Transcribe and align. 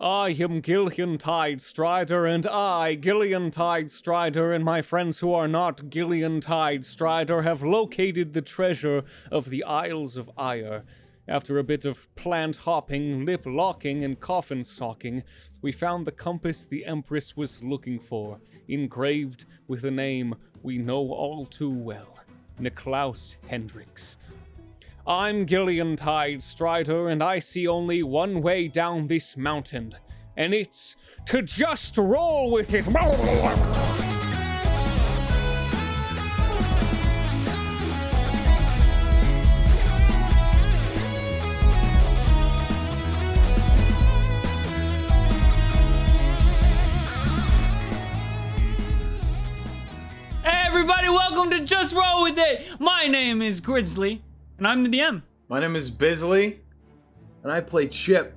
I 0.00 0.28
am 0.28 0.62
Gillion 0.62 1.18
Tidestrider, 1.18 2.32
and 2.32 2.46
I, 2.46 2.94
Gillion 2.94 3.50
Tide 3.50 3.90
Strider, 3.90 4.52
and 4.52 4.64
my 4.64 4.80
friends 4.80 5.18
who 5.18 5.34
are 5.34 5.48
not 5.48 5.90
Gillion 5.90 6.40
Tide 6.40 6.84
Strider 6.84 7.42
have 7.42 7.64
located 7.64 8.32
the 8.32 8.40
treasure 8.40 9.02
of 9.32 9.50
the 9.50 9.64
Isles 9.64 10.16
of 10.16 10.30
Ire. 10.38 10.84
After 11.26 11.58
a 11.58 11.64
bit 11.64 11.84
of 11.84 12.14
plant 12.14 12.58
hopping, 12.58 13.24
lip 13.24 13.42
locking, 13.44 14.04
and 14.04 14.20
coffin 14.20 14.62
socking, 14.62 15.24
we 15.62 15.72
found 15.72 16.06
the 16.06 16.12
compass 16.12 16.64
the 16.64 16.84
Empress 16.84 17.36
was 17.36 17.60
looking 17.64 17.98
for, 17.98 18.38
engraved 18.68 19.46
with 19.66 19.84
a 19.84 19.90
name 19.90 20.36
we 20.62 20.78
know 20.78 21.10
all 21.10 21.44
too 21.44 21.70
well 21.70 22.20
Niklaus 22.60 23.36
Hendricks. 23.48 24.16
I'm 25.10 25.46
Gillion 25.46 25.96
Tidestrider, 25.96 27.10
and 27.10 27.22
I 27.22 27.38
see 27.38 27.66
only 27.66 28.02
one 28.02 28.42
way 28.42 28.68
down 28.68 29.06
this 29.06 29.38
mountain, 29.38 29.94
and 30.36 30.52
it's 30.52 30.96
to 31.28 31.40
just 31.40 31.96
roll 31.96 32.52
with 32.52 32.74
it. 32.74 32.84
Everybody, 50.44 51.08
welcome 51.08 51.50
to 51.52 51.60
Just 51.60 51.94
Roll 51.94 52.24
With 52.24 52.36
It! 52.36 52.78
My 52.78 53.06
name 53.06 53.40
is 53.40 53.62
Grizzly, 53.62 54.22
and 54.58 54.66
I'm 54.66 54.82
the 54.84 54.90
DM. 54.90 55.22
My 55.48 55.60
name 55.60 55.76
is 55.76 55.90
Bizly, 55.90 56.58
and 57.42 57.52
I 57.52 57.60
play 57.60 57.88
Chip. 57.88 58.34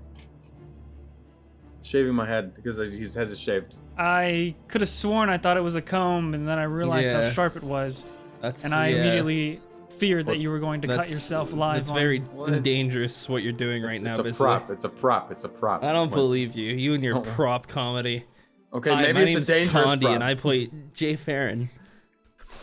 Shaving 1.83 2.13
my 2.13 2.27
head 2.27 2.53
because 2.53 2.77
his 2.77 3.15
head 3.15 3.29
is 3.31 3.39
shaved. 3.39 3.75
I 3.97 4.55
could 4.67 4.81
have 4.81 4.89
sworn 4.89 5.29
I 5.29 5.37
thought 5.37 5.57
it 5.57 5.61
was 5.61 5.75
a 5.75 5.81
comb, 5.81 6.33
and 6.33 6.47
then 6.47 6.59
I 6.59 6.63
realized 6.63 7.11
how 7.11 7.29
sharp 7.31 7.57
it 7.57 7.63
was, 7.63 8.05
That's 8.41 8.63
and 8.65 8.73
I 8.73 8.89
yeah, 8.89 8.95
immediately 8.97 9.59
feared 9.97 10.27
that 10.27 10.39
you 10.39 10.51
were 10.51 10.59
going 10.59 10.81
to 10.81 10.87
cut 10.87 10.97
that's- 10.97 11.11
yourself 11.11 11.53
live. 11.53 11.75
That's 11.77 11.89
on- 11.89 11.95
very 11.97 12.19
What? 12.19 12.63
dangerous 12.63 13.27
what 13.27 13.43
you're 13.43 13.51
doing 13.51 13.83
right 13.83 13.95
it's, 13.95 14.03
now, 14.03 14.11
it's 14.11 14.19
a 14.19 14.23
Bizly. 14.23 14.37
prop. 14.37 14.69
It's 14.71 14.83
a 14.83 14.89
prop. 14.89 15.31
It's 15.31 15.43
a 15.43 15.49
prop. 15.49 15.83
I 15.83 15.91
don't 15.91 16.09
What? 16.11 16.15
believe 16.15 16.53
you. 16.55 16.73
You 16.75 16.93
and 16.93 17.03
your 17.03 17.17
Oh. 17.17 17.21
prop 17.21 17.67
comedy. 17.67 18.23
Okay, 18.73 18.89
Hi, 18.93 19.01
maybe 19.01 19.13
my 19.13 19.19
it's 19.21 19.35
name's 19.35 19.49
a 19.49 19.53
dangerous 19.53 19.85
Condi, 19.85 20.01
prop. 20.01 20.13
and 20.15 20.23
I 20.23 20.35
play 20.35 20.69
Jay 20.93 21.15
Ferin. 21.15 21.69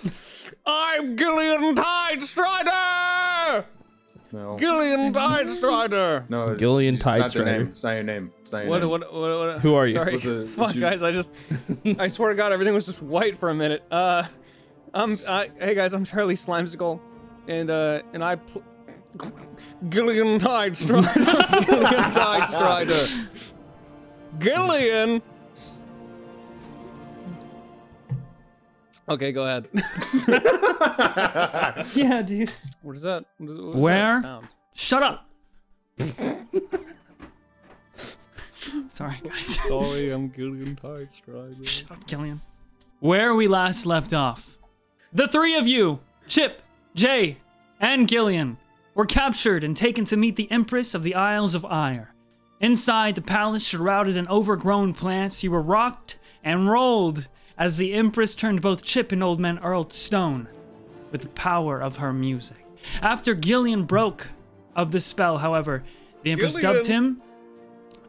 I'm 0.66 1.16
Gillion 1.16 1.74
Tidestrider! 3.48 3.64
no. 4.32 4.56
Gillion 4.58 5.12
Tidestrider! 5.12 6.28
no, 6.28 6.44
it's, 6.44 6.60
Gillion 6.60 6.94
it's 6.94 7.04
not 7.04 7.18
the 7.18 7.24
Tidestrider. 7.40 7.44
name. 7.44 7.66
It's 7.68 7.82
not 7.84 7.92
your 7.94 8.02
name. 8.02 8.32
It's 8.42 8.52
not 8.52 8.58
your 8.60 8.68
What, 8.70 8.80
name. 8.80 8.90
what, 8.90 9.12
what, 9.12 9.38
what, 9.38 9.60
Who 9.60 9.74
are 9.74 9.86
you? 9.86 9.94
Sorry. 9.94 10.12
Was 10.12 10.26
it- 10.26 10.48
Fuck, 10.48 10.74
you- 10.74 10.80
guys, 10.80 11.02
I 11.02 11.12
just. 11.12 11.34
I 11.98 12.08
swear 12.08 12.30
to 12.30 12.34
God, 12.36 12.52
everything 12.52 12.74
was 12.74 12.86
just 12.86 13.02
white 13.02 13.38
for 13.38 13.48
a 13.50 13.54
minute. 13.54 13.82
Uh. 13.90 14.24
I'm. 14.94 15.18
Uh, 15.26 15.44
hey, 15.60 15.74
guys, 15.74 15.92
I'm 15.92 16.04
Charlie 16.04 16.34
Slimecicle, 16.34 16.98
and, 17.46 17.68
uh, 17.70 18.00
and 18.14 18.24
I. 18.24 18.36
Pl- 18.36 18.62
Gillion 19.88 20.38
Tidestrider. 20.38 21.04
Gillion 21.66 22.12
Tidestrider. 22.12 23.28
Gillion! 24.38 25.22
Okay, 29.08 29.32
go 29.32 29.44
ahead. 29.44 29.68
Yeah, 31.94 32.22
dude. 32.22 32.50
What 32.82 32.96
is 32.96 33.02
that? 33.02 33.22
What 33.38 33.50
is, 33.50 33.56
what 33.56 33.68
is 33.68 33.76
Where? 33.76 34.20
That 34.20 34.22
sound? 34.22 34.48
Shut 34.74 35.02
up! 35.02 35.28
Sorry, 38.88 39.14
guys. 39.22 39.54
Sorry, 39.68 40.10
I'm 40.10 40.30
Gillion 40.30 40.78
Tidestrider. 40.80 41.66
Shut 41.66 41.90
up, 41.90 42.06
Gillion. 42.06 42.40
Where 43.00 43.34
we 43.34 43.48
last 43.48 43.86
left 43.86 44.12
off, 44.12 44.56
the 45.12 45.28
three 45.28 45.56
of 45.56 45.66
you, 45.66 46.00
Chip, 46.26 46.62
Jay, 46.94 47.38
and 47.80 48.08
Gillion, 48.08 48.56
were 48.94 49.06
captured 49.06 49.64
and 49.64 49.76
taken 49.76 50.04
to 50.06 50.16
meet 50.16 50.36
the 50.36 50.50
Empress 50.50 50.94
of 50.94 51.02
the 51.02 51.14
Isles 51.14 51.54
of 51.54 51.64
Ire. 51.64 52.12
Inside 52.60 53.14
the 53.14 53.22
palace, 53.22 53.66
shrouded 53.66 54.16
in 54.16 54.26
overgrown 54.28 54.94
plants, 54.94 55.44
you 55.44 55.52
were 55.52 55.62
rocked 55.62 56.18
and 56.42 56.68
rolled 56.68 57.28
as 57.58 57.76
the 57.76 57.92
Empress 57.92 58.34
turned 58.34 58.62
both 58.62 58.84
Chip 58.84 59.12
and 59.12 59.22
Old 59.22 59.40
Man 59.40 59.58
Earl 59.58 59.84
to 59.84 59.96
stone 59.96 60.48
with 61.10 61.22
the 61.22 61.28
power 61.28 61.80
of 61.80 61.96
her 61.96 62.12
music. 62.12 62.64
After 63.02 63.34
Gillion 63.34 63.86
broke 63.86 64.28
of 64.76 64.92
the 64.92 65.00
spell, 65.00 65.38
however, 65.38 65.82
the 66.22 66.30
Empress 66.30 66.54
dubbed 66.54 66.86
him 66.86 67.20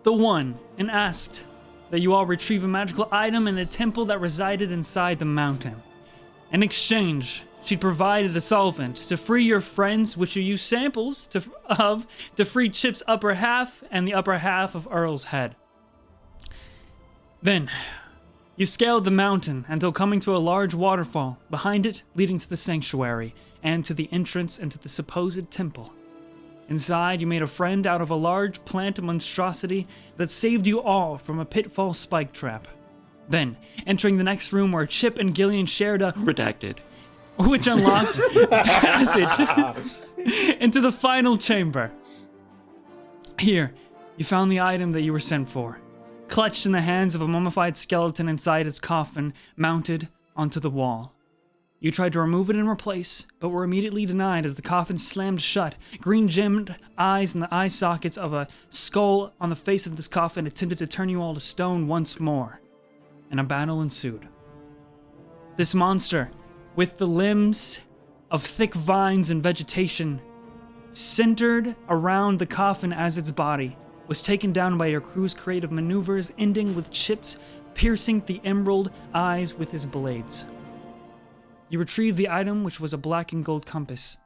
the 0.03 0.13
One 0.13 0.57
and 0.77 0.89
asked 0.89 1.43
that 1.89 1.99
you 1.99 2.13
all 2.13 2.25
retrieve 2.25 2.63
a 2.63 2.67
magical 2.67 3.07
item 3.11 3.47
in 3.47 3.57
a 3.57 3.65
temple 3.65 4.05
that 4.05 4.21
resided 4.21 4.71
inside 4.71 5.19
the 5.19 5.25
mountain. 5.25 5.81
In 6.51 6.63
exchange, 6.63 7.43
she 7.63 7.75
provided 7.75 8.35
a 8.35 8.41
solvent 8.41 8.95
to 8.95 9.17
free 9.17 9.43
your 9.43 9.61
friends, 9.61 10.15
which 10.15 10.35
you 10.35 10.43
use 10.43 10.61
samples 10.61 11.27
to, 11.27 11.43
of 11.65 12.07
to 12.35 12.45
free 12.45 12.69
Chip's 12.69 13.03
upper 13.07 13.33
half 13.33 13.83
and 13.91 14.07
the 14.07 14.13
upper 14.13 14.37
half 14.37 14.75
of 14.75 14.87
Earl's 14.89 15.25
head. 15.25 15.55
Then, 17.41 17.69
you 18.59 18.65
scaled 18.65 19.05
the 19.05 19.11
mountain 19.11 19.63
until 19.69 19.93
coming 19.93 20.19
to 20.19 20.35
a 20.35 20.37
large 20.37 20.73
waterfall, 20.73 21.37
behind 21.49 21.85
it 21.85 22.03
leading 22.13 22.37
to 22.37 22.49
the 22.49 22.57
sanctuary 22.57 23.33
and 23.63 23.85
to 23.85 23.93
the 23.93 24.09
entrance 24.11 24.59
into 24.59 24.77
the 24.77 24.89
supposed 24.89 25.49
temple. 25.49 25.93
Inside, 26.67 27.21
you 27.21 27.25
made 27.25 27.41
a 27.41 27.47
friend 27.47 27.87
out 27.87 28.01
of 28.01 28.09
a 28.09 28.15
large 28.15 28.63
plant 28.65 29.01
monstrosity 29.01 29.87
that 30.17 30.29
saved 30.29 30.67
you 30.67 30.81
all 30.81 31.17
from 31.17 31.39
a 31.39 31.45
pitfall 31.45 31.93
spike 31.93 32.33
trap. 32.33 32.67
Then, 33.29 33.55
entering 33.87 34.17
the 34.17 34.25
next 34.25 34.51
room 34.51 34.73
where 34.73 34.85
Chip 34.85 35.19
and 35.19 35.33
Gillion 35.33 35.65
shared 35.65 36.01
a 36.01 36.11
redacted, 36.11 36.79
which 37.37 37.65
unlocked 37.65 38.19
passage 38.49 39.87
into 40.59 40.81
the 40.81 40.91
final 40.91 41.37
chamber. 41.37 41.93
Here, 43.39 43.71
you 44.17 44.25
found 44.25 44.51
the 44.51 44.59
item 44.59 44.91
that 44.91 45.03
you 45.03 45.13
were 45.13 45.21
sent 45.21 45.47
for, 45.47 45.79
clutched 46.29 46.65
in 46.65 46.71
the 46.71 46.81
hands 46.81 47.15
of 47.15 47.21
a 47.21 47.27
mummified 47.27 47.75
skeleton 47.75 48.29
inside 48.29 48.67
its 48.67 48.79
coffin, 48.79 49.33
mounted 49.57 50.07
onto 50.35 50.59
the 50.59 50.69
wall. 50.69 51.13
You 51.81 51.91
tried 51.91 52.13
to 52.13 52.19
remove 52.19 52.49
it 52.49 52.57
and 52.57 52.67
replace, 52.67 53.25
but 53.39 53.49
were 53.49 53.63
immediately 53.63 54.05
denied 54.05 54.45
as 54.45 54.55
the 54.55 54.61
coffin 54.61 54.97
slammed 54.97 55.41
shut. 55.41 55.75
Green 55.99 56.27
gemmed 56.27 56.75
eyes 56.97 57.33
in 57.33 57.39
the 57.39 57.53
eye 57.53 57.69
sockets 57.69 58.17
of 58.17 58.33
a 58.33 58.49
skull 58.69 59.33
on 59.39 59.49
the 59.49 59.55
face 59.55 59.87
of 59.87 59.95
this 59.95 60.07
coffin 60.07 60.45
attempted 60.45 60.77
to 60.79 60.87
turn 60.87 61.07
you 61.07 61.21
all 61.21 61.33
to 61.33 61.39
stone 61.39 61.87
once 61.87 62.19
more, 62.19 62.59
and 63.31 63.39
a 63.39 63.43
battle 63.43 63.81
ensued. 63.81 64.27
This 65.55 65.73
monster, 65.73 66.31
with 66.75 66.97
the 66.97 67.07
limbs 67.07 67.79
of 68.29 68.43
thick 68.43 68.73
vines 68.73 69.29
and 69.29 69.41
vegetation, 69.41 70.21
centered 70.91 71.75
around 71.87 72.39
the 72.39 72.45
coffin 72.45 72.91
as 72.91 73.17
its 73.17 73.31
body, 73.31 73.77
was 74.09 74.23
taken 74.23 74.51
down 74.51 74.75
by 74.75 74.87
your 74.87 74.99
crew's 74.99 75.35
creative 75.35 75.71
maneuvers, 75.71 76.33
ending 76.39 76.75
with 76.75 76.89
Chip's 76.89 77.37
piercing 77.75 78.23
the 78.25 78.41
emerald 78.43 78.91
eyes 79.13 79.53
with 79.53 79.71
his 79.71 79.85
blades. 79.85 80.47
You 81.69 81.77
retrieved 81.77 82.17
the 82.17 82.29
item, 82.29 82.63
which 82.63 82.79
was 82.79 82.91
a 82.91 82.97
black 82.97 83.31
and 83.31 83.45
gold 83.45 83.67
compass 83.67 84.17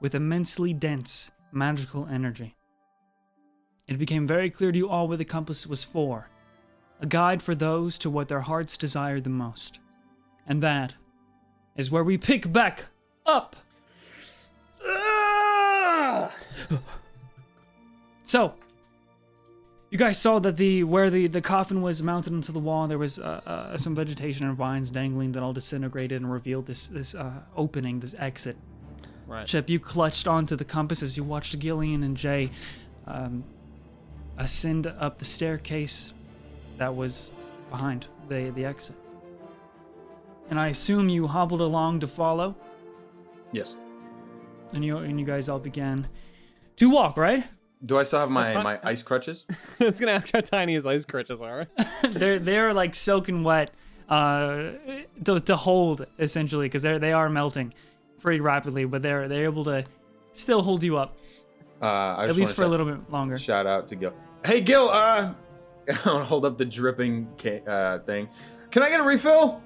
with 0.00 0.16
immensely 0.16 0.72
dense 0.72 1.30
magical 1.52 2.08
energy. 2.10 2.56
It 3.86 3.98
became 3.98 4.26
very 4.26 4.50
clear 4.50 4.72
to 4.72 4.78
you 4.78 4.88
all 4.88 5.06
what 5.06 5.18
the 5.18 5.24
compass 5.24 5.66
was 5.66 5.84
for 5.84 6.28
a 7.00 7.06
guide 7.06 7.40
for 7.40 7.54
those 7.54 7.96
to 7.98 8.10
what 8.10 8.26
their 8.26 8.40
hearts 8.40 8.76
desire 8.76 9.20
the 9.20 9.30
most. 9.30 9.78
And 10.48 10.60
that 10.64 10.94
is 11.76 11.92
where 11.92 12.02
we 12.02 12.18
pick 12.18 12.52
back 12.52 12.86
up. 13.24 13.54
Ah! 14.84 16.32
So, 18.24 18.54
you 19.90 19.96
guys 19.98 20.18
saw 20.18 20.38
that 20.40 20.56
the 20.56 20.84
where 20.84 21.08
the, 21.10 21.26
the 21.28 21.40
coffin 21.40 21.80
was 21.82 22.02
mounted 22.02 22.32
into 22.32 22.52
the 22.52 22.58
wall, 22.58 22.86
there 22.88 22.98
was 22.98 23.18
uh, 23.18 23.40
uh, 23.46 23.76
some 23.76 23.94
vegetation 23.94 24.46
and 24.46 24.56
vines 24.56 24.90
dangling 24.90 25.32
that 25.32 25.42
all 25.42 25.52
disintegrated 25.52 26.20
and 26.20 26.30
revealed 26.30 26.66
this 26.66 26.86
this 26.86 27.14
uh, 27.14 27.42
opening, 27.56 28.00
this 28.00 28.14
exit. 28.18 28.56
Right. 29.26 29.46
Chip, 29.46 29.68
you 29.68 29.78
clutched 29.78 30.26
onto 30.26 30.56
the 30.56 30.64
compass 30.64 31.02
as 31.02 31.16
you 31.16 31.22
watched 31.24 31.58
Gillion 31.58 32.02
and 32.02 32.16
Jay 32.16 32.50
um, 33.06 33.44
ascend 34.38 34.86
up 34.86 35.18
the 35.18 35.24
staircase 35.24 36.14
that 36.78 36.94
was 36.94 37.30
behind 37.70 38.06
the 38.28 38.50
the 38.54 38.64
exit. 38.64 38.96
And 40.50 40.58
I 40.58 40.68
assume 40.68 41.10
you 41.10 41.26
hobbled 41.26 41.60
along 41.60 42.00
to 42.00 42.06
follow, 42.06 42.56
Yes. 43.52 43.76
and 44.72 44.82
you 44.84 44.98
and 44.98 45.20
you 45.20 45.26
guys 45.26 45.48
all 45.48 45.58
began 45.58 46.08
to 46.76 46.88
walk, 46.88 47.16
right? 47.18 47.44
Do 47.84 47.96
I 47.98 48.02
still 48.02 48.18
have 48.20 48.30
my, 48.30 48.52
my 48.62 48.80
ice 48.82 49.02
crutches? 49.02 49.46
I 49.80 49.84
was 49.84 50.00
gonna 50.00 50.12
ask 50.12 50.32
how 50.32 50.40
tiny 50.40 50.74
his 50.74 50.84
ice 50.86 51.04
crutches 51.04 51.40
are. 51.40 51.66
they're 52.10 52.38
they're 52.38 52.74
like 52.74 52.94
soaking 52.94 53.44
wet 53.44 53.70
uh, 54.08 54.70
to, 55.24 55.38
to 55.40 55.56
hold 55.56 56.06
essentially 56.18 56.66
because 56.66 56.82
they 56.82 56.98
they 56.98 57.12
are 57.12 57.28
melting 57.28 57.72
pretty 58.20 58.40
rapidly, 58.40 58.84
but 58.84 59.02
they're 59.02 59.28
they're 59.28 59.44
able 59.44 59.64
to 59.64 59.84
still 60.32 60.62
hold 60.62 60.82
you 60.82 60.96
up 60.96 61.18
Uh, 61.80 61.84
I 61.86 62.24
at 62.24 62.34
least 62.36 62.50
wanna 62.50 62.54
for 62.54 62.62
a 62.64 62.68
little 62.68 62.86
bit 62.86 63.10
longer. 63.12 63.38
Shout 63.38 63.66
out 63.66 63.86
to 63.88 63.96
Gil. 63.96 64.12
Hey, 64.44 64.60
Gil. 64.60 64.88
Uh, 64.88 65.34
I 66.04 66.12
want 66.12 66.26
hold 66.26 66.44
up 66.44 66.58
the 66.58 66.64
dripping 66.64 67.28
ca- 67.38 67.62
uh, 67.64 67.98
thing. 68.00 68.28
Can 68.72 68.82
I 68.82 68.90
get 68.90 68.98
a 69.00 69.04
refill? 69.04 69.62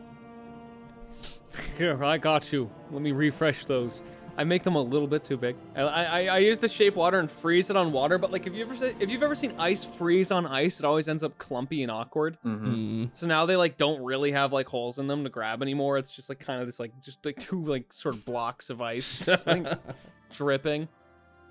Here, 1.77 2.03
I 2.03 2.19
got 2.19 2.53
you. 2.53 2.71
Let 2.91 3.03
me 3.03 3.13
refresh 3.13 3.67
those. 3.67 4.03
I 4.37 4.45
make 4.45 4.63
them 4.63 4.77
a 4.77 4.81
little 4.83 5.07
bit 5.07 5.25
too 5.25 5.37
big. 5.37 5.57
I, 5.77 5.83
I, 5.83 6.25
I 6.27 6.39
use 6.39 6.59
the 6.59 6.69
shape 6.69 6.97
water 6.97 7.19
and 7.19 7.31
freeze 7.31 7.69
it 7.69 7.77
on 7.77 7.93
water, 7.93 8.17
but 8.17 8.33
like 8.33 8.47
if 8.47 8.55
you 8.55 8.63
ever 8.65 8.75
se- 8.75 8.95
if 8.99 9.11
you've 9.11 9.23
ever 9.23 9.35
seen 9.35 9.55
ice 9.59 9.85
freeze 9.85 10.31
on 10.31 10.47
ice, 10.47 10.79
it 10.79 10.87
always 10.87 11.07
ends 11.07 11.23
up 11.23 11.37
clumpy 11.37 11.83
and 11.83 11.91
awkward. 11.93 12.39
Mm-hmm. 12.45 12.75
Mm. 13.05 13.17
So 13.17 13.27
now 13.27 13.45
they 13.45 13.57
like 13.57 13.77
don't 13.77 14.03
really 14.03 14.33
have 14.33 14.53
like 14.53 14.69
holes 14.69 14.99
in 14.99 15.07
them 15.07 15.25
to 15.25 15.31
grab 15.31 15.61
anymore. 15.63 15.99
It's 15.99 16.17
just 16.17 16.29
like 16.31 16.39
kind 16.39 16.61
of 16.61 16.67
this 16.67 16.81
like 16.81 16.93
just 17.03 17.25
like 17.27 17.37
two 17.39 17.63
like 17.63 17.93
sort 17.93 18.15
of 18.15 18.25
blocks 18.25 18.71
of 18.71 18.81
ice 18.81 19.19
just 19.27 19.47
like 19.47 19.67
dripping. 20.33 20.89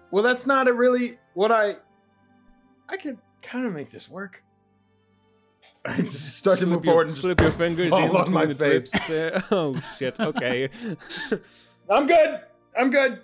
Well, 0.10 0.24
that's 0.24 0.48
not 0.48 0.68
a 0.68 0.74
really 0.74 1.18
what 1.36 1.52
I. 1.52 1.76
I 2.90 2.98
could 2.98 3.20
kind 3.44 3.66
of 3.66 3.74
make 3.74 3.92
this 3.92 4.10
work. 4.10 4.44
I 5.86 5.98
just 6.02 6.38
start 6.38 6.60
to 6.60 6.66
Slip 6.66 6.70
move 6.76 6.86
your- 6.86 6.94
forward 6.94 7.08
and 7.08 7.12
just 7.12 7.22
slip 7.22 7.40
your 7.40 7.52
fingers 7.52 7.90
fall 7.90 8.04
in 8.04 8.16
on 8.16 8.32
my 8.34 8.46
the 8.46 8.56
face. 8.56 8.90
drips. 9.08 9.46
Oh 9.52 9.76
shit. 9.98 10.20
Okay. 10.20 10.70
I'm 11.90 12.08
good. 12.08 12.42
I'm 12.78 12.90
good. 12.90 13.22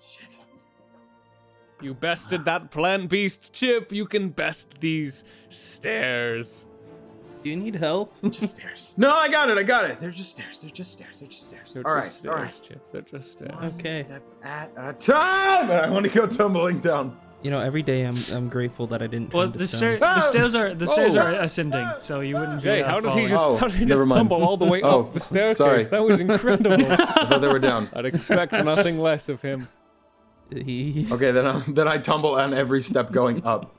Shit. 0.00 0.36
you 1.80 1.94
bested 1.94 2.44
that 2.44 2.70
plant 2.70 3.08
beast 3.10 3.52
chip. 3.52 3.92
You 3.92 4.06
can 4.06 4.30
best 4.30 4.80
these 4.80 5.24
stairs. 5.50 6.66
Do 7.42 7.50
you 7.50 7.56
need 7.56 7.76
help? 7.76 8.12
Just 8.30 8.56
stairs. 8.56 8.94
No, 8.96 9.14
I 9.14 9.28
got 9.28 9.48
it. 9.50 9.56
I 9.58 9.62
got 9.62 9.88
it. 9.88 9.98
They're 9.98 10.10
just 10.10 10.30
stairs. 10.32 10.60
They're 10.62 10.70
just 10.70 10.90
stairs. 10.92 11.20
They're 11.20 11.28
just 11.28 11.44
stairs. 11.44 11.72
They're 11.74 11.86
all 11.86 11.94
right. 11.94 12.04
just 12.04 12.26
All 12.26 12.34
right. 12.34 12.52
stairs, 12.52 12.68
Chip. 12.68 12.92
They're 12.92 13.02
just 13.02 13.32
stairs. 13.32 13.54
One 13.54 13.64
Okay. 13.66 14.02
step 14.02 14.22
at 14.42 14.72
a 14.76 14.92
time. 14.94 15.70
And 15.70 15.80
I 15.80 15.88
want 15.90 16.06
to 16.06 16.10
go 16.12 16.26
tumbling 16.26 16.80
down. 16.80 17.16
You 17.42 17.50
know, 17.50 17.60
every 17.60 17.82
day 17.82 18.02
I'm 18.04 18.16
I'm 18.32 18.48
grateful 18.48 18.86
that 18.88 19.02
I 19.02 19.06
didn't. 19.06 19.32
Well, 19.32 19.48
turn 19.50 19.58
the, 19.58 19.66
stone. 19.68 19.78
stair, 19.78 19.98
the 19.98 20.20
stairs 20.20 20.54
are 20.54 20.74
the 20.74 20.86
stairs 20.86 21.14
Oh! 21.14 21.20
are 21.20 21.32
ascending, 21.32 21.88
so 22.00 22.20
you 22.20 22.34
wouldn't 22.36 22.58
be 22.58 22.64
Jay, 22.64 22.82
uh, 22.82 22.88
how 22.90 23.00
did 23.00 23.12
he 23.12 23.26
just 23.26 23.34
Oh, 23.48 23.56
how 23.56 23.68
did 23.68 23.76
he 23.78 23.84
just 23.86 24.08
tumble 24.08 24.42
all 24.42 24.56
the 24.56 24.64
way 24.64 24.80
Oh, 24.82 25.00
up 25.02 25.12
the 25.14 25.20
staircase? 25.20 25.58
sorry. 25.58 25.84
That 25.84 26.02
was 26.02 26.20
incredible. 26.20 26.72
I 26.92 26.96
thought 27.26 27.40
they 27.40 27.48
were 27.48 27.58
down. 27.60 27.88
I'd 27.94 28.06
expect 28.06 28.52
nothing 28.52 28.98
less 28.98 29.28
of 29.28 29.42
him. 29.42 29.68
He, 30.50 31.06
Okay, 31.10 31.30
then 31.30 31.46
I, 31.46 31.60
then 31.68 31.86
I 31.88 31.98
tumble 31.98 32.34
on 32.36 32.54
every 32.54 32.80
step 32.80 33.12
going 33.12 33.44
up. 33.44 33.74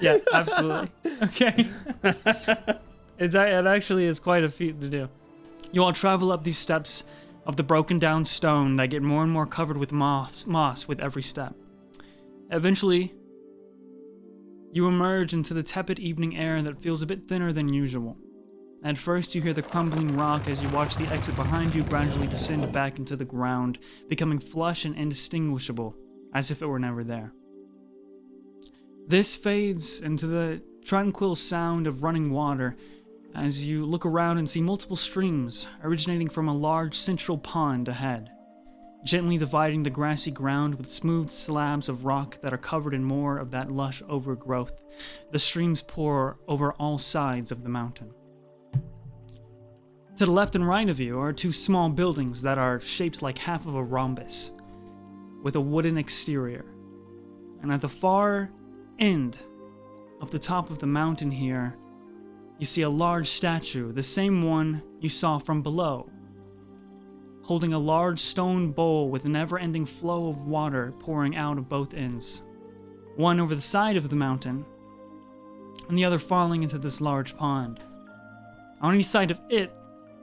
Yeah, 0.00 0.18
absolutely. 0.32 0.90
Okay. 1.22 1.68
it's 3.18 3.34
a- 3.34 3.58
it 3.58 3.66
actually 3.66 4.06
is 4.06 4.18
quite 4.18 4.44
a 4.44 4.48
feat 4.48 4.80
to 4.80 4.88
do. 4.88 5.08
You 5.72 5.84
all 5.84 5.92
travel 5.92 6.32
up 6.32 6.44
these 6.44 6.58
steps 6.58 7.04
of 7.46 7.56
the 7.56 7.62
broken 7.62 7.98
down 7.98 8.24
stone 8.24 8.76
that 8.76 8.90
get 8.90 9.02
more 9.02 9.22
and 9.22 9.30
more 9.32 9.46
covered 9.46 9.76
with 9.76 9.92
moss, 9.92 10.46
moss 10.46 10.86
with 10.88 11.00
every 11.00 11.22
step. 11.22 11.54
Eventually, 12.52 13.14
you 14.72 14.88
emerge 14.88 15.32
into 15.32 15.54
the 15.54 15.62
tepid 15.62 15.98
evening 15.98 16.36
air 16.36 16.62
that 16.62 16.82
feels 16.82 17.02
a 17.02 17.06
bit 17.06 17.24
thinner 17.24 17.52
than 17.52 17.72
usual. 17.72 18.16
At 18.82 18.98
first, 18.98 19.34
you 19.34 19.42
hear 19.42 19.52
the 19.52 19.62
crumbling 19.62 20.16
rock 20.16 20.48
as 20.48 20.62
you 20.62 20.68
watch 20.70 20.96
the 20.96 21.06
exit 21.12 21.36
behind 21.36 21.74
you 21.74 21.82
gradually 21.84 22.26
descend 22.26 22.72
back 22.72 22.98
into 22.98 23.14
the 23.14 23.24
ground, 23.24 23.78
becoming 24.08 24.38
flush 24.38 24.84
and 24.84 24.96
indistinguishable, 24.96 25.94
as 26.34 26.50
if 26.50 26.62
it 26.62 26.66
were 26.66 26.78
never 26.78 27.04
there. 27.04 27.32
This 29.06 29.36
fades 29.36 30.00
into 30.00 30.26
the 30.26 30.62
tranquil 30.84 31.36
sound 31.36 31.86
of 31.86 32.02
running 32.02 32.32
water 32.32 32.74
as 33.34 33.64
you 33.64 33.84
look 33.84 34.06
around 34.06 34.38
and 34.38 34.48
see 34.48 34.60
multiple 34.60 34.96
streams 34.96 35.66
originating 35.84 36.28
from 36.28 36.48
a 36.48 36.56
large 36.56 36.94
central 36.94 37.38
pond 37.38 37.86
ahead, 37.86 38.30
gently 39.04 39.38
dividing 39.38 39.82
the 39.82 39.90
grassy 39.90 40.30
ground 40.30 40.74
with 40.74 40.90
smooth 40.90 41.30
slabs 41.30 41.88
of 41.88 42.04
rock 42.04 42.40
that 42.42 42.52
are 42.52 42.58
covered 42.58 42.94
in 42.94 43.02
more 43.02 43.38
of 43.38 43.50
that 43.50 43.70
lush 43.70 44.02
overgrowth. 44.08 44.82
The 45.30 45.38
streams 45.38 45.82
pour 45.82 46.38
over 46.46 46.72
all 46.74 46.98
sides 46.98 47.50
of 47.50 47.62
the 47.62 47.68
mountain. 47.68 48.12
To 50.16 50.26
the 50.26 50.32
left 50.32 50.54
and 50.54 50.68
right 50.68 50.88
of 50.88 51.00
you 51.00 51.18
are 51.18 51.32
two 51.32 51.52
small 51.52 51.88
buildings 51.88 52.42
that 52.42 52.58
are 52.58 52.78
shaped 52.78 53.22
like 53.22 53.38
half 53.38 53.64
of 53.66 53.74
a 53.74 53.82
rhombus, 53.82 54.52
with 55.42 55.56
a 55.56 55.60
wooden 55.60 55.96
exterior. 55.96 56.66
And 57.62 57.72
at 57.72 57.80
the 57.80 57.88
far 57.88 58.50
end 58.98 59.38
of 60.20 60.30
the 60.30 60.38
top 60.38 60.68
of 60.68 60.78
the 60.78 60.86
mountain 60.86 61.30
here, 61.30 61.74
you 62.58 62.66
see 62.66 62.82
a 62.82 62.90
large 62.90 63.28
statue, 63.28 63.92
the 63.92 64.02
same 64.02 64.42
one 64.42 64.82
you 65.00 65.08
saw 65.08 65.38
from 65.38 65.62
below, 65.62 66.10
holding 67.50 67.72
a 67.72 67.78
large 67.80 68.20
stone 68.20 68.70
bowl 68.70 69.10
with 69.10 69.24
a 69.24 69.28
never 69.28 69.58
ending 69.58 69.84
flow 69.84 70.28
of 70.28 70.46
water 70.46 70.94
pouring 71.00 71.34
out 71.34 71.58
of 71.58 71.68
both 71.68 71.94
ends. 71.94 72.42
One 73.16 73.40
over 73.40 73.56
the 73.56 73.60
side 73.60 73.96
of 73.96 74.08
the 74.08 74.14
mountain, 74.14 74.64
and 75.88 75.98
the 75.98 76.04
other 76.04 76.20
falling 76.20 76.62
into 76.62 76.78
this 76.78 77.00
large 77.00 77.36
pond. 77.36 77.80
On 78.80 78.94
each 78.94 79.06
side 79.06 79.32
of 79.32 79.40
it, 79.48 79.72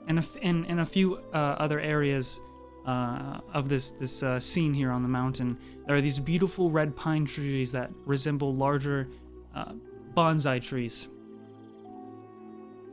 and 0.06 0.18
a, 0.18 0.22
f- 0.22 0.38
and, 0.40 0.80
a 0.80 0.86
few 0.86 1.16
uh, 1.34 1.56
other 1.58 1.78
areas 1.80 2.40
uh, 2.86 3.40
of 3.52 3.68
this 3.68 3.90
this 3.90 4.22
uh, 4.22 4.40
scene 4.40 4.72
here 4.72 4.90
on 4.90 5.02
the 5.02 5.08
mountain, 5.08 5.58
there 5.86 5.96
are 5.96 6.00
these 6.00 6.18
beautiful 6.18 6.70
red 6.70 6.96
pine 6.96 7.26
trees 7.26 7.72
that 7.72 7.90
resemble 8.06 8.54
larger 8.54 9.06
uh, 9.54 9.74
bonsai 10.14 10.62
trees. 10.62 11.08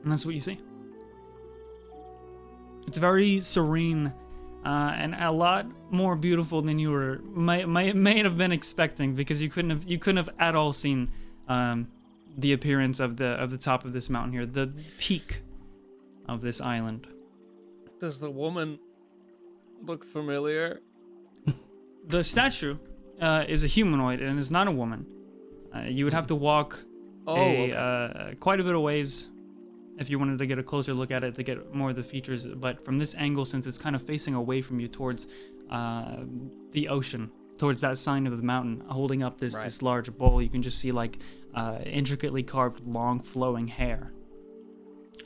And 0.03 0.11
that's 0.11 0.25
what 0.25 0.35
you 0.35 0.41
see. 0.41 0.59
It's 2.85 2.97
very 2.97 3.39
serene 3.39 4.11
uh, 4.65 4.93
and 4.97 5.15
a 5.15 5.31
lot 5.31 5.67
more 5.91 6.15
beautiful 6.15 6.61
than 6.61 6.79
you 6.79 6.89
were 6.91 7.19
may, 7.19 7.63
may, 7.65 7.93
may 7.93 8.17
have 8.23 8.37
been 8.37 8.51
expecting 8.51 9.13
because 9.15 9.41
you 9.41 9.49
couldn't 9.49 9.69
have 9.71 9.83
you 9.85 9.99
couldn't 9.99 10.17
have 10.17 10.29
at 10.39 10.55
all 10.55 10.73
seen 10.73 11.09
um, 11.47 11.87
the 12.37 12.51
appearance 12.53 12.99
of 12.99 13.15
the 13.17 13.27
of 13.43 13.51
the 13.51 13.57
top 13.57 13.85
of 13.85 13.93
this 13.93 14.09
mountain 14.09 14.33
here, 14.33 14.45
the 14.45 14.73
peak 14.97 15.41
of 16.27 16.41
this 16.41 16.59
island. 16.59 17.07
Does 17.99 18.19
the 18.19 18.29
woman 18.31 18.79
look 19.83 20.03
familiar? 20.03 20.81
The 22.07 22.23
statue 22.23 22.77
uh, 23.19 23.45
is 23.47 23.63
a 23.63 23.67
humanoid 23.67 24.21
and 24.21 24.37
is 24.37 24.51
not 24.51 24.67
a 24.67 24.71
woman. 24.71 25.07
Uh, 25.75 25.79
you 25.87 26.05
would 26.05 26.13
have 26.13 26.27
to 26.27 26.35
walk 26.35 26.83
Oh, 27.27 27.35
a, 27.35 27.63
okay. 27.63 27.71
uh, 27.73 28.35
quite 28.35 28.59
a 28.59 28.63
bit 28.63 28.75
of 28.75 28.81
ways 28.81 29.29
if 29.97 30.09
you 30.09 30.19
wanted 30.19 30.39
to 30.39 30.45
get 30.45 30.59
a 30.59 30.63
closer 30.63 30.93
look 30.93 31.11
at 31.11 31.23
it 31.23 31.35
to 31.35 31.43
get 31.43 31.73
more 31.73 31.89
of 31.91 31.95
the 31.95 32.03
features. 32.03 32.45
But 32.45 32.83
from 32.83 32.97
this 32.97 33.15
angle, 33.15 33.45
since 33.45 33.65
it's 33.67 33.77
kind 33.77 33.95
of 33.95 34.01
facing 34.01 34.33
away 34.33 34.61
from 34.61 34.79
you 34.79 34.87
towards 34.87 35.27
uh, 35.69 36.17
the 36.71 36.89
ocean, 36.89 37.31
towards 37.57 37.81
that 37.81 37.97
sign 37.97 38.27
of 38.27 38.35
the 38.35 38.43
mountain, 38.43 38.83
holding 38.87 39.23
up 39.23 39.37
this 39.39 39.55
Right. 39.55 39.65
this 39.65 39.81
large 39.81 40.11
bowl, 40.17 40.41
you 40.41 40.49
can 40.49 40.61
just 40.61 40.79
see 40.79 40.91
like 40.91 41.17
uh, 41.53 41.79
intricately 41.85 42.43
carved, 42.43 42.81
long 42.85 43.21
flowing 43.21 43.67
hair. 43.67 44.11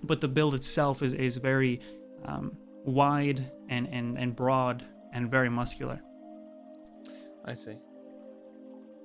But 0.04 0.22
the 0.22 0.28
build 0.28 0.54
itself 0.56 1.02
is 1.02 1.14
is 1.14 1.38
very 1.38 1.82
um, 2.26 2.56
wide 2.86 3.52
and, 3.70 3.88
and 3.92 4.18
and 4.18 4.36
broad 4.36 4.86
and 5.14 5.30
very 5.32 5.50
muscular. 5.50 6.00
I 7.44 7.54
see. 7.56 7.78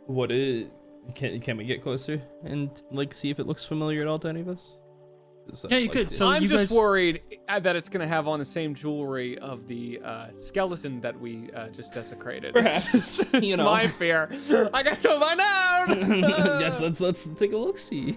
what 0.07 0.31
is? 0.31 0.69
Can 1.15 1.41
can 1.41 1.57
we 1.57 1.65
get 1.65 1.83
closer 1.83 2.23
and 2.45 2.71
like 2.91 3.13
see 3.15 3.31
if 3.31 3.39
it 3.39 3.47
looks 3.47 3.65
familiar 3.65 4.03
at 4.03 4.07
all 4.09 4.19
to 4.21 4.29
any 4.29 4.41
of 4.41 4.49
us? 4.49 4.77
Is 5.53 5.63
that, 5.63 5.71
Yeah, 5.71 5.79
you 5.79 5.85
like, 5.85 5.93
could. 5.93 6.11
the- 6.11 6.15
So 6.15 6.27
I'm 6.27 6.43
you 6.43 6.49
just 6.49 6.71
guys- 6.71 6.77
worried 6.77 7.21
uh, 7.49 7.61
that 7.61 7.77
it's 7.77 7.89
gonna 7.89 8.07
have 8.07 8.27
on 8.29 8.39
the 8.39 8.45
same 8.45 8.75
jewelry 8.75 9.39
of 9.39 9.67
the 9.69 10.01
uh, 10.05 10.27
skeleton 10.35 11.01
that 11.03 11.19
we 11.21 11.51
uh, 11.55 11.69
just 11.69 11.93
desecrated. 11.93 12.55
Perhaps, 12.55 12.95
it's 13.21 13.33
you 13.43 13.57
know. 13.57 13.65
my 13.65 13.87
fear. 13.87 14.29
I 14.73 14.83
guess 14.83 15.05
we'll 15.05 15.21
find 15.21 15.41
out. 15.41 15.87
yes, 16.61 16.81
let's 16.81 17.01
let's 17.01 17.29
take 17.31 17.53
a 17.53 17.57
look. 17.57 17.79
See. 17.79 18.17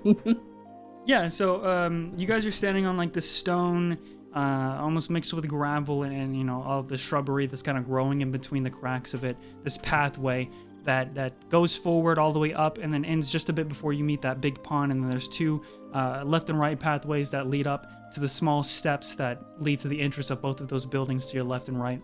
Yeah, 1.06 1.28
so 1.30 1.66
um, 1.66 2.14
you 2.18 2.28
guys 2.28 2.46
are 2.46 2.52
standing 2.52 2.86
on 2.86 2.98
like 2.98 3.14
this 3.14 3.30
stone, 3.30 3.98
uh, 4.36 4.78
almost 4.82 5.10
mixed 5.10 5.34
with 5.34 5.48
gravel 5.48 6.04
and, 6.04 6.14
and 6.14 6.38
you 6.38 6.44
know 6.44 6.62
all 6.62 6.84
the 6.84 6.98
shrubbery 6.98 7.46
that's 7.48 7.64
kind 7.64 7.78
of 7.78 7.86
growing 7.86 8.22
in 8.22 8.30
between 8.32 8.64
the 8.64 8.70
cracks 8.70 9.14
of 9.14 9.24
it. 9.24 9.38
This 9.64 9.78
pathway 9.78 10.50
that 10.84 11.14
that 11.16 11.50
goes 11.50 11.76
forward 11.76 12.18
all 12.20 12.32
the 12.34 12.40
way 12.40 12.54
up 12.54 12.78
and 12.78 12.94
then 12.94 13.04
ends 13.06 13.30
just 13.30 13.48
a 13.50 13.54
bit 13.54 13.68
before 13.70 13.94
you 13.94 14.04
meet 14.04 14.22
that 14.22 14.42
big 14.42 14.62
pond. 14.64 14.92
And 14.92 15.02
then 15.02 15.10
there's 15.10 15.30
two 15.30 15.62
uh, 15.98 16.24
left 16.26 16.50
and 16.50 16.60
right 16.60 16.80
pathways 16.80 17.30
that 17.32 17.48
lead 17.50 17.68
up 17.68 17.82
to 18.14 18.20
the 18.20 18.28
small 18.28 18.62
steps 18.64 19.16
that 19.16 19.42
lead 19.60 19.80
to 19.80 19.88
the 19.88 20.00
entrance 20.00 20.30
of 20.30 20.42
both 20.42 20.62
of 20.62 20.68
those 20.68 20.86
buildings 20.86 21.26
to 21.28 21.34
your 21.36 21.44
left 21.44 21.68
and 21.70 21.82
right. 21.82 22.02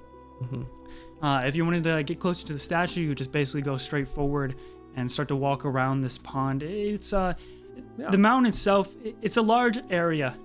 Uh, 1.22 1.44
if 1.46 1.56
you 1.56 1.64
wanted 1.64 1.84
to 1.86 2.04
get 2.04 2.20
closer 2.20 2.46
to 2.46 2.54
the 2.54 2.60
statue, 2.60 3.02
you 3.02 3.16
just 3.16 3.32
basically 3.32 3.62
go 3.62 3.78
straight 3.78 4.08
forward 4.08 4.56
and 4.96 5.10
start 5.10 5.28
to 5.30 5.36
walk 5.36 5.64
around 5.66 6.02
this 6.02 6.18
pond. 6.18 6.64
It's 6.64 7.14
uh, 7.14 7.34
Yeah. 7.98 8.10
the 8.10 8.18
mountain 8.18 8.48
itself. 8.50 8.94
It's 9.22 9.38
a 9.38 9.42
large 9.42 9.80
area, 9.90 10.36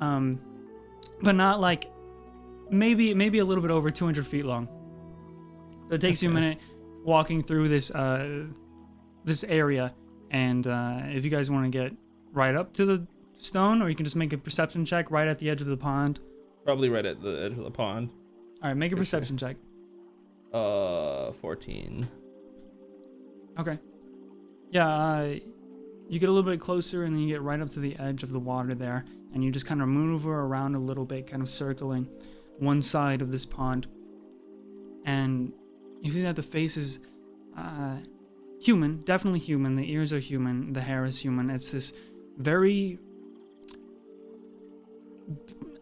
um, 0.00 0.38
but 1.22 1.34
not 1.34 1.60
like 1.60 1.90
maybe 2.70 3.14
maybe 3.14 3.38
a 3.38 3.44
little 3.44 3.62
bit 3.62 3.70
over 3.70 3.90
200 3.90 4.26
feet 4.26 4.44
long. 4.44 4.68
So 5.88 5.94
it 5.94 6.00
takes 6.00 6.22
you 6.22 6.28
a 6.30 6.32
minute 6.32 6.58
walking 7.04 7.42
through 7.42 7.68
this 7.68 7.90
uh, 7.90 8.44
this 9.24 9.44
area, 9.44 9.94
and 10.30 10.66
uh, 10.66 11.00
if 11.16 11.24
you 11.24 11.30
guys 11.30 11.50
want 11.50 11.64
to 11.64 11.70
get 11.78 11.92
right 12.38 12.54
up 12.54 12.72
to 12.74 12.86
the 12.86 13.06
stone, 13.36 13.82
or 13.82 13.88
you 13.88 13.94
can 13.94 14.04
just 14.04 14.16
make 14.16 14.32
a 14.32 14.38
perception 14.38 14.84
check 14.84 15.10
right 15.10 15.28
at 15.28 15.38
the 15.38 15.50
edge 15.50 15.60
of 15.60 15.66
the 15.66 15.76
pond. 15.76 16.20
Probably 16.64 16.88
right 16.88 17.04
at 17.04 17.20
the 17.22 17.42
edge 17.44 17.52
of 17.52 17.64
the 17.64 17.70
pond. 17.70 18.10
All 18.62 18.68
right, 18.68 18.76
make 18.76 18.92
a 18.92 18.96
perception 18.96 19.36
check. 19.36 19.56
Uh, 20.52 21.32
fourteen. 21.32 22.08
Okay. 23.58 23.78
Yeah, 24.70 24.88
uh, 24.88 25.34
you 26.08 26.18
get 26.18 26.28
a 26.28 26.32
little 26.32 26.50
bit 26.50 26.60
closer 26.60 27.04
and 27.04 27.14
then 27.14 27.22
you 27.22 27.28
get 27.28 27.42
right 27.42 27.60
up 27.60 27.68
to 27.70 27.80
the 27.80 27.96
edge 27.98 28.22
of 28.22 28.30
the 28.30 28.38
water 28.38 28.74
there 28.74 29.04
and 29.32 29.44
you 29.44 29.50
just 29.50 29.66
kind 29.66 29.82
of 29.82 29.88
maneuver 29.88 30.40
around 30.40 30.74
a 30.74 30.78
little 30.78 31.04
bit 31.04 31.26
kind 31.26 31.42
of 31.42 31.50
circling 31.50 32.08
one 32.58 32.82
side 32.82 33.20
of 33.20 33.30
this 33.30 33.44
pond 33.44 33.86
and 35.04 35.52
you 36.00 36.10
see 36.10 36.22
that 36.22 36.34
the 36.34 36.42
face 36.42 36.76
is 36.76 36.98
uh, 37.56 37.96
human 38.60 39.02
definitely 39.02 39.38
human 39.38 39.76
the 39.76 39.92
ears 39.92 40.12
are 40.12 40.18
human 40.18 40.72
the 40.72 40.80
hair 40.80 41.04
is 41.04 41.20
human 41.20 41.50
it's 41.50 41.70
this 41.70 41.92
very 42.38 42.98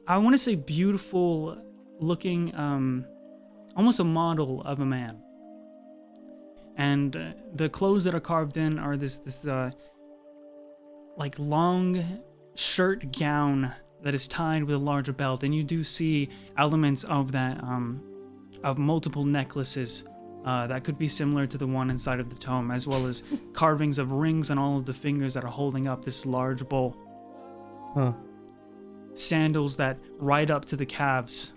i 0.09 0.19
want 0.19 0.35
to 0.35 0.39
say 0.39 0.55
beautiful 0.55 1.57
looking 2.01 2.55
um 2.57 3.07
almost 3.77 4.01
a 4.01 4.05
model 4.05 4.63
of 4.63 4.81
a 4.81 4.87
man. 4.87 5.21
And 6.77 7.15
uh, 7.15 7.33
the 7.55 7.69
clothes 7.69 8.05
that 8.05 8.15
are 8.15 8.21
carved 8.21 8.57
in 8.57 8.79
are 8.79 8.97
this 8.97 9.19
this 9.19 9.47
uh 9.47 9.71
like 11.17 11.39
long 11.39 12.03
shirt 12.55 13.17
gown 13.19 13.73
that 14.03 14.15
is 14.15 14.29
tied 14.29 14.65
with 14.65 14.77
a 14.77 14.79
larger 14.79 15.13
belt. 15.13 15.43
And 15.43 15.55
you 15.55 15.63
do 15.63 15.83
see 15.83 16.29
elements 16.57 17.05
of 17.05 17.33
that 17.33 17.63
um 17.63 18.03
of 18.65 18.79
multiple 18.79 19.25
necklaces 19.25 20.05
uh, 20.47 20.67
that 20.69 20.85
could 20.85 20.97
be 20.99 21.09
similar 21.09 21.47
to 21.47 21.59
the 21.59 21.67
one 21.67 21.91
inside 21.91 22.21
of 22.21 22.31
the 22.31 22.37
tome 22.37 22.71
as 22.71 22.87
well 22.87 23.05
as 23.07 23.25
carvings 23.53 23.99
of 23.99 24.13
rings 24.13 24.51
on 24.51 24.57
all 24.59 24.79
of 24.79 24.87
the 24.87 24.95
fingers 24.95 25.35
that 25.35 25.45
are 25.45 25.51
holding 25.51 25.87
up 25.87 26.05
this 26.05 26.25
large 26.25 26.67
bowl 26.69 26.97
Huh. 27.95 28.13
sandals 29.15 29.77
that 29.77 29.99
ride 30.19 30.51
up 30.51 30.65
to 30.67 30.77
the 30.77 30.87
calves 30.87 31.53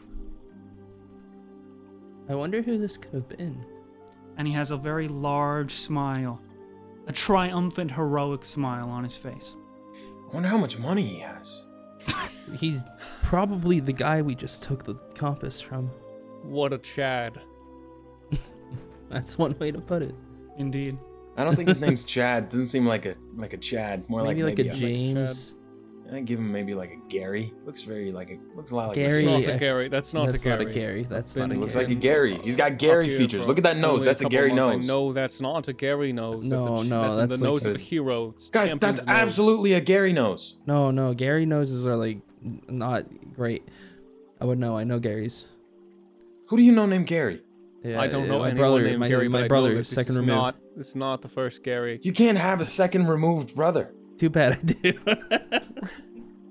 I 2.30 2.36
wonder 2.36 2.62
who 2.62 2.78
this 2.78 2.98
could 2.98 3.14
have 3.14 3.30
been. 3.30 3.66
and 4.38 4.48
he 4.48 4.54
has 4.54 4.72
a 4.72 4.78
very 4.78 5.08
large 5.08 5.72
smile 5.72 6.42
a 7.08 7.12
triumphant 7.12 7.92
heroic 7.92 8.46
smile 8.46 8.90
on 8.90 9.04
his 9.04 9.18
face 9.18 9.56
I 10.30 10.34
wonder 10.34 10.50
how 10.50 10.58
much 10.60 10.78
money 10.78 11.02
he 11.02 11.20
has. 11.22 11.64
He's 12.56 12.84
probably 13.24 13.80
the 13.80 13.92
guy 13.94 14.22
we 14.22 14.36
just 14.36 14.62
took 14.62 14.84
the 14.84 14.94
compass 15.16 15.60
from. 15.60 15.88
What 16.44 16.72
a 16.72 16.78
Chad. 16.78 17.42
That's 19.10 19.38
one 19.38 19.56
way 19.60 19.72
to 19.72 19.80
put 19.82 20.02
it. 20.02 20.16
indeed 20.58 20.98
I 21.38 21.44
don't 21.46 21.56
think 21.56 21.70
his 21.70 21.80
name's 21.86 22.04
Chad. 22.04 22.50
Doesn't 22.50 22.70
seem 22.70 22.86
like 22.86 23.06
a 23.06 23.16
like 23.36 23.54
a 23.54 23.58
Chad. 23.58 24.10
More 24.10 24.24
maybe 24.24 24.44
like 24.44 24.58
like, 24.58 24.58
maybe 24.58 24.70
a 24.70 24.74
a, 24.74 24.76
James. 24.76 25.56
I 26.12 26.22
give 26.22 26.40
him 26.40 26.52
maybe 26.52 26.74
like 26.74 26.92
a 26.92 26.98
Gary. 27.08 27.54
Looks 27.66 27.84
very 27.84 28.12
like 28.12 28.32
a 28.32 28.40
looks 28.58 28.72
a 28.72 28.76
lot 28.76 28.88
like 28.90 28.96
Gary. 28.96 29.26
A, 29.26 29.30
Not 29.30 29.44
a 29.46 29.54
I- 29.54 29.58
Gary. 29.58 29.88
That's 29.90 30.12
not 30.14 30.26
That's 30.32 30.42
a 30.44 30.44
Gary. 30.44 30.58
That's 30.64 30.66
not 30.66 30.72
a 30.72 30.74
Gary. 30.74 31.04
That's 31.04 31.38
not 31.38 31.46
a 31.46 31.48
been- 31.50 31.60
looks 31.62 31.74
Gary. 31.76 31.86
like 31.86 31.96
a 31.96 32.00
Gary. 32.00 32.40
He's 32.44 32.56
got 32.58 32.78
Gary 32.80 33.08
here 33.10 33.18
features. 33.20 33.44
for 33.44 33.48
Look 33.48 33.58
at 33.60 33.64
that 33.64 33.78
nose. 33.78 33.92
only 34.02 34.04
a 34.04 34.06
That's 34.06 34.22
a 34.22 34.26
Gary 34.26 34.50
months. 34.52 34.62
I 34.64 34.76
nose. 34.78 34.88
know 34.88 35.14
that's 35.14 35.40
not 35.40 35.68
a 35.68 35.74
Gary 35.74 36.12
nose. 36.12 36.44
No, 36.46 36.78
that's 36.78 36.82
a, 36.88 36.90
no, 36.90 37.02
that's, 37.04 37.16
that's 37.18 37.40
the 37.40 37.46
like 37.46 37.52
nose 37.54 37.66
a- 37.68 37.70
of 37.70 37.76
a 37.76 37.80
hero. 37.80 38.30
It's 38.36 38.50
Guys, 38.50 38.70
champion's 38.72 38.96
that's 38.98 39.08
nose. 39.08 39.16
absolutely 39.16 39.74
a 39.74 39.82
Gary 39.82 40.12
nose. 40.14 40.58
No, 40.66 40.90
no. 40.92 41.14
Gary 41.14 41.46
noses 41.46 41.86
are 41.88 41.96
like 41.96 42.18
not 42.68 43.06
great. 43.36 43.64
I 44.42 44.46
would 44.46 44.58
know. 44.60 44.76
I 44.78 44.84
know 44.86 44.98
Gary's. 45.00 45.46
Who 46.48 46.58
do 46.58 46.64
you 46.64 46.72
know 46.72 46.88
named 46.88 47.06
Gary? 47.08 47.42
Yeah, 47.84 48.00
I 48.02 48.08
don't 48.08 48.28
know 48.28 48.40
my 48.40 48.52
brother. 48.52 48.84
named 48.84 49.00
my 49.00 49.08
Gary, 49.08 49.28
but 49.28 49.32
my 49.32 49.40
I 49.40 49.42
know 49.44 49.48
brother, 49.48 49.74
this 49.76 49.90
second 49.90 50.14
is 50.14 50.20
removed. 50.20 50.36
Not, 50.38 50.56
it's 50.78 50.96
not 50.96 51.22
the 51.22 51.30
first 51.30 51.64
Gary. 51.64 52.00
You 52.04 52.12
can't 52.12 52.38
have 52.38 52.60
a 52.60 52.66
second 52.66 53.08
removed 53.08 53.56
brother. 53.56 53.94
Too 54.18 54.30
bad 54.30 54.54
I 54.54 54.66
do. 54.66 54.94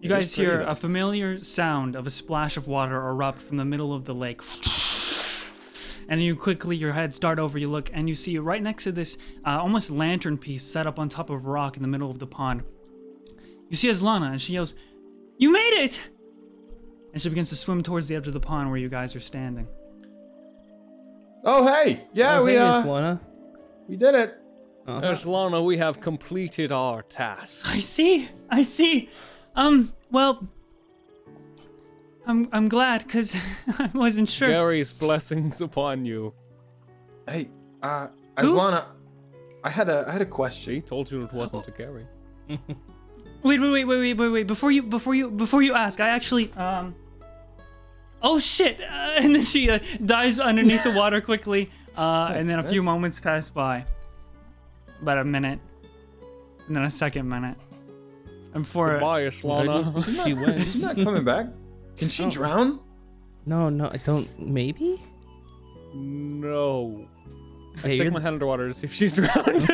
You 0.01 0.09
guys 0.09 0.33
hear 0.33 0.59
though. 0.59 0.67
a 0.67 0.75
familiar 0.77 1.39
sound 1.39 1.97
of 1.97 2.07
a 2.07 2.11
splash 2.11 2.57
of 2.57 2.69
water 2.69 2.95
erupt 2.95 3.43
from 3.43 3.57
the 3.57 3.65
middle 3.65 3.93
of 3.93 4.05
the 4.05 4.15
lake. 4.15 4.43
And 6.11 6.23
you 6.23 6.37
quickly, 6.37 6.75
your 6.75 6.93
head 6.93 7.15
start 7.15 7.39
over, 7.39 7.59
you 7.59 7.69
look, 7.69 7.91
and 7.93 8.09
you 8.09 8.15
see 8.15 8.39
right 8.39 8.63
next 8.63 8.85
to 8.85 8.93
this 8.93 9.19
uh, 9.45 9.61
almost 9.61 9.91
lantern 9.91 10.39
piece 10.39 10.65
set 10.65 10.87
up 10.87 10.99
on 10.99 11.11
top 11.11 11.29
of 11.29 11.35
a 11.37 11.39
rock 11.39 11.77
in 11.77 11.83
the 11.83 11.89
middle 11.89 12.11
of 12.11 12.19
the 12.19 12.27
pond. 12.27 12.63
You 13.69 13.77
see 13.77 13.89
Aslana, 13.91 14.31
and 14.31 14.41
she 14.41 14.55
yells, 14.55 14.75
You 15.37 15.53
made 15.53 15.83
it! 15.85 16.01
And 17.13 17.21
she 17.21 17.29
begins 17.29 17.51
to 17.51 17.57
swim 17.57 17.83
towards 17.83 18.09
the 18.09 18.17
edge 18.17 18.27
of 18.27 18.33
the 18.33 18.41
pond 18.41 18.71
where 18.71 18.79
you 18.79 18.89
guys 18.89 19.15
are 19.15 19.21
standing. 19.21 19.69
Oh 21.45 21.67
hey, 21.67 22.07
yeah, 22.13 22.39
oh, 22.39 22.45
we 22.45 22.53
hey, 22.53 22.59
uh, 22.59 22.79
it's 22.79 22.87
Lana. 22.87 23.21
we 23.89 23.97
did 23.97 24.15
it. 24.15 24.39
Uh-huh. 24.87 25.03
Aslana, 25.03 25.63
we 25.63 25.77
have 25.77 26.01
completed 26.01 26.73
our 26.73 27.03
task. 27.03 27.67
I 27.69 27.81
see, 27.81 28.27
I 28.49 28.63
see. 28.63 29.11
Um, 29.55 29.93
well, 30.11 30.49
I'm, 32.27 32.49
I'm 32.53 32.69
glad, 32.69 33.03
because 33.07 33.37
I 33.79 33.91
wasn't 33.93 34.31
sure. 34.31 34.49
Gary's 34.49 34.95
blessings 34.95 35.61
upon 35.61 36.07
you. 36.07 36.33
Hey, 37.29 37.51
uh, 37.83 38.09
Who? 38.41 38.55
Aslana, 38.55 38.87
I 39.63 39.69
had 39.69 39.91
a 39.91 40.07
I 40.09 40.13
had 40.13 40.23
a 40.23 40.27
question. 40.27 40.77
She 40.77 40.81
told 40.81 41.11
you 41.11 41.25
it 41.25 41.35
wasn't 41.35 41.69
a 41.69 41.71
Gary. 41.71 42.07
Wait, 42.49 43.61
wait, 43.61 43.71
wait, 43.71 43.85
wait, 43.85 43.99
wait, 43.99 44.15
wait, 44.15 44.29
wait. 44.31 44.47
Before 44.47 44.71
you, 44.71 44.83
before 44.83 45.15
you, 45.15 45.31
before 45.31 45.63
you 45.63 45.75
ask, 45.75 46.01
I 46.01 46.09
actually, 46.09 46.51
um. 46.55 46.95
Oh 48.23 48.39
shit! 48.39 48.81
Uh, 48.81 48.85
and 49.23 49.35
then 49.35 49.45
she 49.45 49.71
uh, 49.71 49.79
dives 50.05 50.39
underneath 50.41 50.83
the 50.85 50.91
water 50.93 51.21
quickly, 51.21 51.71
uh, 51.97 52.33
and 52.35 52.49
then 52.49 52.59
a 52.59 52.63
few 52.63 52.81
That's- 52.81 52.85
moments 52.85 53.21
pass 53.21 53.51
by. 53.51 53.85
About 55.01 55.19
a 55.19 55.25
minute, 55.25 55.61
and 56.67 56.75
then 56.75 56.83
a 56.83 56.91
second 56.91 57.29
minute, 57.29 57.57
and 58.55 58.65
before 58.65 58.91
Goodbye, 58.93 59.21
Where 59.23 59.31
Aslana. 59.31 60.05
did 60.05 60.15
she 60.27 60.35
went? 60.35 60.59
She's 60.59 60.83
not 60.83 60.97
coming 60.97 61.25
back. 61.25 61.47
Can 61.97 62.09
she 62.09 62.29
drown? 62.29 62.81
No, 63.47 63.69
no, 63.69 63.87
I 63.93 63.99
don't. 63.99 64.29
Maybe. 64.45 65.01
no. 65.95 67.07
I 67.77 67.81
Hey, 67.81 67.89
stick 67.95 67.99
you're- 68.07 68.11
my 68.11 68.21
head 68.21 68.33
underwater 68.33 68.67
to 68.67 68.75
see 68.75 68.87
if 68.87 68.93
she's 68.93 69.13
drowned. 69.19 69.65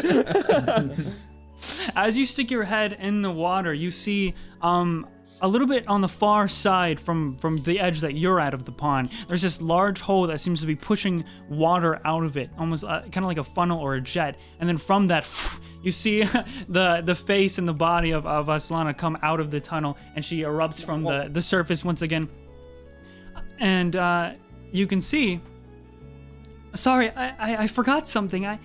as 1.96 2.18
you 2.18 2.26
stick 2.26 2.50
your 2.50 2.64
head 2.64 2.96
in 3.00 3.22
the 3.22 3.30
water, 3.30 3.72
you 3.72 3.90
see 3.90 4.34
um 4.60 5.06
a 5.44 5.48
little 5.48 5.66
bit 5.66 5.86
on 5.88 6.00
the 6.00 6.08
far 6.08 6.48
side 6.48 6.98
from 6.98 7.36
from 7.36 7.62
the 7.64 7.78
edge 7.78 8.00
that 8.00 8.14
you're 8.14 8.40
at 8.40 8.54
of 8.54 8.64
the 8.64 8.72
pond. 8.72 9.10
There's 9.28 9.42
this 9.42 9.60
large 9.60 10.00
hole 10.00 10.26
that 10.28 10.40
seems 10.40 10.60
to 10.62 10.66
be 10.66 10.74
pushing 10.74 11.22
water 11.50 12.00
out 12.06 12.24
of 12.24 12.38
it, 12.38 12.48
almost 12.58 12.82
uh, 12.82 13.02
kind 13.02 13.18
of 13.18 13.24
like 13.24 13.36
a 13.36 13.44
funnel 13.44 13.78
or 13.78 13.94
a 13.94 14.00
jet. 14.00 14.36
And 14.58 14.66
then 14.66 14.78
from 14.78 15.06
that, 15.08 15.28
you 15.82 15.90
see 15.90 16.22
the 16.68 17.02
the 17.04 17.14
face 17.14 17.58
and 17.58 17.68
the 17.68 17.74
body 17.74 18.12
of 18.12 18.26
of 18.26 18.46
Aslana 18.46 18.96
come 18.96 19.18
out 19.22 19.38
of 19.38 19.50
the 19.50 19.60
tunnel, 19.60 19.98
and 20.16 20.24
she 20.24 20.40
erupts 20.40 20.82
from 20.82 21.02
the 21.04 21.28
the 21.30 21.42
surface 21.42 21.84
once 21.84 22.00
again. 22.00 22.26
And 23.58 23.94
uh, 23.94 24.32
you 24.72 24.86
can 24.86 25.02
see. 25.02 25.40
Sorry, 26.74 27.10
I, 27.10 27.28
I 27.38 27.56
I 27.64 27.66
forgot 27.66 28.08
something. 28.08 28.46
I 28.46 28.58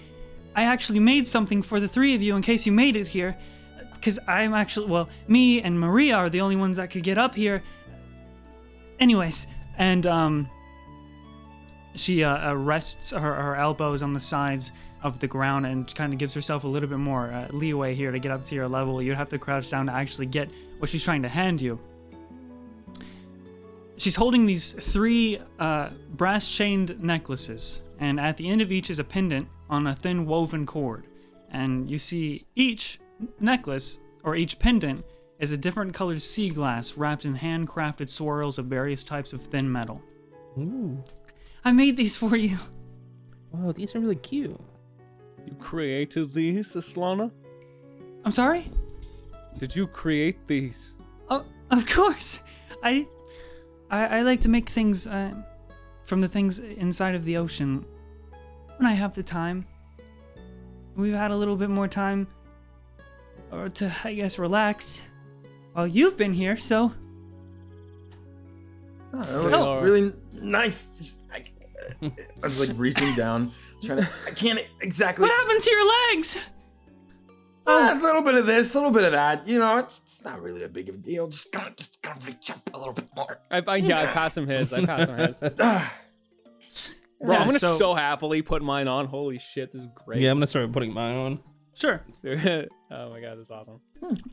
I 0.55 0.63
actually 0.63 0.99
made 0.99 1.27
something 1.27 1.61
for 1.61 1.81
the 1.81 1.89
three 1.89 2.15
of 2.15 2.21
you 2.21 2.37
in 2.37 2.41
case 2.41 2.65
you 2.65 2.71
made 2.71 2.95
it 2.95 3.07
here. 3.09 3.37
Because 3.99 4.19
I'm 4.27 4.53
actually, 4.53 4.87
well, 4.87 5.09
me 5.27 5.61
and 5.61 5.79
Maria 5.79 6.15
are 6.15 6.29
the 6.29 6.41
only 6.41 6.55
ones 6.55 6.77
that 6.77 6.89
could 6.89 7.03
get 7.03 7.17
up 7.17 7.35
here. 7.35 7.61
Anyways, 8.99 9.47
and, 9.77 10.05
um, 10.05 10.49
she 11.95 12.23
uh, 12.23 12.53
rests 12.53 13.11
her, 13.11 13.19
her 13.19 13.55
elbows 13.55 14.01
on 14.01 14.13
the 14.13 14.19
sides 14.19 14.71
of 15.03 15.19
the 15.19 15.27
ground 15.27 15.65
and 15.65 15.93
kind 15.95 16.13
of 16.13 16.19
gives 16.19 16.33
herself 16.33 16.63
a 16.63 16.67
little 16.67 16.87
bit 16.87 16.97
more 16.97 17.31
uh, 17.31 17.47
leeway 17.51 17.95
here 17.95 18.11
to 18.11 18.19
get 18.19 18.31
up 18.31 18.43
to 18.43 18.55
your 18.55 18.67
level. 18.67 19.01
You'd 19.01 19.17
have 19.17 19.29
to 19.29 19.39
crouch 19.39 19.69
down 19.69 19.87
to 19.87 19.93
actually 19.93 20.27
get 20.27 20.49
what 20.77 20.89
she's 20.89 21.03
trying 21.03 21.23
to 21.23 21.29
hand 21.29 21.61
you. 21.61 21.79
She's 23.97 24.15
holding 24.15 24.45
these 24.45 24.71
three 24.71 25.41
uh, 25.59 25.89
brass 26.11 26.49
chained 26.49 27.01
necklaces, 27.03 27.81
and 27.99 28.17
at 28.19 28.37
the 28.37 28.47
end 28.47 28.61
of 28.61 28.71
each 28.71 28.89
is 28.89 28.99
a 28.99 29.03
pendant 29.03 29.49
on 29.69 29.87
a 29.87 29.95
thin 29.95 30.25
woven 30.25 30.65
cord. 30.65 31.05
And 31.51 31.89
you 31.91 31.97
see 31.97 32.45
each 32.55 32.99
necklace, 33.39 33.99
or 34.23 34.35
each 34.35 34.59
pendant, 34.59 35.05
is 35.39 35.51
a 35.51 35.57
different 35.57 35.93
colored 35.93 36.21
sea 36.21 36.49
glass 36.49 36.97
wrapped 36.97 37.25
in 37.25 37.35
handcrafted 37.35 38.09
swirls 38.09 38.57
of 38.57 38.65
various 38.65 39.03
types 39.03 39.33
of 39.33 39.41
thin 39.41 39.71
metal. 39.71 40.01
Ooh. 40.57 41.03
I 41.63 41.71
made 41.71 41.97
these 41.97 42.15
for 42.17 42.35
you. 42.35 42.57
Wow, 43.51 43.71
these 43.71 43.95
are 43.95 43.99
really 43.99 44.15
cute. 44.15 44.59
you 45.45 45.53
created 45.59 46.31
these, 46.33 46.73
Aslana? 46.73 47.31
I'm 48.25 48.31
sorry? 48.31 48.65
Did 49.57 49.75
you 49.75 49.87
create 49.87 50.47
these? 50.47 50.93
Oh, 51.29 51.45
of 51.71 51.85
course. 51.87 52.41
I, 52.83 53.07
I, 53.89 54.19
I 54.19 54.21
like 54.21 54.41
to 54.41 54.49
make 54.49 54.69
things 54.69 55.07
uh, 55.07 55.33
from 56.05 56.21
the 56.21 56.27
things 56.27 56.59
inside 56.59 57.15
of 57.15 57.23
the 57.23 57.37
ocean 57.37 57.85
when 58.77 58.87
I 58.87 58.93
have 58.93 59.15
the 59.15 59.23
time. 59.23 59.65
We've 60.95 61.13
had 61.13 61.31
a 61.31 61.35
little 61.35 61.55
bit 61.55 61.69
more 61.69 61.87
time, 61.87 62.27
or 63.51 63.69
to 63.69 63.91
I 64.03 64.13
guess 64.13 64.37
relax, 64.39 65.03
while 65.73 65.87
you've 65.87 66.17
been 66.17 66.33
here. 66.33 66.57
So 66.57 66.93
Oh, 69.13 69.23
that 69.23 69.41
looks 69.41 69.57
Oh. 69.63 69.79
really 69.81 70.13
nice. 70.33 70.85
Just, 70.97 71.17
I, 71.33 71.43
I 72.03 72.11
was 72.43 72.67
like 72.67 72.77
reaching 72.79 73.15
down, 73.15 73.51
trying 73.83 73.99
to. 73.99 74.07
I 74.27 74.31
can't 74.31 74.59
exactly. 74.81 75.23
what 75.23 75.31
happened 75.31 75.59
to 75.61 75.71
your 75.71 75.87
legs? 76.13 76.37
Ah, 77.65 77.93
a 77.93 78.01
little 78.01 78.21
bit 78.21 78.35
of 78.35 78.45
this, 78.45 78.73
a 78.73 78.77
little 78.77 78.91
bit 78.91 79.03
of 79.03 79.11
that. 79.11 79.47
You 79.47 79.59
know, 79.59 79.77
it's, 79.77 79.99
it's 79.99 80.23
not 80.23 80.41
really 80.41 80.59
that 80.61 80.73
big 80.73 80.89
of 80.89 80.95
a 80.95 80.97
deal. 80.99 81.27
Just 81.27 81.51
gonna, 81.51 81.71
just 81.75 82.01
gonna 82.01 82.19
reach 82.25 82.49
up 82.51 82.67
a 82.73 82.77
little 82.77 82.93
bit 82.93 83.09
more. 83.15 83.39
I, 83.51 83.63
I, 83.67 83.75
yeah, 83.77 84.01
I 84.01 84.05
pass 84.07 84.35
him 84.37 84.47
his. 84.47 84.71
I 84.73 84.85
pass 84.85 85.07
him 85.07 85.17
his. 85.17 85.39
Ah, 85.59 85.93
Bro, 87.21 87.33
Yeah, 87.33 87.39
I'm 87.41 87.47
gonna 87.47 87.59
so- 87.59 87.77
so... 87.77 87.93
happily 87.95 88.41
put 88.41 88.61
mine 88.61 88.87
on. 88.87 89.05
Holy 89.07 89.39
shit, 89.39 89.71
this 89.73 89.81
is 89.81 89.87
great. 89.93 90.21
Yeah, 90.21 90.31
I'm 90.31 90.37
gonna 90.37 90.47
start 90.47 90.71
putting 90.71 90.93
mine 90.93 91.15
on. 91.15 91.39
Sure. 91.79 92.01
oh 92.25 93.09
my 93.09 93.21
god, 93.21 93.37
that's 93.37 93.51
awesome. 93.51 93.79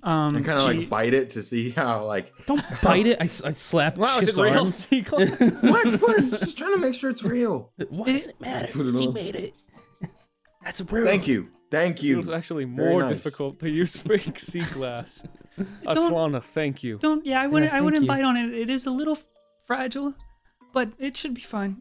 Um, 0.03 0.37
And 0.37 0.45
kind 0.45 0.59
of 0.59 0.65
like 0.67 0.88
bite 0.88 1.15
it 1.15 1.31
to 1.31 1.43
see 1.43 1.71
how 1.71 2.05
like 2.05 2.33
Don't 2.47 2.62
bite 2.83 3.07
it. 3.07 3.19
I, 3.21 3.25
I 3.25 3.53
slapped 3.53 3.97
Wow, 3.97 4.19
is 4.19 4.26
Chip's 4.26 4.38
it 4.38 4.43
real, 4.43 4.59
arm. 4.59 4.69
Seagull? 4.71 5.26
what? 5.26 6.00
What? 6.00 6.17
Just 6.19 6.59
trying 6.59 6.75
to 6.75 6.81
make 6.81 6.95
sure 6.95 7.09
it's 7.11 7.23
real. 7.23 7.73
Why 7.88 8.07
does 8.12 8.26
it 8.26 8.41
matter? 8.41 8.73
She 8.73 9.07
made 9.09 9.37
it. 9.37 9.55
That's 10.65 10.81
a 10.81 10.85
real. 10.85 11.07
Thank 11.07 11.29
you. 11.29 11.49
Thank 11.71 12.03
you. 12.03 12.15
It 12.15 12.26
was 12.26 12.31
actually 12.31 12.65
more 12.65 13.03
nice. 13.03 13.11
difficult 13.23 13.61
to 13.61 13.71
use 13.71 13.97
fake 13.97 14.41
sea 14.41 14.65
glass. 14.73 15.23
Aslana, 15.85 16.43
thank 16.43 16.83
you. 16.83 16.99
Don't. 16.99 17.25
Yeah, 17.25 17.41
I 17.41 17.47
wouldn't. 17.47 17.73
I 17.73 17.81
wouldn't 17.81 18.03
you. 18.03 18.09
bite 18.09 18.25
on 18.25 18.37
it. 18.37 18.53
It 18.53 18.69
is 18.69 18.87
a 18.87 18.91
little 18.91 19.17
fragile, 19.65 20.15
but 20.73 20.91
it 20.99 21.17
should 21.17 21.35
be 21.35 21.41
fine. 21.43 21.81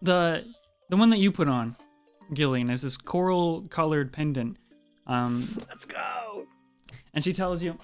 The 0.00 0.44
the 0.90 0.96
one 0.96 1.10
that 1.10 1.18
you 1.18 1.32
put 1.32 1.48
on, 1.48 1.74
Gillion, 2.32 2.70
is 2.70 2.82
this 2.82 2.96
coral 2.96 3.62
colored 3.70 4.12
pendant. 4.12 4.56
Um, 5.06 5.46
Let's 5.68 5.84
go. 5.84 6.46
and 7.14 7.22
she 7.22 7.32
tells 7.32 7.62
you 7.62 7.76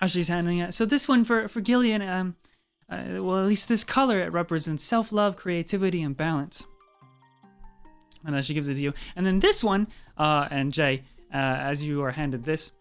as 0.00 0.10
she's 0.10 0.28
handing 0.28 0.58
it. 0.58 0.72
So 0.74 0.84
this 0.84 1.08
one 1.08 1.24
for 1.24 1.48
for 1.48 1.60
Gillion, 1.60 2.02
um, 2.02 2.36
uh, 2.88 3.22
well, 3.22 3.38
at 3.38 3.46
least 3.46 3.68
this 3.68 3.84
color 3.84 4.20
it 4.20 4.32
represents 4.32 4.84
self 4.84 5.12
love, 5.12 5.36
creativity, 5.36 6.02
and 6.02 6.16
balance. 6.16 6.64
And 8.24 8.34
as 8.34 8.46
she 8.46 8.54
gives 8.54 8.68
it 8.68 8.74
to 8.74 8.80
you, 8.80 8.92
and 9.16 9.24
then 9.24 9.40
this 9.40 9.62
one, 9.62 9.86
uh, 10.16 10.48
and 10.50 10.72
Jay, 10.72 11.02
uh, 11.32 11.36
as 11.36 11.82
you 11.82 12.02
are 12.02 12.10
handed 12.10 12.44
this, 12.44 12.72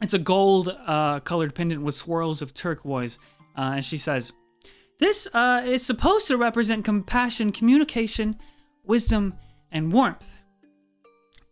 it's 0.00 0.14
a 0.14 0.18
gold 0.18 0.68
uh, 0.86 1.20
colored 1.20 1.54
pendant 1.54 1.82
with 1.82 1.94
swirls 1.94 2.42
of 2.42 2.52
turquoise, 2.54 3.18
uh, 3.56 3.72
and 3.76 3.84
she 3.84 3.98
says, 3.98 4.32
"This 4.98 5.28
uh, 5.34 5.62
is 5.64 5.84
supposed 5.84 6.28
to 6.28 6.36
represent 6.36 6.84
compassion, 6.84 7.52
communication, 7.52 8.36
wisdom, 8.84 9.34
and 9.76 9.92
warmth." 9.92 10.26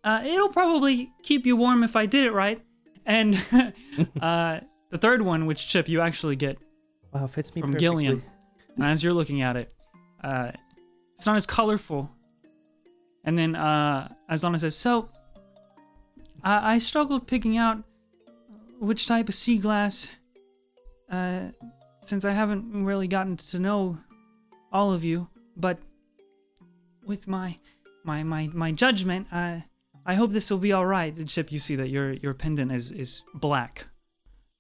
Uh, 0.03 0.23
it'll 0.25 0.51
probably 0.51 1.13
keep 1.23 1.47
you 1.47 1.57
warm 1.57 1.83
if 1.83 1.97
I 1.97 2.07
did 2.07 2.25
it 2.25 2.33
right. 2.33 2.61
And 3.07 3.35
uh, 4.21 4.61
the 4.91 4.99
third 4.99 5.23
one, 5.23 5.47
which 5.47 5.67
chip 5.67 5.89
you 5.89 6.01
actually 6.01 6.37
get 6.37 6.59
Wow, 7.13 7.27
fits 7.27 7.55
me 7.55 7.61
from 7.63 7.73
perfectly. 7.73 8.07
Gillion, 8.07 8.23
as 8.81 9.03
you're 9.03 9.15
looking 9.15 9.43
at 9.43 9.57
it, 9.57 9.73
uh, 10.23 10.51
it's 11.15 11.27
not 11.27 11.37
as 11.37 11.47
colorful. 11.47 12.11
And 13.25 13.39
then 13.39 13.55
uh, 13.55 14.13
Aslana 14.31 14.61
says, 14.61 14.77
"So, 14.77 15.07
I, 16.43 16.75
I 16.75 16.79
struggled 16.79 17.27
picking 17.27 17.57
out 17.57 17.83
which 18.79 19.07
type 19.07 19.29
of 19.29 19.35
sea 19.35 19.59
glass, 19.59 20.11
uh, 21.11 21.49
since 22.03 22.25
I 22.25 22.33
haven't 22.33 22.85
really 22.85 23.09
gotten 23.09 23.37
to 23.37 23.59
know 23.59 23.99
all 24.73 24.93
of 24.93 25.05
you. 25.05 25.29
But 25.57 25.79
with 27.05 27.29
my 27.29 27.57
my 28.05 28.23
my 28.23 28.49
my 28.53 28.73
judgment, 28.73 29.27
uh, 29.33 29.61
I 30.07 30.15
hope 30.15 30.31
this 30.31 30.51
will 30.51 30.59
be 30.59 30.73
all 30.73 30.87
right." 30.87 31.15
And 31.17 31.29
Chip, 31.29 31.51
you 31.51 31.59
see 31.59 31.77
that 31.77 31.89
your 31.89 32.13
your 32.13 32.35
pendant 32.35 32.71
is 32.73 32.93
is 32.93 33.23
black, 33.35 33.87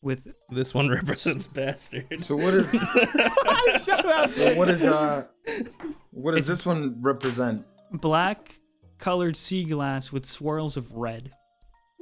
with 0.03 0.29
This 0.51 0.75
one 0.75 0.89
represents 0.89 1.47
bastard. 1.47 2.21
So 2.21 2.37
what 2.37 2.55
is? 2.55 2.71
Shut 3.85 4.05
up. 4.07 4.29
so 4.29 4.55
what 4.57 4.69
is 4.69 4.85
uh? 4.85 5.27
What 6.11 6.35
does 6.37 6.47
this 6.47 6.65
one 6.65 6.99
represent? 7.01 7.65
black 7.93 8.59
colored 8.99 9.37
sea 9.37 9.65
glass 9.65 10.11
with 10.11 10.27
swirls 10.27 10.77
of 10.77 10.91
red. 10.93 11.31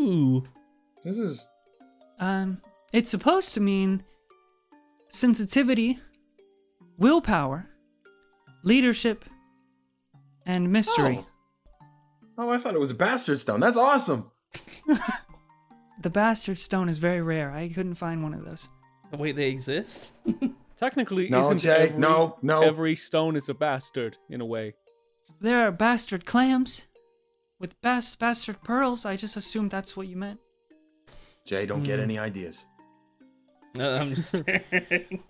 Ooh. 0.01 0.45
This 1.05 1.19
is 1.19 1.47
Um, 2.19 2.59
it's 2.93 3.11
supposed 3.11 3.53
to 3.55 3.61
mean 3.61 4.05
sensitivity, 5.09 5.99
willpower, 6.99 7.69
leadership, 8.65 9.25
and 10.47 10.73
mystery. 10.73 11.19
Oh. 11.21 11.27
Oh, 12.43 12.51
I 12.51 12.59
thought 12.59 12.75
it 12.75 12.81
was 12.81 12.91
a 12.91 12.95
bastard 12.95 13.39
stone. 13.39 13.61
That's 13.61 13.77
awesome. 13.77 14.31
The 16.01 16.11
bastard 16.11 16.59
stone 16.59 16.89
is 16.89 16.99
very 16.99 17.23
rare. 17.23 17.53
I 17.53 17.69
couldn't 17.69 17.95
find 17.95 18.23
one 18.23 18.35
of 18.35 18.45
those. 18.45 18.69
Wait, 19.17 19.37
they 19.37 19.49
exist? 19.49 20.11
Technically, 20.77 21.29
No, 21.29 21.39
isn't 21.39 21.59
Jay, 21.59 21.89
every, 21.91 21.99
no, 22.01 22.37
no. 22.43 22.63
every 22.63 22.97
stone 22.97 23.37
is 23.37 23.49
a 23.49 23.55
bastard 23.55 24.17
in 24.29 24.41
a 24.41 24.45
way. 24.45 24.75
There 25.41 25.65
are 25.65 25.71
bastard 25.71 26.25
clams 26.27 26.87
with 27.61 27.81
bas- 27.83 28.17
bastard 28.17 28.61
pearls. 28.63 29.07
I 29.07 29.15
just 29.17 29.37
assumed 29.37 29.71
that's 29.71 29.97
what 29.97 30.09
you 30.09 30.17
meant. 30.17 30.41
Jay, 31.47 31.67
don't 31.67 31.79
Hmm. 31.81 31.85
get 31.85 32.01
any 32.01 32.19
ideas. 32.19 32.67
No, 33.77 33.93
I'm 33.95 34.15
just 34.15 34.29
staring. 34.39 35.23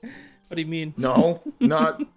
what 0.48 0.56
do 0.56 0.60
you 0.62 0.66
mean? 0.66 0.94
No, 0.96 1.42
not. 1.60 2.02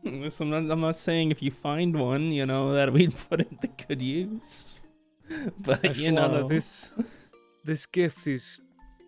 Listen, 0.04 0.52
I'm 0.52 0.66
not, 0.66 0.72
I'm 0.72 0.80
not 0.80 0.96
saying 0.96 1.30
if 1.30 1.42
you 1.42 1.50
find 1.50 1.94
one, 1.96 2.32
you 2.32 2.46
know, 2.46 2.72
that 2.72 2.92
we'd 2.92 3.14
put 3.28 3.40
it 3.40 3.60
to 3.60 3.68
good 3.86 4.02
use. 4.02 4.84
But, 5.60 5.96
you 5.96 6.10
know. 6.10 6.48
this 6.48 6.90
this 7.64 7.86
gift 7.86 8.26
is 8.26 8.60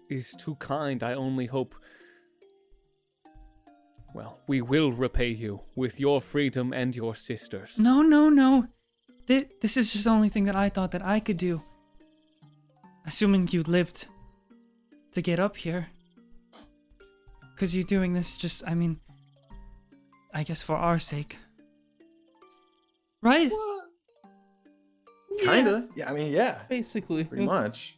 is 0.08 0.36
too 0.38 0.54
kind. 0.56 1.02
I 1.02 1.14
only 1.14 1.46
hope. 1.46 1.74
Well, 4.14 4.38
we 4.46 4.60
will 4.60 4.92
repay 4.92 5.30
you 5.30 5.62
with 5.74 5.98
your 5.98 6.20
freedom 6.20 6.72
and 6.72 6.94
your 6.94 7.16
sisters. 7.16 7.76
No, 7.76 8.02
no, 8.02 8.28
no. 8.28 8.68
Th- 9.26 9.48
this 9.60 9.76
is 9.76 9.92
just 9.92 10.04
the 10.04 10.10
only 10.10 10.28
thing 10.28 10.44
that 10.44 10.54
I 10.54 10.68
thought 10.68 10.92
that 10.92 11.04
I 11.04 11.18
could 11.18 11.38
do. 11.38 11.60
Assuming 13.04 13.48
you 13.50 13.62
lived 13.64 14.06
to 15.12 15.22
get 15.22 15.40
up 15.40 15.56
here. 15.56 15.88
Because 17.54 17.74
you're 17.74 17.84
doing 17.84 18.12
this 18.12 18.36
just, 18.36 18.62
I 18.66 18.74
mean, 18.74 19.00
I 20.34 20.42
guess 20.42 20.62
for 20.62 20.76
our 20.76 20.98
sake. 20.98 21.36
Right? 23.20 23.52
Kinda. 25.40 25.88
Yeah, 25.96 26.10
I 26.10 26.12
mean, 26.14 26.32
yeah, 26.32 26.62
Basically. 26.68 27.24
pretty 27.24 27.44
much. 27.44 27.96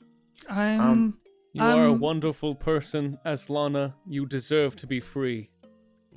I'm. 0.48 0.80
Um, 0.80 1.18
You 1.52 1.62
are 1.62 1.86
a 1.86 1.92
wonderful 1.92 2.54
person, 2.56 3.18
Aslana. 3.24 3.94
You 4.06 4.26
deserve 4.26 4.74
to 4.76 4.86
be 4.86 5.00
free. 5.00 5.50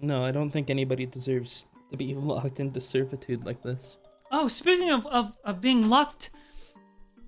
No, 0.02 0.24
I 0.24 0.32
don't 0.32 0.50
think 0.52 0.70
anybody 0.70 1.06
deserves 1.06 1.66
to 1.92 1.98
be 1.98 2.14
locked 2.16 2.60
into 2.60 2.82
servitude 2.82 3.46
like 3.46 3.62
this. 3.62 3.98
oh, 4.32 4.48
speaking 4.48 4.90
of, 4.92 5.06
of, 5.08 5.32
of 5.46 5.62
being 5.62 5.90
locked, 5.90 6.32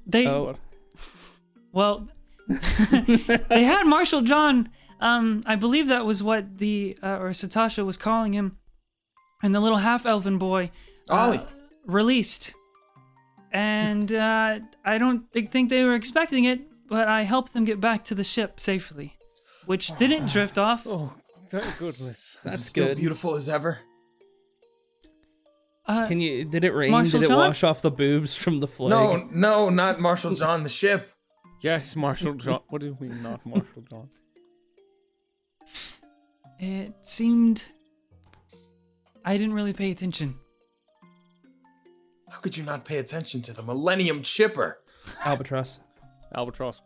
they. 0.06 0.28
Oh, 0.28 0.56
Well, 1.72 2.08
they 3.50 3.64
had 3.64 3.86
Marshall 3.86 4.22
John. 4.22 4.70
Um, 5.00 5.44
I 5.46 5.56
believe 5.56 5.88
that 5.88 6.06
was 6.06 6.22
what 6.24 6.58
the 6.58 6.98
uh, 7.02 7.18
or 7.22 7.30
Satasha 7.30 7.86
was 7.86 7.96
calling 7.98 8.34
him, 8.34 8.58
and 9.42 9.54
the 9.54 9.60
little 9.60 9.78
half 9.78 10.06
elven 10.06 10.38
boy 10.38 10.72
uh, 11.10 11.40
released. 11.86 12.54
And 13.52 14.12
uh, 14.14 14.60
I 14.86 14.98
don't 14.98 15.32
think, 15.32 15.52
think 15.52 15.70
they 15.70 15.84
were 15.84 15.96
expecting 15.96 16.44
it, 16.44 16.62
but 16.88 17.08
I 17.08 17.24
helped 17.24 17.54
them 17.54 17.66
get 17.66 17.82
back 17.82 18.04
to 18.06 18.16
the 18.16 18.24
ship 18.24 18.60
safely, 18.60 19.18
which 19.66 19.96
didn't 19.98 20.28
drift 20.30 20.58
off. 20.58 20.86
Oh, 20.86 21.16
thank 21.50 21.78
goodness. 21.78 22.38
Is 22.46 22.52
That's 22.52 22.66
still 22.66 22.88
good. 22.90 22.98
beautiful 22.98 23.36
as 23.36 23.50
ever. 23.50 23.80
Uh, 25.88 26.06
Can 26.08 26.20
you? 26.22 26.46
Did 26.46 26.64
it 26.64 26.72
rain? 26.72 26.92
Marshall 26.92 27.22
did 27.22 27.26
it 27.26 27.30
John? 27.30 27.40
wash 27.40 27.64
off 27.64 27.82
the 27.82 27.90
boobs 27.90 28.36
from 28.36 28.60
the 28.60 28.68
flag? 28.68 28.92
No, 28.92 29.28
no, 29.32 29.70
not 29.70 30.00
Marshall 30.00 30.36
John, 30.36 30.62
the 30.62 30.70
ship. 30.70 31.12
Yes, 31.62 31.96
Marshall 31.96 32.36
John. 32.36 32.62
What 32.70 32.82
do 32.82 32.86
you 32.88 32.98
mean, 33.00 33.24
not 33.24 33.44
Marshall 33.46 33.84
John? 33.90 34.10
it 36.60 36.94
seemed 37.02 37.64
I 39.30 39.38
didn't 39.38 39.54
really 39.54 39.74
pay 39.74 39.92
attention. 39.92 40.40
How 42.32 42.40
could 42.40 42.58
you 42.58 42.64
not 42.64 42.84
pay 42.84 42.98
attention 42.98 43.44
to 43.44 43.54
the 43.54 43.62
Millennium 43.62 44.24
Chipper? 44.24 44.80
Albatross. 45.24 45.82
Albatross. 46.34 46.82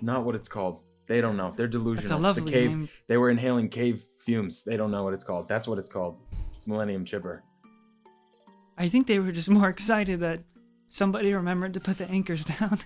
not 0.00 0.24
what 0.24 0.36
it's 0.36 0.46
called. 0.46 0.82
They 1.08 1.20
don't 1.20 1.36
know. 1.36 1.52
They're 1.56 1.66
delusional. 1.66 2.20
lovely 2.20 2.44
the 2.44 2.50
cave. 2.52 2.70
name. 2.70 2.88
They 3.08 3.16
were 3.16 3.28
inhaling 3.28 3.70
cave 3.70 4.04
fumes. 4.20 4.62
They 4.62 4.76
don't 4.76 4.92
know 4.92 5.02
what 5.02 5.14
it's 5.14 5.24
called. 5.24 5.48
That's 5.48 5.66
what 5.66 5.78
it's 5.78 5.88
called. 5.88 6.20
It's 6.54 6.68
Millennium 6.68 7.04
Chipper. 7.04 7.42
I 8.78 8.88
think 8.88 9.08
they 9.08 9.18
were 9.18 9.32
just 9.32 9.50
more 9.50 9.68
excited 9.76 10.20
that 10.20 10.44
somebody 10.86 11.34
remembered 11.34 11.74
to 11.74 11.80
put 11.80 11.98
the 11.98 12.08
anchors 12.08 12.44
down. 12.60 12.78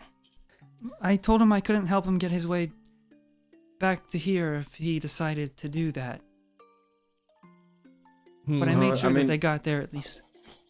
I 1.03 1.17
told 1.17 1.43
him 1.43 1.53
I 1.53 1.61
couldn't 1.61 1.89
help 1.89 2.07
him 2.07 2.17
get 2.17 2.31
his 2.31 2.47
way 2.49 2.71
back 3.79 4.07
to 4.09 4.19
here 4.19 4.55
if 4.55 4.77
he 4.77 4.99
decided 4.99 5.59
to 5.59 5.69
do 5.69 5.93
that. 5.93 6.23
But 8.49 8.69
I 8.69 8.73
Hmm. 8.73 8.81
made 8.81 8.93
Uh, 8.93 8.97
sure 8.97 9.11
I 9.11 9.13
mean- 9.13 9.27
that 9.27 9.33
they 9.33 9.39
got 9.39 9.63
there 9.65 9.83
at 9.83 9.93
least. 9.93 10.23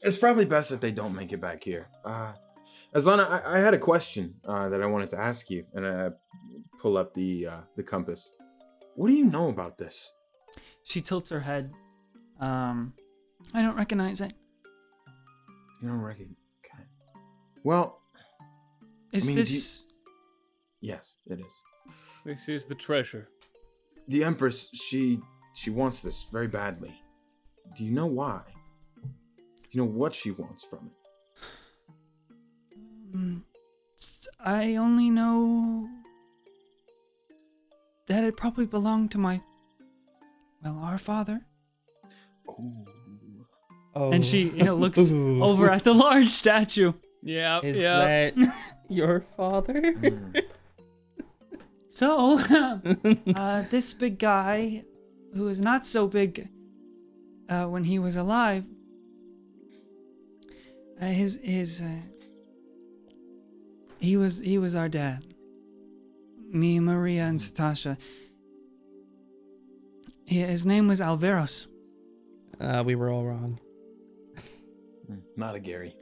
It's 0.03 0.17
probably 0.19 0.45
best 0.45 0.71
that 0.71 0.81
they 0.81 0.91
don't 0.93 1.14
make 1.14 1.33
it 1.33 1.41
back 1.41 1.62
here. 1.64 1.88
Uh, 2.05 2.33
Aslana, 2.95 3.29
I, 3.29 3.57
I 3.57 3.59
had 3.59 3.75
a 3.75 3.79
question 3.79 4.41
uh, 4.45 4.69
that 4.69 4.81
I 4.83 4.87
wanted 4.87 5.09
to 5.11 5.19
ask 5.19 5.51
you, 5.51 5.64
and 5.75 5.87
I 5.87 6.11
pull 6.81 6.97
up 6.97 7.14
the 7.14 7.47
uh, 7.47 7.61
the 7.77 7.83
compass. 7.83 8.31
What 8.95 9.09
do 9.09 9.14
you 9.14 9.25
know 9.25 9.49
about 9.49 9.79
this? 9.79 10.12
She 10.85 11.01
tilts 11.03 11.31
her 11.31 11.41
head. 11.41 11.73
Um, 12.41 12.95
I 13.55 13.62
don't 13.62 13.77
recognize 13.77 14.21
it. 14.21 14.33
You 15.83 15.88
don't 15.88 16.01
reckon? 16.01 16.37
Okay. 16.64 16.85
Well, 17.62 18.01
Is 19.12 19.27
mean, 19.27 19.37
do 19.37 19.41
this? 19.43 19.95
yes, 20.81 21.17
it 21.27 21.41
is. 21.41 21.62
This 22.25 22.49
is 22.49 22.67
the 22.67 22.75
treasure. 22.75 23.29
The 24.09 24.25
Empress, 24.25 24.69
she 24.73 25.21
she 25.55 25.71
wants 25.71 26.03
this 26.03 26.25
very 26.33 26.49
badly. 26.49 27.01
Do 27.76 27.85
you 27.85 27.92
know 27.92 28.07
why? 28.07 28.42
Do 29.02 29.68
you 29.70 29.83
know 29.83 29.90
what 29.90 30.14
she 30.14 30.31
wants 30.31 30.64
from 30.64 30.90
it? 30.90 30.92
Mm, 33.14 33.42
I 34.40 34.76
only 34.76 35.11
know 35.11 35.88
that 38.07 38.24
it 38.24 38.37
probably 38.37 38.66
belonged 38.66 39.11
to 39.12 39.18
my, 39.18 39.40
well, 40.62 40.78
our 40.83 40.98
father. 40.98 41.42
Oh. 43.94 44.11
And 44.11 44.24
she 44.24 44.50
you 44.50 44.64
know, 44.64 44.76
looks 44.76 45.12
Ooh. 45.12 45.42
over 45.42 45.70
at 45.70 45.85
the 45.85 45.94
large 45.94 46.28
statue. 46.28 46.92
Yeah, 47.22 47.61
Is 47.62 47.81
yeah. 47.81 48.31
that 48.33 48.54
your 48.88 49.20
father? 49.20 49.94
So, 51.98 52.38
uh, 53.35 53.62
this 53.70 53.92
big 53.92 54.18
guy, 54.18 54.85
who 55.35 55.48
is 55.48 55.61
not 55.61 55.85
so 55.85 56.07
big 56.07 56.48
uh, 57.48 57.64
when 57.66 57.84
he 57.84 57.98
was 57.98 58.16
alive, 58.16 58.64
uh, 61.00 61.06
his 61.06 61.38
his 61.42 61.82
uh, 61.82 61.88
he 63.98 64.16
was 64.16 64.38
he 64.40 64.58
was 64.58 64.74
our 64.76 64.88
dad. 64.88 65.24
Me, 66.50 66.80
Maria, 66.80 67.24
and 67.24 67.38
Satasha. 67.38 67.96
He, 70.24 70.40
his 70.40 70.64
name 70.66 70.88
was 70.88 71.00
Alveros, 71.00 71.66
Uh, 72.61 72.82
we 72.84 72.94
were 72.94 73.11
all 73.11 73.24
wrong. 73.24 73.58
Not 75.37 75.54
a 75.54 75.61
Gary. 75.61 75.94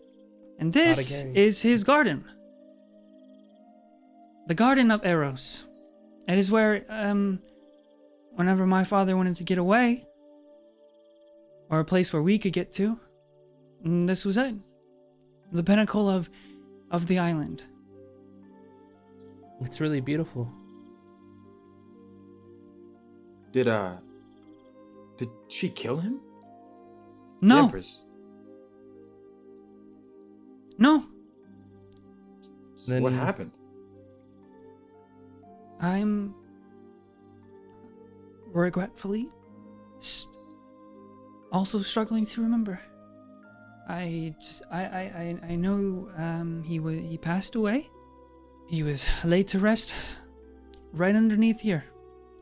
and 0.58 0.72
this 0.72 1.12
Gary. 1.16 1.36
is 1.36 1.62
his 1.62 1.84
garden. 1.84 2.24
The 4.46 4.54
Garden 4.54 4.90
of 4.92 5.04
Eros. 5.04 5.64
It 6.28 6.38
is 6.38 6.50
where, 6.50 6.84
um, 6.88 7.40
whenever 8.32 8.66
my 8.66 8.84
father 8.84 9.16
wanted 9.16 9.36
to 9.36 9.44
get 9.44 9.58
away, 9.58 10.05
or 11.70 11.80
a 11.80 11.84
place 11.84 12.12
where 12.12 12.22
we 12.22 12.38
could 12.38 12.52
get 12.52 12.70
to, 12.72 12.98
mm, 13.84 14.06
this 14.06 14.24
was 14.24 14.36
it. 14.36 14.68
The 15.52 15.62
pinnacle 15.62 16.08
of, 16.08 16.28
of 16.90 17.06
the 17.06 17.18
island. 17.18 17.64
It's 19.62 19.80
really 19.80 20.00
beautiful. 20.00 20.52
Did 23.52 23.68
uh 23.68 23.96
did 25.16 25.30
she 25.48 25.70
kill 25.70 25.96
him? 25.96 26.20
The 27.40 27.46
No, 27.46 27.64
Empress. 27.64 28.04
no, 30.78 31.04
So 32.74 33.00
what 33.00 33.12
Then- 33.12 33.18
happened? 33.18 33.52
I'm 35.80 36.34
regretfully 38.52 39.28
st- 40.00 40.35
also 41.56 41.80
struggling 41.80 42.26
to 42.26 42.42
remember. 42.42 42.80
I 43.88 44.34
just, 44.40 44.62
I, 44.70 44.82
I, 44.84 45.00
I, 45.00 45.52
I 45.52 45.54
know 45.56 46.10
um, 46.16 46.62
he 46.64 46.80
wa 46.80 46.90
he 46.90 47.16
passed 47.18 47.54
away. 47.54 47.88
He 48.68 48.82
was 48.82 49.06
laid 49.24 49.48
to 49.48 49.58
rest 49.58 49.94
right 50.92 51.14
underneath 51.14 51.60
here, 51.60 51.84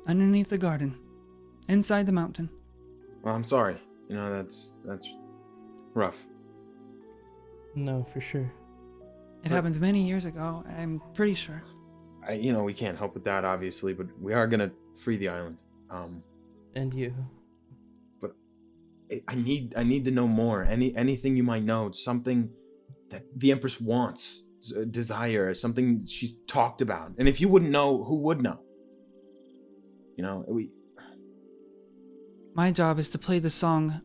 underneath 0.06 0.48
the 0.50 0.58
garden, 0.58 0.98
inside 1.68 2.06
the 2.06 2.12
mountain. 2.12 2.48
Well, 3.22 3.34
I'm 3.34 3.44
sorry. 3.44 3.76
You 4.08 4.16
know, 4.16 4.32
that's 4.32 4.72
that's 4.84 5.06
rough. 5.94 6.26
No, 7.74 8.04
for 8.04 8.20
sure. 8.20 8.50
It 9.42 9.48
But- 9.50 9.52
happened 9.52 9.80
many 9.80 10.06
years 10.08 10.24
ago. 10.24 10.64
I'm 10.78 11.00
pretty 11.14 11.34
sure. 11.34 11.62
I 12.26 12.32
you 12.32 12.52
know, 12.54 12.64
we 12.64 12.72
can't 12.74 12.96
help 12.98 13.12
with 13.14 13.24
that 13.24 13.44
obviously, 13.44 13.92
but 13.92 14.06
we 14.20 14.32
are 14.32 14.46
going 14.46 14.60
to 14.68 14.70
free 14.94 15.18
the 15.18 15.28
island. 15.28 15.58
Um 15.90 16.22
And 16.74 16.94
you. 16.94 17.12
I- 19.28 19.34
need 19.34 19.74
I 19.76 19.84
need 19.84 20.04
to 20.04 20.10
know 20.10 20.28
more. 20.28 20.64
Any 20.64 20.94
anything 20.96 21.36
you 21.36 21.42
might 21.42 21.64
know, 21.64 21.90
something 21.92 22.50
that 23.10 23.22
the 23.36 23.52
Empress 23.52 23.80
wants, 23.80 24.44
a 24.76 24.84
desire, 24.84 25.54
something 25.54 26.06
she's 26.06 26.34
talked 26.46 26.80
about. 26.80 27.12
And 27.18 27.28
if 27.28 27.40
you 27.40 27.48
wouldn't 27.48 27.70
know, 27.70 28.04
who 28.04 28.16
would 28.20 28.40
know? 28.42 28.60
You 30.16 30.24
know, 30.24 30.44
we 30.48 30.70
My 32.54 32.70
job 32.70 32.98
is 32.98 33.08
to 33.10 33.18
play 33.18 33.38
the 33.40 33.50
song 33.50 34.00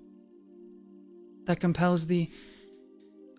that 1.45 1.59
compels 1.59 2.07
the 2.07 2.29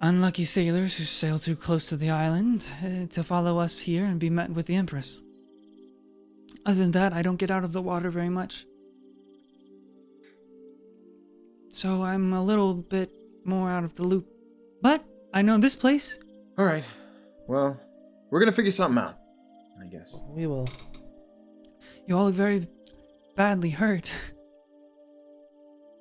unlucky 0.01 0.45
sailors 0.45 0.97
who 0.97 1.05
sail 1.05 1.39
too 1.39 1.57
close 1.57 1.89
to 1.89 1.97
the 1.97 2.11
island 2.11 2.65
uh, 2.83 3.07
to 3.15 3.23
follow 3.23 3.59
us 3.59 3.81
here 3.81 4.05
and 4.05 4.19
be 4.19 4.31
met 4.31 4.51
with 4.51 4.67
the 4.67 4.75
Empress. 4.75 5.21
Other 6.65 6.81
than 6.81 6.91
that, 6.93 7.13
I 7.13 7.23
don't 7.23 7.37
get 7.37 7.51
out 7.51 7.65
of 7.65 7.73
the 7.73 7.83
water 7.83 8.11
very 8.11 8.29
much. 8.29 8.65
So 11.71 12.03
I'm 12.03 12.33
a 12.33 12.43
little 12.43 12.75
bit 12.75 13.11
more 13.45 13.71
out 13.71 13.85
of 13.85 13.95
the 13.95 14.03
loop. 14.03 14.27
But 14.83 15.05
I 15.33 15.43
know 15.43 15.59
this 15.59 15.77
place. 15.77 16.19
All 16.59 16.65
right. 16.65 16.85
Well, 17.47 17.79
we're 18.31 18.41
going 18.41 18.51
to 18.51 18.57
figure 18.57 18.71
something 18.73 19.03
out. 19.03 19.17
I 19.81 19.87
guess. 19.87 20.19
We 20.29 20.47
will. 20.47 20.69
You 22.07 22.17
all 22.17 22.27
look 22.27 22.35
very 22.35 22.67
badly 23.37 23.71
hurt. 23.71 24.13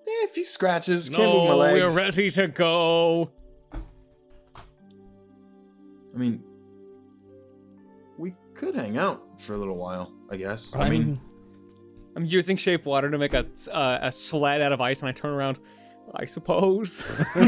Eh, 0.07 0.25
a 0.25 0.27
few 0.27 0.45
scratches. 0.45 1.09
Can't 1.09 1.21
move 1.21 1.43
my 1.43 1.49
No, 1.49 1.57
legs. 1.57 1.91
we're 1.91 1.97
ready 1.97 2.31
to 2.31 2.47
go. 2.47 3.31
I 3.73 3.77
mean, 6.17 6.43
we 8.17 8.33
could 8.55 8.75
hang 8.75 8.97
out 8.97 9.39
for 9.39 9.53
a 9.53 9.57
little 9.57 9.77
while, 9.77 10.11
I 10.31 10.37
guess. 10.37 10.75
I 10.75 10.81
I'm- 10.81 10.91
mean, 10.91 11.21
I'm 12.19 12.25
using 12.25 12.57
shape 12.57 12.85
water 12.85 13.09
to 13.09 13.17
make 13.17 13.33
a 13.33 13.45
uh, 13.71 13.99
a 14.01 14.11
sled 14.11 14.61
out 14.61 14.73
of 14.73 14.81
ice, 14.81 14.99
and 14.99 15.07
I 15.07 15.13
turn 15.13 15.31
around. 15.31 15.57
I 16.13 16.25
suppose. 16.25 17.05
all 17.35 17.43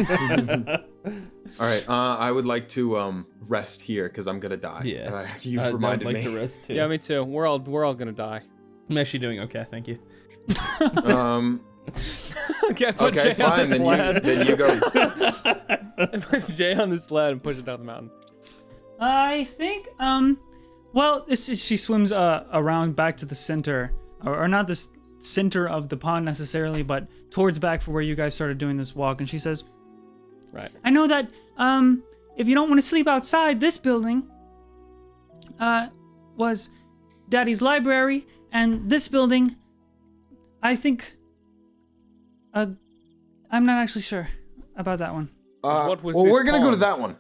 right. 1.60 1.86
Uh, 1.90 2.16
I 2.18 2.32
would 2.32 2.46
like 2.46 2.70
to 2.70 2.98
um 2.98 3.26
rest 3.48 3.82
here 3.82 4.08
because 4.08 4.28
I'm 4.28 4.40
gonna 4.40 4.56
die. 4.56 4.84
Yeah. 4.86 5.14
Uh, 5.14 5.28
you've 5.42 5.60
I'd- 5.62 5.68
I'd 5.70 5.74
reminded 5.74 6.06
like 6.06 6.16
me. 6.16 6.24
to 6.24 6.36
rest 6.36 6.66
too. 6.68 6.76
yeah, 6.76 6.88
me 6.88 6.98
too. 6.98 7.24
We're 7.24 7.46
all 7.48 7.60
we're 7.60 7.84
all 7.84 7.94
gonna 7.96 8.12
die. 8.14 8.42
I'm 8.90 8.98
actually 8.98 9.20
doing 9.20 9.40
okay, 9.42 9.66
thank 9.70 9.88
you. 9.90 10.00
um. 11.04 11.62
okay, 12.70 12.92
put 12.94 13.18
Okay, 13.18 13.34
Jay 13.34 13.44
on 13.44 13.66
fine. 13.66 13.70
the 13.70 14.20
Then 14.22 14.46
you 14.46 14.46
then 14.46 14.48
you 14.48 14.56
go. 14.56 16.20
put 16.20 16.48
Jay 16.56 16.74
on 16.76 16.90
the 16.92 17.00
sled 17.00 17.34
and 17.34 17.44
push 17.44 17.58
it 17.58 17.66
down 17.66 17.80
the 17.80 17.86
mountain. 17.86 18.12
I 19.00 19.46
think, 19.58 19.88
um, 20.00 20.40
well, 20.94 21.26
this 21.28 21.50
is, 21.50 21.60
she 21.64 21.76
swims 21.76 22.12
uh, 22.12 22.46
around 22.54 22.96
back 22.96 23.18
to 23.18 23.26
the 23.26 23.34
center, 23.34 23.92
or, 24.26 24.44
or 24.44 24.48
not 24.48 24.68
the 24.68 24.76
center 25.20 25.68
of 25.70 25.90
the 25.90 25.98
pond 25.98 26.26
necessarily, 26.26 26.84
but 26.84 27.08
towards 27.32 27.60
back 27.60 27.82
for 27.82 27.92
where 27.92 28.02
you 28.02 28.16
guys 28.16 28.34
started 28.34 28.58
doing 28.58 28.78
this 28.78 28.96
walk. 28.96 29.20
And 29.20 29.30
she 29.30 29.38
says, 29.40 29.64
Right. 30.52 30.70
I 30.84 30.90
know 30.90 31.08
that, 31.08 31.30
um, 31.58 32.04
if 32.36 32.48
you 32.48 32.56
don't 32.56 32.70
want 32.70 32.82
to 32.82 32.86
sleep 32.88 33.08
outside, 33.08 33.60
this 33.60 33.78
building, 33.78 34.30
uh, 35.60 35.88
was 36.36 36.70
Daddy's 37.30 37.62
library, 37.62 38.26
and 38.52 38.90
this 38.90 39.08
building, 39.08 39.56
I 40.62 40.76
think, 40.76 41.16
uh, 42.54 42.68
I'm 43.50 43.66
not 43.66 43.82
actually 43.82 44.02
sure 44.02 44.28
about 44.76 45.00
that 45.00 45.14
one. 45.14 45.30
Uh, 45.64 45.86
What 45.86 46.04
was 46.04 46.16
well, 46.16 46.26
this 46.26 46.34
we're 46.34 46.44
gonna 46.44 46.60
go 46.62 46.72
to 46.72 46.78
that 46.78 47.00
one. 47.00 47.16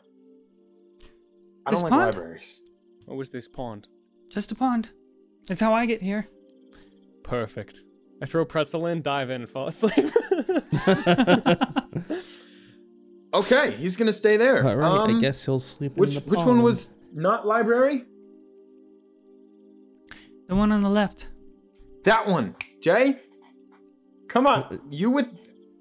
I 1.65 1.71
This 1.71 1.81
don't 1.81 1.91
like 1.91 1.99
pond? 1.99 2.15
libraries. 2.17 2.61
What 3.05 3.17
was 3.17 3.29
this 3.29 3.47
pond? 3.47 3.87
Just 4.29 4.51
a 4.51 4.55
pond. 4.55 4.89
That's 5.47 5.61
how 5.61 5.73
I 5.73 5.85
get 5.85 6.01
here. 6.01 6.27
Perfect. 7.23 7.81
I 8.21 8.25
throw 8.25 8.45
pretzel 8.45 8.85
in, 8.87 9.01
dive 9.01 9.29
in, 9.29 9.41
and 9.41 9.49
fall 9.49 9.67
asleep. 9.67 10.11
Okay, 13.33 13.71
he's 13.71 13.95
gonna 13.95 14.11
stay 14.11 14.35
there. 14.35 14.65
All 14.67 14.75
right, 14.75 15.09
Um, 15.09 15.17
I 15.17 15.21
guess 15.21 15.45
he'll 15.45 15.59
sleep 15.59 15.95
Which 15.95 16.09
in 16.09 16.15
the 16.15 16.21
which 16.29 16.41
one 16.41 16.61
was 16.61 16.93
not 17.13 17.47
library? 17.47 18.03
The 20.49 20.55
one 20.55 20.71
on 20.73 20.81
the 20.81 20.89
left. 20.89 21.29
That 22.03 22.27
one. 22.27 22.55
Jay, 22.81 23.21
come 24.27 24.47
on. 24.47 24.81
You 24.89 25.11
with 25.11 25.29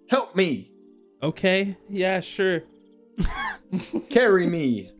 help 0.08 0.36
me. 0.36 0.70
Okay, 1.22 1.76
yeah, 1.88 2.20
sure. 2.20 2.62
Carry 4.10 4.46
me. 4.46 4.92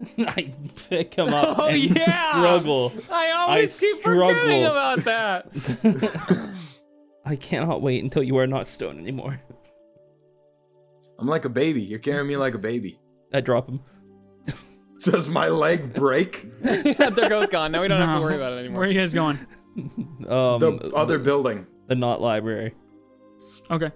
I 0.18 0.52
pick 0.88 1.14
him 1.14 1.28
up 1.34 1.58
Oh, 1.58 1.66
and 1.68 1.78
yeah! 1.80 2.30
struggle. 2.30 2.92
I 3.10 3.30
always 3.32 3.82
I 3.82 3.86
keep 3.86 4.02
forgetting 4.02 4.64
about 4.64 5.00
that. 5.04 6.54
I 7.24 7.36
cannot 7.36 7.82
wait 7.82 8.02
until 8.02 8.22
you 8.22 8.36
are 8.38 8.46
not 8.46 8.66
stone 8.68 8.98
anymore. 8.98 9.40
I'm 11.18 11.26
like 11.26 11.44
a 11.44 11.48
baby. 11.50 11.82
You're 11.82 11.98
carrying 11.98 12.28
me 12.28 12.36
like 12.36 12.54
a 12.54 12.58
baby. 12.58 13.00
I 13.32 13.40
drop 13.40 13.68
him. 13.68 13.80
Does 15.02 15.28
my 15.28 15.48
leg 15.48 15.92
break? 15.92 16.46
They're 16.62 17.10
both 17.10 17.50
gone. 17.50 17.72
Now 17.72 17.82
we 17.82 17.88
don't 17.88 17.98
have 18.00 18.18
to 18.18 18.22
worry 18.22 18.36
about 18.36 18.52
it 18.52 18.58
anymore. 18.60 18.80
Where 18.80 18.88
are 18.88 18.92
you 18.92 18.98
guys 18.98 19.12
going? 19.14 19.38
Um, 19.76 20.58
The 20.60 20.90
other 20.94 21.18
the, 21.18 21.24
building. 21.24 21.66
the 21.88 21.94
not 21.96 22.20
library. 22.20 22.74
Okay. 23.70 23.90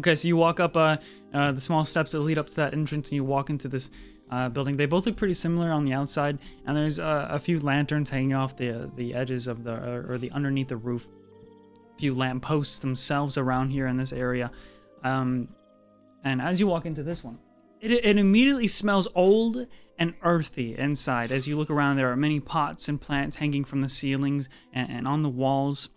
Okay, 0.00 0.14
so 0.14 0.26
you 0.28 0.36
walk 0.36 0.58
up 0.58 0.76
uh, 0.76 0.96
uh, 1.32 1.52
the 1.52 1.60
small 1.60 1.84
steps 1.84 2.12
that 2.12 2.20
lead 2.20 2.38
up 2.38 2.48
to 2.48 2.56
that 2.56 2.72
entrance, 2.72 3.08
and 3.10 3.16
you 3.16 3.24
walk 3.24 3.50
into 3.50 3.68
this 3.68 3.90
uh, 4.32 4.48
building. 4.48 4.76
They 4.78 4.86
both 4.86 5.04
look 5.06 5.16
pretty 5.16 5.34
similar 5.34 5.70
on 5.70 5.84
the 5.84 5.92
outside, 5.92 6.38
and 6.66 6.74
there's 6.74 6.98
uh, 6.98 7.28
a 7.30 7.38
few 7.38 7.60
lanterns 7.60 8.08
hanging 8.08 8.32
off 8.32 8.56
the 8.56 8.90
the 8.96 9.14
edges 9.14 9.46
of 9.46 9.62
the 9.62 9.74
or 10.08 10.16
the 10.18 10.30
underneath 10.30 10.68
the 10.68 10.76
roof. 10.76 11.06
A 11.94 11.98
few 11.98 12.14
lampposts 12.14 12.78
themselves 12.78 13.36
around 13.36 13.70
here 13.70 13.86
in 13.86 13.98
this 13.98 14.12
area, 14.12 14.50
um, 15.04 15.48
and 16.24 16.40
as 16.40 16.58
you 16.58 16.66
walk 16.66 16.86
into 16.86 17.02
this 17.02 17.22
one, 17.22 17.38
it, 17.80 17.92
it 17.92 18.16
immediately 18.16 18.68
smells 18.68 19.06
old 19.14 19.66
and 19.98 20.14
earthy 20.22 20.76
inside. 20.78 21.30
As 21.30 21.46
you 21.46 21.56
look 21.56 21.70
around, 21.70 21.96
there 21.96 22.10
are 22.10 22.16
many 22.16 22.40
pots 22.40 22.88
and 22.88 22.98
plants 22.98 23.36
hanging 23.36 23.64
from 23.64 23.82
the 23.82 23.88
ceilings 23.90 24.48
and, 24.72 24.90
and 24.90 25.06
on 25.06 25.22
the 25.22 25.28
walls, 25.28 25.90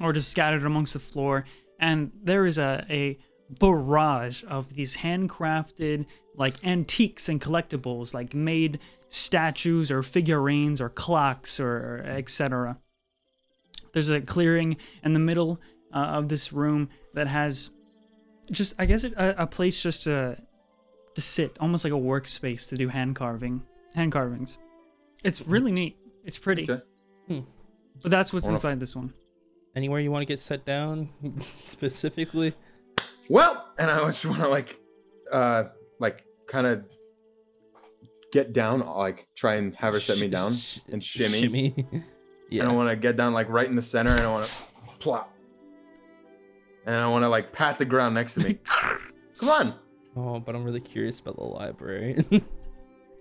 or 0.00 0.12
just 0.12 0.30
scattered 0.30 0.64
amongst 0.64 0.94
the 0.94 0.98
floor. 0.98 1.44
And 1.78 2.10
there 2.22 2.44
is 2.44 2.58
a, 2.58 2.84
a 2.90 3.18
barrage 3.58 4.44
of 4.48 4.74
these 4.74 4.98
handcrafted, 4.98 6.06
like 6.36 6.62
antiques 6.64 7.28
and 7.28 7.40
collectibles, 7.40 8.14
like 8.14 8.34
made 8.34 8.78
statues 9.08 9.90
or 9.90 10.02
figurines 10.02 10.80
or 10.80 10.88
clocks 10.88 11.60
or 11.60 12.02
etc. 12.06 12.78
There's 13.92 14.10
a 14.10 14.20
clearing 14.20 14.76
in 15.04 15.12
the 15.12 15.18
middle 15.18 15.60
uh, 15.92 15.98
of 15.98 16.28
this 16.28 16.52
room 16.52 16.88
that 17.14 17.26
has 17.26 17.70
just, 18.50 18.74
I 18.78 18.86
guess, 18.86 19.04
a, 19.04 19.34
a 19.38 19.46
place 19.46 19.82
just 19.82 20.04
to 20.04 20.38
to 21.14 21.20
sit, 21.20 21.56
almost 21.60 21.84
like 21.84 21.92
a 21.92 21.96
workspace 21.96 22.68
to 22.70 22.76
do 22.76 22.88
hand 22.88 23.16
carving, 23.16 23.62
hand 23.94 24.12
carvings. 24.12 24.56
It's 25.22 25.46
really 25.46 25.72
neat. 25.72 25.96
It's 26.24 26.38
pretty. 26.38 26.70
Okay. 26.70 26.82
But 28.00 28.10
that's 28.10 28.32
what's 28.32 28.46
inside 28.46 28.80
this 28.80 28.96
one. 28.96 29.12
Anywhere 29.76 30.00
you 30.00 30.10
want 30.10 30.22
to 30.22 30.26
get 30.26 30.38
set 30.38 30.64
down 30.64 31.08
specifically? 31.64 32.54
Well, 33.28 33.66
and 33.78 33.90
I 33.90 34.04
just 34.06 34.24
want 34.26 34.40
to 34.40 34.48
like, 34.48 34.78
uh, 35.30 35.64
like 35.98 36.24
kind 36.46 36.66
of 36.66 36.84
get 38.32 38.52
down, 38.52 38.80
like 38.80 39.28
try 39.36 39.54
and 39.56 39.74
have 39.76 39.94
her 39.94 40.00
set 40.00 40.18
me 40.20 40.28
down 40.28 40.54
Sh- 40.54 40.78
and 40.90 41.02
shimmy. 41.02 41.40
Shimmy. 41.40 41.74
yeah. 41.92 42.00
And 42.62 42.70
I 42.70 42.74
want 42.74 42.90
to 42.90 42.96
get 42.96 43.16
down 43.16 43.32
like 43.32 43.48
right 43.48 43.66
in 43.66 43.74
the 43.76 43.82
center, 43.82 44.10
and 44.10 44.20
I 44.20 44.30
want 44.30 44.44
to 44.46 44.52
plop. 44.98 45.32
And 46.84 46.96
I 46.96 47.06
want 47.08 47.22
to 47.24 47.28
like 47.28 47.52
pat 47.52 47.78
the 47.78 47.84
ground 47.86 48.14
next 48.14 48.34
to 48.34 48.40
me. 48.40 48.58
Come 49.38 49.48
on. 49.48 49.74
Oh, 50.16 50.38
but 50.40 50.54
I'm 50.54 50.62
really 50.64 50.80
curious 50.80 51.18
about 51.20 51.36
the 51.36 51.44
library. 51.44 52.24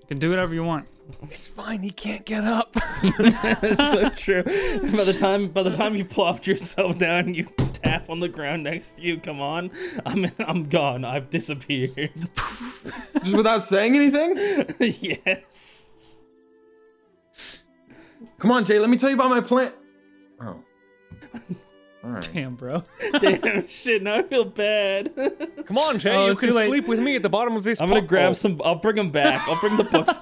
You 0.02 0.18
can 0.18 0.20
do 0.20 0.30
whatever 0.32 0.54
you 0.54 0.64
want. 0.66 0.88
It's 1.30 1.48
fine. 1.48 1.82
He 1.84 1.90
can't 1.90 2.26
get 2.26 2.44
up. 2.44 2.76
That's 3.18 3.78
so 3.78 4.10
true. 4.10 4.44
By 4.44 5.06
the 5.06 5.16
time 5.18 5.48
by 5.48 5.64
the 5.64 5.74
time 5.74 5.96
you 5.96 6.04
plopped 6.04 6.48
yourself 6.48 6.98
down, 6.98 7.34
you 7.34 7.46
tap 7.92 8.10
on 8.10 8.20
the 8.20 8.30
ground 8.30 8.64
next 8.64 8.94
to 8.94 9.02
you. 9.02 9.20
Come 9.20 9.42
on, 9.42 9.72
I'm 10.06 10.26
I'm 10.40 10.64
gone. 10.64 11.04
I've 11.06 11.30
disappeared. 11.30 12.12
Just 13.24 13.36
without 13.36 13.64
saying 13.64 13.96
anything? 13.96 14.36
yes. 14.80 16.24
Come 18.40 18.52
on, 18.52 18.66
Jay, 18.66 18.80
let 18.80 18.90
me 18.90 18.98
tell 18.98 19.10
you 19.10 19.16
about 19.16 19.30
my 19.30 19.42
plan. 19.42 19.72
Oh. 20.42 20.56
All 22.04 22.10
right. 22.10 22.30
Damn, 22.34 22.56
bro. 22.56 22.82
Damn 23.20 23.68
shit. 23.68 24.02
Now 24.02 24.16
I 24.16 24.24
feel 24.24 24.46
bad. 24.46 25.14
Come 25.68 25.78
on, 25.78 26.00
Jay. 26.00 26.16
Oh, 26.16 26.28
you 26.30 26.36
can 26.36 26.50
late. 26.52 26.68
sleep 26.68 26.88
with 26.88 27.00
me 27.00 27.16
at 27.16 27.22
the 27.22 27.30
bottom 27.30 27.56
of 27.56 27.64
this. 27.64 27.80
I'm 27.80 27.90
gonna 27.90 28.02
pot- 28.02 28.10
grab 28.10 28.30
Oh, 28.32 28.34
some. 28.34 28.60
I'll 28.66 28.76
bring 28.76 28.96
them 28.96 29.12
back. 29.12 29.48
I'll 29.48 29.60
bring 29.60 29.78
the 29.78 29.84
books. 29.84 30.18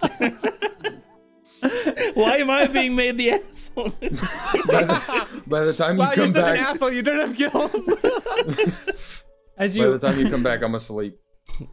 Why 2.13 2.37
am 2.37 2.49
I 2.49 2.67
being 2.67 2.95
made 2.95 3.17
the 3.17 3.31
asshole? 3.31 3.89
this 3.99 4.19
time? 4.19 5.43
By 5.47 5.63
the 5.65 5.73
time 5.73 5.95
you 5.95 5.99
Wow, 5.99 6.07
you're 6.07 6.15
come 6.15 6.27
such 6.27 6.43
an 6.43 6.55
back, 6.55 6.67
asshole. 6.67 6.91
You 6.91 7.01
don't 7.01 7.19
have 7.19 7.35
gills. 7.35 7.89
As 9.57 9.77
by 9.77 9.87
the 9.87 9.99
time 9.99 10.19
you 10.19 10.29
come 10.29 10.43
back, 10.43 10.61
I'm 10.61 10.75
asleep. 10.75 11.17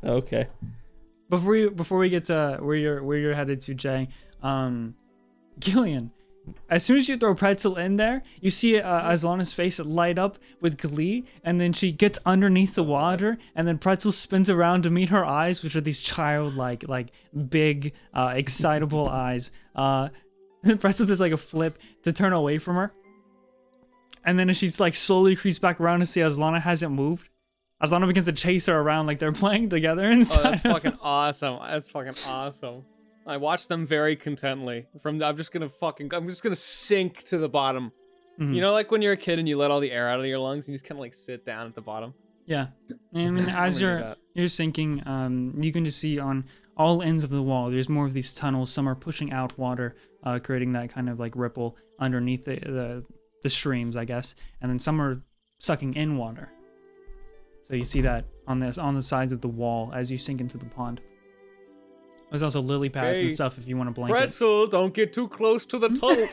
okay. 0.05 0.49
before 1.31 1.57
you 1.57 1.70
before 1.70 1.99
we 1.99 2.09
get 2.09 2.25
to 2.27 2.59
where 2.61 2.77
you're 2.77 3.03
where 3.05 3.18
you're 3.18 3.35
headed 3.35 3.61
to, 3.61 3.75
Jay, 3.75 4.09
um, 4.42 4.94
Gillion. 5.61 6.11
As 6.68 6.85
soon 6.85 6.96
as 6.96 7.09
you 7.09 7.16
throw 7.16 7.35
pretzel 7.35 7.76
in 7.76 7.96
there, 7.96 8.22
you 8.40 8.50
see 8.50 8.78
uh, 8.78 9.11
Aslana's 9.11 9.52
face 9.52 9.78
light 9.78 10.18
up 10.18 10.38
with 10.61 10.78
glee, 10.78 11.24
and 11.42 11.61
then 11.61 11.72
she 11.72 11.92
gets 11.92 12.18
underneath 12.24 12.74
the 12.74 12.82
water, 12.82 13.38
and 13.54 13.66
then 13.66 13.78
pretzel 13.78 14.12
spins 14.12 14.50
around 14.50 14.82
to 14.82 14.90
meet 14.90 15.11
her 15.11 15.24
eyes, 15.24 15.62
which 15.62 15.76
are 15.76 15.80
these 15.80 16.02
childlike, 16.02 16.88
like 16.88 17.09
big, 17.50 17.92
uh, 18.14 18.32
excitable 18.35 19.09
eyes. 19.09 19.50
Uh, 19.74 20.09
and 20.64 20.80
pretzel 20.80 21.06
does 21.06 21.20
like 21.20 21.32
a 21.32 21.37
flip 21.37 21.78
to 22.02 22.12
turn 22.12 22.32
away 22.32 22.59
from 22.59 22.76
her, 22.76 22.92
and 24.24 24.38
then 24.38 24.50
as 24.50 24.56
she's 24.56 24.80
like 24.80 24.94
slowly 24.94 25.37
creeps 25.37 25.59
back 25.59 25.80
around 25.80 26.00
to 26.00 26.06
see 26.06 26.20
Aslana 26.20 26.61
hasn't 26.61 26.92
moved, 26.92 27.28
Aslana 27.82 28.06
begins 28.06 28.26
to 28.26 28.32
chase 28.32 28.66
her 28.66 28.76
around 28.76 29.06
like 29.06 29.18
they're 29.18 29.32
playing 29.44 29.68
together 29.68 30.11
Oh, 30.11 30.22
that's 30.24 30.61
fucking 30.62 30.98
awesome. 31.00 31.59
That's 31.62 31.88
fucking 31.88 32.14
awesome. 32.28 32.85
I 33.26 33.36
watch 33.38 33.68
them 33.68 33.86
very 33.86 34.16
contently. 34.16 34.86
From 35.02 35.18
the, 35.18 35.26
I'm 35.26 35.36
just 35.36 35.52
gonna 35.52 35.68
fucking 35.68 36.12
I'm 36.14 36.28
just 36.28 36.42
gonna 36.42 36.56
sink 36.56 37.22
to 37.24 37.38
the 37.38 37.48
bottom. 37.48 37.92
Mhm. 38.40 38.54
You 38.54 38.60
know, 38.60 38.72
like 38.72 38.90
when 38.90 39.02
you're 39.02 39.14
a 39.14 39.16
kid 39.16 39.38
and 39.38 39.48
you 39.48 39.56
let 39.56 39.70
all 39.70 39.80
the 39.80 39.90
air 39.90 40.08
out 40.08 40.20
of 40.20 40.26
your 40.26 40.38
lungs 40.38 40.66
and 40.68 40.72
you 40.72 40.78
just 40.78 40.84
kind 40.84 40.98
of 40.98 41.00
like 41.00 41.14
sit 41.14 41.44
down 41.44 41.66
at 41.66 41.74
the 41.74 41.80
bottom. 41.80 42.14
Yeah, 42.46 42.68
I 43.14 43.30
mean, 43.30 43.48
as 43.48 43.80
you're 43.80 44.14
you're 44.34 44.48
sinking, 44.48 45.02
um, 45.06 45.54
you 45.60 45.72
can 45.72 45.84
just 45.84 45.98
see 45.98 46.18
on 46.18 46.44
all 46.76 47.02
ends 47.02 47.24
of 47.24 47.30
the 47.30 47.42
wall. 47.42 47.70
There's 47.70 47.88
more 47.88 48.06
of 48.06 48.12
these 48.14 48.32
tunnels. 48.32 48.70
Some 48.70 48.88
are 48.88 48.94
pushing 48.94 49.32
out 49.32 49.58
water, 49.58 49.96
uh, 50.22 50.38
creating 50.42 50.72
that 50.74 50.90
kind 50.90 51.08
of 51.08 51.18
like 51.18 51.34
ripple 51.34 51.76
underneath 51.98 52.44
the, 52.44 52.56
the 52.60 53.04
the 53.42 53.50
streams, 53.50 53.96
I 53.96 54.04
guess, 54.04 54.34
and 54.60 54.70
then 54.70 54.78
some 54.78 55.00
are 55.00 55.16
sucking 55.58 55.94
in 55.94 56.16
water. 56.16 56.50
So 57.62 57.74
you 57.74 57.84
see 57.84 58.00
that 58.02 58.26
on 58.46 58.60
this 58.60 58.78
on 58.78 58.94
the 58.94 59.02
sides 59.02 59.32
of 59.32 59.40
the 59.40 59.48
wall 59.48 59.90
as 59.92 60.10
you 60.10 60.18
sink 60.18 60.40
into 60.40 60.58
the 60.58 60.66
pond. 60.66 61.00
There's 62.30 62.42
also 62.42 62.60
lily 62.60 62.88
pads 62.88 63.20
Hey, 63.20 63.26
and 63.26 63.32
stuff 63.34 63.58
if 63.58 63.68
you 63.68 63.76
want 63.76 63.88
to 63.88 63.92
blanket. 63.92 64.16
Pretzel, 64.16 64.66
don't 64.66 64.92
get 64.92 65.12
too 65.12 65.28
close 65.28 65.64
to 65.66 65.78
the 65.78 65.88
tunnel. 65.88 66.28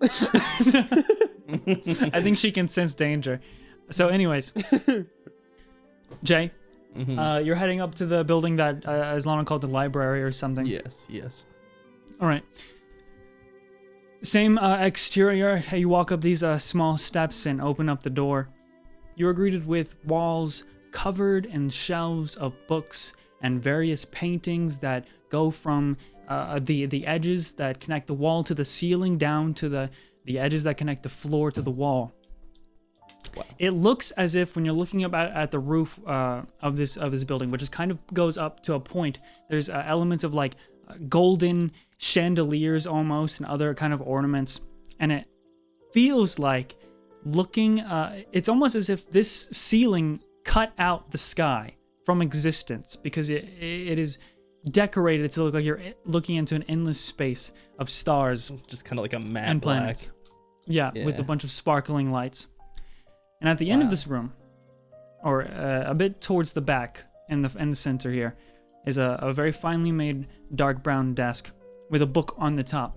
I 2.12 2.22
think 2.22 2.38
she 2.38 2.52
can 2.52 2.68
sense 2.68 2.94
danger. 2.94 3.40
So, 3.90 4.08
anyways, 4.08 4.52
Jay, 6.22 6.50
Mhm. 6.96 7.18
uh, 7.18 7.40
you're 7.40 7.56
heading 7.56 7.80
up 7.80 7.94
to 7.96 8.06
the 8.06 8.24
building 8.24 8.56
that 8.56 8.86
uh, 8.86 9.14
Aslana 9.14 9.44
called 9.46 9.62
the 9.62 9.68
library 9.68 10.22
or 10.22 10.32
something. 10.32 10.66
yes. 10.66 11.06
Yes. 11.10 11.46
All 12.20 12.28
right. 12.28 12.44
Same 14.22 14.58
uh, 14.58 14.78
exterior. 14.78 15.62
You 15.72 15.88
walk 15.88 16.12
up 16.12 16.20
these 16.20 16.42
uh, 16.42 16.58
small 16.58 16.98
steps 16.98 17.46
and 17.46 17.60
open 17.60 17.88
up 17.88 18.02
the 18.02 18.10
door. 18.10 18.48
You 19.16 19.28
are 19.28 19.32
greeted 19.32 19.66
with 19.66 19.96
walls 20.04 20.64
covered 20.92 21.46
in 21.46 21.70
shelves 21.70 22.34
of 22.34 22.52
books 22.66 23.14
and 23.40 23.62
various 23.62 24.04
paintings 24.04 24.78
that 24.80 25.06
go 25.30 25.50
from 25.50 25.96
uh, 26.28 26.60
the 26.62 26.86
the 26.86 27.06
edges 27.06 27.52
that 27.52 27.80
connect 27.80 28.06
the 28.06 28.14
wall 28.14 28.44
to 28.44 28.54
the 28.54 28.64
ceiling 28.64 29.18
down 29.18 29.54
to 29.54 29.68
the 29.68 29.90
the 30.24 30.38
edges 30.38 30.64
that 30.64 30.76
connect 30.76 31.02
the 31.02 31.08
floor 31.08 31.50
to 31.50 31.62
the 31.62 31.70
wall. 31.70 32.12
It 33.58 33.70
looks 33.70 34.10
as 34.12 34.34
if 34.34 34.56
when 34.56 34.64
you're 34.64 34.74
looking 34.74 35.04
up 35.04 35.14
at, 35.14 35.32
at 35.32 35.50
the 35.50 35.58
roof 35.58 35.98
uh, 36.06 36.42
of 36.60 36.76
this 36.76 36.96
of 36.96 37.12
this 37.12 37.24
building, 37.24 37.50
which 37.50 37.62
is 37.62 37.68
kind 37.68 37.90
of 37.90 37.98
goes 38.12 38.36
up 38.36 38.62
to 38.64 38.74
a 38.74 38.80
point, 38.80 39.18
there's 39.48 39.70
uh, 39.70 39.84
elements 39.86 40.24
of 40.24 40.34
like 40.34 40.56
uh, 40.88 40.94
golden 41.08 41.72
chandeliers 41.98 42.86
almost 42.86 43.38
and 43.38 43.48
other 43.48 43.74
kind 43.74 43.92
of 43.92 44.00
ornaments, 44.00 44.60
and 44.98 45.12
it 45.12 45.26
feels 45.92 46.38
like 46.38 46.76
looking. 47.24 47.80
Uh, 47.80 48.22
it's 48.32 48.48
almost 48.48 48.74
as 48.74 48.88
if 48.88 49.08
this 49.10 49.48
ceiling 49.52 50.20
cut 50.44 50.72
out 50.78 51.10
the 51.10 51.18
sky 51.18 51.74
from 52.04 52.22
existence 52.22 52.96
because 52.96 53.30
it 53.30 53.44
it 53.60 53.98
is 53.98 54.18
decorated 54.64 55.30
to 55.32 55.42
look 55.42 55.54
like 55.54 55.64
you're 55.64 55.80
looking 56.04 56.36
into 56.36 56.54
an 56.54 56.62
endless 56.64 57.00
space 57.00 57.52
of 57.78 57.88
stars 57.88 58.52
Just 58.66 58.84
kind 58.84 58.98
of 58.98 59.04
like 59.04 59.12
a 59.14 59.18
matte 59.18 59.48
and 59.48 59.62
planets. 59.62 60.10
Yeah, 60.66 60.92
with 61.04 61.18
a 61.18 61.22
bunch 61.22 61.42
of 61.44 61.50
sparkling 61.50 62.10
lights. 62.10 62.46
And 63.40 63.48
at 63.48 63.58
the 63.58 63.70
end 63.70 63.82
of 63.82 63.90
this 63.90 64.06
room, 64.06 64.32
or 65.24 65.42
uh, 65.42 65.84
a 65.86 65.94
bit 65.94 66.20
towards 66.20 66.52
the 66.52 66.60
back 66.60 67.04
in 67.28 67.40
the 67.40 67.48
the 67.48 67.74
center 67.74 68.10
here, 68.10 68.36
is 68.86 68.98
a, 68.98 69.18
a 69.20 69.32
very 69.32 69.52
finely 69.52 69.92
made 69.92 70.28
dark 70.54 70.82
brown 70.82 71.14
desk 71.14 71.50
with 71.90 72.02
a 72.02 72.06
book 72.06 72.34
on 72.38 72.56
the 72.56 72.62
top. 72.62 72.96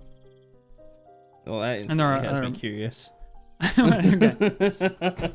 Well, 1.46 1.60
that 1.60 1.90
And 1.90 1.98
there 1.98 2.06
are- 2.06 2.22
has 2.22 2.40
me 2.40 2.52
curious. 2.52 3.12
okay. 3.78 5.32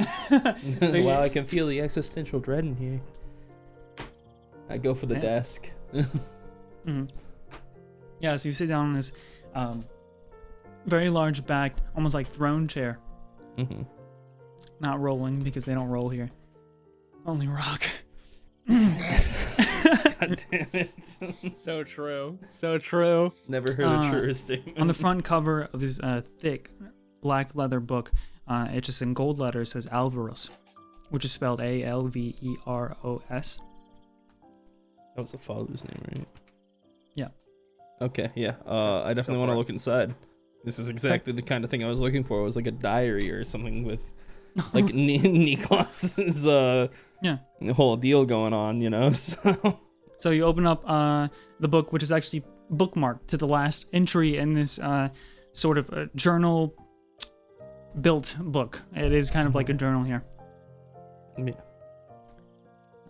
wow, 1.02 1.20
I 1.22 1.28
can 1.28 1.44
feel 1.44 1.66
the 1.66 1.80
existential 1.80 2.40
dread 2.40 2.64
in 2.64 2.76
here. 2.76 3.00
I 4.70 4.78
go 4.78 4.94
for 4.94 5.06
the 5.06 5.14
Yeah. 5.16 5.20
desk. 5.20 5.70
hmm 6.84 7.04
Yeah, 8.20 8.36
so 8.36 8.48
you 8.48 8.52
sit 8.54 8.68
down 8.68 8.86
on 8.86 8.92
this 8.94 9.12
um, 9.54 9.84
very 10.86 11.08
large 11.10 11.44
backed, 11.44 11.82
almost 11.96 12.14
like 12.14 12.26
throne 12.28 12.68
chair. 12.68 12.98
hmm 13.58 13.82
Not 14.80 15.00
rolling 15.00 15.40
because 15.40 15.64
they 15.64 15.74
don't 15.74 15.88
roll 15.88 16.08
here. 16.08 16.30
Only 17.26 17.48
rock. 17.48 17.82
God 18.68 20.44
damn 20.50 20.68
it! 20.72 20.92
so 21.52 21.82
true. 21.82 22.38
So 22.48 22.78
true. 22.78 23.32
Never 23.48 23.72
heard 23.72 23.86
Uh, 23.86 24.06
a 24.06 24.10
truer 24.10 24.32
statement. 24.32 24.78
on 24.78 24.86
the 24.86 24.94
front 24.94 25.24
cover 25.24 25.68
of 25.72 25.80
this 25.80 25.98
uh, 26.00 26.22
thick 26.38 26.70
black 27.20 27.54
leather 27.54 27.80
book, 27.80 28.12
uh, 28.46 28.68
it 28.72 28.82
just 28.82 29.02
in 29.02 29.12
gold 29.14 29.38
letters 29.38 29.72
says 29.72 29.86
Alveros, 29.88 30.50
which 31.10 31.24
is 31.24 31.32
spelled 31.32 31.60
A 31.60 31.82
L 31.82 32.04
V 32.06 32.36
E 32.40 32.54
R 32.66 32.96
O 33.02 33.20
S. 33.28 33.58
That 35.20 35.24
was 35.24 35.32
the 35.32 35.38
father's 35.38 35.84
name, 35.84 36.02
right? 36.16 36.28
Yeah. 37.14 37.28
Okay, 38.00 38.30
yeah. 38.34 38.54
Uh, 38.66 39.02
I 39.02 39.12
definitely 39.12 39.40
want 39.40 39.50
to 39.52 39.58
look 39.58 39.68
inside. 39.68 40.14
This 40.64 40.78
is 40.78 40.88
exactly 40.88 41.34
the 41.34 41.42
kind 41.42 41.62
of 41.62 41.70
thing 41.70 41.84
I 41.84 41.88
was 41.88 42.00
looking 42.00 42.24
for. 42.24 42.40
It 42.40 42.42
was 42.42 42.56
like 42.56 42.66
a 42.66 42.70
diary 42.70 43.30
or 43.30 43.44
something 43.44 43.84
with 43.84 44.14
like 44.72 44.86
Ni- 44.94 45.18
Niklas's 45.18 46.46
uh 46.46 46.88
Yeah. 47.20 47.36
whole 47.76 47.98
deal 47.98 48.24
going 48.24 48.54
on, 48.54 48.80
you 48.80 48.88
know. 48.88 49.12
So 49.20 49.78
So 50.16 50.30
you 50.30 50.44
open 50.44 50.66
up 50.66 50.82
uh, 50.88 51.28
the 51.60 51.68
book, 51.68 51.92
which 51.92 52.02
is 52.02 52.10
actually 52.12 52.44
bookmarked 52.72 53.26
to 53.26 53.36
the 53.36 53.46
last 53.46 53.84
entry 53.92 54.38
in 54.38 54.54
this 54.54 54.78
uh, 54.78 55.10
sort 55.52 55.76
of 55.76 55.90
uh 55.92 56.06
journal 56.14 56.74
built 58.00 58.36
book. 58.40 58.80
It 58.96 59.12
is 59.12 59.30
kind 59.30 59.46
of 59.46 59.54
like 59.54 59.68
a 59.68 59.74
journal 59.74 60.02
here. 60.02 60.22
yeah, 61.36 61.52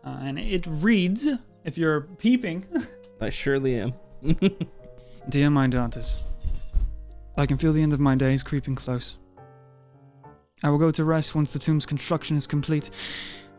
Uh, 0.05 0.19
and 0.27 0.39
it 0.41 0.67
reads, 0.67 1.29
if 1.71 1.79
you're 1.79 2.01
peeping, 2.01 2.67
I 3.21 3.31
surely 3.31 3.77
am. 3.77 3.95
Dear 5.29 5.51
my 5.51 5.69
daughters, 5.69 6.19
I 7.39 7.47
can 7.47 7.59
feel 7.59 7.73
the 7.73 7.81
end 7.81 7.93
of 7.93 8.01
my 8.01 8.17
days 8.17 8.43
creeping 8.43 8.75
close. 8.75 9.19
I 10.65 10.71
will 10.71 10.79
go 10.79 10.91
to 10.91 11.05
rest 11.05 11.37
once 11.37 11.53
the 11.53 11.61
tomb's 11.61 11.87
construction 11.87 12.37
is 12.37 12.49
complete. 12.49 12.91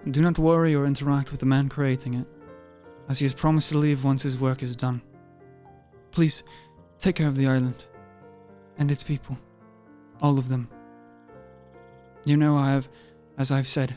Do 0.09 0.21
not 0.21 0.37
worry 0.37 0.75
or 0.75 0.85
interact 0.85 1.31
with 1.31 1.39
the 1.39 1.45
man 1.45 1.69
creating 1.69 2.15
it, 2.15 2.27
as 3.07 3.19
he 3.19 3.23
has 3.23 3.33
promised 3.33 3.69
to 3.69 3.77
leave 3.77 4.03
once 4.03 4.23
his 4.23 4.37
work 4.37 4.61
is 4.61 4.75
done. 4.75 5.01
Please, 6.11 6.43
take 6.99 7.15
care 7.15 7.29
of 7.29 7.37
the 7.37 7.47
island 7.47 7.85
and 8.77 8.91
its 8.91 9.03
people. 9.03 9.37
All 10.21 10.37
of 10.37 10.49
them. 10.49 10.67
You 12.25 12.35
know 12.35 12.57
I 12.57 12.71
have, 12.71 12.89
as 13.37 13.53
I've 13.53 13.69
said, 13.69 13.95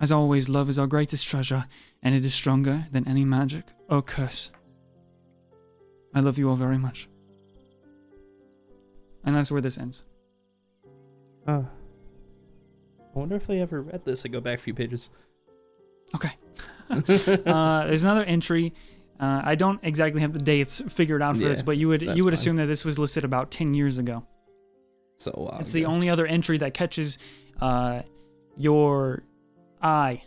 as 0.00 0.10
always, 0.10 0.48
love 0.48 0.68
is 0.68 0.78
our 0.78 0.86
greatest 0.86 1.28
treasure, 1.28 1.66
and 2.02 2.14
it 2.14 2.24
is 2.24 2.34
stronger 2.34 2.86
than 2.90 3.06
any 3.06 3.24
magic 3.24 3.64
or 3.88 4.00
curse. 4.00 4.50
I 6.14 6.20
love 6.20 6.38
you 6.38 6.48
all 6.48 6.56
very 6.56 6.78
much. 6.78 7.08
And 9.24 9.36
that's 9.36 9.50
where 9.50 9.60
this 9.60 9.76
ends. 9.76 10.06
Oh. 11.46 11.66
I 13.14 13.18
wonder 13.18 13.36
if 13.36 13.46
they 13.46 13.60
ever 13.60 13.82
read 13.82 14.04
this. 14.04 14.24
I 14.24 14.28
go 14.28 14.40
back 14.40 14.58
a 14.58 14.62
few 14.62 14.74
pages. 14.74 15.10
Okay. 16.14 16.30
uh, 16.90 17.86
there's 17.86 18.04
another 18.04 18.24
entry. 18.24 18.72
Uh, 19.18 19.42
I 19.44 19.54
don't 19.54 19.80
exactly 19.82 20.22
have 20.22 20.32
the 20.32 20.38
dates 20.38 20.80
figured 20.88 21.20
out 21.20 21.36
for 21.36 21.42
this, 21.42 21.60
but 21.60 21.76
you 21.76 21.88
would 21.88 22.00
you 22.00 22.24
would 22.24 22.30
fine. 22.30 22.32
assume 22.32 22.56
that 22.56 22.66
this 22.66 22.86
was 22.86 22.98
listed 22.98 23.22
about 23.22 23.50
ten 23.50 23.74
years 23.74 23.98
ago. 23.98 24.26
So 25.18 25.34
wow. 25.36 25.58
it's 25.60 25.72
the 25.72 25.84
only 25.84 26.08
other 26.08 26.26
entry 26.26 26.56
that 26.58 26.72
catches 26.72 27.18
uh, 27.60 28.00
your 28.56 29.22
eye 29.82 30.22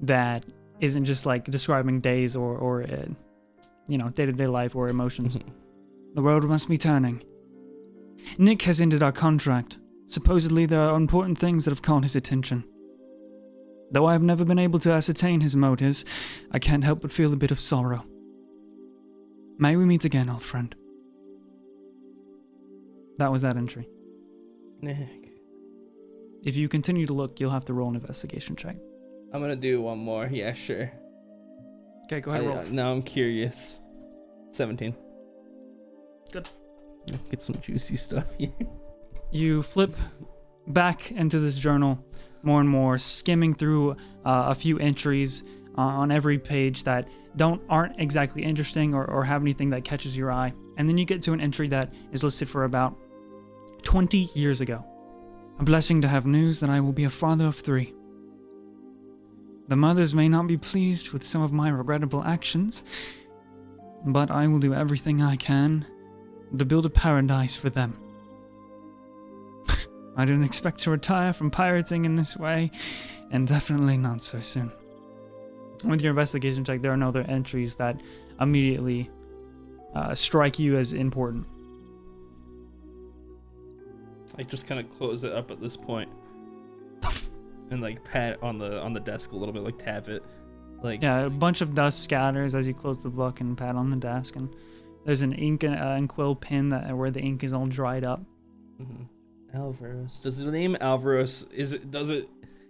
that 0.00 0.44
isn't 0.80 1.04
just 1.04 1.26
like 1.26 1.44
describing 1.44 2.00
days 2.00 2.34
or 2.36 2.56
or 2.56 2.82
uh, 2.82 3.06
you 3.86 3.98
know 3.98 4.08
day 4.10 4.26
to 4.26 4.32
day 4.32 4.46
life 4.46 4.74
or 4.74 4.88
emotions. 4.88 5.36
Mhm. 5.36 5.52
The 6.14 6.22
world 6.22 6.44
must 6.44 6.68
be 6.68 6.78
turning. 6.78 7.22
Nick 8.38 8.62
has 8.62 8.80
ended 8.80 9.02
our 9.02 9.12
contract. 9.12 9.78
Supposedly, 10.06 10.66
there 10.66 10.80
are 10.80 10.96
important 10.96 11.38
things 11.38 11.64
that 11.64 11.70
have 11.70 11.82
caught 11.82 12.02
his 12.02 12.16
attention. 12.16 12.64
Though 13.92 14.06
I 14.06 14.12
have 14.12 14.22
never 14.22 14.44
been 14.44 14.58
able 14.58 14.78
to 14.80 14.92
ascertain 14.92 15.40
his 15.40 15.56
motives, 15.56 16.04
I 16.50 16.58
can't 16.58 16.84
help 16.84 17.00
but 17.00 17.12
feel 17.12 17.32
a 17.32 17.36
bit 17.36 17.50
of 17.50 17.60
sorrow. 17.60 18.04
May 19.58 19.76
we 19.76 19.84
meet 19.84 20.04
again, 20.04 20.28
old 20.28 20.42
friend. 20.42 20.74
That 23.18 23.30
was 23.32 23.42
that 23.42 23.56
entry. 23.56 23.88
Nick. 24.80 25.29
If 26.44 26.56
you 26.56 26.68
continue 26.68 27.06
to 27.06 27.12
look, 27.12 27.38
you'll 27.40 27.50
have 27.50 27.64
to 27.66 27.74
roll 27.74 27.88
an 27.90 27.96
investigation 27.96 28.56
check. 28.56 28.76
I'm 29.32 29.40
gonna 29.40 29.56
do 29.56 29.82
one 29.82 29.98
more. 29.98 30.26
Yeah, 30.26 30.52
sure. 30.54 30.90
Okay, 32.06 32.20
go 32.20 32.32
ahead, 32.32 32.44
I, 32.44 32.46
roll. 32.46 32.58
uh, 32.58 32.64
now 32.70 32.92
I'm 32.92 33.02
curious. 33.02 33.80
Seventeen. 34.50 34.94
Good. 36.32 36.48
Get 37.30 37.40
some 37.40 37.60
juicy 37.60 37.96
stuff 37.96 38.30
here. 38.38 38.52
You 39.30 39.62
flip 39.62 39.96
back 40.66 41.12
into 41.12 41.38
this 41.38 41.56
journal 41.56 42.04
more 42.42 42.60
and 42.60 42.68
more, 42.68 42.98
skimming 42.98 43.54
through 43.54 43.92
uh, 44.24 44.46
a 44.48 44.54
few 44.54 44.78
entries 44.78 45.44
uh, 45.76 45.82
on 45.82 46.10
every 46.10 46.38
page 46.38 46.84
that 46.84 47.06
don't 47.36 47.62
aren't 47.68 48.00
exactly 48.00 48.42
interesting 48.42 48.92
or, 48.94 49.04
or 49.04 49.22
have 49.24 49.42
anything 49.42 49.70
that 49.70 49.84
catches 49.84 50.16
your 50.16 50.32
eye. 50.32 50.52
And 50.76 50.88
then 50.88 50.98
you 50.98 51.04
get 51.04 51.22
to 51.22 51.32
an 51.32 51.40
entry 51.40 51.68
that 51.68 51.92
is 52.12 52.24
listed 52.24 52.48
for 52.48 52.64
about 52.64 52.96
20 53.82 54.28
years 54.34 54.60
ago. 54.60 54.84
A 55.60 55.62
blessing 55.62 56.00
to 56.00 56.08
have 56.08 56.24
news 56.24 56.60
that 56.60 56.70
I 56.70 56.80
will 56.80 56.94
be 56.94 57.04
a 57.04 57.10
father 57.10 57.46
of 57.46 57.54
three. 57.54 57.92
The 59.68 59.76
mothers 59.76 60.14
may 60.14 60.26
not 60.26 60.46
be 60.46 60.56
pleased 60.56 61.10
with 61.10 61.22
some 61.22 61.42
of 61.42 61.52
my 61.52 61.68
regrettable 61.68 62.24
actions, 62.24 62.82
but 64.06 64.30
I 64.30 64.46
will 64.46 64.58
do 64.58 64.72
everything 64.72 65.20
I 65.20 65.36
can 65.36 65.84
to 66.56 66.64
build 66.64 66.86
a 66.86 66.90
paradise 66.90 67.56
for 67.56 67.68
them. 67.68 67.94
I 70.16 70.24
didn't 70.24 70.44
expect 70.44 70.78
to 70.80 70.92
retire 70.92 71.34
from 71.34 71.50
pirating 71.50 72.06
in 72.06 72.14
this 72.14 72.38
way, 72.38 72.70
and 73.30 73.46
definitely 73.46 73.98
not 73.98 74.22
so 74.22 74.40
soon. 74.40 74.72
With 75.84 76.00
your 76.00 76.12
investigation 76.12 76.64
check, 76.64 76.80
there 76.80 76.92
are 76.92 76.96
no 76.96 77.08
other 77.08 77.26
entries 77.28 77.76
that 77.76 78.00
immediately 78.40 79.10
uh, 79.94 80.14
strike 80.14 80.58
you 80.58 80.78
as 80.78 80.94
important. 80.94 81.46
I 84.40 84.42
just 84.42 84.66
kind 84.66 84.80
of 84.80 84.88
close 84.96 85.22
it 85.22 85.32
up 85.34 85.50
at 85.50 85.60
this 85.60 85.76
point, 85.76 86.08
and 87.70 87.82
like 87.82 88.02
pat 88.02 88.42
on 88.42 88.56
the 88.58 88.80
on 88.80 88.94
the 88.94 89.00
desk 89.00 89.32
a 89.32 89.36
little 89.36 89.52
bit, 89.52 89.62
like 89.62 89.76
tap 89.78 90.08
it, 90.08 90.22
like 90.82 91.02
Yeah, 91.02 91.20
a 91.26 91.30
bunch 91.30 91.60
of 91.60 91.74
dust 91.74 92.02
scatters 92.02 92.54
as 92.54 92.66
you 92.66 92.72
close 92.72 93.02
the 93.02 93.10
book 93.10 93.42
and 93.42 93.56
pat 93.56 93.76
on 93.76 93.90
the 93.90 93.96
desk, 93.98 94.36
and 94.36 94.48
there's 95.04 95.20
an 95.20 95.34
ink 95.34 95.62
and, 95.62 95.74
uh, 95.74 95.94
and 95.98 96.08
quill 96.08 96.34
pen 96.34 96.70
that 96.70 96.96
where 96.96 97.10
the 97.10 97.20
ink 97.20 97.44
is 97.44 97.52
all 97.52 97.66
dried 97.66 98.06
up. 98.06 98.22
Mhm. 98.80 99.08
Alveros. 99.54 100.22
Does 100.22 100.38
the 100.38 100.50
name 100.50 100.74
Alveros 100.80 101.52
is 101.52 101.74
it 101.74 101.90
does 101.90 102.08
it 102.08 102.26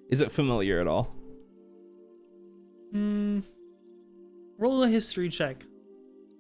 is 0.09 0.21
it 0.21 0.33
familiar 0.33 0.81
at 0.81 0.89
all? 0.89 1.15
Hmm. 2.91 3.41
Roll 4.59 4.83
a 4.83 4.89
history 4.89 5.29
check. 5.29 5.65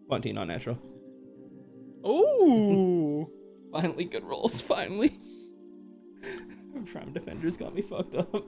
Twenty, 0.09 0.33
not 0.33 0.49
natural. 0.49 0.77
Ooh. 2.05 3.31
Finally, 3.73 4.05
good 4.05 4.25
rolls. 4.25 4.61
Finally. 4.61 5.19
Prime 6.93 7.13
defenders 7.13 7.57
got 7.57 7.75
me 7.75 7.83
fucked 7.83 8.15
up. 8.15 8.45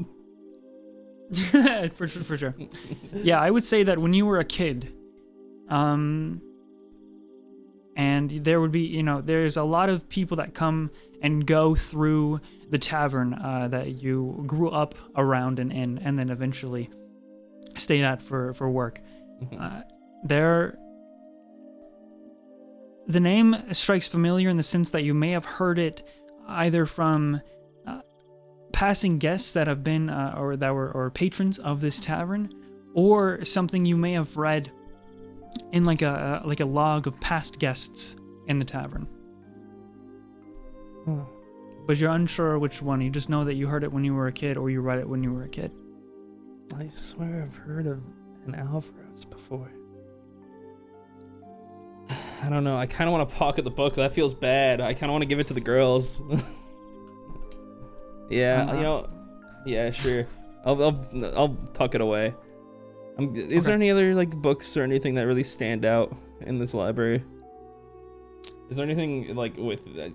for 1.95 2.09
sure, 2.09 2.25
for 2.25 2.37
sure. 2.37 2.55
Yeah, 3.13 3.41
I 3.41 3.51
would 3.51 3.65
say 3.65 3.83
that 3.85 3.99
when 3.99 4.15
you 4.15 4.27
were 4.27 4.39
a 4.39 4.45
kid, 4.45 4.93
um, 5.69 6.43
and 7.97 8.31
there 8.31 8.61
would 8.61 8.73
be, 8.73 8.81
you 8.81 9.03
know, 9.03 9.21
there's 9.21 9.57
a 9.57 9.63
lot 9.63 9.89
of 9.89 10.09
people 10.09 10.37
that 10.39 10.55
come 10.55 10.91
and 11.23 11.47
go 11.47 11.75
through 11.75 12.41
the 12.71 12.79
tavern 12.79 13.35
uh, 13.35 13.69
that 13.69 14.03
you 14.03 14.45
grew 14.47 14.71
up 14.71 14.95
around 15.17 15.59
and 15.59 15.73
in, 15.73 15.99
and 15.99 16.19
then 16.19 16.31
eventually 16.31 16.91
stayed 17.77 18.03
at 18.03 18.23
for 18.23 18.55
for 18.55 18.71
work. 18.71 19.01
Uh, 19.59 19.83
there, 20.25 20.79
the 23.13 23.21
name 23.21 23.57
strikes 23.73 24.09
familiar 24.09 24.49
in 24.49 24.57
the 24.57 24.63
sense 24.63 24.91
that 24.91 25.05
you 25.05 25.15
may 25.15 25.31
have 25.31 25.45
heard 25.45 25.79
it 25.79 26.07
either 26.49 26.87
from 26.87 27.41
uh, 27.87 28.01
passing 28.73 29.19
guests 29.19 29.53
that 29.53 29.67
have 29.67 29.85
been 29.85 30.11
uh, 30.11 30.35
or 30.37 30.57
that 30.57 30.75
were 30.75 30.91
or 30.91 31.11
patrons 31.11 31.59
of 31.59 31.81
this 31.81 32.01
tavern, 32.01 32.53
or 32.95 33.45
something 33.45 33.87
you 33.87 33.97
may 33.97 34.13
have 34.13 34.37
read 34.37 34.71
in 35.73 35.85
like 35.85 36.03
a 36.03 36.43
like 36.45 36.61
a 36.61 36.65
log 36.65 37.07
of 37.07 37.21
past 37.21 37.59
guests 37.59 38.17
in 38.49 38.59
the 38.59 38.65
tavern. 38.65 39.07
But 41.87 41.99
you're 41.99 42.11
unsure 42.11 42.59
which 42.59 42.81
one. 42.81 43.01
You 43.01 43.11
just 43.11 43.29
know 43.29 43.45
that 43.45 43.55
you 43.55 43.67
heard 43.67 43.85
it 43.85 43.93
when 43.93 44.05
you 44.05 44.15
were 44.15 44.29
a 44.29 44.33
kid, 44.33 44.57
or 44.57 44.71
you 44.71 44.81
read 44.81 44.99
it 44.99 45.09
when 45.09 45.23
you 45.23 45.33
were 45.33 45.43
a 45.45 45.49
kid. 45.49 45.73
I 46.77 46.89
swear 46.89 47.43
I've 47.43 47.57
heard 47.57 47.87
of 47.87 48.01
an 48.47 48.55
Alveros 48.55 49.29
before. 49.29 49.71
I 52.43 52.49
don't 52.49 52.65
know. 52.65 52.77
I 52.77 52.87
kind 52.87 53.09
of 53.09 53.13
want 53.13 53.29
to 53.29 53.35
pocket 53.37 53.63
the 53.65 53.71
book. 53.71 53.95
That 53.95 54.13
feels 54.13 54.35
bad. 54.35 54.81
I 54.81 54.95
kind 54.95 55.05
of 55.05 55.11
want 55.13 55.23
to 55.23 55.27
give 55.27 55.39
it 55.39 55.47
to 55.49 55.55
the 55.55 55.61
girls. 55.61 56.21
yeah, 58.29 58.67
Uh, 58.69 58.75
you 58.75 58.81
know. 58.83 59.09
Yeah, 59.65 59.91
sure. 59.91 60.27
I'll 60.65 60.83
I'll 60.83 61.07
I'll 61.37 61.55
tuck 61.73 61.95
it 61.95 62.01
away. 62.01 62.35
Um, 63.19 63.37
is 63.37 63.67
there 63.67 63.75
any 63.75 63.91
other 63.91 64.15
like 64.15 64.31
books 64.35 64.77
or 64.77 64.83
anything 64.83 65.15
that 65.17 65.23
really 65.27 65.43
stand 65.45 65.85
out 65.85 66.15
in 66.41 66.59
this 66.59 66.75
library? 66.75 67.23
Is 68.71 68.77
there 68.77 68.85
anything 68.87 69.35
like 69.37 69.57
with? 69.57 69.81
Uh, 69.99 70.09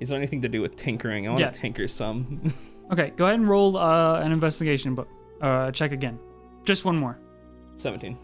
is 0.00 0.08
there 0.08 0.18
anything 0.18 0.40
to 0.42 0.48
do 0.48 0.62
with 0.62 0.76
tinkering? 0.76 1.26
I 1.26 1.30
want 1.30 1.38
to 1.38 1.44
Yeah. 1.44 1.50
tinker 1.50 1.88
some. 1.88 2.52
Okay, 2.92 3.14
go 3.16 3.24
ahead 3.24 3.40
and 3.40 3.48
roll 3.48 3.78
uh, 3.78 4.20
an 4.20 4.30
investigation 4.30 4.94
book. 4.94 5.08
Uh, 5.40 5.70
check 5.70 5.92
again. 5.92 6.18
Just 6.64 6.84
one 6.84 6.98
more. 6.98 7.18
Seventeen. 7.76 8.18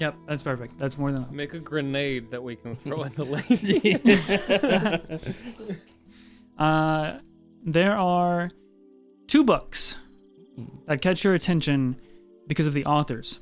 Yep, 0.00 0.16
that's 0.26 0.42
perfect. 0.42 0.78
That's 0.78 0.96
more 0.96 1.12
than 1.12 1.22
enough. 1.22 1.30
Make 1.30 1.52
a 1.52 1.58
grenade 1.58 2.30
that 2.30 2.42
we 2.42 2.56
can 2.56 2.74
throw 2.74 3.02
in 3.02 3.12
the 3.12 3.24
lady. 5.24 5.76
Uh, 6.58 7.18
there 7.64 7.96
are 7.96 8.50
two 9.26 9.42
books 9.42 9.96
that 10.86 11.00
catch 11.00 11.24
your 11.24 11.32
attention 11.32 11.96
because 12.48 12.66
of 12.66 12.74
the 12.74 12.84
authors. 12.84 13.40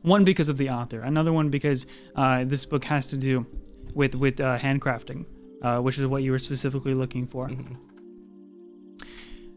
One 0.00 0.24
because 0.24 0.48
of 0.48 0.56
the 0.56 0.70
author, 0.70 1.00
another 1.00 1.34
one 1.34 1.50
because 1.50 1.86
uh, 2.16 2.44
this 2.44 2.64
book 2.64 2.84
has 2.84 3.08
to 3.08 3.18
do 3.18 3.44
with 3.94 4.14
with 4.14 4.40
uh, 4.40 4.56
handcrafting, 4.56 5.26
uh, 5.60 5.80
which 5.80 5.98
is 5.98 6.06
what 6.06 6.22
you 6.22 6.30
were 6.30 6.38
specifically 6.38 6.94
looking 6.94 7.26
for. 7.26 7.50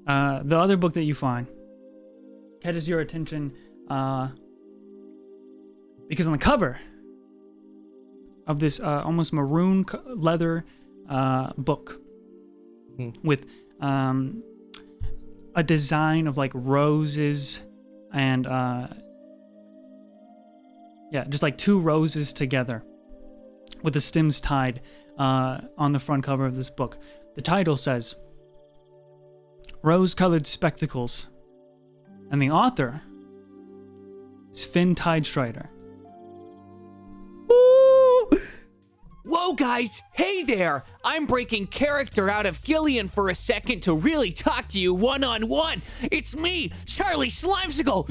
Uh, 0.05 0.41
the 0.43 0.59
other 0.59 0.75
book 0.75 0.91
that 0.95 1.03
you 1.03 1.13
find 1.15 1.47
catches 2.61 2.89
your 2.89 2.99
attention 2.99 3.53
uh, 3.89 4.27
because 6.07 6.27
on 6.27 6.33
the 6.33 6.39
cover 6.39 6.77
of 8.45 8.59
this 8.59 8.79
uh, 8.79 9.01
almost 9.03 9.33
maroon 9.33 9.85
leather 10.15 10.65
uh, 11.09 11.53
book 11.57 11.99
Hmm. 12.97 13.09
with 13.23 13.47
um, 13.79 14.43
a 15.55 15.63
design 15.63 16.27
of 16.27 16.37
like 16.37 16.51
roses 16.53 17.63
and 18.13 18.45
uh, 18.45 18.87
yeah, 21.11 21.23
just 21.27 21.41
like 21.41 21.57
two 21.57 21.79
roses 21.79 22.33
together 22.33 22.83
with 23.81 23.95
the 23.95 24.01
stems 24.01 24.39
tied 24.39 24.81
uh, 25.17 25.61
on 25.75 25.91
the 25.93 25.99
front 25.99 26.23
cover 26.23 26.45
of 26.45 26.55
this 26.55 26.69
book. 26.69 26.99
The 27.33 27.41
title 27.41 27.77
says 27.77 28.15
Rose 29.81 30.13
Colored 30.13 30.45
Spectacles, 30.45 31.27
and 32.29 32.39
the 32.39 32.51
author 32.51 33.01
is 34.51 34.63
Finn 34.63 34.93
Tidestrider. 34.93 35.67
Whoa, 39.25 39.53
guys! 39.53 40.01
Hey 40.13 40.43
there! 40.43 40.83
I'm 41.05 41.25
breaking 41.25 41.67
character 41.67 42.29
out 42.29 42.45
of 42.45 42.61
Gillion 42.61 43.09
for 43.09 43.29
a 43.29 43.35
second 43.35 43.81
to 43.83 43.93
really 43.93 44.31
talk 44.31 44.69
to 44.69 44.79
you 44.79 44.93
one 44.93 45.25
on 45.25 45.49
one. 45.49 45.81
It's 46.01 46.33
me, 46.33 46.71
Charlie 46.85 47.27
Slimecicle! 47.27 48.07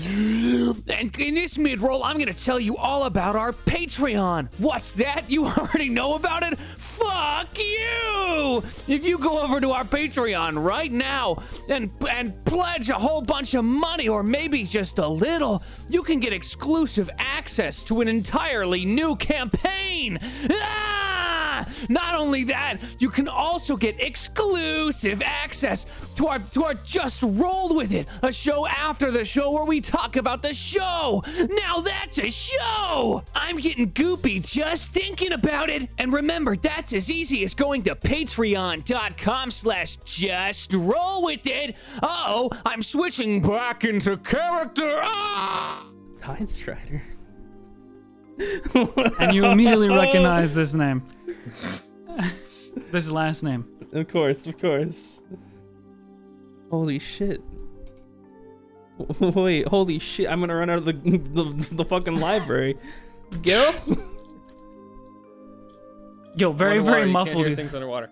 And 0.91 1.19
in 1.19 1.35
this 1.35 1.57
mid 1.57 1.81
roll, 1.81 2.05
I'm 2.05 2.19
gonna 2.19 2.35
tell 2.35 2.61
you 2.61 2.77
all 2.77 3.05
about 3.05 3.35
our 3.35 3.55
Patreon. 3.55 4.49
What's 4.59 4.93
that? 4.93 5.31
You 5.31 5.47
already 5.59 5.89
know 5.89 6.17
about 6.17 6.43
it? 6.43 6.59
Fuck 6.59 7.57
you! 7.59 8.63
If 8.87 9.07
you 9.07 9.17
go 9.17 9.41
over 9.41 9.59
to 9.59 9.71
our 9.71 9.85
Patreon 9.85 10.63
right 10.63 10.93
now 10.93 11.43
and 11.71 11.91
and 12.11 12.45
pledge 12.45 12.91
a 12.91 12.95
whole 12.95 13.23
bunch 13.23 13.55
of 13.55 13.65
money 13.65 14.07
or 14.09 14.23
maybe 14.23 14.65
just 14.65 14.99
a 14.99 15.09
little, 15.09 15.63
you 15.89 16.03
can 16.03 16.21
get 16.21 16.35
exclusive 16.35 17.09
access 17.19 17.83
to 17.85 18.03
an 18.03 18.09
entirely 18.09 18.85
new 18.85 19.17
campaign. 19.17 20.19
Ah! 20.51 21.42
Not 21.89 22.15
only 22.15 22.45
that, 22.45 22.79
you 22.99 23.11
can 23.11 23.29
also 23.29 23.77
get 23.77 24.01
exclusive 24.01 25.23
access 25.25 25.87
to 26.17 26.27
our 26.27 26.39
to 26.39 26.65
our 26.65 26.75
Just 26.75 27.23
Rolled 27.23 27.77
with 27.77 27.93
It, 27.93 28.07
a 28.23 28.33
show 28.33 28.67
after 28.67 29.11
the 29.11 29.25
show 29.25 29.51
where 29.51 29.65
we 29.65 29.81
talk 29.81 30.17
about 30.17 30.43
the 30.43 30.53
show. 30.53 31.23
Now 31.39 31.81
that's 31.81 32.19
a 32.19 32.31
show! 32.31 33.23
I'm 33.35 33.59
getting 33.59 33.91
goopy 33.91 34.47
just 34.47 34.93
thinking 34.93 35.33
about 35.33 35.71
it. 35.71 35.89
And 35.99 36.13
remember, 36.13 36.57
that's 36.57 36.93
as 36.93 37.11
easy 37.11 37.43
as 37.45 37.55
going 37.55 37.83
to 37.85 37.95
patreon.com 37.95 39.51
slash 39.51 39.97
just 40.05 40.73
roll 40.75 41.25
with 41.25 41.47
it. 41.47 41.77
Uh-oh, 42.03 42.51
I'm 42.65 42.83
switching 42.83 43.41
back 43.41 43.85
into 43.85 44.17
character. 44.19 44.99
Ah! 45.03 45.87
Tide 46.21 46.49
Strider. 46.49 47.03
And 49.19 49.35
you 49.35 49.47
immediately 49.47 49.89
oh. 49.89 49.97
recognize 49.97 50.55
this 50.55 50.75
name. 50.75 51.03
this 52.91 53.09
last 53.11 53.43
name. 53.43 53.69
Of 53.93 54.09
course, 54.09 54.47
of 54.47 54.59
course. 54.59 55.23
Holy 56.71 56.99
shit. 56.99 57.43
Wait, 59.19 59.69
holy 59.69 59.99
shit. 59.99 60.29
I'm 60.29 60.41
gonna 60.41 60.55
run 60.55 60.71
out 60.71 60.79
of 60.79 60.85
the 60.85 60.93
the, 60.93 61.69
the 61.73 61.85
fucking 61.85 62.17
library. 62.17 62.77
Gil? 63.43 63.75
Yo, 66.35 66.53
very, 66.53 66.79
Underwater, 66.79 66.83
very 66.83 66.83
you 66.83 66.85
can't 66.85 67.13
muffled. 67.13 67.47
hear 67.47 67.57
things 67.57 67.75
underwater. 67.75 68.11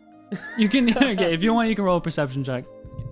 You 0.59 0.69
can 0.69 0.97
okay 0.97 1.33
if 1.33 1.43
you 1.43 1.55
want, 1.55 1.69
you 1.69 1.75
can 1.75 1.85
roll 1.85 1.97
a 1.97 2.01
perception 2.01 2.45
check. 2.45 2.65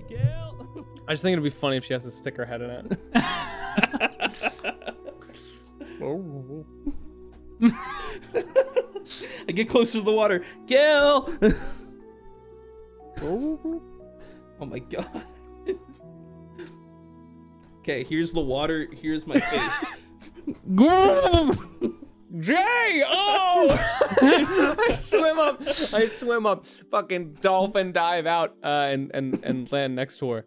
Gil? 0.09 0.87
I 1.07 1.13
just 1.13 1.23
think 1.23 1.33
it'd 1.33 1.45
be 1.45 1.51
funny 1.51 1.77
if 1.77 1.85
she 1.85 1.95
has 1.95 2.05
to 2.05 2.11
stick 2.11 2.37
her 2.37 2.45
head 2.45 2.63
in 2.63 2.71
it. 2.71 2.99
Oh. 6.01 6.65
I 9.49 9.53
get 9.53 9.69
closer 9.69 9.99
to 9.99 10.05
the 10.05 10.13
water. 10.13 10.45
Gil! 10.67 11.35
oh 13.23 13.81
my 14.61 14.79
god. 14.79 15.23
Okay, 17.81 18.05
here's 18.05 18.33
the 18.35 18.41
water. 18.41 18.87
Here's 18.93 19.27
my 19.27 19.41
face. 19.41 19.87
Jay! 22.39 23.03
Oh! 23.07 24.77
I 24.79 24.93
swim 24.93 25.39
up. 25.39 25.63
I 25.95 26.05
swim 26.05 26.45
up. 26.45 26.67
Fucking 26.67 27.39
dolphin 27.41 27.93
dive 27.93 28.27
out 28.27 28.57
uh, 28.63 28.89
and 28.91 29.11
and 29.15 29.43
and 29.43 29.73
land 29.73 29.97
next 29.97 30.19
to 30.19 30.31
her. 30.33 30.45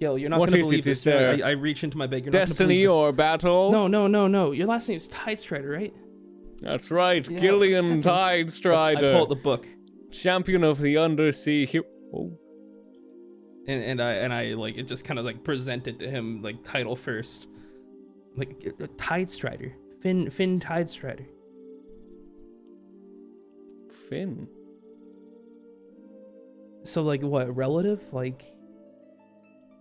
Gil, 0.00 0.18
you're 0.18 0.28
not 0.28 0.40
What 0.40 0.50
gonna 0.50 0.62
believe 0.62 0.82
this. 0.82 1.06
I, 1.06 1.40
I 1.40 1.50
reach 1.50 1.84
into 1.84 1.96
my 1.96 2.08
bag. 2.08 2.24
You're 2.24 2.32
Destiny 2.32 2.84
or 2.84 3.12
battle? 3.12 3.70
No, 3.70 3.86
no, 3.86 4.08
no, 4.08 4.26
no. 4.26 4.50
Your 4.50 4.66
last 4.66 4.88
name 4.88 4.96
is 4.96 5.06
Tide 5.06 5.38
Strider, 5.38 5.68
right? 5.68 5.94
That's 6.60 6.90
right. 6.90 7.28
Yeah, 7.28 7.40
Gillion 7.40 7.82
second. 7.82 8.02
Tide 8.02 8.46
I 8.46 8.50
Strider, 8.50 9.12
pull 9.12 9.22
out 9.22 9.28
the 9.28 9.36
book. 9.36 9.66
champion 10.10 10.62
of 10.64 10.80
the 10.80 10.98
undersea. 10.98 11.66
He- 11.66 11.80
oh. 12.14 12.38
and, 13.66 13.82
and 13.82 14.02
I 14.02 14.12
and 14.12 14.32
I 14.32 14.54
like 14.54 14.76
it 14.76 14.86
just 14.86 15.04
kind 15.04 15.18
of 15.18 15.24
like 15.24 15.42
presented 15.42 15.98
to 16.00 16.10
him 16.10 16.42
like 16.42 16.62
title 16.62 16.96
first, 16.96 17.48
like 18.36 18.74
uh, 18.80 18.86
Tide 18.98 19.30
Strider, 19.30 19.74
Finn 20.02 20.28
Finn 20.30 20.60
Tide 20.60 20.90
Strider. 20.90 21.26
Finn. 24.08 24.48
So 26.84 27.02
like 27.02 27.22
what 27.22 27.54
relative 27.54 28.12
like, 28.12 28.52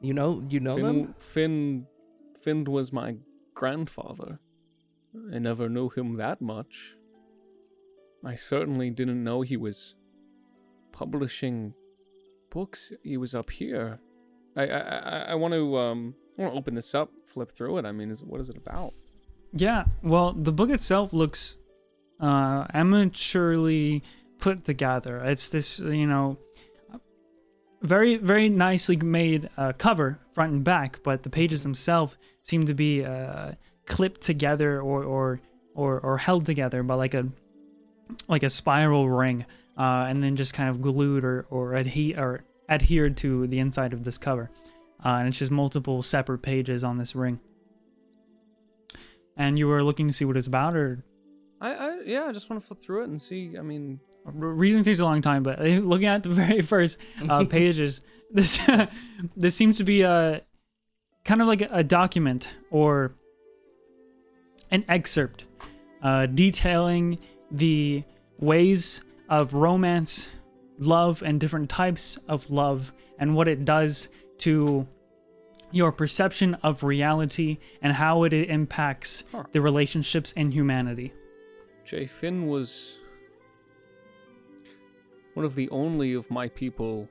you 0.01 0.13
know 0.13 0.43
you 0.47 0.59
know 0.59 0.75
them? 0.77 1.13
Finn, 1.19 1.85
Finn, 2.43 2.63
Finn 2.63 2.63
was 2.65 2.93
my 2.93 3.15
grandfather. 3.53 4.39
I 5.33 5.39
never 5.39 5.69
knew 5.69 5.89
him 5.89 6.15
that 6.15 6.41
much. 6.41 6.95
I 8.23 8.35
certainly 8.35 8.89
didn't 8.89 9.23
know 9.23 9.41
he 9.41 9.57
was 9.57 9.95
publishing 10.91 11.73
books. 12.49 12.91
He 13.03 13.17
was 13.17 13.33
up 13.33 13.49
here. 13.49 13.99
I 14.55 14.67
I 14.67 15.19
I, 15.29 15.35
want 15.35 15.53
to 15.53 15.77
um 15.77 16.15
I 16.37 16.41
want 16.41 16.53
to 16.53 16.59
open 16.59 16.75
this 16.75 16.93
up, 16.93 17.11
flip 17.25 17.51
through 17.51 17.77
it. 17.77 17.85
I 17.85 17.91
mean, 17.91 18.09
is 18.09 18.23
what 18.23 18.41
is 18.41 18.49
it 18.49 18.57
about? 18.57 18.93
Yeah, 19.53 19.85
well, 20.03 20.33
the 20.33 20.51
book 20.51 20.69
itself 20.69 21.11
looks 21.13 21.55
uh, 22.19 22.65
amateurly 22.73 24.03
put 24.37 24.63
together. 24.63 25.23
It's 25.23 25.49
this, 25.49 25.79
you 25.79 26.05
know, 26.05 26.37
very, 27.81 28.17
very 28.17 28.49
nicely 28.49 28.97
made 28.97 29.49
uh, 29.57 29.73
cover, 29.77 30.19
front 30.33 30.53
and 30.53 30.63
back, 30.63 30.99
but 31.03 31.23
the 31.23 31.29
pages 31.29 31.63
themselves 31.63 32.17
seem 32.43 32.65
to 32.65 32.73
be 32.73 33.03
uh, 33.03 33.53
clipped 33.89 34.21
together 34.21 34.79
or, 34.79 35.03
or, 35.03 35.41
or, 35.75 35.99
or 35.99 36.17
held 36.17 36.45
together 36.45 36.81
by 36.83 36.93
like 36.93 37.13
a, 37.13 37.27
like 38.29 38.43
a 38.43 38.49
spiral 38.49 39.09
ring, 39.09 39.45
uh, 39.77 40.05
and 40.07 40.23
then 40.23 40.37
just 40.37 40.53
kind 40.53 40.69
of 40.69 40.81
glued 40.81 41.25
or, 41.25 41.45
or, 41.49 41.71
adhe- 41.73 42.17
or 42.17 42.45
adhered 42.69 43.17
to 43.17 43.47
the 43.47 43.57
inside 43.57 43.91
of 43.91 44.05
this 44.05 44.17
cover. 44.17 44.49
Uh, 45.03 45.17
and 45.19 45.27
it's 45.27 45.39
just 45.39 45.51
multiple 45.51 46.01
separate 46.01 46.41
pages 46.41 46.85
on 46.85 46.97
this 46.97 47.15
ring 47.15 47.41
and 49.39 49.57
you 49.57 49.67
were 49.67 49.83
looking 49.83 50.05
to 50.07 50.13
see 50.13 50.25
what 50.25 50.37
it's 50.37 50.45
about 50.45 50.75
or 50.75 51.03
I, 51.61 51.73
I 51.73 51.99
yeah, 52.05 52.25
I 52.25 52.31
just 52.31 52.49
want 52.49 52.61
to 52.61 52.67
flip 52.67 52.81
through 52.81 53.03
it 53.03 53.09
and 53.09 53.21
see. 53.21 53.55
I 53.57 53.61
mean, 53.61 53.99
reading 54.23 54.83
takes 54.83 54.99
a 54.99 55.03
long 55.03 55.21
time 55.21 55.41
but 55.41 55.59
looking 55.61 56.07
at 56.07 56.21
the 56.21 56.29
very 56.29 56.61
first 56.73 56.99
uh, 57.27 57.43
pages 57.49 58.01
this 58.29 58.59
this 59.35 59.55
seems 59.55 59.77
to 59.77 59.83
be 59.83 60.03
a 60.03 60.41
kind 61.25 61.41
of 61.41 61.47
like 61.47 61.67
a 61.71 61.83
document 61.83 62.53
or 62.69 63.15
an 64.71 64.83
excerpt 64.87 65.45
uh, 66.01 66.25
detailing 66.27 67.19
the 67.51 68.03
ways 68.39 69.01
of 69.29 69.53
romance 69.53 70.29
love 70.77 71.21
and 71.23 71.39
different 71.39 71.69
types 71.69 72.17
of 72.27 72.49
love 72.49 72.93
and 73.17 73.35
what 73.35 73.47
it 73.47 73.65
does 73.65 74.09
to 74.37 74.87
your 75.71 75.91
perception 75.91 76.55
of 76.63 76.83
reality 76.83 77.57
and 77.81 77.93
how 77.93 78.23
it 78.23 78.33
impacts 78.33 79.23
Huh. 79.31 79.43
the 79.51 79.61
relationships 79.61 80.31
in 80.33 80.51
humanity 80.51 81.13
Jay 81.85 82.05
Finn 82.05 82.47
was 82.47 82.97
one 85.33 85.45
of 85.45 85.55
the 85.55 85.69
only 85.69 86.13
of 86.13 86.29
my 86.29 86.47
people 86.49 87.09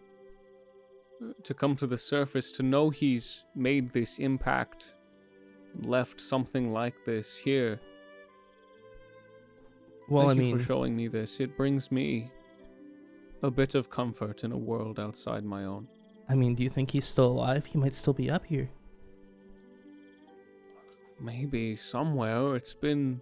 uh, 1.22 1.32
to 1.42 1.54
come 1.54 1.74
to 1.76 1.86
the 1.86 1.98
surface 1.98 2.50
to 2.52 2.62
know 2.62 2.90
he's 2.90 3.44
made 3.54 3.92
this 3.92 4.18
impact, 4.18 4.94
left 5.84 6.20
something 6.20 6.72
like 6.72 6.94
this 7.04 7.36
here. 7.36 7.80
Well, 10.08 10.28
Thank 10.28 10.40
I 10.40 10.42
you 10.42 10.48
mean, 10.48 10.58
for 10.58 10.64
showing 10.64 10.96
me 10.96 11.08
this. 11.08 11.40
It 11.40 11.56
brings 11.56 11.92
me 11.92 12.30
a 13.42 13.50
bit 13.50 13.74
of 13.74 13.90
comfort 13.90 14.42
in 14.42 14.52
a 14.52 14.56
world 14.56 14.98
outside 14.98 15.44
my 15.44 15.64
own. 15.64 15.86
I 16.28 16.34
mean, 16.34 16.54
do 16.54 16.62
you 16.62 16.70
think 16.70 16.90
he's 16.90 17.06
still 17.06 17.26
alive? 17.26 17.66
He 17.66 17.78
might 17.78 17.94
still 17.94 18.12
be 18.12 18.30
up 18.30 18.44
here. 18.46 18.70
Maybe 21.20 21.76
somewhere 21.76 22.54
it's 22.54 22.74
been 22.74 23.20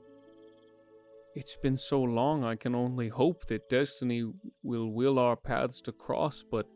it's 1.34 1.56
been 1.56 1.76
so 1.76 2.02
long 2.02 2.44
I 2.44 2.56
can 2.56 2.74
only 2.74 3.08
hope 3.08 3.46
that 3.46 3.68
destiny 3.68 4.24
will 4.62 4.90
will 4.92 5.18
our 5.18 5.36
paths 5.36 5.80
to 5.82 5.92
cross, 5.92 6.44
but 6.50 6.66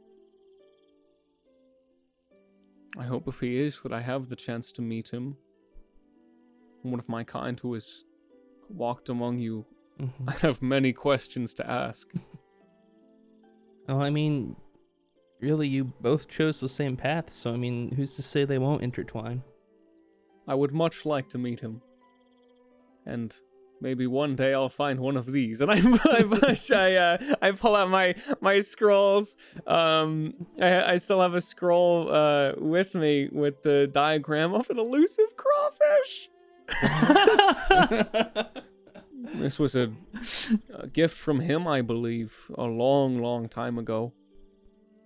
I 2.98 3.04
hope 3.04 3.28
if 3.28 3.40
he 3.40 3.60
is 3.60 3.80
that 3.82 3.92
I 3.92 4.00
have 4.00 4.28
the 4.28 4.36
chance 4.36 4.72
to 4.72 4.82
meet 4.82 5.10
him. 5.10 5.36
One 6.82 6.98
of 6.98 7.08
my 7.08 7.24
kind 7.24 7.58
who 7.60 7.74
has 7.74 8.04
walked 8.68 9.08
among 9.08 9.38
you. 9.38 9.66
Mhm. 10.00 10.10
I 10.28 10.32
have 10.46 10.62
many 10.62 10.92
questions 10.92 11.54
to 11.54 11.68
ask. 11.70 12.12
Well, 13.88 14.02
I 14.02 14.10
mean, 14.10 14.54
really, 15.40 15.66
you 15.66 15.92
both 16.00 16.28
chose 16.28 16.60
the 16.60 16.68
same 16.68 16.96
path, 16.96 17.32
so 17.32 17.52
I 17.52 17.56
mean, 17.56 17.90
who's 17.96 18.14
to 18.16 18.22
say 18.22 18.44
they 18.44 18.58
won't 18.58 18.82
intertwine? 18.82 19.42
I 20.46 20.54
would 20.54 20.72
much 20.72 21.04
like 21.04 21.28
to 21.30 21.38
meet 21.38 21.58
him. 21.58 21.82
And 23.04 23.34
maybe 23.80 24.06
one 24.06 24.36
day 24.36 24.54
I'll 24.54 24.68
find 24.68 25.00
one 25.00 25.16
of 25.16 25.26
these. 25.26 25.60
And 25.60 25.70
I, 25.72 25.78
I, 25.80 26.56
I, 26.72 26.94
uh, 26.94 27.34
I 27.42 27.50
pull 27.50 27.74
out 27.74 27.90
my 27.90 28.14
my 28.40 28.60
scrolls. 28.60 29.36
Um, 29.66 30.34
I, 30.60 30.92
I 30.92 30.96
still 30.98 31.20
have 31.20 31.34
a 31.34 31.40
scroll 31.40 32.12
uh, 32.12 32.52
with 32.58 32.94
me 32.94 33.28
with 33.32 33.62
the 33.62 33.88
diagram 33.92 34.54
of 34.54 34.70
an 34.70 34.78
elusive 34.78 35.36
crawfish. 35.36 36.28
This 39.34 39.58
was 39.58 39.74
a, 39.74 39.92
a 40.74 40.86
gift 40.88 41.16
from 41.16 41.40
him, 41.40 41.66
I 41.66 41.82
believe, 41.82 42.50
a 42.56 42.64
long, 42.64 43.22
long 43.22 43.48
time 43.48 43.78
ago. 43.78 44.12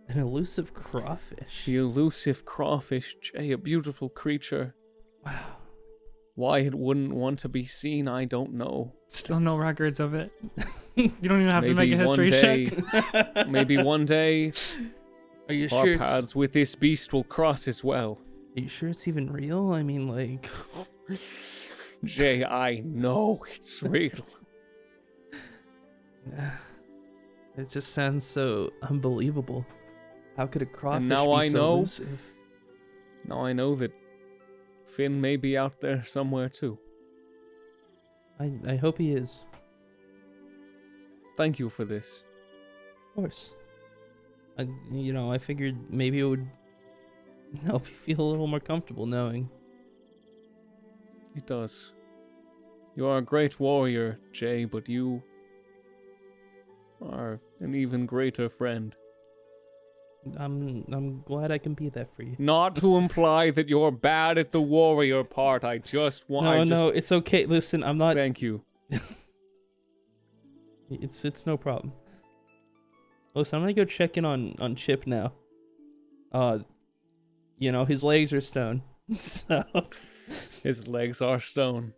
An 0.09 0.19
elusive 0.19 0.75
crawfish. 0.75 1.65
The 1.67 1.77
elusive 1.77 2.45
crawfish, 2.45 3.17
Jay, 3.21 3.53
a 3.53 3.59
beautiful 3.59 4.09
creature. 4.09 4.75
Wow. 5.25 5.57
Why 6.35 6.59
it 6.61 6.75
wouldn't 6.75 7.15
want 7.15 7.39
to 7.41 7.49
be 7.49 7.65
seen, 7.65 8.09
I 8.09 8.25
don't 8.25 8.55
know. 8.55 8.93
Still 9.09 9.41
no 9.41 9.57
records 9.57 10.01
of 10.01 10.15
it. 10.15 10.33
you 10.97 11.13
don't 11.23 11.41
even 11.41 11.53
have 11.53 11.65
to 11.67 11.75
make 11.75 11.93
a 11.93 11.97
history 11.97 12.31
one 12.31 12.41
day, 12.41 12.67
check. 12.67 13.47
maybe 13.49 13.77
one 13.79 14.05
day, 14.05 14.53
Are 15.49 15.55
you 15.55 15.69
our 15.71 15.85
sure? 15.85 15.99
Paths 15.99 16.35
with 16.35 16.53
this 16.53 16.75
beast 16.75 17.13
will 17.13 17.25
cross 17.25 17.69
as 17.69 17.85
well. 17.85 18.19
are 18.57 18.61
you 18.61 18.69
sure 18.69 18.89
it's 18.89 19.07
even 19.07 19.33
real? 19.33 19.73
I 19.73 19.83
mean, 19.85 20.09
like, 20.09 20.51
Jay, 22.05 22.45
I 22.45 22.83
know 22.85 23.45
it's 23.55 23.83
real. 23.83 24.27
it 27.57 27.69
just 27.69 27.93
sounds 27.93 28.25
so 28.25 28.71
unbelievable. 28.83 29.65
How 30.37 30.47
could 30.47 30.63
a 30.63 30.67
crawfish 30.67 31.05
now 31.09 31.27
be 31.27 31.33
I 31.33 31.49
so 31.49 31.59
know. 31.59 31.75
elusive? 31.77 32.21
Now 33.27 33.45
I 33.45 33.53
know 33.53 33.75
that 33.77 33.93
Finn 34.87 35.21
may 35.21 35.37
be 35.37 35.57
out 35.57 35.81
there 35.81 36.05
somewhere 36.05 36.49
too. 36.49 36.79
I 38.39 38.53
I 38.67 38.77
hope 38.77 38.99
he 38.99 39.13
is. 39.13 39.49
Thank 41.37 41.59
you 41.59 41.69
for 41.69 41.85
this. 41.85 42.25
Of 43.09 43.15
course. 43.15 43.55
I 44.59 44.69
you 44.91 45.13
know 45.13 45.33
I 45.33 45.39
figured 45.39 45.77
maybe 45.91 46.21
it 46.21 46.25
would 46.25 46.49
help 47.65 47.89
you 47.89 47.95
feel 47.95 48.21
a 48.21 48.29
little 48.29 48.47
more 48.47 48.61
comfortable 48.61 49.07
knowing. 49.07 49.49
It 51.35 51.47
does. 51.47 51.93
You 52.97 53.07
are 53.07 53.19
a 53.19 53.23
great 53.23 53.59
warrior, 53.59 54.19
Jay, 54.33 54.65
but 54.65 54.89
you 54.89 55.23
are 57.03 57.41
an 57.61 57.75
even 57.75 58.07
greater 58.07 58.49
friend. 58.49 58.97
I'm 60.39 60.85
I'm 60.91 61.23
glad 61.23 61.51
I 61.51 61.59
can 61.59 61.75
be 61.75 61.89
that 61.91 62.11
for 62.15 62.23
you. 62.23 62.37
Not 62.39 62.77
to 62.77 62.97
imply 62.97 63.51
that 63.51 63.69
you're 63.69 63.93
bad 63.93 64.39
at 64.39 64.53
the 64.53 64.63
warrior 64.63 65.23
part. 65.25 65.65
I 65.65 65.79
just 65.79 66.31
want. 66.31 66.47
No, 66.47 66.53
I 66.53 66.59
just, 66.65 66.71
no, 66.71 66.89
it's 66.89 67.13
okay. 67.13 67.45
Listen, 67.47 67.83
I'm 67.83 67.99
not. 67.99 68.15
Thank 68.15 68.41
you. 68.41 68.63
It's 70.91 71.25
it's 71.25 71.47
no 71.47 71.57
problem. 71.57 71.93
Listen, 73.35 73.57
I'm 73.57 73.63
gonna 73.63 73.73
go 73.73 73.85
check 73.85 74.17
in 74.17 74.25
on 74.25 74.55
on 74.61 74.77
Chip 74.77 75.07
now. 75.07 75.33
Uh, 76.33 76.61
you 77.59 77.73
know 77.73 77.85
his 77.85 78.05
legs 78.05 78.33
are 78.33 78.41
stone, 78.41 78.83
so 79.19 79.65
His 80.63 80.89
legs 80.89 81.21
are 81.21 81.41
stone. 81.41 81.93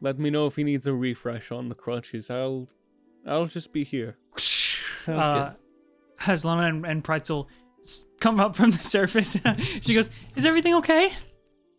Let 0.00 0.18
me 0.18 0.30
know 0.30 0.46
if 0.46 0.56
he 0.56 0.64
needs 0.64 0.86
a 0.86 0.92
refresh 0.92 1.50
on 1.52 1.68
the 1.68 1.74
crutches. 1.74 2.30
I'll, 2.30 2.68
I'll 3.26 3.46
just 3.46 3.72
be 3.72 3.84
here. 3.84 4.16
sounds 4.36 5.20
uh, 5.20 5.54
Aslana 6.20 6.68
and, 6.68 6.84
and 6.86 7.04
Pretzel 7.04 7.48
come 8.20 8.40
up 8.40 8.54
from 8.56 8.70
the 8.72 8.78
surface, 8.82 9.36
she 9.82 9.94
goes, 9.94 10.08
"Is 10.36 10.44
everything 10.46 10.74
okay?" 10.76 11.12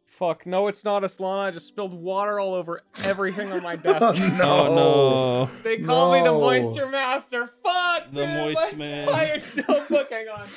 Fuck, 0.06 0.46
no, 0.46 0.68
it's 0.68 0.86
not 0.86 1.02
Aslana. 1.04 1.40
I 1.40 1.52
just 1.52 1.68
spilled 1.68 1.94
water 1.94 2.40
all 2.40 2.54
over 2.54 2.84
everything 3.04 3.52
on 3.52 3.64
my 3.64 3.76
desk. 3.78 4.22
no, 4.22 4.68
Oh 4.68 4.76
no! 4.76 5.46
They 5.64 5.78
call 5.80 6.14
me 6.14 6.22
the 6.22 6.32
moisture 6.32 6.88
master. 6.88 7.48
Fuck, 7.64 8.12
The 8.12 8.26
dude, 8.26 8.30
moist 8.38 8.72
my 8.74 8.78
man. 8.78 9.08
entire 9.10 9.42
notebook. 9.68 10.10
Hang 10.12 10.28
on. 10.30 10.48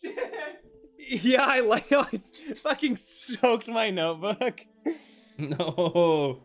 Shit. 0.00 0.18
Yeah, 1.08 1.44
I 1.46 1.60
like. 1.60 1.92
I 1.92 2.04
fucking 2.62 2.96
soaked 2.96 3.68
my 3.68 3.90
notebook. 3.90 4.66
No. 5.38 6.42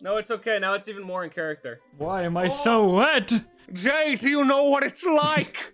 No, 0.00 0.16
it's 0.16 0.30
okay. 0.30 0.58
Now 0.58 0.74
it's 0.74 0.88
even 0.88 1.04
more 1.04 1.24
in 1.24 1.30
character. 1.30 1.80
Why 1.96 2.24
am 2.24 2.36
I 2.36 2.46
oh. 2.46 2.48
so 2.48 2.90
wet? 2.90 3.32
Jay, 3.72 4.16
do 4.18 4.28
you 4.28 4.44
know 4.44 4.64
what 4.64 4.82
it's 4.82 5.04
like 5.04 5.72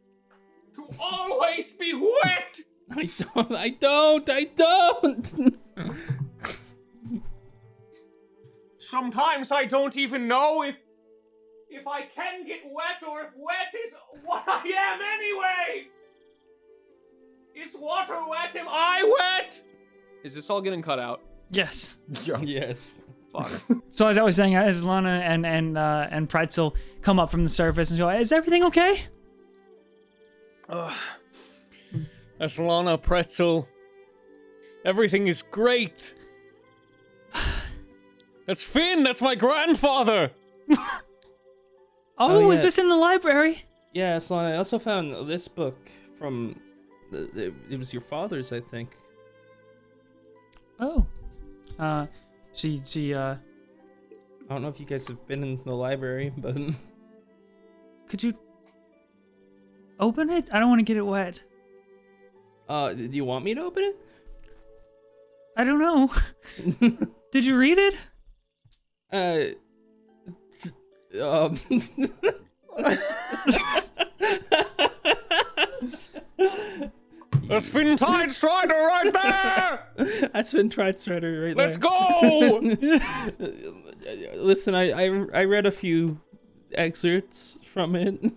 to 0.74 0.84
always 0.98 1.74
be 1.74 1.94
wet? 1.94 2.58
I 2.90 3.10
don't. 3.34 3.52
I 3.52 3.68
don't. 3.68 4.30
I 4.30 4.44
don't. 4.44 5.58
Sometimes 8.78 9.52
I 9.52 9.66
don't 9.66 9.96
even 9.96 10.26
know 10.26 10.62
if 10.62 10.76
if 11.68 11.86
I 11.86 12.02
can 12.02 12.46
get 12.46 12.62
wet 12.64 13.06
or 13.08 13.20
if 13.20 13.30
wet 13.36 13.72
is 13.86 13.94
what 14.24 14.44
I 14.48 14.66
am 14.66 15.00
anyway. 15.02 15.88
Is 17.54 17.74
water 17.78 18.18
wet? 18.28 18.54
Am 18.56 18.66
I 18.68 19.02
wet? 19.18 19.60
Is 20.24 20.34
this 20.34 20.48
all 20.50 20.60
getting 20.60 20.82
cut 20.82 20.98
out? 20.98 21.20
Yes. 21.50 21.94
yes. 22.42 23.00
Fuck. 23.32 23.50
So 23.92 24.06
as 24.06 24.16
I 24.16 24.22
was 24.22 24.36
saying, 24.36 24.54
Aslana 24.54 25.20
and 25.20 25.44
and 25.44 25.76
uh, 25.76 26.06
and 26.10 26.26
Pretzel 26.28 26.74
come 27.02 27.18
up 27.20 27.30
from 27.30 27.42
the 27.42 27.48
surface 27.50 27.90
and 27.90 27.98
go, 27.98 28.08
"Is 28.08 28.32
everything 28.32 28.64
okay?" 28.64 29.04
That's 32.38 32.58
Lana 32.58 32.96
Pretzel. 32.98 33.68
Everything 34.84 35.26
is 35.28 35.42
great. 35.42 36.14
That's 38.46 38.62
Finn. 38.62 39.02
That's 39.04 39.22
my 39.22 39.34
grandfather. 39.34 40.32
Oh, 42.18 42.44
Oh, 42.44 42.50
is 42.52 42.60
yeah. 42.60 42.64
this 42.66 42.78
in 42.78 42.88
the 42.88 42.94
library? 42.96 43.64
Yeah, 43.94 44.18
Solana. 44.18 44.52
I 44.52 44.56
also 44.58 44.78
found 44.78 45.28
this 45.28 45.48
book 45.48 45.76
from. 46.18 46.60
The- 47.12 47.46
It, 47.46 47.54
it 47.70 47.78
was 47.78 47.92
your 47.92 48.02
father's, 48.02 48.52
I 48.52 48.60
think. 48.60 48.96
Oh. 50.80 51.06
Uh, 51.78 52.06
she 52.52 52.82
she 52.84 53.14
uh, 53.14 53.34
I 53.34 54.48
don't 54.48 54.62
know 54.62 54.68
if 54.68 54.78
you 54.80 54.86
guys 54.86 55.06
have 55.08 55.26
been 55.26 55.42
in 55.42 55.60
the 55.64 55.74
library, 55.74 56.32
but 56.36 56.56
could 58.08 58.22
you 58.22 58.34
open 60.00 60.28
it? 60.30 60.48
I 60.52 60.58
don't 60.58 60.68
want 60.68 60.80
to 60.80 60.84
get 60.84 60.96
it 60.96 61.02
wet. 61.06 61.40
uh, 62.68 62.92
do 62.92 63.04
you 63.04 63.24
want 63.24 63.44
me 63.44 63.54
to 63.54 63.62
open 63.62 63.84
it? 63.84 63.96
I 65.56 65.64
don't 65.64 65.78
know. 65.78 66.10
Did 67.32 67.44
you 67.44 67.56
read 67.56 67.78
it? 67.78 67.94
Uh, 69.12 69.52
um, 71.22 71.58
That's 77.52 77.68
Finn 77.68 77.96
Tide 77.96 78.30
Strider 78.30 78.74
right 78.74 79.12
there. 79.12 80.30
that's 80.32 80.52
been 80.52 80.70
tried 80.70 80.98
strider 80.98 81.42
right 81.42 81.56
there. 81.56 81.66
Let's 81.66 81.76
go. 81.76 82.60
Listen, 84.36 84.74
I, 84.74 84.90
I 84.90 85.04
I 85.34 85.44
read 85.44 85.66
a 85.66 85.70
few 85.70 86.20
excerpts 86.72 87.58
from 87.64 87.94
it. 87.96 88.20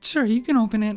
Sure, 0.00 0.24
you 0.26 0.42
can 0.42 0.56
open 0.58 0.82
it. 0.82 0.96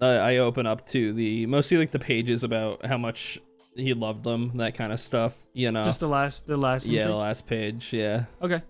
uh, 0.00 0.06
I 0.06 0.36
open 0.38 0.66
up 0.66 0.86
to 0.90 1.12
the 1.12 1.44
mostly 1.46 1.76
like 1.76 1.90
the 1.90 1.98
pages 1.98 2.44
about 2.44 2.84
how 2.86 2.96
much 2.96 3.40
he 3.74 3.92
loved 3.94 4.22
them, 4.22 4.52
that 4.58 4.74
kind 4.74 4.92
of 4.92 5.00
stuff. 5.00 5.36
You 5.52 5.72
know, 5.72 5.82
Just 5.84 5.98
the 6.00 6.08
last 6.08 6.46
the 6.46 6.56
last. 6.56 6.86
yeah, 6.86 7.00
entry? 7.02 7.12
the 7.12 7.18
last 7.18 7.46
page. 7.48 7.92
Yeah. 7.92 8.26
Okay. 8.40 8.62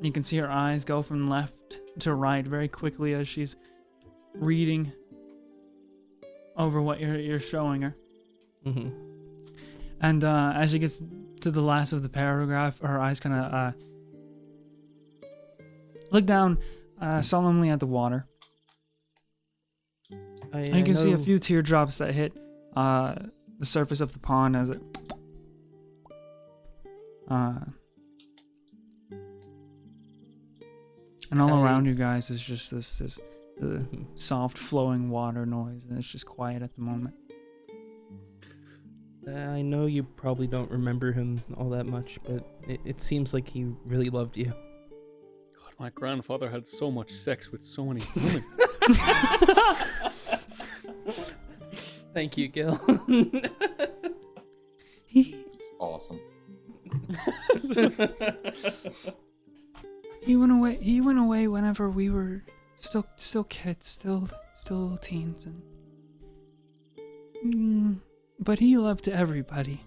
You 0.00 0.10
can 0.12 0.22
see 0.22 0.38
her 0.38 0.50
eyes 0.50 0.84
go 0.86 1.02
from 1.02 1.26
left 1.26 1.80
to 2.00 2.14
right 2.14 2.46
very 2.46 2.68
quickly 2.68 3.12
as 3.14 3.28
she's 3.28 3.56
reading 4.34 4.92
over 6.56 6.80
what 6.82 7.00
you're 7.00 7.18
you're 7.18 7.40
showing 7.40 7.82
her. 7.82 7.96
hmm 8.64 8.88
And 10.00 10.22
uh, 10.24 10.52
as 10.54 10.70
she 10.72 10.78
gets 10.78 11.02
to 11.40 11.50
the 11.50 11.62
last 11.62 11.92
of 11.92 12.02
the 12.02 12.08
paragraph, 12.08 12.80
her 12.80 13.00
eyes 13.00 13.20
kind 13.20 13.34
of 13.34 13.52
uh, 13.52 13.72
look 16.10 16.26
down 16.26 16.58
uh, 17.00 17.22
solemnly 17.22 17.70
at 17.70 17.80
the 17.80 17.86
water. 17.86 18.26
I, 20.52 20.58
And 20.60 20.74
you 20.76 20.84
can 20.84 20.96
see 20.96 21.12
a 21.12 21.18
few 21.18 21.38
teardrops 21.38 21.98
that 21.98 22.12
hit 22.12 22.32
uh, 22.76 23.14
the 23.58 23.66
surface 23.66 24.00
of 24.00 24.12
the 24.12 24.18
pond 24.18 24.56
as 24.56 24.70
it. 24.70 24.82
Uh, 27.28 27.60
and 31.30 31.40
all 31.40 31.54
I- 31.54 31.62
around 31.62 31.86
you 31.86 31.94
guys 31.94 32.30
is 32.30 32.42
just 32.42 32.70
this 32.72 32.98
this 32.98 33.18
the 33.60 33.86
soft 34.14 34.58
flowing 34.58 35.10
water 35.10 35.44
noise, 35.44 35.84
and 35.84 35.98
it's 35.98 36.08
just 36.08 36.26
quiet 36.26 36.62
at 36.62 36.74
the 36.74 36.80
moment. 36.80 37.14
Uh, 39.28 39.32
I 39.32 39.60
know 39.60 39.86
you 39.86 40.02
probably 40.02 40.46
don't 40.46 40.70
remember 40.70 41.12
him 41.12 41.40
all 41.56 41.68
that 41.70 41.84
much, 41.84 42.18
but 42.24 42.46
it, 42.66 42.80
it 42.86 43.02
seems 43.02 43.34
like 43.34 43.46
he 43.46 43.66
really 43.84 44.08
loved 44.08 44.36
you. 44.36 44.46
God, 44.46 45.74
my 45.78 45.90
grandfather 45.90 46.48
had 46.48 46.66
so 46.66 46.90
much 46.90 47.12
sex 47.12 47.52
with 47.52 47.62
so 47.62 47.84
many 47.84 48.02
women. 48.16 48.44
Thank 52.14 52.38
you, 52.38 52.48
Gil. 52.48 52.80
It's 55.12 55.70
awesome. 55.78 56.20
he 60.22 60.36
went 60.36 60.52
away. 60.52 60.78
He 60.80 61.00
went 61.00 61.18
away 61.18 61.46
whenever 61.46 61.90
we 61.90 62.10
were 62.10 62.42
still 62.80 63.06
still 63.16 63.44
kids, 63.44 63.86
still 63.86 64.28
still 64.54 64.96
teens, 64.96 65.46
and 65.46 65.62
mm, 67.44 68.00
but 68.38 68.58
he 68.58 68.76
loved 68.76 69.08
everybody. 69.08 69.82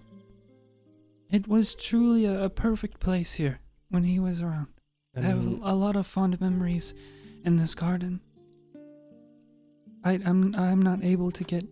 It 1.30 1.48
was 1.48 1.74
truly 1.74 2.24
a, 2.24 2.44
a 2.44 2.50
perfect 2.50 3.00
place 3.00 3.34
here 3.34 3.58
when 3.90 4.04
he 4.04 4.20
was 4.20 4.40
around. 4.40 4.68
I 5.16 5.20
have 5.22 5.38
Um, 5.38 5.60
a 5.62 5.74
lot 5.74 5.96
of 5.96 6.06
fond 6.06 6.40
memories 6.40 6.94
in 7.44 7.56
this 7.56 7.74
garden. 7.74 8.20
I, 10.04 10.12
I'm 10.24 10.54
I'm 10.54 10.82
not 10.82 11.02
able 11.02 11.30
to 11.32 11.44
get 11.44 11.66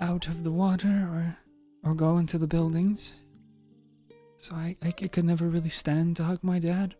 out 0.00 0.28
of 0.28 0.44
the 0.44 0.52
water 0.52 1.08
or 1.12 1.36
or 1.82 1.94
go 1.94 2.18
into 2.18 2.38
the 2.38 2.46
buildings, 2.46 3.22
so 4.36 4.54
I, 4.54 4.76
I 4.82 4.90
could 4.90 5.24
never 5.24 5.48
really 5.48 5.68
stand 5.70 6.16
to 6.16 6.24
hug 6.24 6.42
my 6.42 6.58
dad. 6.58 6.94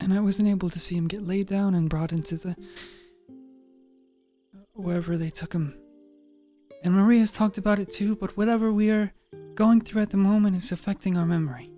And 0.00 0.14
I 0.14 0.20
wasn't 0.20 0.48
able 0.48 0.70
to 0.70 0.78
see 0.78 0.96
him 0.96 1.08
get 1.08 1.26
laid 1.26 1.46
down 1.46 1.74
and 1.74 1.90
brought 1.90 2.12
into 2.12 2.36
the 2.36 2.56
wherever 4.74 5.16
they 5.16 5.30
took 5.30 5.52
him. 5.52 5.74
And 6.82 6.94
Maria's 6.94 7.30
talked 7.30 7.58
about 7.58 7.78
it 7.78 7.90
too, 7.90 8.16
but 8.16 8.36
whatever 8.36 8.72
we 8.72 8.90
are 8.90 9.12
going 9.54 9.82
through 9.82 10.02
at 10.02 10.10
the 10.10 10.16
moment 10.16 10.56
is 10.56 10.72
affecting 10.72 11.18
our 11.18 11.26
memory. 11.26 11.70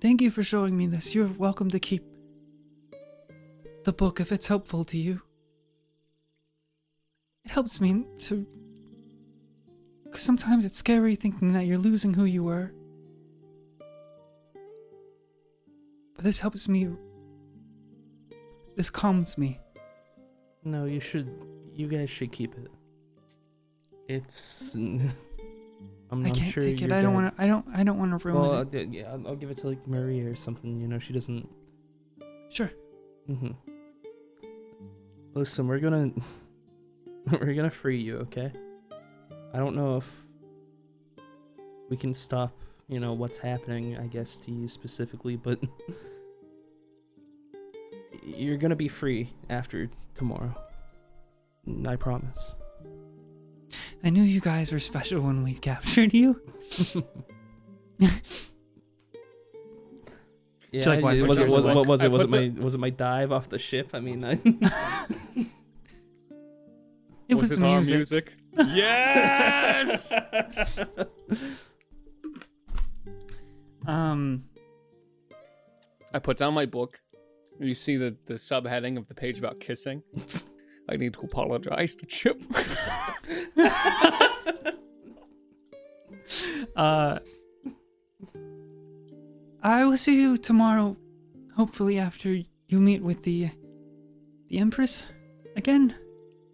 Thank 0.00 0.20
you 0.20 0.30
for 0.30 0.42
showing 0.42 0.76
me 0.76 0.88
this. 0.88 1.14
You're 1.14 1.28
welcome 1.28 1.70
to 1.70 1.78
keep 1.78 2.02
the 3.84 3.92
book 3.92 4.18
if 4.18 4.32
it's 4.32 4.48
helpful 4.48 4.84
to 4.86 4.98
you. 4.98 5.22
It 7.44 7.52
helps 7.52 7.80
me 7.80 8.04
to. 8.22 8.46
Because 10.04 10.22
sometimes 10.22 10.64
it's 10.64 10.78
scary 10.78 11.14
thinking 11.14 11.52
that 11.52 11.66
you're 11.66 11.78
losing 11.78 12.14
who 12.14 12.24
you 12.24 12.42
were. 12.42 12.72
But 16.14 16.24
this 16.24 16.40
helps 16.40 16.68
me. 16.68 16.88
This 18.76 18.90
calms 18.90 19.36
me. 19.36 19.60
no, 20.64 20.84
you 20.86 21.00
should. 21.00 21.28
You 21.74 21.88
guys 21.88 22.10
should 22.10 22.32
keep 22.32 22.54
it. 22.56 22.70
It's. 24.08 24.74
I'm 26.10 26.20
I 26.26 26.28
not 26.28 26.36
can't 26.36 26.52
sure 26.52 26.62
take 26.62 26.82
it. 26.82 26.92
I 26.92 27.00
don't 27.00 27.14
want 27.14 27.34
to. 27.36 27.42
I 27.42 27.46
don't. 27.46 27.64
I 27.74 27.82
don't 27.84 27.98
want 27.98 28.18
to 28.18 28.28
ruin 28.28 28.40
Well, 28.40 28.60
it. 28.60 28.70
d- 28.70 28.98
yeah, 28.98 29.12
I'll, 29.12 29.28
I'll 29.28 29.36
give 29.36 29.50
it 29.50 29.56
to 29.58 29.68
like 29.68 29.86
Maria 29.88 30.28
or 30.30 30.34
something. 30.34 30.80
You 30.80 30.88
know, 30.88 30.98
she 30.98 31.12
doesn't. 31.12 31.48
Sure. 32.50 32.70
Mm 33.30 33.38
hmm 33.38 33.50
Listen, 35.34 35.66
we're 35.66 35.78
gonna 35.78 36.10
we're 37.30 37.54
gonna 37.54 37.70
free 37.70 37.98
you, 38.00 38.18
okay? 38.18 38.52
I 39.54 39.58
don't 39.58 39.74
know 39.74 39.96
if 39.96 40.26
we 41.88 41.96
can 41.96 42.12
stop, 42.12 42.52
you 42.88 43.00
know, 43.00 43.14
what's 43.14 43.38
happening, 43.38 43.96
I 43.98 44.06
guess, 44.08 44.36
to 44.38 44.50
you 44.50 44.68
specifically, 44.68 45.36
but 45.36 45.58
you're 48.42 48.56
gonna 48.58 48.76
be 48.76 48.88
free 48.88 49.30
after 49.48 49.88
tomorrow. 50.14 50.54
I 51.86 51.96
promise. 51.96 52.56
I 54.04 54.10
knew 54.10 54.22
you 54.22 54.40
guys 54.40 54.72
were 54.72 54.78
special 54.80 55.20
when 55.20 55.42
we 55.44 55.54
captured 55.54 56.12
you. 56.12 56.40
Yeah, 60.72 60.88
like 60.88 61.02
why- 61.02 61.20
was 61.22 61.38
it 61.38 61.42
Like, 61.50 61.52
was, 61.54 61.64
I 61.66 61.74
what 61.74 61.86
was 61.86 62.02
it 62.02 62.10
was 62.10 62.22
it 62.22 62.30
my 62.30 62.50
was 62.58 62.74
it 62.74 62.78
my 62.78 62.88
dive 62.88 63.30
off 63.30 63.50
the 63.50 63.58
ship? 63.58 63.90
I 63.92 64.00
mean, 64.00 64.24
I, 64.24 64.40
It 67.28 67.34
was, 67.34 67.52
it 67.52 67.58
the 67.58 67.66
our 67.66 67.76
music. 67.82 67.96
music? 67.96 68.32
Yes! 68.74 70.14
Um. 73.86 74.44
I 76.14 76.18
put 76.20 76.38
down 76.38 76.54
my 76.54 76.64
book. 76.64 77.01
You 77.62 77.74
see 77.74 77.96
the, 77.96 78.16
the 78.26 78.34
subheading 78.34 78.96
of 78.98 79.06
the 79.08 79.14
page 79.14 79.38
about 79.38 79.60
kissing. 79.60 80.02
I 80.88 80.96
need 80.96 81.14
to 81.14 81.20
apologize 81.20 81.94
to 81.96 82.06
Chip. 82.06 82.42
Uh. 86.74 87.18
I 89.62 89.84
will 89.84 89.96
see 89.96 90.20
you 90.20 90.38
tomorrow. 90.38 90.96
Hopefully, 91.56 91.98
after 91.98 92.30
you 92.68 92.80
meet 92.80 93.02
with 93.02 93.22
the 93.22 93.50
the 94.48 94.58
Empress 94.58 95.08
again. 95.56 95.94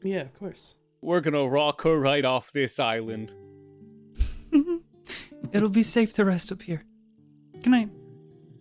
yeah, 0.03 0.23
of 0.23 0.35
course. 0.35 0.75
We're 1.01 1.21
gonna 1.21 1.47
rock 1.47 1.83
her 1.83 1.99
right 1.99 2.25
off 2.25 2.51
this 2.53 2.81
island. 2.81 3.33
It'll 5.53 5.69
be 5.69 5.85
safe 5.85 6.13
to 6.15 6.25
rest 6.25 6.51
up 6.51 6.63
here. 6.63 6.83
Good 7.63 7.71
night. 7.71 7.91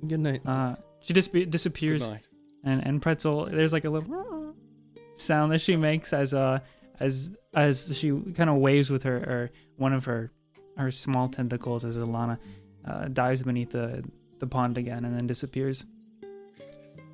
Good 0.08 0.20
night. 0.20 0.42
Uh, 0.46 0.76
she 1.02 1.14
dis- 1.14 1.28
Good 1.28 1.50
disappears, 1.50 2.08
night. 2.08 2.28
And 2.68 2.86
and 2.86 3.02
Pretzel. 3.02 3.46
There's 3.46 3.74
like 3.74 3.86
a 3.86 3.90
little 3.90 4.54
sound 5.16 5.52
that 5.52 5.62
she 5.62 5.76
makes 5.76 6.14
as 6.14 6.34
uh 6.34 6.60
as 7.00 7.36
as 7.54 7.98
she 7.98 8.12
kind 8.36 8.50
of 8.50 8.58
waves 8.58 8.90
with 8.90 9.04
her 9.04 9.18
or 9.18 9.52
one 9.78 9.94
of 9.94 10.06
her 10.06 10.32
her 10.78 10.92
small 10.92 11.28
tentacles 11.28 11.84
as 11.84 11.98
Alana 11.98 12.38
uh, 12.86 13.08
dives 13.08 13.44
beneath 13.44 13.72
the 13.72 14.04
the 14.40 14.48
pond 14.48 14.78
again 14.78 15.04
and 15.06 15.18
then 15.18 15.28
disappears. 15.28 15.86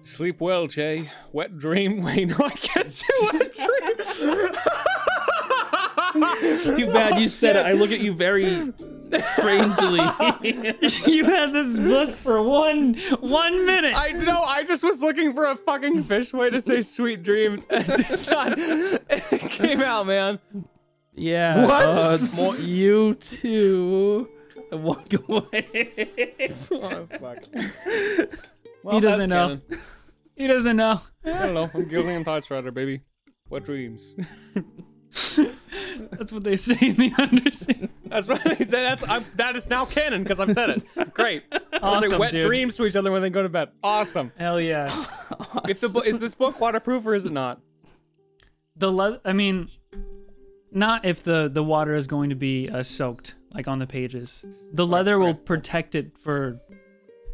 Sleep 0.02 0.42
well, 0.42 0.68
Jay. 0.68 1.10
Wet 1.32 1.58
dream. 1.58 2.02
Wait, 2.04 2.28
no, 2.28 2.36
I 2.40 2.50
can't 2.52 2.92
say 2.92 3.08
wet 3.22 3.54
dream. 3.54 4.50
Too 6.78 6.88
bad 6.92 7.20
you 7.20 7.28
said 7.28 7.56
it. 7.56 7.66
I 7.66 7.74
look 7.74 7.92
at 7.92 8.00
you 8.00 8.14
very 8.14 8.72
strangely. 9.20 10.00
you 11.12 11.26
had 11.26 11.54
this 11.54 11.78
book 11.78 12.12
for 12.12 12.42
one 12.42 12.96
one 13.20 13.66
minute. 13.66 13.94
I 13.96 14.12
know. 14.12 14.42
I 14.44 14.64
just 14.64 14.84
was 14.84 15.02
looking 15.02 15.34
for 15.34 15.46
a 15.46 15.56
fucking 15.56 16.04
fish 16.04 16.34
way 16.34 16.50
to 16.50 16.62
say 16.62 16.82
sweet 16.82 17.24
dreams, 17.24 17.66
and 17.70 17.86
it's 17.88 18.30
not. 18.30 18.54
It 18.58 19.42
came 19.52 19.82
out, 19.82 20.06
man. 20.08 20.40
yeah. 21.16 21.66
What? 21.66 21.86
uh, 21.86 22.18
more, 22.36 22.56
you 22.58 23.16
too. 23.16 24.30
Walk 24.72 25.14
away. 25.30 26.52
Oh, 26.72 27.08
fuck. 27.20 27.44
He 28.92 29.00
doesn't 29.00 29.30
know. 29.30 29.60
he 30.36 30.48
doesn't 30.48 30.76
know. 30.78 31.02
I 31.26 31.30
don't 31.30 31.54
know. 31.54 31.70
I'm 31.74 31.86
Gillion 31.90 32.24
Tidestrider, 32.24 32.74
baby. 32.74 33.02
What 33.50 33.66
dreams. 33.66 34.16
That's 35.14 36.32
what 36.32 36.44
they 36.44 36.58
say 36.58 36.78
in 36.82 36.96
the 36.96 37.14
Undersea. 37.20 37.90
That's 38.06 38.28
what 38.28 38.44
they 38.44 38.56
said. 38.56 38.84
That's 38.84 39.08
I'm, 39.08 39.24
that 39.36 39.56
is 39.56 39.70
now 39.70 39.86
canon 39.86 40.24
because 40.24 40.40
I've 40.40 40.54
said 40.54 40.70
it. 40.72 41.14
Great. 41.14 41.44
Awesome, 41.82 42.12
like 42.12 42.20
wet 42.20 42.32
dude. 42.32 42.42
dreams 42.42 42.76
to 42.78 42.86
each 42.86 42.96
other 42.96 43.12
when 43.12 43.22
they 43.22 43.30
go 43.30 43.44
to 43.44 43.50
bed. 43.50 43.70
Awesome. 43.84 44.32
Hell 44.38 44.60
yeah. 44.60 45.06
If 45.68 45.82
the 45.82 46.02
is 46.06 46.20
this 46.20 46.34
book 46.34 46.60
waterproof 46.60 47.06
or 47.06 47.14
is 47.14 47.26
it 47.26 47.32
not? 47.32 47.62
The 48.76 48.92
le- 48.92 49.22
I 49.24 49.34
mean, 49.34 49.70
not 50.72 51.06
if 51.06 51.24
the 51.24 51.48
the 51.52 51.64
water 51.64 51.96
is 51.96 52.08
going 52.08 52.32
to 52.32 52.36
be 52.36 52.70
uh, 52.70 52.82
soaked 52.82 53.36
like 53.54 53.68
on 53.68 53.78
the 53.78 53.88
pages. 53.88 54.44
The 54.74 54.86
leather 54.86 55.20
will 55.20 55.36
protect 55.36 55.94
it 55.94 56.18
for 56.18 56.60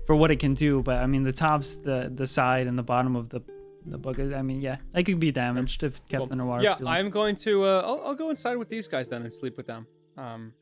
for 0.05 0.15
what 0.15 0.31
it 0.31 0.37
can 0.37 0.53
do, 0.53 0.81
but 0.83 1.01
I 1.01 1.05
mean 1.05 1.23
the 1.23 1.31
tops, 1.31 1.77
the 1.77 2.11
the 2.13 2.27
side, 2.27 2.67
and 2.67 2.77
the 2.77 2.83
bottom 2.83 3.15
of 3.15 3.29
the 3.29 3.41
the 3.85 3.97
book. 3.97 4.19
I 4.19 4.41
mean, 4.41 4.61
yeah, 4.61 4.77
it 4.93 5.03
could 5.03 5.19
be 5.19 5.31
damaged 5.31 5.83
if 5.83 6.05
kept 6.07 6.31
underwater. 6.31 6.63
Yeah, 6.63 6.73
for 6.73 6.79
too 6.79 6.85
long. 6.85 6.93
I'm 6.95 7.09
going 7.09 7.35
to. 7.37 7.63
Uh, 7.63 7.81
I'll, 7.85 8.01
I'll 8.07 8.15
go 8.15 8.29
inside 8.29 8.57
with 8.57 8.69
these 8.69 8.87
guys 8.87 9.09
then 9.09 9.21
and 9.23 9.33
sleep 9.33 9.57
with 9.57 9.67
them. 9.67 9.87
Um, 10.17 10.53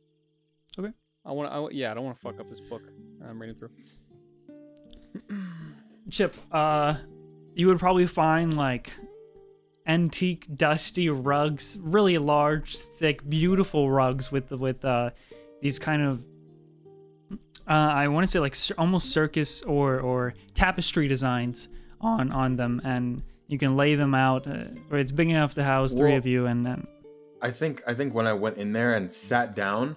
Okay. 0.80 0.92
I 1.26 1.32
want. 1.32 1.72
to. 1.72 1.76
Yeah, 1.76 1.92
I 1.92 1.94
don't 1.96 2.04
want 2.06 2.16
to 2.18 2.22
fuck 2.22 2.40
up 2.40 2.48
this 2.50 2.60
book 2.60 2.84
I'm 3.28 3.40
reading 3.42 3.56
through. 3.56 3.70
Chip, 6.10 6.36
uh, 6.52 6.96
you 7.56 7.68
would 7.68 7.80
probably 7.80 8.06
find 8.06 8.56
like 8.56 8.94
antique, 9.88 10.46
dusty 10.56 11.10
rugs, 11.10 11.78
really 11.82 12.18
large, 12.18 12.78
thick, 12.78 13.28
beautiful 13.28 13.90
rugs 13.90 14.32
with 14.32 14.52
with 14.52 14.86
uh 14.86 15.10
these 15.62 15.80
kind 15.80 16.02
of 16.04 16.24
uh, 17.68 17.74
I 17.74 18.08
want 18.08 18.24
to 18.26 18.32
say 18.32 18.40
like 18.40 18.56
almost 18.78 19.10
circus 19.10 19.62
or 19.64 20.00
or 20.00 20.34
tapestry 20.54 21.08
designs 21.08 21.68
on 22.02 22.32
on 22.32 22.56
them, 22.56 22.82
and 22.84 23.24
you 23.48 23.58
can 23.58 23.76
lay 23.76 23.96
them 23.96 24.14
out. 24.14 24.48
Uh, 24.48 24.66
or 24.90 24.98
it's 24.98 25.12
big 25.12 25.30
enough 25.30 25.54
to 25.56 25.64
house 25.64 25.94
three 25.94 26.12
Whoa. 26.12 26.18
of 26.18 26.26
you, 26.26 26.46
and, 26.46 26.68
and 26.68 26.88
I 27.42 27.52
think 27.52 27.84
I 27.88 27.94
think 27.94 28.14
when 28.14 28.28
I 28.28 28.34
went 28.34 28.58
in 28.58 28.74
there 28.74 28.96
and 28.96 29.12
sat 29.12 29.56
down, 29.56 29.96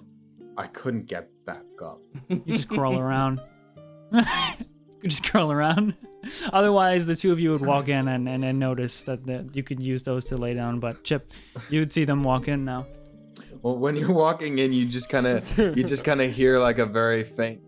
I 0.57 0.67
couldn't 0.67 1.07
get 1.07 1.29
back 1.45 1.65
up. 1.83 2.01
you 2.29 2.57
just 2.57 2.69
crawl 2.69 2.99
around. 2.99 3.41
you 4.13 5.09
just 5.09 5.25
crawl 5.25 5.51
around. 5.51 5.95
Otherwise, 6.53 7.07
the 7.07 7.17
two 7.17 7.33
of 7.33 7.41
you 7.41 7.51
would 7.51 7.65
walk 7.65 7.89
in 7.89 8.07
and, 8.09 8.29
and, 8.29 8.45
and 8.45 8.59
notice 8.59 9.05
that 9.05 9.27
the, 9.27 9.49
you 9.55 9.63
could 9.63 9.81
use 9.83 10.03
those 10.03 10.27
to 10.27 10.37
lay 10.37 10.53
down. 10.53 10.79
But 10.79 11.03
Chip, 11.03 11.31
you 11.71 11.81
would 11.81 11.93
see 11.93 12.05
them 12.05 12.23
walk 12.23 12.49
in 12.49 12.65
now. 12.65 12.87
Well, 13.63 13.77
when 13.77 13.97
you're 13.97 14.13
walking 14.13 14.59
in, 14.59 14.73
you 14.73 14.87
just 14.87 15.09
kind 15.09 15.27
of 15.27 15.59
you 15.59 15.85
just 15.85 16.05
kind 16.05 16.21
of 16.21 16.31
hear 16.31 16.59
like 16.59 16.79
a 16.79 16.87
very 16.87 17.25
faint. 17.25 17.63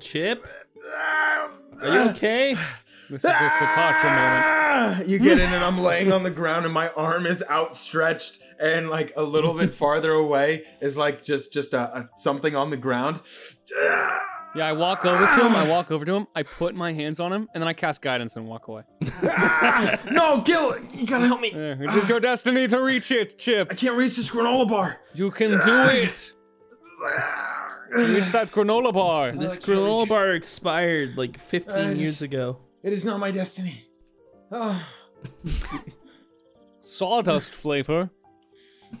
Chip, 0.00 0.46
are 1.82 1.94
you 2.04 2.10
okay? 2.10 2.54
This 3.10 3.24
is 3.24 3.30
a 3.30 3.34
Satasha 3.34 4.04
moment. 4.04 4.44
Ah! 4.46 5.02
You 5.02 5.18
get 5.18 5.38
in, 5.38 5.44
and 5.44 5.62
I'm 5.62 5.80
laying 5.82 6.12
on 6.12 6.22
the 6.22 6.30
ground, 6.30 6.64
and 6.64 6.72
my 6.72 6.88
arm 6.90 7.26
is 7.26 7.44
outstretched, 7.50 8.38
and 8.58 8.88
like 8.88 9.12
a 9.16 9.22
little 9.22 9.52
bit 9.54 9.74
farther 9.82 10.12
away 10.12 10.64
is 10.80 10.96
like 10.96 11.22
just 11.22 11.52
just 11.52 11.74
a, 11.74 11.94
a 11.94 12.10
something 12.16 12.56
on 12.56 12.70
the 12.70 12.76
ground. 12.76 13.20
Ah! 13.78 14.18
Yeah, 14.54 14.66
I 14.66 14.72
walk 14.72 15.06
over 15.06 15.24
to 15.24 15.46
him. 15.46 15.54
I 15.54 15.66
walk 15.66 15.90
over 15.90 16.04
to 16.04 16.14
him. 16.14 16.26
I 16.34 16.42
put 16.42 16.74
my 16.74 16.92
hands 16.92 17.20
on 17.20 17.32
him, 17.32 17.48
and 17.54 17.62
then 17.62 17.68
I 17.68 17.72
cast 17.72 18.02
guidance 18.02 18.36
and 18.36 18.46
walk 18.46 18.68
away. 18.68 18.82
Ah! 19.22 19.98
No, 20.10 20.40
Gil, 20.42 20.76
you 20.94 21.06
gotta 21.06 21.26
help 21.26 21.40
me. 21.40 21.50
There, 21.50 21.82
It 21.82 21.90
is 21.94 22.08
your 22.08 22.18
ah! 22.18 22.20
destiny 22.20 22.66
to 22.68 22.80
reach 22.80 23.10
it, 23.10 23.38
Chip. 23.38 23.68
I 23.70 23.74
can't 23.74 23.96
reach 23.96 24.16
this 24.16 24.30
granola 24.30 24.68
bar. 24.68 25.00
You 25.14 25.30
can 25.30 25.50
do 25.50 25.58
it. 25.90 26.32
Reach 27.94 28.30
that 28.32 28.50
granola 28.50 28.92
bar. 28.92 29.32
This 29.32 29.58
can't 29.58 29.78
granola 29.80 30.00
reach- 30.00 30.08
bar 30.08 30.32
expired 30.32 31.16
like 31.16 31.38
15 31.38 31.74
I 31.74 31.92
years 31.92 32.10
just- 32.12 32.22
ago. 32.22 32.58
It 32.82 32.92
is 32.92 33.04
not 33.04 33.20
my 33.20 33.30
destiny. 33.30 33.84
Oh. 34.50 34.84
Sawdust 36.80 37.54
flavor. 37.54 38.10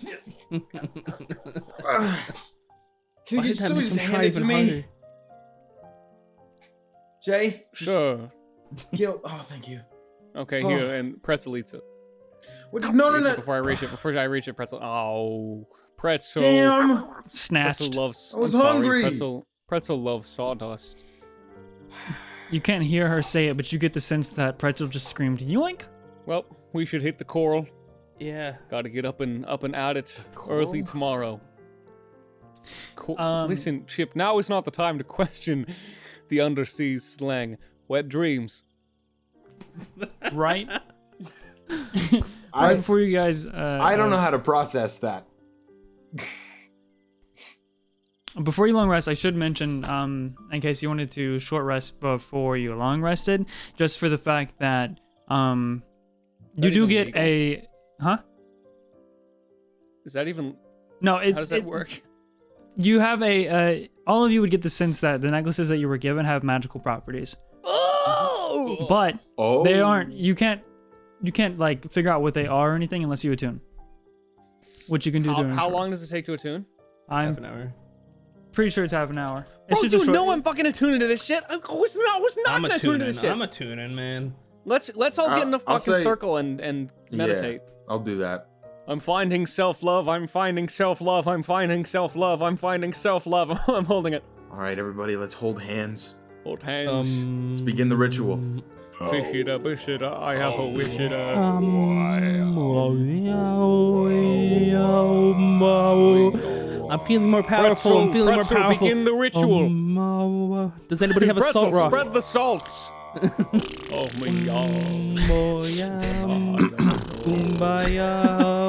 Can 3.26 3.38
Why 3.38 3.44
you 3.44 3.54
did 3.54 3.58
that 3.58 3.68
somebody 3.68 3.86
make 3.88 3.94
just 3.94 3.98
hand 4.10 4.24
it 4.24 4.32
to 4.32 4.38
even 4.38 4.46
me? 4.46 4.54
harder? 4.54 4.84
Jay, 7.24 7.64
Sure. 7.74 8.32
Gil. 8.94 9.20
Oh, 9.24 9.44
thank 9.48 9.68
you. 9.68 9.80
Okay, 10.34 10.62
Oh. 10.62 10.68
here, 10.68 10.94
and 10.94 11.22
Pretzel 11.22 11.56
eats 11.56 11.72
it. 11.74 11.82
What, 12.70 12.82
no, 12.94 13.10
no, 13.10 13.18
no. 13.20 13.36
Before 13.36 13.54
I 13.54 13.58
reach 13.58 13.82
it, 13.82 13.90
before 13.90 14.16
I 14.18 14.24
reach 14.24 14.48
it, 14.48 14.54
Pretzel. 14.54 14.82
Oh, 14.82 15.68
Pretzel. 16.02 16.42
Damn. 16.42 16.88
Pretzel 16.88 17.24
Snatched. 17.30 17.94
loves. 17.94 18.32
I 18.34 18.38
was 18.40 18.54
I'm 18.54 18.60
sorry, 18.60 18.72
hungry. 18.72 19.02
Pretzel. 19.02 19.46
Pretzel 19.68 19.96
loves 19.96 20.28
sawdust. 20.28 21.04
You 22.50 22.60
can't 22.60 22.82
hear 22.82 23.08
her 23.08 23.22
say 23.22 23.46
it, 23.46 23.56
but 23.56 23.72
you 23.72 23.78
get 23.78 23.92
the 23.92 24.00
sense 24.00 24.30
that 24.30 24.58
Pretzel 24.58 24.88
just 24.88 25.06
screamed 25.06 25.38
yoink. 25.38 25.86
Well, 26.26 26.44
we 26.72 26.86
should 26.86 27.02
hit 27.02 27.18
the 27.18 27.24
coral. 27.24 27.68
Yeah. 28.18 28.56
Got 28.68 28.82
to 28.82 28.88
get 28.90 29.04
up 29.04 29.20
and 29.20 29.46
up 29.46 29.62
and 29.62 29.76
at 29.76 29.96
it 29.96 30.12
early 30.48 30.82
tomorrow. 30.82 31.40
Co- 32.96 33.16
Um, 33.16 33.48
Listen, 33.48 33.86
Chip. 33.86 34.16
Now 34.16 34.38
is 34.38 34.50
not 34.50 34.64
the 34.64 34.72
time 34.72 34.98
to 34.98 35.04
question 35.04 35.66
the 36.30 36.40
undersea 36.40 36.98
slang. 36.98 37.58
Wet 37.86 38.08
dreams. 38.08 38.64
Right? 40.32 40.68
right 41.68 42.22
I, 42.52 42.74
before 42.74 42.98
you 42.98 43.16
guys. 43.16 43.46
Uh, 43.46 43.78
I 43.80 43.94
don't 43.94 44.08
uh, 44.08 44.16
know 44.16 44.20
how 44.20 44.30
to 44.30 44.40
process 44.40 44.98
that. 44.98 45.28
Before 48.42 48.66
you 48.66 48.74
long 48.74 48.88
rest, 48.88 49.08
I 49.08 49.14
should 49.14 49.36
mention, 49.36 49.84
um, 49.84 50.34
in 50.50 50.62
case 50.62 50.82
you 50.82 50.88
wanted 50.88 51.10
to 51.12 51.38
short 51.38 51.66
rest 51.66 52.00
before 52.00 52.56
you 52.56 52.74
long 52.74 53.02
rested, 53.02 53.44
just 53.76 53.98
for 53.98 54.08
the 54.08 54.16
fact 54.16 54.58
that 54.58 54.98
um, 55.28 55.82
you 56.56 56.62
That 56.70 56.74
do 56.74 56.86
get 56.86 57.06
legal? 57.08 57.20
a, 57.22 57.68
huh? 58.00 58.18
Is 60.06 60.14
that 60.14 60.28
even? 60.28 60.56
No, 61.02 61.18
it, 61.18 61.34
How 61.34 61.40
does 61.40 61.50
that 61.50 61.58
it- 61.58 61.64
work? 61.64 62.00
You 62.74 63.00
have 63.00 63.22
a, 63.22 63.48
uh, 63.84 63.86
all 64.06 64.24
of 64.24 64.32
you 64.32 64.40
would 64.40 64.50
get 64.50 64.62
the 64.62 64.70
sense 64.70 65.00
that 65.00 65.20
the 65.20 65.28
necklaces 65.28 65.68
that 65.68 65.76
you 65.76 65.86
were 65.86 65.98
given 65.98 66.24
have 66.24 66.42
magical 66.42 66.80
properties, 66.80 67.36
Oh! 67.64 68.86
but 68.88 69.18
Oh, 69.36 69.62
they 69.62 69.78
aren't. 69.78 70.14
You 70.14 70.34
can't, 70.34 70.62
you 71.20 71.32
can't 71.32 71.58
like 71.58 71.90
figure 71.92 72.10
out 72.10 72.22
what 72.22 72.32
they 72.32 72.46
are 72.46 72.72
or 72.72 72.74
anything 72.74 73.04
unless 73.04 73.24
you 73.24 73.32
attune. 73.32 73.60
Which 74.88 75.06
you 75.06 75.12
can 75.12 75.22
do. 75.22 75.30
How, 75.30 75.36
during 75.42 75.54
how 75.54 75.62
short 75.64 75.72
long 75.74 75.90
does 75.90 76.02
it 76.02 76.08
take 76.14 76.24
to 76.26 76.34
attune? 76.34 76.66
I'm 77.08 77.28
Half 77.30 77.38
an 77.38 77.44
hour. 77.46 77.74
pretty 78.52 78.70
sure 78.70 78.84
it's 78.84 78.92
half 78.92 79.10
an 79.10 79.18
hour. 79.18 79.46
It's 79.68 79.80
Bro, 79.80 79.88
just 79.88 79.94
a 79.94 79.98
you 79.98 80.04
short- 80.04 80.14
know 80.14 80.30
I'm 80.32 80.42
fucking 80.42 80.66
attuned 80.66 81.00
to 81.00 81.06
this 81.06 81.24
shit. 81.24 81.42
I 81.48 81.56
was 81.56 81.96
not, 81.96 82.16
I 82.16 82.20
was 82.20 82.36
not 82.44 82.54
I'm 82.54 82.64
a 82.64 82.68
gonna 82.68 82.76
attune 82.78 82.92
to 82.92 82.98
tuning. 82.98 83.12
this 83.14 83.20
shit. 83.20 83.30
I'm 83.30 83.42
a 83.42 83.46
tuning, 83.46 83.94
man. 83.94 84.34
Let's 84.64 84.94
let's 84.94 85.18
all 85.18 85.28
get 85.30 85.46
in 85.46 85.54
a 85.54 85.56
I'll- 85.58 85.62
I'll 85.66 85.78
fucking 85.78 85.94
say- 85.96 86.02
circle 86.02 86.36
and 86.36 86.60
and 86.60 86.92
meditate. 87.10 87.62
I'll 87.88 87.98
do 87.98 88.18
that. 88.18 88.48
I'm 88.88 88.98
finding 89.00 89.46
self 89.46 89.82
love. 89.82 90.08
I'm 90.08 90.26
finding 90.26 90.68
self 90.68 91.00
love. 91.00 91.28
I'm 91.28 91.42
finding 91.42 91.84
self 91.84 92.16
love. 92.16 92.42
I'm 92.42 92.56
finding 92.56 92.92
self 92.92 93.26
love. 93.26 93.58
I'm 93.68 93.84
holding 93.84 94.12
it. 94.12 94.24
All 94.50 94.58
right, 94.58 94.78
everybody, 94.78 95.16
let's 95.16 95.32
hold 95.34 95.60
hands. 95.62 96.16
Hold 96.44 96.62
hands. 96.62 97.22
Um, 97.22 97.48
Let's 97.50 97.60
begin 97.60 97.88
the 97.88 97.96
ritual. 97.96 98.40
Fish 99.10 99.34
it 99.34 99.48
up, 99.48 99.64
it 99.66 100.02
up. 100.02 100.22
I 100.22 100.34
have 100.36 100.58
a 100.58 100.66
wish 100.66 100.98
it 100.98 101.12
up. 101.12 101.36
I'm 106.92 107.00
feeling 107.00 107.30
more 107.30 107.42
powerful. 107.42 107.98
I'm 107.98 108.12
feeling 108.12 108.34
more 108.34 108.38
pretzel, 108.38 108.56
powerful. 108.56 108.86
begin 108.86 109.04
the 109.04 109.14
ritual. 109.14 109.64
Um, 109.64 110.72
does 110.88 111.00
anybody 111.02 111.26
have 111.26 111.38
a 111.38 111.40
Pretzel, 111.40 111.62
salt 111.62 111.74
rock? 111.74 111.90
spread 111.90 112.12
the 112.12 112.20
salts. 112.20 112.92
oh 113.92 114.08
my 114.18 114.28
god. 114.44 114.70
Kumbaya, 115.26 116.00
kumbaya, 117.24 118.10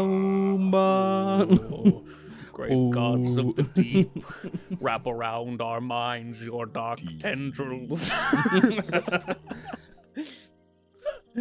umba. 0.04 2.02
Great 2.54 2.92
gods 2.92 3.38
of 3.38 3.56
the 3.56 3.64
deep, 3.64 4.12
wrap 4.80 5.08
around 5.08 5.62
our 5.62 5.82
minds 5.82 6.42
your 6.42 6.66
dark 6.66 7.00
tendrils. 7.20 8.10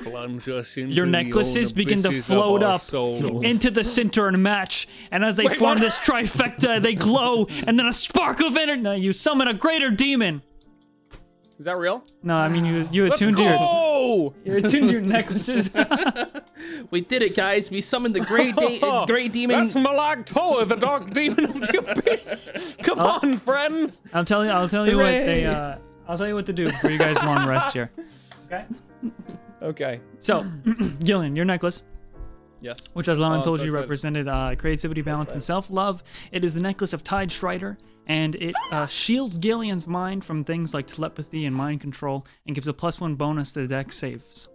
Plunge 0.02 0.48
us 0.48 0.76
into 0.78 0.94
Your 0.94 1.04
necklaces 1.06 1.70
begin 1.72 2.02
to 2.02 2.22
float 2.22 2.62
up 2.62 2.80
souls. 2.80 3.44
into 3.44 3.70
the 3.70 3.84
center 3.84 4.26
and 4.26 4.42
match. 4.42 4.88
And 5.10 5.22
as 5.22 5.36
they 5.36 5.44
Wait, 5.44 5.58
form 5.58 5.74
what? 5.74 5.80
this 5.80 5.98
trifecta, 5.98 6.80
they 6.82 6.94
glow, 6.94 7.46
and 7.66 7.78
then 7.78 7.86
a 7.86 7.92
spark 7.92 8.40
of 8.40 8.56
energy. 8.56 8.80
No, 8.80 8.92
you 8.92 9.12
summon 9.12 9.48
a 9.48 9.54
greater 9.54 9.90
demon. 9.90 10.42
Is 11.58 11.66
that 11.66 11.76
real? 11.76 12.04
No, 12.22 12.36
I 12.36 12.48
mean 12.48 12.64
you 12.64 12.88
you 12.90 13.06
Let's 13.06 13.20
attuned 13.20 13.36
to 13.36 13.42
your 13.42 13.58
go! 13.58 14.34
you 14.44 14.56
attuned 14.56 14.88
to 14.88 14.92
your 14.92 15.00
necklaces. 15.00 15.70
We 16.90 17.00
did 17.00 17.22
it, 17.22 17.34
guys. 17.34 17.70
We 17.70 17.80
summoned 17.80 18.14
the 18.14 18.20
great 18.20 18.54
de- 18.54 19.04
great 19.06 19.32
demon. 19.32 19.64
That's 19.64 19.74
Malag 19.74 20.26
Toa, 20.26 20.64
the 20.64 20.76
dark 20.76 21.12
demon 21.12 21.44
of 21.46 21.54
the 21.60 21.90
abyss. 21.90 22.76
Come 22.82 23.00
on, 23.00 23.38
friends. 23.38 24.00
I'll 24.12 24.24
tell 24.24 24.44
you 24.44 24.50
I'll 24.50 24.68
tell 24.68 24.86
you 24.88 24.96
what 24.96 25.10
they 25.10 25.44
uh 25.44 25.76
I'll 26.06 26.16
tell 26.16 26.28
you 26.28 26.34
what 26.34 26.46
to 26.46 26.52
do 26.52 26.68
for 26.70 26.88
you 26.90 26.98
guys 26.98 27.22
long 27.24 27.46
rest 27.48 27.72
here. 27.72 27.90
Okay. 28.46 28.64
Okay. 29.62 30.00
So, 30.18 30.42
Gillion, 31.04 31.36
your 31.36 31.44
necklace, 31.44 31.82
Yes. 32.60 32.88
which 32.94 33.06
Aslana 33.06 33.38
Oh, 33.38 33.42
told 33.42 33.58
so 33.60 33.64
you 33.64 33.70
excited. 33.70 33.80
represented 33.80 34.28
uh, 34.28 34.54
creativity, 34.56 35.02
balance, 35.02 35.32
and 35.32 35.42
self-love. 35.42 36.02
It 36.32 36.44
is 36.44 36.54
the 36.54 36.60
necklace 36.60 36.92
of 36.92 37.02
Tide 37.04 37.30
Strider, 37.30 37.78
and 38.06 38.34
it 38.36 38.54
uh, 38.70 38.86
shields 38.86 39.38
Gillion's 39.38 39.86
mind 39.86 40.24
from 40.24 40.44
things 40.44 40.74
like 40.74 40.86
telepathy 40.86 41.44
and 41.46 41.54
mind 41.54 41.80
control, 41.80 42.26
and 42.46 42.54
gives 42.54 42.68
a 42.68 42.72
plus 42.72 43.00
one 43.00 43.14
bonus 43.14 43.52
to 43.54 43.62
the 43.62 43.68
deck 43.68 43.92
saves. 43.92 44.48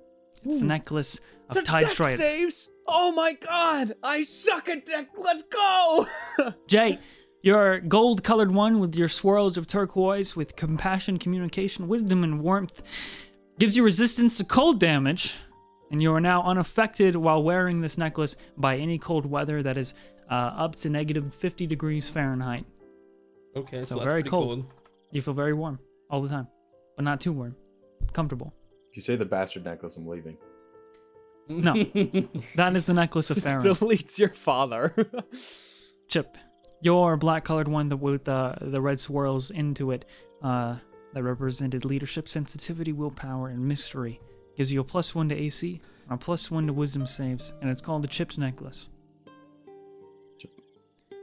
It's 0.44 0.60
the 0.60 0.66
necklace 0.66 1.20
of 1.50 1.56
The 1.56 1.62
Tide 1.64 1.82
deck 1.84 1.92
Strider. 1.92 2.18
saves. 2.18 2.70
Oh 2.88 3.14
my 3.14 3.34
god! 3.34 3.96
I 4.04 4.24
suck 4.24 4.70
at 4.70 4.86
deck. 4.86 5.10
Let's 5.18 5.44
go. 5.44 6.08
Jay, 6.68 7.00
your 7.42 7.80
gold 7.82 8.24
colored 8.24 8.52
one 8.52 8.80
with 8.80 8.96
your 8.96 9.10
swirls 9.10 9.58
of 9.58 9.68
turquoise 9.68 10.38
with 10.38 10.56
compassion, 10.56 11.18
communication, 11.18 11.90
wisdom, 11.90 12.24
and 12.24 12.40
warmth 12.42 12.82
gives 13.60 13.76
you 13.76 13.84
resistance 13.84 14.38
to 14.38 14.44
cold 14.44 14.80
damage, 14.80 15.36
and 15.92 16.02
you 16.02 16.14
are 16.14 16.22
now 16.22 16.44
unaffected 16.44 17.16
while 17.16 17.42
wearing 17.44 17.82
this 17.82 17.98
necklace 17.98 18.36
by 18.58 18.78
any 18.78 18.98
cold 18.98 19.26
weather 19.26 19.64
that 19.64 19.78
is 19.78 19.94
uh, 20.30 20.34
up 20.34 20.76
to 20.78 20.90
negative 20.90 21.34
50 21.34 21.66
degrees 21.68 22.10
Fahrenheit. 22.10 22.66
Okay, 23.56 23.80
so, 23.82 23.86
So 23.86 23.96
that's 24.00 24.12
very 24.12 24.24
cold. 24.24 24.50
cold. 24.50 24.72
You 25.12 25.22
feel 25.22 25.34
very 25.34 25.54
warm 25.54 25.80
all 26.10 26.22
the 26.22 26.30
time, 26.30 26.48
but 26.96 27.06
not 27.06 27.22
too 27.22 27.32
warm. 27.32 27.56
Comfortable. 28.14 28.54
If 28.92 28.98
you 28.98 29.02
say 29.02 29.16
the 29.16 29.26
bastard 29.26 29.66
necklace, 29.66 29.96
I'm 29.96 30.08
leaving. 30.08 30.38
No, 31.50 31.74
that 32.56 32.76
is 32.76 32.86
the 32.86 32.94
necklace 32.94 33.32
of 33.32 33.38
Pharaoh. 33.38 33.62
Deletes 33.62 34.18
your 34.20 34.30
father. 34.30 34.94
Chip, 36.10 36.38
your 36.82 37.16
black 37.16 37.46
colored 37.46 37.70
one 37.70 37.88
that 37.90 37.98
with 37.98 38.28
uh, 38.28 38.56
the 38.60 38.82
red 38.82 39.00
swirls 39.00 39.50
into 39.50 39.92
it 39.92 40.04
uh, 40.44 40.76
that 41.18 41.24
represented 41.24 41.84
leadership, 41.84 42.30
sensitivity, 42.30 42.94
willpower, 42.94 43.48
and 43.48 43.68
mystery 43.68 44.22
gives 44.56 44.72
you 44.72 44.82
a 44.82 44.84
plus 44.84 45.16
one 45.16 45.28
to 45.28 45.36
AC 45.36 45.82
and 46.04 46.14
a 46.14 46.18
plus 46.18 46.52
one 46.52 46.68
to 46.68 46.74
wisdom 46.74 47.08
saves, 47.08 47.56
and 47.60 47.72
it's 47.72 47.82
called 47.82 48.04
the 48.04 48.08
chipped 48.08 48.38
necklace. 48.38 48.90
Chip. 50.38 50.52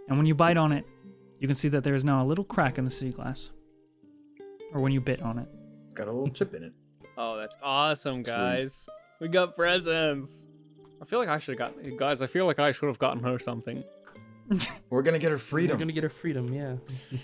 And 0.09 0.19
when 0.19 0.27
you 0.27 0.35
bite 0.35 0.57
on 0.57 0.73
it, 0.73 0.85
you 1.39 1.47
can 1.47 1.55
see 1.55 1.69
that 1.69 1.85
there 1.85 1.95
is 1.95 2.05
now 2.05 2.25
a 2.25 2.27
little 2.27 2.43
crack 2.43 2.77
in 2.77 2.85
the 2.85 2.91
sea 2.91 3.11
glass. 3.11 3.51
Or 4.73 4.81
when 4.81 4.91
you 4.91 5.01
bit 5.01 5.23
on 5.23 5.39
it. 5.39 5.47
It's 5.85 5.95
got 5.95 6.09
a 6.09 6.13
little 6.13 6.31
chip 6.31 6.55
in 6.55 6.65
it. 6.65 6.73
oh, 7.17 7.37
that's 7.37 7.57
awesome, 7.63 8.25
guys. 8.25 8.89
We 9.21 9.29
got 9.29 9.55
presents. 9.55 10.49
I 11.01 11.05
feel 11.05 11.21
like 11.21 11.29
I 11.29 11.39
should 11.39 11.61
have 11.61 11.73
gotten 11.73 11.97
guys. 11.97 12.21
I 12.21 12.27
feel 12.27 12.47
like 12.47 12.59
I 12.59 12.73
should 12.73 12.89
have 12.89 12.99
gotten 12.99 13.23
her 13.23 13.39
something. 13.39 13.85
We're 14.91 15.03
gonna 15.03 15.21
get 15.21 15.31
her 15.31 15.39
freedom. 15.39 15.77
We're 15.77 15.85
gonna 15.85 15.93
get 15.93 16.03
her 16.03 16.11
freedom, 16.11 16.53
yeah. 16.53 16.77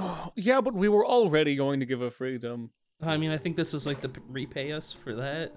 Oh, 0.00 0.32
Yeah, 0.36 0.60
but 0.60 0.74
we 0.74 0.88
were 0.88 1.04
already 1.06 1.56
going 1.56 1.80
to 1.80 1.86
give 1.86 2.00
her 2.00 2.10
freedom. 2.10 2.70
I 3.02 3.16
mean, 3.16 3.30
I 3.30 3.38
think 3.38 3.56
this 3.56 3.72
is 3.74 3.86
like 3.86 4.00
to 4.02 4.10
repay 4.28 4.72
us 4.72 4.92
for 4.92 5.14
that. 5.14 5.52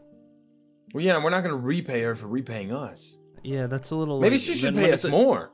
Well, 0.93 1.03
yeah, 1.03 1.21
we're 1.23 1.29
not 1.29 1.41
gonna 1.43 1.55
repay 1.57 2.01
her 2.03 2.15
for 2.15 2.27
repaying 2.27 2.71
us. 2.71 3.17
Yeah, 3.43 3.67
that's 3.67 3.91
a 3.91 3.95
little. 3.95 4.19
Maybe 4.21 4.35
like, 4.37 4.45
she 4.45 4.55
should 4.55 4.75
pay 4.75 4.91
us 4.91 5.03
it- 5.05 5.09
more. 5.11 5.51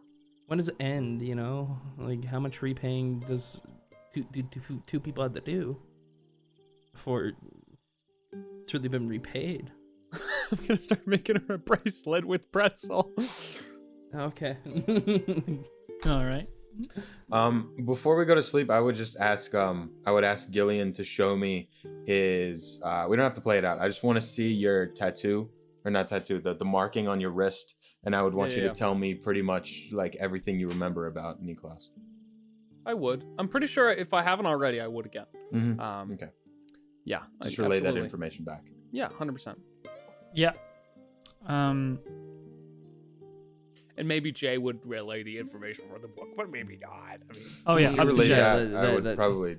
When 0.48 0.58
does 0.58 0.68
it 0.68 0.76
end? 0.80 1.22
You 1.22 1.36
know, 1.36 1.80
like 1.98 2.26
how 2.26 2.40
much 2.40 2.62
repaying 2.62 3.22
does 3.22 3.62
two, 4.14 4.26
two, 4.34 4.44
two, 4.44 4.84
two 4.86 5.00
people 5.00 5.24
have 5.24 5.34
to 5.34 5.42
do 5.42 5.78
before 6.92 7.32
it's 8.62 8.74
really 8.74 8.90
been 8.90 9.08
repaid? 9.08 9.72
I'm 10.14 10.58
gonna 10.68 10.78
start 10.78 11.08
making 11.08 11.38
her 11.48 11.56
a 11.56 11.58
bracelet 11.60 12.26
with 12.26 12.52
pretzel. 12.52 13.12
Okay. 14.14 14.58
All 16.06 16.26
right. 16.26 16.48
Um, 17.32 17.74
before 17.86 18.16
we 18.18 18.26
go 18.26 18.36
to 18.36 18.42
sleep, 18.44 18.70
I 18.72 18.80
would 18.80 18.96
just 18.96 19.18
ask. 19.18 19.54
Um, 19.54 19.92
I 20.06 20.12
would 20.12 20.24
ask 20.24 20.50
Gillion 20.50 20.94
to 20.96 21.04
show 21.04 21.36
me 21.36 21.70
his. 22.06 22.80
Uh, 22.84 23.06
we 23.10 23.16
don't 23.18 23.24
have 23.24 23.36
to 23.36 23.42
play 23.42 23.58
it 23.58 23.66
out. 23.66 23.80
I 23.80 23.88
just 23.88 24.04
want 24.04 24.16
to 24.18 24.22
see 24.22 24.52
your 24.52 24.88
tattoo, 24.88 25.50
or 25.86 25.92
not 25.92 26.08
tattoo, 26.08 26.40
the 26.40 26.54
the 26.56 26.66
marking 26.66 27.08
on 27.08 27.22
your 27.22 27.32
wrist, 27.32 27.76
and 28.04 28.16
I 28.16 28.22
would 28.24 28.34
want 28.34 28.52
Yeah, 28.52 28.58
you 28.58 28.64
yeah, 28.64 28.70
to 28.74 28.80
tell 28.80 28.96
me 28.96 29.14
pretty 29.14 29.42
much 29.42 29.90
like 29.92 30.16
everything 30.20 30.60
you 30.60 30.68
remember 30.70 31.08
about 31.08 31.44
Niklas. 31.44 31.90
I 32.86 32.94
would. 32.96 33.24
I'm 33.38 33.48
pretty 33.48 33.68
sure 33.68 33.92
if 33.92 34.14
I 34.14 34.24
haven't 34.24 34.48
already, 34.48 34.82
I 34.82 34.88
would 34.88 35.06
again. 35.06 35.26
Mm-hmm. 35.54 35.80
Um, 35.80 36.12
Okay. 36.14 36.30
Yeah. 37.06 37.22
Just 37.44 37.60
I- 37.60 37.64
relay 37.64 37.80
that 37.82 37.96
information 37.98 38.44
back. 38.46 38.64
Yeah, 38.92 39.10
hundred 39.18 39.34
percent. 39.34 39.60
Yeah. 40.34 40.54
Um. 41.46 42.00
And 44.00 44.08
maybe 44.08 44.32
Jay 44.32 44.58
would 44.58 44.80
relay 44.86 45.22
the 45.24 45.38
information 45.38 45.84
for 45.91 46.00
the 46.00 46.08
book, 46.08 46.30
but 46.38 46.50
maybe 46.50 46.78
not. 46.82 46.91
I 47.30 47.38
mean, 47.38 47.45
Oh 47.68 47.76
yeah. 47.78 47.89
If 47.89 47.95
you 47.97 48.02
Up 48.02 48.08
relay 48.08 48.26
Jay. 48.26 48.38
Yeah, 48.38 48.56
that, 48.56 48.72
that- 48.72 48.86
I 48.89 48.93
would 48.95 49.04
that- 49.04 49.18
probably. 49.18 49.58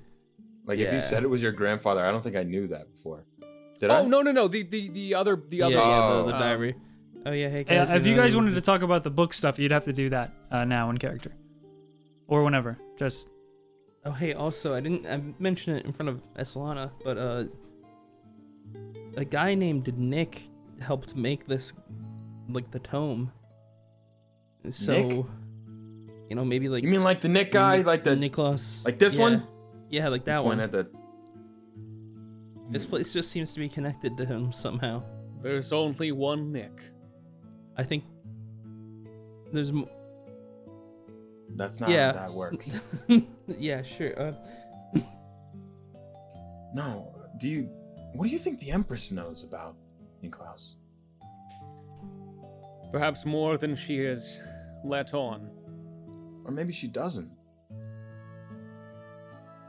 Like 0.65 0.79
if 0.79 0.91
you 0.93 0.99
said 1.01 1.23
it 1.23 1.29
was 1.29 1.41
your 1.41 1.51
grandfather, 1.51 2.05
I 2.05 2.11
don't 2.11 2.23
think 2.23 2.35
I 2.35 2.43
knew 2.43 2.67
that 2.67 2.91
before. 2.91 3.25
Did 3.79 3.89
I? 3.89 3.99
oh 3.99 4.07
no, 4.07 4.21
no, 4.21 4.31
no. 4.31 4.47
The 4.47 4.61
the 4.63 4.89
the 4.89 5.15
other 5.15 5.35
the 5.35 5.57
yeah, 5.57 5.65
other. 5.65 5.75
yeah, 5.75 5.81
Oh. 6.03 6.17
the, 6.17 6.27
the 6.27 6.33
um, 6.33 6.39
diary. 6.39 6.75
Oh 7.25 7.31
yeah, 7.31 7.49
hey 7.49 7.65
Yeah, 7.67 7.85
guys. 7.85 7.91
if 7.91 8.05
you 8.05 8.15
guys 8.15 8.35
wanted 8.35 8.53
to 8.55 8.61
talk 8.61 8.81
about 8.83 9.03
the 9.03 9.09
book 9.09 9.33
stuff, 9.33 9.57
you'd 9.59 9.71
have 9.71 9.85
to 9.85 9.93
do 9.93 10.09
that 10.09 10.33
uh, 10.51 10.63
now 10.65 10.89
in 10.91 10.97
character, 10.99 11.31
or 12.27 12.43
whenever. 12.43 12.77
Just 12.97 13.29
Oh 14.05 14.11
hey, 14.11 14.33
also 14.33 14.73
I 14.75 14.81
didn't 14.81 15.05
I 15.07 15.21
mentioned 15.39 15.77
it 15.77 15.85
in 15.85 15.93
front 15.93 16.09
of 16.09 16.21
Aslana, 16.35 16.91
but 17.03 17.17
uh, 17.17 17.43
a 19.17 19.25
guy 19.25 19.53
named 19.55 19.95
Nick 19.97 20.43
helped 20.79 21.15
make 21.15 21.47
this, 21.47 21.73
like 22.49 22.69
the 22.71 22.79
tome. 22.79 23.31
So, 24.69 24.93
Nick? 24.93 25.25
you 26.29 26.35
know, 26.35 26.45
maybe 26.45 26.69
like 26.69 26.83
You 26.83 26.89
mean 26.89 27.03
like 27.03 27.21
the 27.21 27.29
Nick 27.29 27.51
guy, 27.51 27.81
like 27.81 28.03
the 28.03 28.15
Nicholas, 28.15 28.85
like 28.85 28.99
this 28.99 29.15
yeah. 29.15 29.19
one? 29.19 29.47
Yeah, 29.89 30.07
like 30.09 30.25
that 30.25 30.37
Point 30.41 30.57
one. 30.57 30.59
at 30.59 30.71
the. 30.71 30.87
This 32.69 32.85
place 32.85 33.11
just 33.11 33.31
seems 33.31 33.53
to 33.53 33.59
be 33.59 33.67
connected 33.67 34.15
to 34.17 34.25
him 34.25 34.53
somehow. 34.53 35.03
There's 35.41 35.73
only 35.73 36.11
one 36.13 36.51
Nick. 36.51 36.71
I 37.75 37.83
think 37.83 38.03
there's. 39.51 39.71
M- 39.71 39.87
That's 41.55 41.79
not 41.81 41.89
Yeah. 41.89 42.13
how 42.13 42.19
that 42.27 42.33
works. 42.33 42.79
yeah, 43.47 43.81
sure. 43.81 44.17
Uh, 44.17 44.33
no. 46.73 47.13
Do 47.39 47.49
you? 47.49 47.63
What 48.13 48.25
do 48.27 48.31
you 48.31 48.39
think 48.39 48.59
the 48.59 48.71
Empress 48.71 49.11
knows 49.11 49.43
about 49.43 49.75
Niklaus? 50.23 50.75
Perhaps 52.91 53.25
more 53.25 53.57
than 53.57 53.75
she 53.75 53.99
has 53.99 54.39
let 54.83 55.13
on. 55.13 55.49
Or 56.45 56.51
maybe 56.51 56.73
she 56.73 56.87
doesn't. 56.87 57.31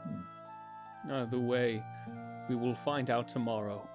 Hmm. 0.03 1.11
Either 1.11 1.39
way, 1.39 1.83
we 2.49 2.55
will 2.55 2.75
find 2.75 3.09
out 3.09 3.27
tomorrow. 3.27 3.87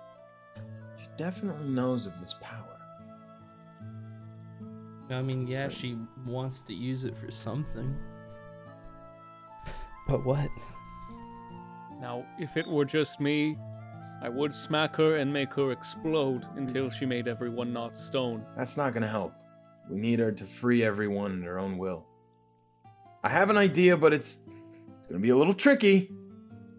She 0.97 1.07
definitely 1.17 1.69
knows 1.69 2.07
of 2.07 2.19
this 2.21 2.35
power. 2.41 2.65
I 5.11 5.23
mean, 5.23 5.47
yeah, 5.47 5.65
So- 5.65 5.71
she 5.71 5.99
wants 6.27 6.63
to 6.65 6.75
use 6.75 7.05
it 7.05 7.17
for 7.17 7.31
something. 7.31 7.97
But 10.07 10.25
what? 10.25 10.51
Now, 12.01 12.25
if 12.39 12.57
it 12.57 12.67
were 12.67 12.85
just 12.85 13.19
me, 13.21 13.59
I 14.21 14.29
would 14.29 14.53
smack 14.53 14.97
her 14.97 15.17
and 15.17 15.33
make 15.33 15.53
her 15.55 15.71
explode 15.73 16.47
until 16.57 16.91
she 16.91 17.07
made 17.07 17.29
everyone 17.29 17.73
not 17.73 17.97
stone. 17.97 18.45
That's 18.57 18.77
not 18.77 18.93
gonna 18.93 19.09
help. 19.09 19.33
We 19.89 19.99
need 19.99 20.19
her 20.19 20.33
to 20.33 20.45
free 20.45 20.83
everyone 20.85 21.33
in 21.33 21.43
her 21.43 21.59
own 21.59 21.79
will. 21.79 22.05
I 23.25 23.29
have 23.29 23.51
an 23.51 23.57
idea, 23.57 23.97
but 23.97 24.13
it's 24.13 24.43
it's 24.99 25.07
gonna 25.07 25.21
be 25.21 25.31
a 25.31 25.37
little 25.37 25.55
tricky. 25.55 26.13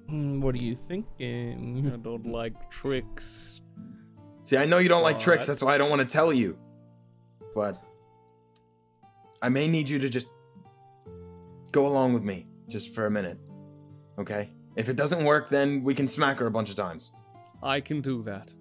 Hmm, 0.07 0.41
What 0.41 0.55
are 0.55 0.59
you 0.59 0.75
thinking? 0.75 1.91
I 1.93 1.97
don't 1.97 2.25
like 2.27 2.69
tricks. 2.69 3.61
See, 4.43 4.57
I 4.57 4.65
know 4.65 4.77
you 4.79 4.89
don't 4.89 5.03
like 5.03 5.19
tricks, 5.19 5.45
that's 5.45 5.61
why 5.61 5.75
I 5.75 5.77
don't 5.77 5.89
want 5.89 6.01
to 6.01 6.07
tell 6.07 6.31
you. 6.33 6.57
But 7.53 7.81
I 9.41 9.49
may 9.49 9.67
need 9.67 9.89
you 9.89 9.99
to 9.99 10.09
just 10.09 10.27
go 11.71 11.87
along 11.87 12.13
with 12.13 12.23
me 12.23 12.47
just 12.67 12.93
for 12.95 13.05
a 13.05 13.11
minute. 13.11 13.37
Okay? 14.17 14.49
If 14.75 14.89
it 14.89 14.95
doesn't 14.95 15.23
work, 15.25 15.49
then 15.49 15.83
we 15.83 15.93
can 15.93 16.07
smack 16.07 16.39
her 16.39 16.47
a 16.47 16.51
bunch 16.51 16.69
of 16.69 16.75
times. 16.75 17.11
I 17.61 17.79
can 17.81 18.01
do 18.01 18.21
that. 18.23 18.53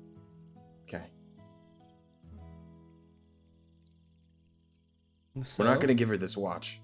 So? 5.42 5.62
We're 5.64 5.70
not 5.70 5.80
gonna 5.80 5.94
give 5.94 6.08
her 6.08 6.16
this 6.16 6.36
watch. 6.36 6.80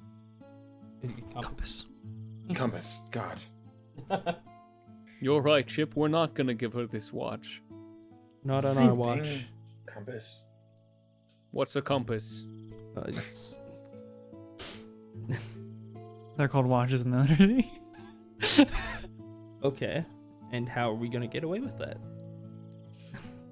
compass. 1.41 1.87
Compass. 2.55 3.03
God. 3.11 3.41
You're 5.21 5.41
right, 5.41 5.67
Chip. 5.67 5.97
We're 5.97 6.09
not 6.09 6.35
gonna 6.35 6.55
give 6.55 6.73
her 6.75 6.87
this 6.87 7.13
watch. 7.13 7.63
Not 8.45 8.65
on 8.65 8.73
Same 8.75 8.89
our 8.91 8.95
watch. 8.95 9.27
thing. 9.27 9.45
Compass. 9.87 10.45
What's 11.51 11.77
a 11.77 11.83
compass? 11.83 12.45
Uh, 12.97 13.03
it's- 13.09 13.59
They're 16.37 16.49
called 16.49 16.67
watches 16.67 17.03
in 17.03 17.11
the 17.13 17.19
literacy. 17.19 17.71
okay. 19.65 20.05
And 20.53 20.69
how 20.69 20.91
are 20.91 20.95
we 20.95 21.09
gonna 21.09 21.27
get 21.29 21.45
away 21.45 21.61
with 21.61 21.79
that? 21.79 21.97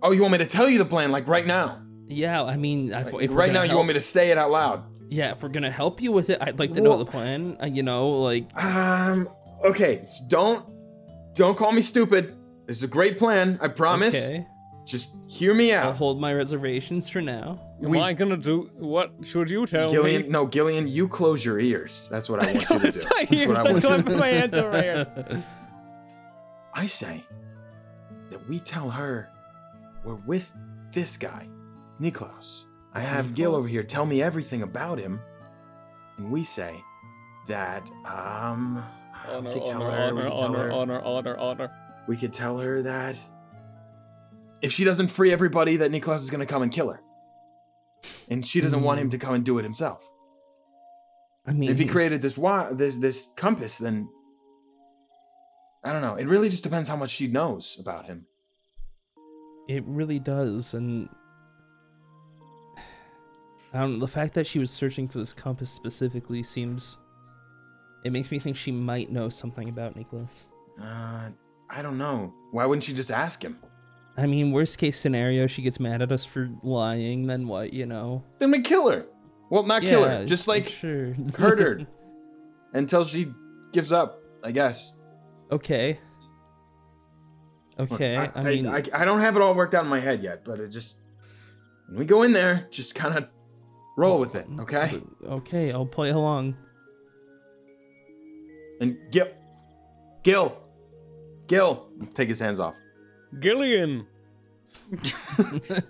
Oh, 0.03 0.11
you 0.11 0.21
want 0.21 0.33
me 0.33 0.39
to 0.39 0.47
tell 0.47 0.69
you 0.69 0.79
the 0.79 0.85
plan 0.85 1.13
like 1.13 1.29
right 1.29 1.47
now? 1.47 1.81
Yeah, 2.09 2.43
I 2.43 2.57
mean, 2.57 2.93
if, 2.93 3.13
Like, 3.13 3.23
if 3.25 3.31
right 3.31 3.47
gonna 3.53 3.61
now, 3.67 3.71
you 3.71 3.77
want 3.77 3.89
me 3.89 3.95
to 3.95 4.01
say 4.01 4.31
it 4.31 4.37
out 4.39 4.51
loud? 4.51 4.85
Yeah, 5.13 5.33
if 5.33 5.43
we're 5.43 5.51
gonna 5.51 5.71
help 5.71 6.01
you 6.01 6.11
with 6.13 6.31
it, 6.31 6.39
I'd 6.41 6.59
like 6.59 6.73
to 6.75 6.81
know 6.81 6.97
the 6.97 7.05
plan. 7.05 7.59
Uh, 7.63 7.67
you 7.67 7.83
know, 7.83 8.09
like 8.23 8.45
Um. 8.57 9.29
Okay. 9.65 9.99
s- 9.99 10.21
Don't. 10.27 10.65
Don't 11.35 11.57
call 11.57 11.73
me 11.73 11.83
stupid. 11.83 12.35
This 12.67 12.79
is 12.79 12.83
a 12.83 12.89
great 12.89 13.19
plan. 13.19 13.59
I 13.61 13.69
promise. 13.69 14.15
okay, 14.15 14.47
Just 14.87 15.15
hear 15.29 15.53
me 15.55 15.73
out. 15.73 15.87
I'll 15.87 15.93
hold 15.93 16.21
my 16.21 16.33
reservations 16.33 17.09
for 17.11 17.21
now. 17.21 17.59
Am 17.83 17.97
I 17.99 18.15
gonna 18.15 18.37
do 18.39 18.71
what? 18.79 19.13
Should 19.23 19.51
you 19.51 19.67
tell 19.67 19.89
Gillion, 19.91 20.23
me? 20.23 20.29
no, 20.29 20.47
Gillion, 20.47 20.89
you 20.89 21.09
close 21.09 21.45
your 21.45 21.59
ears. 21.61 22.09
That's 22.11 22.29
what 22.31 22.43
I 22.43 22.47
want 22.53 22.57
you 22.57 22.67
to 22.67 22.75
do. 22.75 22.79
Close 22.79 23.05
my 23.05 23.27
That's 23.29 23.31
what 23.31 23.33
ears, 23.33 23.59
I 23.59 23.69
I 23.69 23.73
want 23.73 23.85
you 23.85 23.97
to 23.97 24.03
put 24.05 24.17
my 24.19 24.29
hands 24.29 24.55
over 24.55 24.71
my 24.73 24.85
ear. 24.85 25.45
I 26.75 26.87
say 26.87 27.23
that 28.31 28.49
we 28.49 28.59
tell 28.61 28.89
her 28.91 29.29
we're 30.05 30.15
with 30.15 30.51
this 30.93 31.17
guy, 31.17 31.49
Niklaus. 32.01 32.65
I 32.95 33.01
have 33.01 33.35
Gil 33.35 33.55
over 33.55 33.69
here 33.69 33.83
tell 33.83 34.05
me 34.05 34.23
everything 34.23 34.63
about 34.63 34.99
him, 34.99 35.21
and 36.19 36.31
we 36.31 36.45
say 36.45 36.83
that 37.49 37.89
um, 38.05 38.85
Honor, 39.27 39.49
we 39.49 39.55
could 39.55 39.65
tell 39.65 39.83
honor, 39.83 39.91
her, 39.91 40.15
we 40.15 40.21
honor, 40.21 40.29
could 40.31 40.37
tell 40.37 40.45
honor, 40.47 40.59
her, 40.59 40.73
honor, 40.73 41.03
honor, 41.03 41.37
honor. 41.39 41.71
we 42.07 42.17
could 42.17 42.33
tell 42.33 42.59
her 42.59 42.83
that 42.83 43.17
if 44.61 44.73
she 44.73 44.85
doesn't 44.85 45.09
free 45.09 45.33
everybody, 45.33 45.77
that 45.79 45.91
Niklaus 45.91 46.17
is 46.19 46.31
gonna 46.31 46.47
come 46.47 46.63
and 46.63 46.71
kill 46.71 46.91
her, 46.91 47.01
and 48.29 48.47
she 48.47 48.61
doesn't 48.61 48.83
want 48.83 49.01
him 49.01 49.09
to 49.11 49.19
come 49.19 49.35
and 49.35 49.45
do 49.45 49.59
it 49.59 49.63
himself. 49.63 50.09
I 51.47 51.53
mean, 51.53 51.71
if 51.71 51.79
he 51.79 51.87
created 51.87 52.21
this 52.23 52.37
wa- 52.37 52.73
this 52.73 52.99
this 52.99 53.29
compass, 53.37 53.79
then 53.79 54.09
I 55.83 55.93
don't 55.93 56.03
know. 56.03 56.15
It 56.15 56.27
really 56.29 56.49
just 56.49 56.63
depends 56.63 56.89
how 56.89 56.97
much 56.97 57.11
she 57.11 57.27
knows 57.27 57.77
about 57.81 58.07
him. 58.07 58.27
It 59.69 59.83
really 59.87 60.19
does, 60.19 60.75
and 60.75 61.09
I 63.73 63.81
don't. 63.81 63.99
The 63.99 64.09
fact 64.09 64.35
that 64.35 64.47
she 64.47 64.59
was 64.59 64.71
searching 64.71 65.09
for 65.09 65.19
this 65.19 65.33
compass 65.33 65.71
specifically 65.71 66.43
seems. 66.43 66.99
It 68.05 68.13
makes 68.13 68.31
me 68.31 68.39
think 68.39 68.57
she 68.57 68.73
might 68.73 69.11
know 69.13 69.29
something 69.29 69.69
about 69.69 69.95
Nicholas. 69.95 70.47
Uh, 70.81 71.29
I 71.71 71.83
don't 71.83 71.99
know. 71.99 72.35
Why 72.51 72.67
wouldn't 72.67 72.83
she 72.83 72.93
just 72.93 73.11
ask 73.11 73.43
him? 73.43 73.59
I 74.17 74.27
mean, 74.27 74.53
worst 74.53 74.79
case 74.79 74.99
scenario, 74.99 75.47
she 75.47 75.63
gets 75.63 75.79
mad 75.81 76.03
at 76.03 76.11
us 76.13 76.25
for 76.25 76.51
lying. 76.63 77.27
Then 77.27 77.47
what? 77.47 77.73
You 77.73 77.87
know? 77.87 78.25
Then 78.39 78.51
we 78.51 78.61
kill 78.61 78.91
her. 78.91 79.07
Well, 79.51 79.63
not 79.63 79.83
kill 79.83 80.05
her, 80.05 80.25
just 80.27 80.49
like 80.49 80.67
sure. 80.69 81.15
hurt 81.39 81.59
her 81.59 81.87
until 82.73 83.05
she 83.05 83.33
gives 83.73 83.93
up. 83.93 84.19
I 84.45 84.51
guess. 84.51 84.93
okay. 85.51 86.01
Look, 87.79 87.93
Okay. 87.93 88.17
I, 88.17 88.31
I, 88.35 88.43
mean, 88.43 88.67
I, 88.67 88.83
I 88.93 89.05
don't 89.05 89.21
have 89.21 89.35
it 89.35 89.43
all 89.43 89.55
worked 89.55 89.75
out 89.75 89.85
in 89.85 89.91
my 89.91 90.01
head 90.01 90.23
yet, 90.23 90.45
but 90.45 90.61
it 90.61 90.69
just 90.69 90.99
when 91.89 91.99
we 91.99 92.05
go 92.05 92.23
in 92.23 92.33
there, 92.33 92.69
just 92.71 92.95
kind 92.95 93.17
of 93.17 93.29
roll 93.97 94.19
with 94.19 94.35
it, 94.35 94.47
okay? 94.61 95.01
Okay, 95.25 95.73
I'll 95.73 95.87
play 95.87 96.11
along. 96.11 96.57
And 98.81 98.97
Gil, 99.11 99.29
Gil. 100.23 100.57
Gil. 101.47 101.87
Take 102.15 102.29
his 102.29 102.39
hands 102.39 102.61
off. 102.61 102.77
Gillion. 103.41 104.07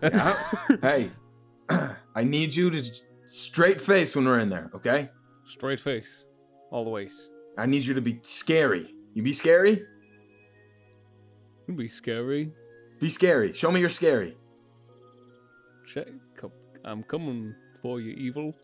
Yeah. 0.02 0.36
hey, 0.80 1.10
I 2.14 2.24
need 2.24 2.54
you 2.54 2.70
to 2.70 2.84
straight 3.24 3.80
face 3.80 4.14
when 4.14 4.26
we're 4.26 4.38
in 4.38 4.48
there, 4.48 4.70
okay? 4.74 5.10
Straight 5.44 5.80
face. 5.80 6.24
Always. 6.70 7.30
I 7.58 7.66
need 7.66 7.84
you 7.84 7.94
to 7.94 8.00
be 8.00 8.18
scary. 8.22 8.94
You 9.14 9.22
be 9.22 9.32
scary? 9.32 9.82
you'd 11.66 11.76
be 11.76 11.88
scary. 11.88 12.52
Be 13.00 13.08
scary. 13.08 13.52
Show 13.52 13.70
me 13.70 13.80
you're 13.80 13.88
scary. 13.88 14.36
Check. 15.86 16.08
I'm 16.84 17.02
coming 17.04 17.54
for 17.82 18.00
you, 18.00 18.12
evil. 18.12 18.54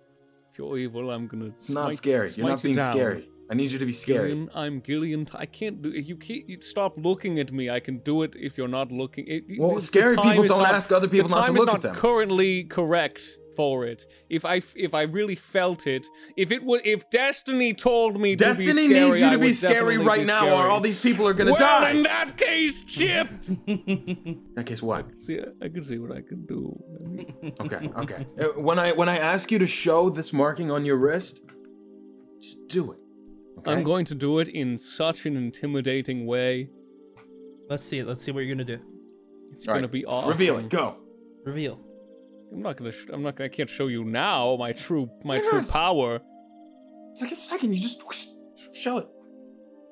If 0.52 0.58
you're 0.58 0.78
evil, 0.78 1.10
I'm 1.10 1.26
gonna. 1.26 1.46
It's 1.46 1.68
not 1.68 1.94
scary. 1.94 2.30
You're 2.36 2.48
not 2.48 2.62
being 2.62 2.78
scary. 2.78 3.28
I 3.50 3.54
need 3.54 3.70
you 3.72 3.78
to 3.78 3.86
be 3.86 3.92
scary. 3.92 4.30
Gillion, 4.34 4.50
I'm 4.54 4.80
Gillion. 4.82 5.26
I 5.34 5.46
can't 5.46 5.80
do. 5.82 5.88
You 5.90 6.16
can't. 6.16 6.48
You 6.48 6.60
stop 6.60 6.92
looking 6.98 7.38
at 7.40 7.50
me. 7.50 7.70
I 7.70 7.80
can 7.80 7.98
do 7.98 8.22
it 8.22 8.34
if 8.36 8.58
you're 8.58 8.68
not 8.68 8.92
looking. 8.92 9.24
It, 9.26 9.44
Well, 9.58 9.78
scary 9.80 10.16
people 10.16 10.44
don't 10.46 10.62
not- 10.62 10.74
ask 10.74 10.92
other 10.92 11.08
people 11.08 11.30
not 11.30 11.46
to 11.46 11.52
look 11.52 11.68
is 11.68 11.68
at 11.68 11.72
not 11.72 11.82
them. 11.82 11.94
Currently 11.94 12.64
correct 12.64 13.38
for 13.58 13.84
it. 13.84 14.06
If 14.30 14.44
I 14.44 14.58
f- 14.58 14.72
if 14.76 14.94
I 14.94 15.02
really 15.02 15.34
felt 15.34 15.88
it, 15.88 16.06
if 16.36 16.52
it 16.52 16.62
was 16.62 16.80
if 16.84 17.10
destiny 17.10 17.74
told 17.74 18.20
me 18.20 18.36
Destiny 18.36 18.68
to 18.68 18.74
be 18.74 18.88
scary, 18.88 19.10
needs 19.10 19.18
you 19.20 19.26
I 19.26 19.30
to 19.30 19.38
be 19.38 19.52
scary 19.52 19.98
right 19.98 20.20
be 20.20 20.26
now, 20.26 20.42
scary. 20.42 20.52
or 20.56 20.68
all 20.70 20.80
these 20.80 21.00
people 21.00 21.26
are 21.26 21.34
gonna 21.34 21.50
well, 21.50 21.58
die. 21.58 21.90
in 21.90 22.04
that 22.04 22.36
case, 22.36 22.84
Chip. 22.84 23.28
In 23.66 24.44
that 24.54 24.66
case, 24.66 24.80
what? 24.80 25.20
see, 25.20 25.40
I 25.60 25.68
can 25.68 25.82
see 25.82 25.98
what 25.98 26.12
I 26.16 26.20
can 26.20 26.46
do. 26.46 26.60
Okay, 27.64 27.90
okay. 28.02 28.26
Uh, 28.40 28.44
when 28.68 28.78
I 28.78 28.92
when 28.92 29.08
I 29.08 29.18
ask 29.18 29.50
you 29.50 29.58
to 29.58 29.66
show 29.66 30.08
this 30.08 30.32
marking 30.32 30.70
on 30.70 30.84
your 30.84 30.96
wrist, 30.96 31.40
just 32.40 32.58
do 32.68 32.92
it. 32.92 33.00
Okay? 33.58 33.72
I'm 33.72 33.82
going 33.82 34.04
to 34.04 34.14
do 34.14 34.38
it 34.38 34.46
in 34.46 34.78
such 34.78 35.26
an 35.26 35.36
intimidating 35.36 36.26
way. 36.26 36.70
Let's 37.68 37.82
see 37.82 37.98
it. 37.98 38.06
Let's 38.06 38.22
see 38.22 38.30
what 38.30 38.44
you're 38.44 38.54
gonna 38.54 38.64
do. 38.76 38.78
It's 39.52 39.66
All 39.66 39.74
gonna 39.74 39.88
right. 39.88 39.92
be 39.92 40.04
awesome. 40.06 40.30
Reveal 40.30 40.58
it. 40.58 40.68
Go. 40.70 40.98
Reveal. 41.44 41.80
I'm 42.52 42.62
not 42.62 42.76
gonna. 42.76 42.92
Sh- 42.92 43.06
I'm 43.12 43.22
not 43.22 43.36
gonna. 43.36 43.46
I 43.46 43.48
can't 43.48 43.68
show 43.68 43.86
you 43.88 44.04
now 44.04 44.56
my 44.58 44.72
true 44.72 45.08
my 45.24 45.38
Why 45.38 45.42
true 45.48 45.60
not? 45.60 45.68
power. 45.70 46.20
It's 47.12 47.22
like 47.22 47.30
a 47.30 47.34
second. 47.34 47.74
You 47.74 47.80
just 47.80 48.02
whoosh, 48.06 48.26
show 48.74 48.98
it. 48.98 49.08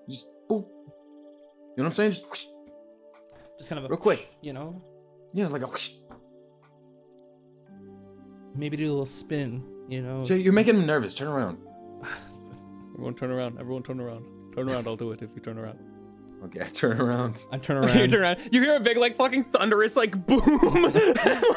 You 0.06 0.14
just 0.14 0.26
boop. 0.48 0.66
You 0.68 1.82
know 1.82 1.84
what 1.84 1.86
I'm 1.86 1.92
saying? 1.92 2.10
Just 2.12 2.26
whoosh. 2.28 2.44
Just 3.58 3.68
kind 3.68 3.78
of 3.78 3.84
a 3.84 3.88
Real 3.88 3.98
quick. 3.98 4.28
you 4.42 4.52
know. 4.52 4.82
Yeah, 5.34 5.48
like 5.48 5.62
a 5.62 5.66
whoosh. 5.66 5.90
Maybe 8.54 8.76
do 8.76 8.86
a 8.86 8.88
little 8.88 9.06
spin. 9.06 9.62
You 9.88 10.02
know. 10.02 10.24
Jay, 10.24 10.38
you're 10.38 10.52
making 10.52 10.76
him 10.76 10.86
nervous. 10.86 11.14
Turn 11.14 11.28
around. 11.28 11.58
Everyone 12.94 13.14
turn 13.14 13.30
around. 13.30 13.58
Everyone 13.60 13.82
turn 13.82 14.00
around. 14.00 14.24
Turn 14.54 14.70
around. 14.70 14.86
I'll 14.88 14.96
do 14.96 15.10
it 15.12 15.20
if 15.22 15.30
you 15.34 15.42
turn 15.42 15.58
around. 15.58 15.78
Okay, 16.44 16.60
I 16.64 16.68
turn 16.68 17.00
around. 17.00 17.46
I 17.50 17.58
turn 17.58 17.76
around. 17.78 17.90
Okay, 17.90 18.02
you 18.02 18.08
turn 18.08 18.22
around. 18.22 18.38
You 18.52 18.62
hear 18.62 18.76
a 18.76 18.80
big 18.80 18.96
like 18.96 19.16
fucking 19.16 19.44
thunderous 19.44 19.96
like 19.96 20.12
boom. 20.26 20.38
like, 20.42 20.96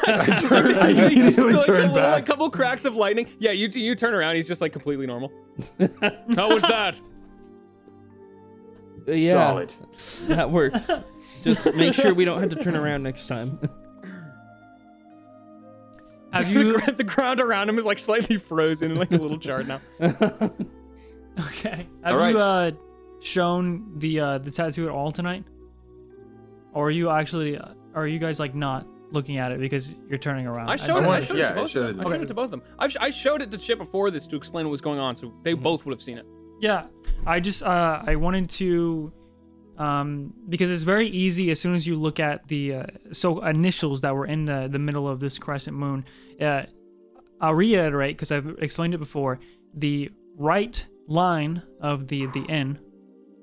I 0.08 0.40
turn. 0.48 0.74
I 0.76 0.88
immediately 0.90 1.52
like, 1.52 1.62
a 1.62 1.66
turn 1.66 1.80
little, 1.82 1.94
like 1.94 1.94
back. 1.94 2.26
couple 2.26 2.50
cracks 2.50 2.84
of 2.84 2.94
lightning. 2.94 3.26
Yeah, 3.38 3.52
you 3.52 3.68
you 3.68 3.94
turn 3.94 4.14
around. 4.14 4.36
He's 4.36 4.48
just 4.48 4.60
like 4.60 4.72
completely 4.72 5.06
normal. 5.06 5.32
How 6.34 6.52
was 6.52 6.62
that? 6.62 7.00
Uh, 9.08 9.12
yeah, 9.12 9.32
Solid. 9.32 9.74
that 10.28 10.50
works. 10.50 10.90
Just 11.42 11.72
make 11.74 11.94
sure 11.94 12.12
we 12.12 12.24
don't 12.24 12.40
have 12.40 12.50
to 12.50 12.62
turn 12.62 12.76
around 12.76 13.02
next 13.02 13.26
time. 13.26 13.58
Have 16.32 16.44
the, 16.44 16.50
you? 16.50 16.72
gr- 16.78 16.90
the 16.92 17.02
ground 17.04 17.40
around 17.40 17.68
him 17.68 17.78
is 17.78 17.84
like 17.84 17.98
slightly 17.98 18.36
frozen 18.36 18.94
like 18.94 19.10
a 19.10 19.16
little 19.16 19.38
chart 19.38 19.66
now. 19.66 19.80
Okay. 20.00 21.86
Have 22.04 22.14
All 22.14 22.16
right. 22.18 22.30
you 22.30 22.38
uh, 22.38 22.70
shown 23.20 23.98
the 23.98 24.20
uh, 24.20 24.38
the 24.38 24.50
tattoo 24.50 24.84
at 24.86 24.90
all 24.90 25.10
tonight? 25.10 25.44
Or 26.72 26.86
are 26.88 26.90
you 26.90 27.10
actually? 27.10 27.56
Uh, 27.58 27.68
are 27.94 28.06
you 28.06 28.18
guys 28.18 28.38
like 28.38 28.54
not 28.54 28.86
looking 29.12 29.38
at 29.38 29.50
it 29.52 29.58
because 29.60 29.96
you're 30.08 30.18
turning 30.18 30.46
around? 30.46 30.68
I 30.70 30.76
just 30.76 30.86
showed 30.88 30.98
it. 30.98 31.04
I 31.04 31.06
wanted- 31.08 31.24
showed 31.26 31.38
yeah, 31.38 31.46
to 31.46 31.52
I 31.52 31.54
both. 31.56 31.64
of 31.64 31.70
showed 31.70 31.82
them. 31.88 31.98
it 31.98 32.00
I 32.00 32.04
to 32.04 32.10
showed 32.10 32.22
it 32.22 32.26
to 32.28 32.34
both 32.34 32.44
of 32.46 32.50
them. 32.52 32.62
I, 32.78 32.88
sh- 32.88 32.96
I 33.00 33.10
showed 33.10 33.42
it 33.42 33.50
to 33.50 33.58
Chip 33.58 33.78
before 33.78 34.10
this 34.10 34.26
to 34.28 34.36
explain 34.36 34.66
what 34.66 34.70
was 34.70 34.80
going 34.80 34.98
on, 35.00 35.16
so 35.16 35.32
they 35.42 35.54
both 35.54 35.84
would 35.84 35.92
have 35.92 36.02
seen 36.02 36.18
it. 36.18 36.26
Yeah, 36.60 36.86
I 37.26 37.40
just 37.40 37.62
uh, 37.62 38.02
I 38.06 38.14
wanted 38.16 38.48
to, 38.50 39.12
um, 39.78 40.32
because 40.48 40.70
it's 40.70 40.82
very 40.82 41.08
easy 41.08 41.50
as 41.50 41.58
soon 41.58 41.74
as 41.74 41.86
you 41.86 41.96
look 41.96 42.20
at 42.20 42.46
the 42.48 42.74
uh, 42.74 42.84
so 43.12 43.44
initials 43.44 44.02
that 44.02 44.14
were 44.14 44.26
in 44.26 44.44
the 44.44 44.68
the 44.70 44.78
middle 44.78 45.08
of 45.08 45.18
this 45.20 45.38
crescent 45.38 45.76
moon. 45.76 46.04
Uh, 46.40 46.64
I'll 47.40 47.54
reiterate 47.54 48.16
because 48.16 48.30
I've 48.30 48.46
explained 48.60 48.94
it 48.94 48.98
before. 48.98 49.40
The 49.74 50.10
right 50.36 50.86
line 51.08 51.62
of 51.80 52.06
the 52.08 52.26
the 52.26 52.44
N 52.48 52.78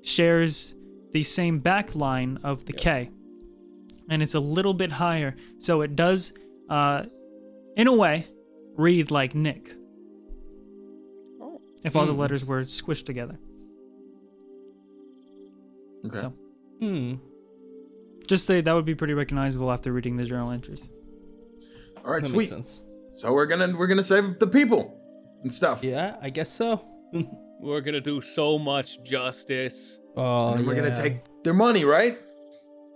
shares 0.02 0.74
the 1.12 1.22
same 1.24 1.58
back 1.60 1.94
line 1.94 2.38
of 2.42 2.64
the 2.66 2.72
K, 2.72 3.10
and 4.10 4.22
it's 4.22 4.34
a 4.34 4.40
little 4.40 4.74
bit 4.74 4.92
higher, 4.92 5.34
so 5.58 5.80
it 5.82 5.96
does, 5.96 6.32
uh, 6.68 7.04
in 7.76 7.86
a 7.86 7.92
way, 7.92 8.26
read 8.76 9.10
like 9.10 9.34
Nick. 9.34 9.74
If 11.84 11.94
all 11.96 12.06
the 12.06 12.12
letters 12.12 12.44
were 12.44 12.62
squished 12.62 13.06
together. 13.06 13.38
Okay. 16.06 16.18
So- 16.18 16.32
Hmm. 16.80 17.14
Just 18.26 18.46
say 18.46 18.60
that 18.60 18.72
would 18.72 18.84
be 18.84 18.94
pretty 18.94 19.14
recognizable 19.14 19.70
after 19.72 19.92
reading 19.92 20.16
the 20.16 20.24
journal 20.24 20.50
entries. 20.50 20.90
All 22.04 22.12
right, 22.12 22.22
That 22.22 22.28
sweet. 22.28 22.50
makes 22.50 22.68
sense. 22.68 22.82
So 23.10 23.32
we're 23.32 23.46
gonna 23.46 23.74
we're 23.76 23.86
gonna 23.86 24.02
save 24.02 24.38
the 24.38 24.46
people 24.46 24.94
and 25.42 25.52
stuff. 25.52 25.82
Yeah, 25.82 26.16
I 26.20 26.30
guess 26.30 26.50
so. 26.50 26.84
We're 27.60 27.80
gonna 27.80 28.00
do 28.00 28.20
so 28.20 28.58
much 28.58 29.02
justice. 29.02 29.98
Oh, 30.16 30.54
And 30.54 30.66
we're 30.66 30.74
gonna 30.74 30.94
take 30.94 31.20
their 31.44 31.54
money, 31.54 31.84
right? 31.84 32.18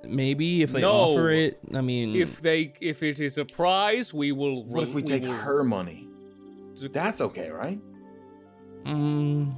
maybe 0.04 0.62
if 0.62 0.72
they 0.72 0.80
No. 0.80 0.90
offer 0.90 1.30
it. 1.30 1.60
I 1.72 1.80
mean, 1.80 2.16
If 2.16 2.42
they, 2.42 2.72
if 2.80 3.04
it 3.04 3.20
is 3.20 3.38
a 3.38 3.44
prize, 3.44 4.12
we 4.12 4.32
will. 4.32 4.64
What 4.64 4.82
if 4.82 4.94
we 4.94 5.02
take 5.02 5.22
will- 5.22 5.30
her 5.32 5.62
money? 5.62 6.08
That's 6.92 7.20
okay, 7.20 7.50
right? 7.50 7.78
Mm, 8.84 9.54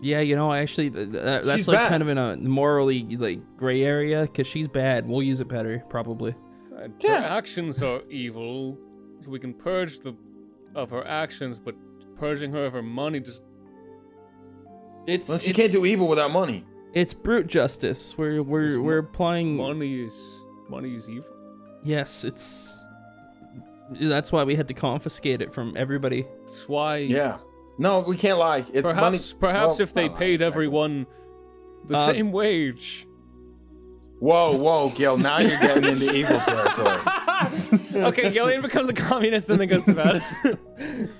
yeah, 0.00 0.20
you 0.20 0.36
know, 0.36 0.52
actually, 0.52 0.90
th- 0.90 1.10
th- 1.10 1.22
that's 1.22 1.50
She's 1.52 1.66
like 1.66 1.78
bad. 1.78 1.88
kind 1.88 2.02
of 2.04 2.08
in 2.08 2.18
a 2.18 2.36
morally 2.36 3.02
like 3.16 3.40
gray 3.56 3.82
area 3.82 4.22
because 4.22 4.46
she's 4.46 4.68
bad. 4.68 5.08
We'll 5.08 5.24
use 5.24 5.40
it 5.40 5.48
better, 5.48 5.82
probably. 5.88 6.34
Uh, 6.76 6.88
Her 7.02 7.14
actions 7.24 7.82
are 7.82 8.02
evil. 8.08 8.78
We 9.26 9.40
can 9.40 9.54
purge 9.54 9.98
the 10.00 10.14
of 10.76 10.90
her 10.90 11.04
actions, 11.06 11.58
but 11.58 11.74
purging 12.14 12.52
her 12.52 12.64
of 12.66 12.72
her 12.74 12.82
money 12.82 13.18
just. 13.20 13.42
It's 15.06 15.28
Well, 15.28 15.38
she 15.38 15.50
it's, 15.50 15.56
can't 15.58 15.72
do 15.72 15.84
evil 15.84 16.08
without 16.08 16.30
money. 16.30 16.64
It's 16.92 17.12
brute 17.14 17.46
justice. 17.46 18.16
We're 18.16 18.42
we're 18.42 18.80
we're 18.80 18.98
applying. 18.98 19.56
Money 19.56 20.00
is 20.04 20.18
money 20.68 20.94
is 20.94 21.08
evil. 21.08 21.30
Yes, 21.82 22.24
it's. 22.24 22.80
That's 24.00 24.32
why 24.32 24.44
we 24.44 24.54
had 24.54 24.68
to 24.68 24.74
confiscate 24.74 25.42
it 25.42 25.52
from 25.52 25.74
everybody. 25.76 26.26
That's 26.44 26.68
why. 26.68 26.98
Yeah. 26.98 27.38
No, 27.78 28.00
we 28.00 28.16
can't 28.16 28.38
lie. 28.38 28.64
It's 28.72 28.84
money. 28.84 29.18
Perhaps, 29.18 29.32
perhaps 29.34 29.66
well, 29.78 29.80
if 29.82 29.92
they 29.94 30.08
not 30.08 30.18
paid 30.18 30.34
exactly. 30.34 30.46
everyone 30.46 31.06
the 31.86 31.96
Uh, 31.96 32.12
same 32.12 32.32
wage. 32.32 33.06
Whoa, 34.20 34.56
whoa, 34.56 34.88
Gil! 34.90 35.18
Now 35.18 35.38
you're 35.38 35.58
getting 35.58 35.84
into 35.84 36.10
evil 36.16 36.38
territory. 36.40 37.00
okay, 38.06 38.30
Gillion 38.32 38.62
becomes 38.62 38.88
a 38.88 38.94
communist 38.94 39.50
and 39.50 39.60
then 39.60 39.68
goes 39.68 39.84
to 39.84 39.92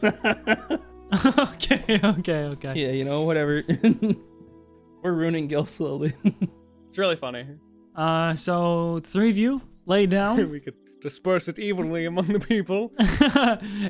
bed. 0.00 0.80
okay, 1.54 2.00
okay, 2.04 2.44
okay. 2.44 2.72
Yeah, 2.74 2.92
you 2.92 3.04
know, 3.04 3.22
whatever. 3.22 3.62
We're 5.02 5.12
ruining 5.12 5.48
Gil 5.48 5.66
slowly. 5.66 6.14
it's 6.86 6.98
really 6.98 7.16
funny. 7.16 7.46
Uh, 7.94 8.34
so 8.34 9.00
three 9.04 9.30
of 9.30 9.36
you 9.38 9.60
lay 9.86 10.06
down 10.06 10.50
we 10.50 10.60
could 10.60 10.74
disperse 11.00 11.46
it 11.48 11.58
evenly 11.58 12.06
among 12.06 12.26
the 12.28 12.40
people. 12.40 12.92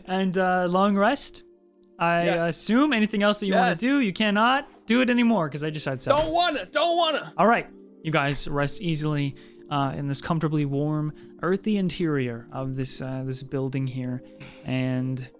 and 0.06 0.36
uh, 0.36 0.66
long 0.68 0.96
rest. 0.96 1.44
I 1.98 2.24
Yes. 2.24 2.50
assume 2.50 2.92
anything 2.92 3.22
else 3.22 3.38
that 3.38 3.46
you 3.46 3.54
want 3.54 3.78
to 3.78 3.80
do, 3.80 4.00
you 4.00 4.12
cannot 4.12 4.68
do 4.86 5.00
it 5.00 5.08
anymore 5.10 5.48
because 5.48 5.62
I 5.62 5.70
just 5.70 5.84
said 5.84 6.02
so. 6.02 6.10
Don't 6.10 6.32
wanna, 6.32 6.66
don't 6.66 6.96
wanna. 6.96 7.32
All 7.38 7.46
right, 7.46 7.68
you 8.02 8.10
guys 8.10 8.48
rest 8.48 8.82
easily 8.82 9.36
uh, 9.70 9.94
in 9.96 10.08
this 10.08 10.20
comfortably 10.20 10.64
warm, 10.64 11.12
earthy 11.42 11.76
interior 11.76 12.48
of 12.52 12.74
this 12.74 13.00
uh, 13.00 13.22
this 13.24 13.44
building 13.44 13.86
here, 13.86 14.22
and 14.64 15.30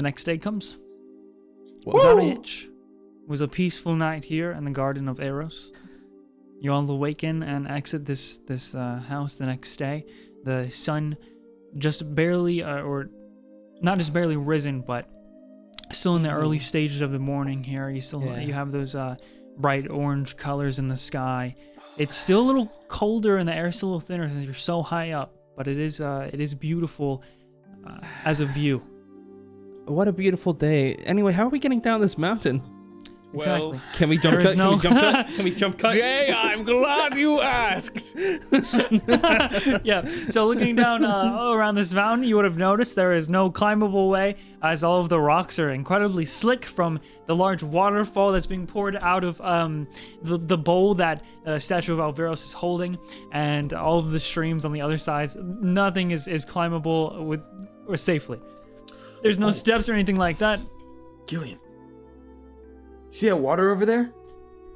the 0.00 0.04
next 0.04 0.24
day 0.24 0.38
comes 0.38 0.78
without 1.84 2.18
a 2.18 2.22
hitch. 2.22 2.70
It 3.22 3.28
was 3.28 3.42
a 3.42 3.48
peaceful 3.48 3.94
night 3.94 4.24
here 4.24 4.50
in 4.52 4.64
the 4.64 4.70
Garden 4.70 5.10
of 5.10 5.20
Eros. 5.20 5.72
You 6.58 6.72
all 6.72 6.90
awaken 6.90 7.42
and 7.42 7.68
exit 7.68 8.06
this 8.06 8.38
this 8.38 8.74
uh, 8.74 8.96
house 8.96 9.34
the 9.34 9.44
next 9.44 9.76
day. 9.76 10.06
The 10.44 10.70
sun 10.70 11.18
just 11.76 12.14
barely, 12.14 12.62
uh, 12.62 12.80
or 12.80 13.10
not 13.82 13.98
just 13.98 14.14
barely 14.14 14.38
risen, 14.38 14.80
but 14.80 15.06
still 15.92 16.16
in 16.16 16.22
the 16.22 16.32
early 16.32 16.58
stages 16.58 17.02
of 17.02 17.12
the 17.12 17.18
morning 17.18 17.62
here. 17.62 17.90
You 17.90 18.00
still 18.00 18.24
Yeah. 18.24 18.40
you 18.40 18.54
have 18.54 18.72
those 18.72 18.94
uh, 18.94 19.16
bright 19.58 19.90
orange 19.92 20.38
colors 20.38 20.78
in 20.78 20.88
the 20.88 20.96
sky. 20.96 21.56
It's 21.98 22.16
still 22.16 22.40
a 22.40 22.46
little 22.50 22.66
colder 22.88 23.36
and 23.36 23.46
the 23.46 23.54
air's 23.54 23.76
still 23.76 23.90
a 23.90 23.92
little 23.96 24.08
thinner 24.08 24.30
since 24.30 24.46
you're 24.46 24.54
so 24.54 24.82
high 24.82 25.10
up, 25.10 25.36
but 25.58 25.68
it 25.68 25.78
is 25.78 26.00
uh, 26.00 26.30
it 26.32 26.40
is 26.40 26.54
beautiful 26.54 27.22
uh, 27.86 27.98
as 28.24 28.40
a 28.40 28.46
view. 28.46 28.80
What 29.86 30.08
a 30.08 30.12
beautiful 30.12 30.52
day. 30.52 30.94
Anyway, 30.94 31.32
how 31.32 31.46
are 31.46 31.50
we 31.50 31.58
getting 31.58 31.80
down 31.80 32.00
this 32.00 32.16
mountain? 32.18 32.62
Exactly. 33.32 33.80
Can 33.92 34.08
we 34.08 34.18
jump 34.18 34.38
There 34.40 34.44
is 34.44 34.54
cut? 34.56 34.58
no- 34.58 34.76
Can 34.76 34.90
we 34.90 34.90
jump 34.90 34.98
cut? 35.14 35.26
Can 35.36 35.44
we 35.44 35.50
jump 35.54 35.78
cut? 35.78 35.94
Jay, 35.94 36.34
I'm 36.36 36.64
glad 36.64 37.16
you 37.16 37.40
asked. 37.40 38.12
yeah. 39.84 40.08
So 40.30 40.48
looking 40.48 40.74
down 40.74 41.04
uh, 41.04 41.52
around 41.52 41.76
this 41.76 41.92
mountain, 41.92 42.26
you 42.26 42.34
would 42.34 42.44
have 42.44 42.56
noticed 42.56 42.96
there 42.96 43.12
is 43.12 43.28
no 43.28 43.48
climbable 43.48 44.08
way, 44.08 44.34
as 44.62 44.82
all 44.82 44.98
of 44.98 45.08
the 45.08 45.20
rocks 45.20 45.60
are 45.60 45.70
incredibly 45.70 46.24
slick 46.26 46.64
from 46.64 46.98
the 47.26 47.36
large 47.36 47.62
waterfall 47.62 48.32
that's 48.32 48.46
being 48.46 48.66
poured 48.66 48.96
out 48.96 49.22
of 49.22 49.40
um, 49.42 49.86
the 50.22 50.36
the 50.36 50.58
bowl 50.58 50.94
that 50.96 51.22
uh, 51.46 51.58
statue 51.60 51.92
of 51.96 52.00
Alveros 52.00 52.42
is 52.44 52.52
holding, 52.52 52.98
and 53.30 53.72
all 53.72 54.00
of 54.00 54.10
the 54.10 54.18
streams 54.18 54.64
on 54.64 54.72
the 54.72 54.80
other 54.80 54.98
sides. 54.98 55.36
Nothing 55.40 56.10
is 56.10 56.26
is 56.26 56.44
climbable 56.44 57.24
with 57.24 57.40
or 57.86 57.96
safely. 57.96 58.40
There's 59.22 59.38
no 59.38 59.50
steps 59.50 59.88
or 59.88 59.94
anything 59.94 60.16
like 60.16 60.38
that. 60.38 60.60
Gillion. 61.26 61.58
See 63.10 63.28
that 63.28 63.36
water 63.36 63.70
over 63.70 63.84
there? 63.84 64.10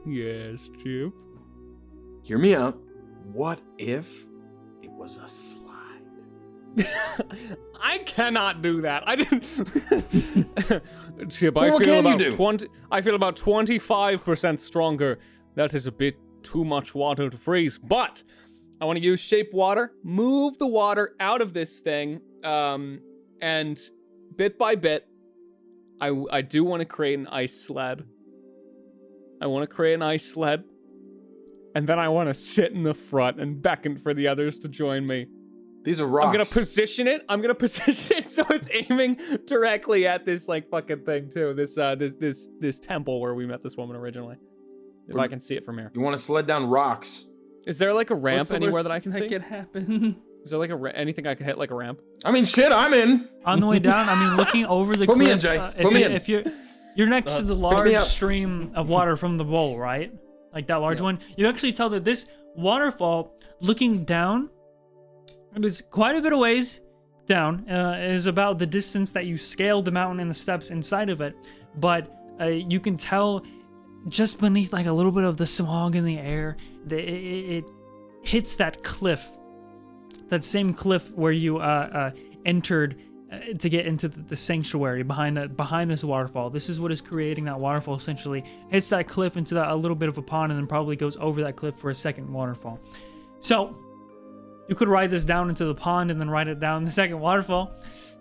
yes, 0.07 0.69
Chip. 0.83 1.13
Hear 2.23 2.39
me 2.39 2.55
out. 2.55 2.79
What 3.33 3.61
if 3.79 4.27
it 4.83 4.91
was 4.93 5.17
a 5.19 5.27
slide? 5.29 5.65
I 7.81 7.99
cannot 7.99 8.61
do 8.61 8.81
that. 8.83 9.03
I 9.07 9.17
didn't. 9.17 9.43
Chip, 11.31 11.55
Well, 11.55 11.65
I 11.65 11.71
feel 11.71 11.79
can 11.79 12.07
you 12.07 12.15
about 12.17 12.33
twenty. 12.33 12.67
I 12.91 13.01
feel 13.01 13.15
about 13.15 13.37
twenty-five 13.37 14.25
percent 14.25 14.61
stronger. 14.61 15.19
That 15.55 15.75
is 15.75 15.87
a 15.87 15.93
bit 15.93 16.17
too 16.43 16.65
much 16.65 16.95
water 16.95 17.31
to 17.31 17.37
freeze. 17.37 17.79
But 17.79 18.23
I 18.81 18.85
want 18.87 18.99
to 18.99 19.05
use 19.05 19.21
shape 19.21 19.51
water, 19.53 19.93
move 20.03 20.59
the 20.59 20.67
water 20.67 21.15
out 21.21 21.41
of 21.41 21.55
this 21.55 21.81
thing, 21.81 22.21
um, 22.43 23.01
and 23.41 23.79
bit 24.37 24.59
by 24.59 24.75
bit, 24.75 25.07
I 26.01 26.13
I 26.31 26.43
do 26.43 26.65
want 26.65 26.81
to 26.81 26.87
create 26.87 27.19
an 27.19 27.27
ice 27.29 27.61
sled. 27.61 28.05
I 29.41 29.47
want 29.47 29.69
to 29.69 29.75
create 29.75 29.95
an 29.95 30.03
ice 30.03 30.33
sled, 30.33 30.65
and 31.75 31.87
then 31.87 31.99
I 31.99 32.09
want 32.09 32.29
to 32.29 32.35
sit 32.35 32.73
in 32.73 32.83
the 32.83 32.95
front 32.95 33.41
and 33.41 33.61
beckon 33.61 33.97
for 33.97 34.15
the 34.15 34.29
others 34.29 34.59
to 34.61 34.69
join 34.69 35.07
me. 35.07 35.27
These 35.85 36.01
are 36.01 36.07
rocks. 36.07 36.27
I'm 36.27 36.33
gonna 36.33 36.45
position 36.47 37.07
it. 37.07 37.25
I'm 37.29 37.41
gonna 37.43 37.55
position 37.67 38.17
it 38.19 38.31
so 38.31 38.45
it's 38.51 38.69
aiming 38.73 39.19
directly 39.47 40.07
at 40.07 40.25
this 40.25 40.49
like 40.49 40.71
fucking 40.71 41.05
thing 41.05 41.31
too. 41.31 41.53
This 41.55 41.77
uh 41.77 41.95
this 41.95 42.15
this 42.15 42.49
this 42.59 42.79
temple 42.79 43.21
where 43.21 43.35
we 43.35 43.47
met 43.47 43.63
this 43.63 43.77
woman 43.77 43.97
originally. 43.97 44.37
If 45.07 45.17
I 45.19 45.29
can 45.29 45.39
see 45.39 45.55
it 45.55 45.67
from 45.67 45.77
here. 45.77 45.93
You 45.95 46.01
want 46.01 46.17
to 46.17 46.23
sled 46.23 46.47
down 46.47 46.67
rocks? 46.69 47.27
Is 47.67 47.79
there 47.79 47.93
like 47.93 48.11
a 48.11 48.15
ramp 48.15 48.51
anywhere 48.53 48.83
that 48.83 48.93
I 48.93 49.01
can 49.01 49.13
see? 49.13 49.21
That 49.21 49.29
could 49.29 49.43
happen. 49.43 50.17
Is 50.45 50.51
there 50.51 50.59
like 50.59 50.71
a 50.71 50.77
ra- 50.77 50.93
anything 50.95 51.27
I 51.27 51.35
can 51.35 51.47
hit 51.47 51.57
like 51.57 51.71
a 51.71 51.75
ramp? 51.75 52.01
I 52.25 52.31
mean, 52.31 52.45
shit, 52.45 52.71
I'm 52.71 52.93
in. 52.93 53.29
On 53.47 53.61
the 53.61 53.67
way 53.67 53.79
down, 53.79 54.09
I 54.09 54.15
mean, 54.15 54.37
looking 54.43 54.67
over 54.67 54.95
the 54.95 55.07
Put 55.07 55.17
me 55.17 55.31
in, 55.31 55.41
Jay. 55.41 55.57
uh, 55.57 55.71
Put 55.73 55.93
me 55.93 56.01
you, 56.01 56.07
in. 56.07 56.13
if 56.13 56.29
you're 56.29 56.43
you're 56.97 57.09
next 57.09 57.37
to 57.37 57.43
the 57.43 57.57
large 57.57 57.93
up. 57.95 58.07
stream 58.07 58.71
of 58.75 58.89
water 58.89 59.17
from 59.17 59.37
the 59.39 59.45
bowl, 59.45 59.79
right? 59.79 60.13
Like 60.53 60.67
that 60.69 60.77
large 60.77 61.01
one. 61.01 61.19
You 61.37 61.49
actually 61.49 61.73
tell 61.73 61.89
that 61.91 62.05
this 62.05 62.27
waterfall, 62.55 63.37
looking 63.61 64.05
down, 64.05 64.51
it 65.57 65.65
is 65.65 65.81
quite 65.81 66.15
a 66.15 66.21
bit 66.23 66.33
of 66.33 66.39
ways 66.39 66.81
down. 67.27 67.69
Uh, 67.69 67.97
it 67.99 68.11
is 68.11 68.27
about 68.27 68.59
the 68.59 68.67
distance 68.67 69.13
that 69.13 69.25
you 69.27 69.39
scaled 69.39 69.87
the 69.87 69.91
mountain 69.91 70.21
and 70.21 70.31
the 70.31 70.35
steps 70.35 70.71
inside 70.71 71.09
of 71.09 71.21
it, 71.23 71.35
but 71.77 72.15
uh, 72.41 72.45
you 72.45 72.79
can 72.81 72.97
tell 72.97 73.45
just 74.09 74.39
beneath 74.41 74.73
like 74.75 74.87
a 74.87 74.93
little 74.93 75.11
bit 75.13 75.25
of 75.25 75.37
the 75.39 75.47
smog 75.47 75.97
in 75.97 76.05
the 76.05 76.19
air, 76.19 76.57
that 76.87 76.99
it, 76.99 77.09
it, 77.09 77.65
it 77.65 77.65
hits 78.23 78.57
that 78.57 78.83
cliff 78.85 79.27
that 80.29 80.45
same 80.45 80.73
cliff 80.73 81.11
where 81.13 81.33
you 81.33 81.59
uh, 81.59 81.61
uh, 81.61 82.11
entered 82.45 82.97
uh, 83.31 83.39
to 83.59 83.69
get 83.69 83.87
into 83.87 84.09
the, 84.09 84.21
the 84.21 84.37
sanctuary 84.37 85.03
behind 85.03 85.37
that 85.37 85.57
behind 85.57 85.91
this 85.91 86.05
waterfall. 86.05 86.51
This 86.51 86.69
is 86.69 86.81
what 86.81 86.93
is 86.93 87.01
creating 87.01 87.45
that 87.45 87.59
waterfall. 87.59 87.95
Essentially, 87.95 88.45
hits 88.69 88.89
that 88.91 89.09
cliff 89.09 89.37
into 89.37 89.55
that 89.55 89.71
a 89.71 89.75
little 89.75 89.97
bit 89.97 90.09
of 90.09 90.19
a 90.19 90.23
pond, 90.23 90.53
and 90.53 90.59
then 90.61 90.67
probably 90.67 90.97
goes 90.97 91.17
over 91.19 91.43
that 91.43 91.57
cliff 91.57 91.77
for 91.77 91.91
a 91.91 91.95
second 91.95 92.33
waterfall. 92.33 92.81
So. 93.41 93.81
You 94.67 94.75
could 94.75 94.89
ride 94.89 95.11
this 95.11 95.27
down 95.27 95.51
into 95.51 95.67
the 95.67 95.75
pond 95.75 96.11
and 96.11 96.19
then 96.19 96.31
ride 96.31 96.49
it 96.49 96.59
down 96.59 96.85
the 96.85 96.91
second 96.91 97.21
waterfall. 97.21 97.71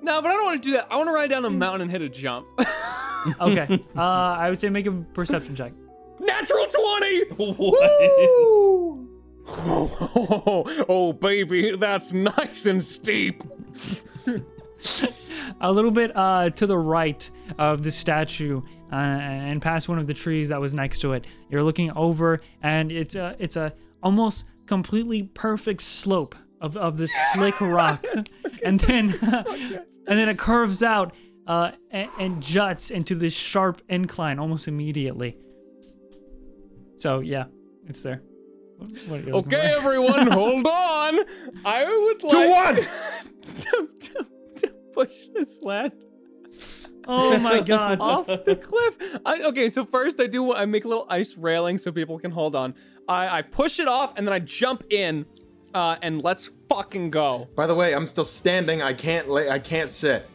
No, 0.01 0.21
but 0.21 0.29
I 0.29 0.33
don't 0.33 0.43
want 0.43 0.61
to 0.61 0.69
do 0.69 0.73
that. 0.73 0.87
I 0.91 0.97
want 0.97 1.07
to 1.07 1.13
ride 1.13 1.29
down 1.29 1.41
the 1.41 1.49
mountain 1.49 1.83
and 1.83 1.91
hit 1.91 2.01
a 2.01 2.09
jump. 2.09 2.45
Okay. 3.39 3.81
uh, 3.95 4.01
I 4.01 4.49
would 4.49 4.59
say 4.59 4.67
make 4.67 4.85
a 4.85 4.91
perception 4.91 5.55
check. 5.55 5.71
Natural 6.19 6.67
twenty. 6.67 7.23
what? 7.37 9.02
Oh, 9.47 10.85
oh, 10.89 11.13
baby, 11.13 11.75
that's 11.75 12.13
nice 12.13 12.65
and 12.65 12.83
steep. 12.83 13.43
a 15.61 15.71
little 15.71 15.91
bit 15.91 16.15
uh, 16.15 16.49
to 16.51 16.67
the 16.67 16.77
right 16.77 17.29
of 17.57 17.83
the 17.83 17.91
statue 17.91 18.61
uh, 18.91 18.95
and 18.95 19.61
past 19.61 19.89
one 19.89 19.99
of 19.99 20.07
the 20.07 20.13
trees 20.13 20.49
that 20.49 20.59
was 20.59 20.73
next 20.73 20.99
to 20.99 21.13
it. 21.13 21.25
You're 21.49 21.63
looking 21.63 21.91
over, 21.91 22.41
and 22.61 22.91
it's 22.91 23.15
a 23.15 23.35
it's 23.39 23.55
a 23.55 23.73
almost 24.01 24.45
completely 24.67 25.23
perfect 25.23 25.81
slope 25.81 26.35
of, 26.61 26.77
of 26.77 26.97
this 26.97 27.13
slick 27.33 27.59
rock, 27.61 28.05
and 28.63 28.79
then 28.79 29.17
and 29.21 30.17
then 30.19 30.29
it 30.29 30.37
curves 30.37 30.83
out 30.83 31.13
uh, 31.47 31.71
and, 31.91 32.09
and 32.19 32.41
juts 32.41 32.91
into 32.91 33.15
this 33.15 33.33
sharp 33.33 33.81
incline 33.89 34.39
almost 34.39 34.67
immediately. 34.67 35.37
So 36.97 37.19
yeah, 37.19 37.45
it's 37.87 38.03
there. 38.03 38.21
Okay, 39.09 39.73
everyone, 39.77 40.27
hold 40.31 40.67
on. 40.67 41.19
I 41.65 41.85
would 41.85 42.23
like 42.23 42.31
To 42.31 42.49
what? 42.49 42.75
to, 43.57 43.89
to, 43.99 44.27
to 44.57 44.73
push 44.93 45.27
this 45.29 45.59
sled 45.59 45.93
Oh 47.07 47.37
my 47.37 47.61
god. 47.61 47.99
off 48.01 48.27
the 48.27 48.55
cliff. 48.55 49.19
I, 49.25 49.43
okay, 49.43 49.69
so 49.69 49.85
first 49.85 50.19
I 50.19 50.27
do 50.27 50.53
I 50.53 50.65
make 50.65 50.85
a 50.85 50.87
little 50.87 51.05
ice 51.09 51.37
railing 51.37 51.77
so 51.77 51.91
people 51.91 52.17
can 52.19 52.31
hold 52.31 52.55
on. 52.55 52.75
I, 53.07 53.39
I 53.39 53.41
push 53.41 53.79
it 53.79 53.87
off 53.87 54.13
and 54.17 54.25
then 54.25 54.33
I 54.33 54.39
jump 54.39 54.85
in, 54.89 55.25
uh, 55.73 55.97
and 56.01 56.23
let's 56.23 56.49
fucking 56.69 57.09
go. 57.09 57.49
By 57.55 57.67
the 57.67 57.75
way, 57.75 57.93
I'm 57.93 58.07
still 58.07 58.23
standing. 58.23 58.81
I 58.81 58.93
can't 58.93 59.29
lay. 59.29 59.49
I 59.49 59.59
can't 59.59 59.89
sit. 59.89 60.29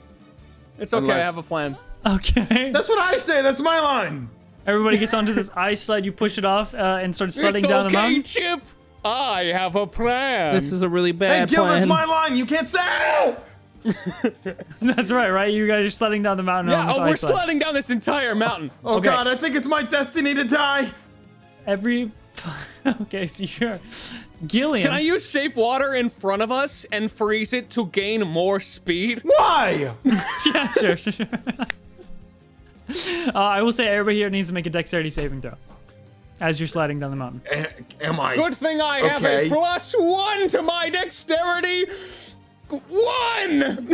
It's 0.78 0.92
okay. 0.92 1.12
I 1.12 1.20
have 1.20 1.38
a 1.38 1.42
plan. 1.42 1.76
Okay. 2.06 2.70
That's 2.70 2.88
what 2.88 2.98
I 2.98 3.14
say. 3.18 3.42
That's 3.42 3.60
my 3.60 3.80
line. 3.80 4.30
Everybody 4.68 4.98
gets 4.98 5.14
onto 5.14 5.32
this 5.32 5.50
ice 5.56 5.80
sled. 5.80 6.04
You 6.04 6.12
push 6.12 6.36
it 6.36 6.44
off 6.44 6.74
uh, 6.74 6.98
and 7.00 7.16
start 7.16 7.32
sledding 7.32 7.64
it's 7.64 7.68
down 7.68 7.86
okay, 7.86 7.94
the 7.94 7.98
mountain. 7.98 8.22
Chip. 8.22 8.62
I 9.02 9.44
have 9.44 9.76
a 9.76 9.86
plan. 9.86 10.54
This 10.54 10.74
is 10.74 10.82
a 10.82 10.88
really 10.90 11.12
bad 11.12 11.32
Hey, 11.32 11.40
bad 11.40 11.48
Gil, 11.48 11.64
that's 11.64 11.86
plan. 11.86 11.88
my 11.88 12.04
line. 12.04 12.36
You 12.36 12.44
can't 12.44 12.68
say. 12.68 13.34
That's 14.82 15.10
right, 15.10 15.30
right? 15.30 15.50
You 15.54 15.66
guys 15.66 15.86
are 15.86 15.90
sledding 15.90 16.22
down 16.22 16.36
the 16.36 16.42
mountain 16.42 16.74
on 16.74 16.80
yeah. 16.80 16.86
this 16.88 16.98
Oh, 16.98 17.00
we're 17.00 17.08
ice 17.08 17.20
sled. 17.20 17.32
sledding 17.32 17.58
down 17.60 17.72
this 17.72 17.88
entire 17.88 18.34
mountain. 18.34 18.70
Oh 18.84 18.96
okay. 18.96 19.08
God, 19.08 19.26
I 19.28 19.36
think 19.36 19.54
it's 19.54 19.68
my 19.68 19.82
destiny 19.82 20.34
to 20.34 20.44
die. 20.44 20.90
Every. 21.64 22.10
okay, 23.02 23.26
so 23.28 23.44
you're. 23.44 23.80
Gillion. 24.46 24.82
Can 24.82 24.92
I 24.92 25.00
use 25.00 25.30
shape 25.30 25.56
water 25.56 25.94
in 25.94 26.10
front 26.10 26.42
of 26.42 26.52
us 26.52 26.84
and 26.92 27.10
freeze 27.10 27.52
it 27.52 27.70
to 27.70 27.86
gain 27.86 28.26
more 28.26 28.60
speed? 28.60 29.22
Why? 29.24 29.94
yeah, 30.04 30.68
sure, 30.68 30.96
sure, 30.96 31.12
sure. 31.12 31.26
uh, 33.34 33.38
I 33.38 33.62
will 33.62 33.72
say 33.72 33.86
everybody 33.88 34.16
here 34.16 34.30
needs 34.30 34.48
to 34.48 34.54
make 34.54 34.66
a 34.66 34.70
dexterity 34.70 35.10
saving 35.10 35.42
throw 35.42 35.54
as 36.40 36.60
you're 36.60 36.68
sliding 36.68 37.00
down 37.00 37.10
the 37.10 37.16
mountain. 37.16 37.42
A- 37.50 37.72
Am 38.04 38.18
I? 38.20 38.36
Good 38.36 38.54
thing 38.54 38.80
I 38.80 38.98
have 39.08 39.24
a 39.24 39.48
plus 39.48 39.94
one 39.98 40.48
to 40.48 40.62
my 40.62 40.88
dexterity. 40.90 41.84
G- 42.70 42.80
One. 42.88 43.88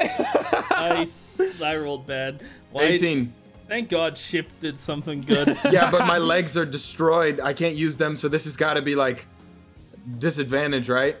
I, 0.00 1.02
s- 1.02 1.40
I 1.62 1.76
rolled 1.76 2.06
bad. 2.06 2.42
Why- 2.72 2.82
18. 2.84 3.32
Thank 3.68 3.88
God 3.88 4.16
Chip 4.16 4.48
did 4.60 4.78
something 4.78 5.22
good. 5.22 5.56
Yeah, 5.70 5.90
but 5.90 6.06
my 6.06 6.18
legs 6.18 6.56
are 6.56 6.66
destroyed. 6.66 7.40
I 7.40 7.54
can't 7.54 7.76
use 7.76 7.96
them, 7.96 8.14
so 8.14 8.28
this 8.28 8.44
has 8.44 8.56
got 8.56 8.74
to 8.74 8.82
be 8.82 8.94
like 8.94 9.26
disadvantage, 10.18 10.88
right? 10.90 11.16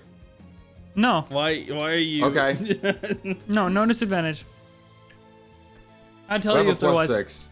No, 0.96 1.26
why? 1.28 1.64
Why 1.64 1.90
are 1.90 1.96
you? 1.96 2.24
Okay. 2.24 3.38
no, 3.48 3.68
no 3.68 3.84
disadvantage. 3.86 4.44
I'd 6.28 6.42
tell 6.42 6.62
you 6.62 6.70
if 6.70 6.80
there 6.80 6.90
was. 6.92 7.10
six. 7.12 7.48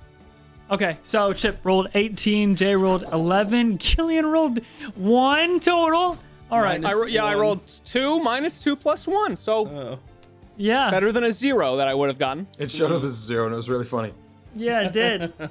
Okay, 0.71 0.97
so 1.03 1.33
Chip 1.35 1.59
rolled 1.65 1.89
18, 1.95 2.57
Jay 2.57 2.75
rolled 2.75 3.03
11, 3.13 3.77
Killian 3.79 4.25
rolled 4.27 4.61
one 4.95 5.61
total. 5.61 6.17
All 6.51 6.61
right, 6.61 6.83
I 6.83 6.93
ro- 6.95 7.05
yeah, 7.07 7.25
I 7.25 7.35
rolled 7.35 7.61
two 7.85 8.21
minus 8.21 8.63
two 8.63 8.75
plus 8.77 9.07
one, 9.07 9.37
so 9.37 9.67
Oh. 9.69 9.99
yeah, 10.57 10.91
better 10.91 11.13
than 11.13 11.25
a 11.25 11.33
zero 11.33 11.77
that 11.77 11.89
I 11.89 11.95
would 11.95 12.09
have 12.09 12.19
gotten. 12.19 12.47
It 12.59 12.71
showed 12.71 12.91
up 12.93 13.03
as 13.03 13.13
zero, 13.13 13.45
and 13.47 13.53
it 13.53 13.57
was 13.57 13.69
really 13.69 13.85
funny. 13.85 14.13
yeah, 14.55 14.83
it 14.83 14.93
did. 14.93 15.33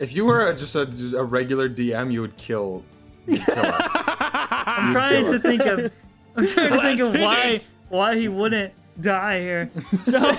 If 0.00 0.14
you 0.14 0.24
were 0.26 0.52
just 0.52 0.76
a, 0.76 0.86
just 0.86 1.12
a 1.12 1.24
regular 1.24 1.68
DM, 1.68 2.12
you 2.12 2.20
would 2.20 2.36
kill, 2.36 2.84
kill 3.26 3.40
us. 3.66 3.90
I'm 3.96 4.92
trying 4.92 5.24
to 5.26 5.40
think 5.40 5.62
of. 5.62 5.92
I'm 6.38 6.46
trying 6.48 6.70
to 6.72 6.80
think 6.80 7.00
of 7.00 7.06
Let's 7.08 7.18
hit 7.18 7.22
why 7.24 7.42
it. 7.44 7.68
why 7.88 8.16
he 8.16 8.28
wouldn't 8.28 8.72
die 9.00 9.40
here. 9.40 9.70
So 10.04 10.18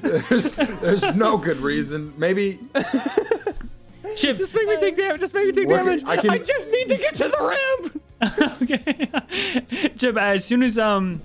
there's, 0.00 0.52
there's 0.54 1.14
no 1.16 1.36
good 1.38 1.58
reason. 1.58 2.12
Maybe 2.16 2.58
Chip, 4.16 4.36
Just 4.36 4.54
make 4.54 4.68
me 4.68 4.78
take 4.78 4.96
damage. 4.96 5.20
Just 5.20 5.34
make 5.34 5.46
me 5.46 5.52
take 5.52 5.68
What 5.68 5.78
can- 5.78 5.86
damage. 5.86 6.04
I 6.04 6.16
can- 6.16 6.30
I 6.30 6.38
just 6.38 6.70
need 6.70 6.88
to 6.88 6.96
get 6.96 7.14
to 7.14 7.28
the 7.28 7.38
ramp. 7.40 8.02
okay. 8.62 9.88
Chip, 9.96 10.16
as 10.16 10.44
soon 10.44 10.62
as 10.62 10.78
um 10.78 11.22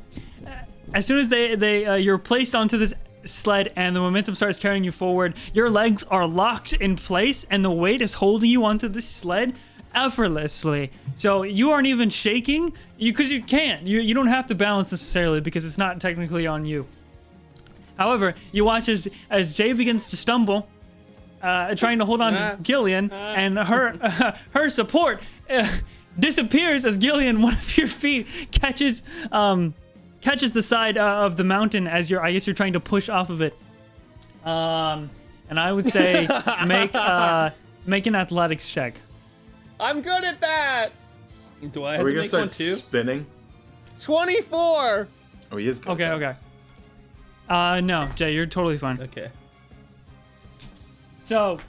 as 0.94 1.06
soon 1.06 1.20
as 1.20 1.30
they 1.30 1.56
they 1.56 1.86
uh, 1.86 1.96
you're 1.96 2.18
placed 2.18 2.56
onto 2.56 2.78
this 2.78 2.94
sled 3.26 3.74
and 3.76 3.94
the 3.96 4.00
momentum 4.00 4.36
starts 4.36 4.58
carrying 4.58 4.84
you 4.86 4.92
forward, 4.92 5.36
your 5.54 5.70
legs 5.70 6.04
are 6.04 6.26
locked 6.26 6.72
in 6.74 6.96
place 6.96 7.46
and 7.52 7.64
the 7.66 7.70
weight 7.72 8.02
is 8.02 8.14
holding 8.16 8.50
you 8.50 8.64
onto 8.64 8.88
this 8.88 9.08
sled 9.08 9.54
effortlessly. 9.98 10.92
So 11.16 11.44
you 11.44 11.72
aren't 11.72 11.88
even 11.88 12.10
shaking, 12.10 12.74
because 13.00 13.32
you 13.32 13.42
can't. 13.42 13.84
You 13.84 14.00
you 14.00 14.14
don't 14.14 14.28
have 14.28 14.48
to 14.48 14.56
balance 14.56 14.92
necessarily 14.92 15.42
because 15.42 15.66
it's 15.66 15.78
not 15.78 16.00
technically 16.00 16.48
on 16.48 16.66
you. 16.66 16.88
However, 17.98 18.36
you 18.52 18.64
watch 18.64 18.88
as 18.88 19.08
as 19.30 19.56
Jay 19.56 19.74
begins 19.74 20.08
to 20.08 20.18
stumble, 20.18 20.70
uh, 21.42 21.76
trying 21.76 21.98
to 22.00 22.06
hold 22.06 22.22
on 22.22 22.34
to 22.34 22.58
Gillion, 22.62 23.12
and 23.12 23.58
her 23.58 24.38
her 24.52 24.70
support 24.70 25.22
uh, 25.50 25.68
disappears 26.18 26.86
as 26.86 26.98
Gillion, 27.00 27.42
one 27.42 27.54
of 27.54 27.78
your 27.78 27.88
feet, 27.88 28.28
catches 28.52 29.04
um 29.32 29.74
catches 30.22 30.52
the 30.52 30.62
side 30.62 30.98
uh, 30.98 31.26
of 31.26 31.38
the 31.38 31.44
mountain 31.44 31.88
as 31.88 32.10
you're. 32.10 32.22
I 32.24 32.32
guess 32.34 32.46
you're 32.46 32.54
trying 32.54 32.74
to 32.74 32.80
push 32.80 33.10
off 33.10 33.32
of 33.32 33.42
it. 33.42 33.56
Um, 34.46 35.10
and 35.50 35.60
I 35.60 35.74
would 35.74 35.88
say 35.88 36.28
make 36.68 36.94
uh 36.94 37.50
make 37.88 38.06
an 38.06 38.14
athletics 38.14 38.70
check. 38.70 39.02
I'm 39.80 40.02
good 40.02 40.24
at 40.24 40.42
that. 40.42 40.90
Do 41.72 41.84
I 41.84 41.94
Are 41.94 41.98
have 41.98 42.06
we 42.06 42.12
to 42.12 42.16
gonna 42.16 42.22
make 42.24 42.30
start 42.30 42.42
one 42.42 42.50
too? 42.50 42.76
spinning? 42.76 43.26
24. 44.00 45.08
Oh, 45.52 45.58
he 45.58 45.68
is 45.68 45.80
good. 45.80 45.92
Okay, 45.92 46.10
okay. 46.12 46.36
Uh, 47.50 47.80
no, 47.82 48.10
Jay, 48.16 48.34
you're 48.34 48.46
totally 48.46 48.78
fine. 48.78 49.02
Okay. 49.02 49.30
So, 51.20 51.60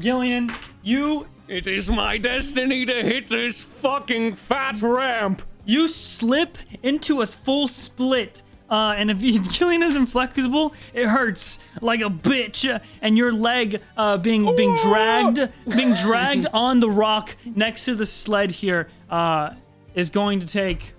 Gillion, 0.00 0.54
you 0.82 1.26
It 1.48 1.66
is 1.66 1.90
my 1.90 2.18
destiny 2.18 2.86
to 2.86 3.02
hit 3.02 3.28
this 3.28 3.62
fucking 3.62 4.34
fat 4.36 4.80
ramp. 4.80 5.42
you 5.64 5.86
slip 5.88 6.56
into 6.82 7.20
a 7.20 7.26
full 7.26 7.68
split. 7.68 8.42
Uh, 8.72 8.94
and 8.96 9.10
if 9.10 9.20
you, 9.26 9.38
Gillion 9.40 9.82
isn't 9.84 10.06
flexible, 10.06 10.72
it 10.94 11.06
hurts 11.06 11.58
like 11.82 12.00
a 12.00 12.08
bitch. 12.10 12.68
uh, 12.72 12.78
And 13.02 13.18
your 13.18 13.30
leg 13.30 13.80
uh, 13.96 14.16
being 14.16 14.44
being 14.56 14.74
dragged, 14.82 15.40
being 15.76 15.92
dragged 15.94 16.46
on 16.54 16.80
the 16.80 16.88
rock 16.90 17.36
next 17.44 17.84
to 17.84 17.94
the 17.94 18.06
sled 18.06 18.50
here, 18.50 18.88
uh, 19.10 19.50
is 19.94 20.08
going 20.10 20.40
to 20.40 20.46
take 20.46 20.94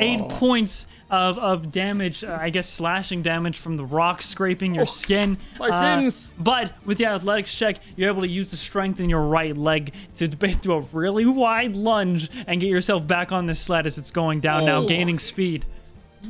eight 0.00 0.20
points 0.28 0.86
of, 1.10 1.36
of 1.38 1.72
damage, 1.72 2.22
uh, 2.22 2.38
I 2.40 2.50
guess 2.50 2.68
slashing 2.68 3.20
damage 3.22 3.58
from 3.58 3.76
the 3.76 3.84
rock 3.84 4.22
scraping 4.22 4.76
your 4.76 4.86
skin. 4.86 5.38
my 5.58 5.68
Uh, 5.70 5.80
fins. 5.98 6.28
but 6.38 6.72
with 6.84 6.98
the 6.98 7.06
athletics 7.06 7.52
check, 7.52 7.78
you're 7.96 8.08
able 8.08 8.22
to 8.22 8.28
use 8.28 8.52
the 8.52 8.56
strength 8.56 9.00
in 9.00 9.10
your 9.10 9.22
right 9.22 9.56
leg 9.56 9.92
to 10.18 10.28
do 10.62 10.72
a 10.72 10.80
really 10.92 11.26
wide 11.26 11.74
lunge 11.74 12.30
and 12.46 12.60
get 12.60 12.70
yourself 12.70 13.04
back 13.08 13.32
on 13.32 13.46
this 13.46 13.58
sled 13.60 13.86
as 13.86 13.98
it's 13.98 14.12
going 14.12 14.38
down 14.38 14.64
now, 14.66 14.82
Oh. 14.82 14.86
gaining 14.86 15.18
speed. 15.18 15.64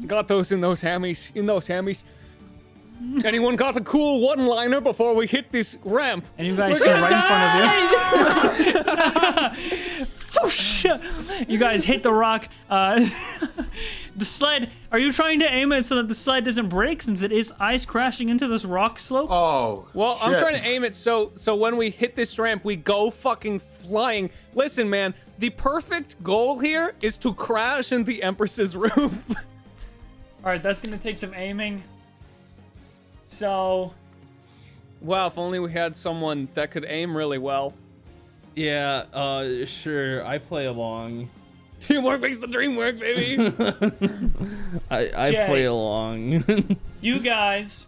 Got 0.07 0.29
those 0.29 0.53
in 0.53 0.61
those 0.61 0.83
hammies. 0.83 1.35
In 1.35 1.47
those 1.47 1.67
hammies. 1.69 2.03
Anyone 3.25 3.57
got 3.57 3.79
a 3.79 3.81
cool 3.81 4.21
one-liner 4.21 4.83
before 4.83 5.15
we 5.15 5.27
hit 5.27 5.51
this 5.51 5.79
ramp? 5.85 6.27
And 6.37 6.47
you 6.47 6.55
guys 6.55 6.79
see 6.81 6.91
right 6.91 7.11
in 7.11 7.23
front 7.23 7.57
of 9.51 9.57
you. 9.57 9.71
You 11.49 11.59
guys 11.59 11.85
hit 11.85 12.03
the 12.03 12.13
rock. 12.13 12.49
Uh, 12.69 13.01
the 14.17 14.25
sled. 14.25 14.71
Are 14.93 14.99
you 14.99 15.13
trying 15.13 15.41
to 15.41 15.51
aim 15.51 15.73
it 15.73 15.85
so 15.85 15.97
that 15.97 16.09
the 16.09 16.15
sled 16.15 16.45
doesn't 16.45 16.69
break 16.69 17.03
since 17.03 17.23
it 17.23 17.33
is 17.33 17.53
ice 17.59 17.85
crashing 17.85 18.29
into 18.29 18.47
this 18.47 18.65
rock 18.65 18.99
slope? 18.99 19.31
Oh. 19.31 19.87
Well, 19.95 20.19
I'm 20.21 20.39
trying 20.39 20.57
to 20.57 20.67
aim 20.67 20.85
it 20.85 20.95
so 20.95 21.33
so 21.35 21.55
when 21.55 21.77
we 21.77 21.91
hit 21.91 22.17
this 22.17 22.39
ramp, 22.39 22.65
we 22.65 22.77
go 22.77 23.11
fucking 23.11 23.59
flying. 23.59 24.31
Listen, 24.55 24.89
man, 24.89 25.15
the 25.39 25.51
perfect 25.51 26.23
goal 26.23 26.59
here 26.59 26.95
is 27.03 27.19
to 27.19 27.35
crash 27.35 27.93
in 27.93 28.05
the 28.05 28.23
Empress's 28.23 28.77
roof. 28.77 29.19
All 30.43 30.51
right, 30.51 30.63
that's 30.63 30.81
gonna 30.81 30.97
take 30.99 31.19
some 31.19 31.35
aiming. 31.35 31.83
So 33.25 33.93
wow, 35.01 35.27
if 35.27 35.37
only 35.39 35.59
we 35.61 35.71
had 35.73 35.95
someone 35.95 36.49
that 36.55 36.71
could 36.71 36.85
aim 36.89 37.17
really 37.17 37.39
well. 37.39 37.75
Yeah, 38.57 39.05
uh, 39.13 39.65
sure. 39.67 40.25
I 40.27 40.39
play 40.39 40.67
along. 40.67 41.31
Teamwork 41.81 42.21
makes 42.21 42.39
the 42.39 42.47
dream 42.47 42.77
work, 42.77 42.99
baby. 42.99 43.39
I, 44.91 45.11
I 45.17 45.31
Jay. 45.31 45.47
play 45.47 45.65
along. 45.65 46.77
you 47.01 47.21
guys, 47.21 47.87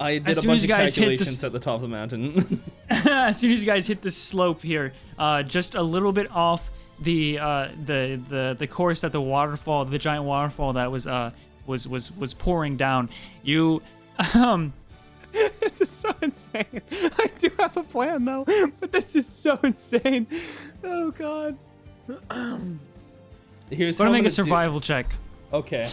I 0.00 0.14
did 0.18 0.28
As 0.28 0.38
a 0.38 0.40
soon 0.40 0.48
bunch 0.48 0.56
as 0.58 0.64
of 0.64 0.68
you 0.70 0.74
guys 0.76 0.94
hit 0.96 1.02
calculations 1.02 1.30
this- 1.30 1.44
at 1.44 1.52
the 1.52 1.60
top 1.60 1.76
of 1.76 1.82
the 1.82 1.88
mountain. 1.88 2.62
as 2.90 3.38
soon 3.38 3.52
as 3.52 3.60
you 3.60 3.66
guys 3.66 3.86
hit 3.86 4.02
the 4.02 4.10
slope 4.10 4.62
here, 4.62 4.92
uh, 5.18 5.42
just 5.42 5.74
a 5.74 5.82
little 5.82 6.12
bit 6.12 6.30
off 6.30 6.70
the 7.00 7.38
uh, 7.38 7.68
the 7.84 8.20
the 8.28 8.56
the 8.58 8.66
course 8.66 9.02
that 9.02 9.12
the 9.12 9.20
waterfall, 9.20 9.84
the 9.84 9.98
giant 9.98 10.24
waterfall 10.24 10.72
that 10.74 10.90
was 10.90 11.06
uh 11.06 11.30
was 11.66 11.86
was 11.86 12.10
was 12.16 12.34
pouring 12.34 12.76
down, 12.76 13.08
you 13.42 13.82
um 14.34 14.72
this 15.60 15.80
is 15.80 15.90
so 15.90 16.14
insane. 16.22 16.64
I 16.92 17.30
do 17.38 17.50
have 17.58 17.76
a 17.76 17.82
plan 17.82 18.24
though, 18.24 18.44
but 18.80 18.92
this 18.92 19.14
is 19.14 19.26
so 19.26 19.58
insane. 19.62 20.26
Oh 20.82 21.10
god. 21.10 21.56
Here's 23.70 23.98
gonna 23.98 24.10
I'm 24.10 24.12
make 24.12 24.22
a 24.22 24.24
do- 24.24 24.30
survival 24.30 24.80
check. 24.80 25.14
Okay. 25.52 25.88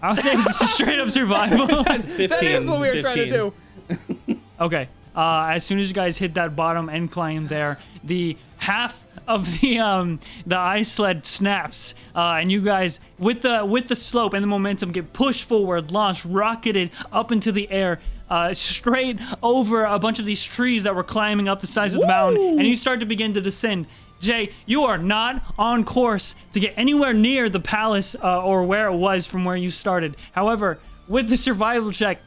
I'll 0.00 0.16
say 0.16 0.32
it's 0.32 0.58
just 0.58 0.74
straight 0.74 0.98
up 0.98 1.10
survival. 1.10 1.66
15. 1.84 2.28
That 2.28 2.42
is 2.42 2.68
what 2.68 2.80
we 2.80 2.88
were 2.88 3.00
trying 3.00 3.16
to 3.16 3.30
do. 3.30 4.38
Okay. 4.60 4.88
Uh, 5.14 5.50
as 5.52 5.62
soon 5.64 5.78
as 5.78 5.88
you 5.88 5.94
guys 5.94 6.18
hit 6.18 6.34
that 6.34 6.56
bottom 6.56 6.88
incline 6.88 7.46
there, 7.46 7.78
the 8.02 8.36
half 8.56 9.04
of 9.26 9.60
the 9.60 9.78
um 9.78 10.20
the 10.46 10.58
ice 10.58 10.92
sled 10.92 11.26
snaps, 11.26 11.94
uh, 12.14 12.38
and 12.40 12.50
you 12.50 12.60
guys 12.60 13.00
with 13.18 13.42
the 13.42 13.64
with 13.64 13.88
the 13.88 13.96
slope 13.96 14.34
and 14.34 14.42
the 14.42 14.48
momentum 14.48 14.92
get 14.92 15.12
pushed 15.12 15.44
forward, 15.44 15.90
launched, 15.90 16.24
rocketed 16.24 16.90
up 17.10 17.32
into 17.32 17.52
the 17.52 17.70
air. 17.70 18.00
Uh, 18.30 18.54
straight 18.54 19.20
over 19.42 19.84
a 19.84 19.98
bunch 19.98 20.18
of 20.18 20.24
these 20.24 20.42
trees 20.42 20.84
that 20.84 20.96
were 20.96 21.04
climbing 21.04 21.48
up 21.48 21.60
the 21.60 21.66
sides 21.66 21.94
of 21.94 22.00
the 22.00 22.06
mountain, 22.06 22.58
and 22.58 22.66
you 22.66 22.74
start 22.74 23.00
to 23.00 23.06
begin 23.06 23.34
to 23.34 23.42
descend. 23.42 23.86
Jay, 24.22 24.50
you 24.64 24.84
are 24.84 24.96
not 24.96 25.42
on 25.58 25.84
course 25.84 26.34
to 26.52 26.60
get 26.60 26.72
anywhere 26.78 27.12
near 27.12 27.50
the 27.50 27.60
palace 27.60 28.14
uh, 28.22 28.42
or 28.42 28.64
where 28.64 28.86
it 28.86 28.94
was 28.94 29.26
from 29.26 29.44
where 29.44 29.56
you 29.56 29.70
started. 29.70 30.16
However, 30.30 30.78
with 31.08 31.28
the 31.28 31.36
survival 31.36 31.92
check, 31.92 32.20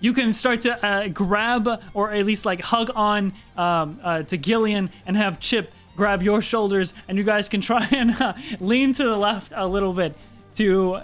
you 0.00 0.12
can 0.12 0.32
start 0.32 0.60
to 0.60 0.84
uh, 0.86 1.08
grab 1.08 1.68
or 1.94 2.12
at 2.12 2.26
least 2.26 2.44
like 2.46 2.60
hug 2.60 2.90
on 2.94 3.32
um, 3.56 3.98
uh, 4.02 4.22
to 4.24 4.36
Gillion 4.38 4.90
and 5.06 5.16
have 5.16 5.40
Chip 5.40 5.72
grab 5.96 6.22
your 6.22 6.42
shoulders, 6.42 6.92
and 7.08 7.16
you 7.16 7.24
guys 7.24 7.48
can 7.48 7.60
try 7.62 7.86
and 7.92 8.10
uh, 8.20 8.34
lean 8.60 8.92
to 8.92 9.04
the 9.04 9.16
left 9.16 9.52
a 9.56 9.66
little 9.66 9.94
bit 9.94 10.14
to 10.56 10.98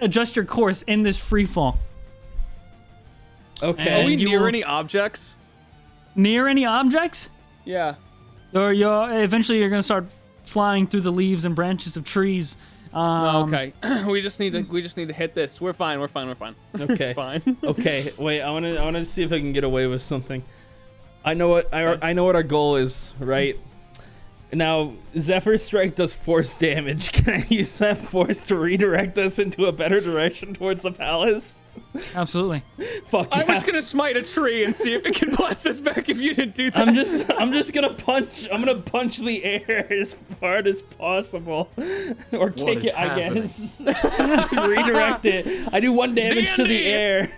adjust 0.00 0.36
your 0.36 0.44
course 0.44 0.82
in 0.82 1.02
this 1.02 1.18
free 1.18 1.46
fall. 1.46 1.78
Okay. 3.62 4.02
Are 4.02 4.06
we 4.06 4.16
near 4.16 4.40
will- 4.40 4.46
any 4.46 4.62
objects? 4.64 5.36
Near 6.14 6.48
any 6.48 6.64
objects, 6.64 7.28
Yeah. 7.64 7.96
or 8.54 8.72
you're 8.72 9.22
eventually 9.22 9.58
you're 9.58 9.68
gonna 9.68 9.82
start 9.82 10.06
flying 10.44 10.86
through 10.86 11.00
the 11.02 11.10
leaves 11.10 11.44
and 11.44 11.54
branches 11.54 11.96
of 11.96 12.04
trees. 12.04 12.56
Um, 12.96 13.52
okay. 13.52 13.74
we 14.06 14.22
just 14.22 14.40
need 14.40 14.54
to 14.54 14.62
we 14.62 14.80
just 14.80 14.96
need 14.96 15.08
to 15.08 15.14
hit 15.14 15.34
this. 15.34 15.60
We're 15.60 15.74
fine. 15.74 16.00
We're 16.00 16.08
fine. 16.08 16.28
We're 16.28 16.34
fine. 16.34 16.54
Okay. 16.80 17.12
fine. 17.12 17.42
okay. 17.64 18.10
Wait. 18.18 18.40
I 18.40 18.50
want 18.50 18.64
to. 18.64 18.78
I 18.78 18.84
want 18.84 18.96
to 18.96 19.04
see 19.04 19.22
if 19.22 19.32
I 19.32 19.38
can 19.38 19.52
get 19.52 19.64
away 19.64 19.86
with 19.86 20.00
something. 20.00 20.42
I 21.22 21.34
know 21.34 21.48
what. 21.48 21.72
I, 21.74 21.98
I 22.00 22.12
know 22.14 22.24
what 22.24 22.36
our 22.36 22.42
goal 22.42 22.76
is. 22.76 23.12
Right. 23.20 23.58
Now, 24.52 24.92
Zephyr 25.18 25.58
Strike 25.58 25.96
does 25.96 26.12
force 26.12 26.54
damage. 26.56 27.10
Can 27.12 27.34
I 27.34 27.46
use 27.48 27.78
that 27.78 27.98
force 27.98 28.46
to 28.46 28.56
redirect 28.56 29.18
us 29.18 29.38
into 29.38 29.66
a 29.66 29.72
better 29.72 30.00
direction 30.00 30.54
towards 30.54 30.82
the 30.82 30.92
palace? 30.92 31.64
Absolutely. 32.14 32.62
Fuck 33.08 33.28
I 33.32 33.42
was 33.44 33.62
gonna 33.62 33.82
smite 33.82 34.16
a 34.16 34.22
tree 34.22 34.64
and 34.64 34.76
see 34.76 34.92
if 34.94 35.04
it 35.06 35.14
can 35.14 35.34
bless 35.34 35.64
us 35.66 35.80
back 35.80 36.08
if 36.08 36.18
you 36.18 36.34
didn't 36.34 36.54
do 36.54 36.70
that. 36.70 36.88
I'm 36.88 36.94
just 36.94 37.30
I'm 37.38 37.52
just 37.52 37.72
gonna 37.72 37.92
punch 37.94 38.46
I'm 38.52 38.62
gonna 38.62 38.80
punch 38.80 39.18
the 39.18 39.42
air 39.44 39.90
as 39.92 40.16
hard 40.40 40.66
as 40.66 40.82
possible. 40.82 41.68
Or 42.32 42.50
kick 42.50 42.78
is 42.78 42.84
it, 42.84 42.98
I 42.98 43.16
guess. 43.16 43.80
Redirect 44.52 45.24
it. 45.26 45.72
I 45.72 45.80
do 45.80 45.92
one 45.92 46.14
damage 46.14 46.54
to 46.56 46.62
the 46.62 46.68
D&D. 46.68 46.84
air. 46.86 47.30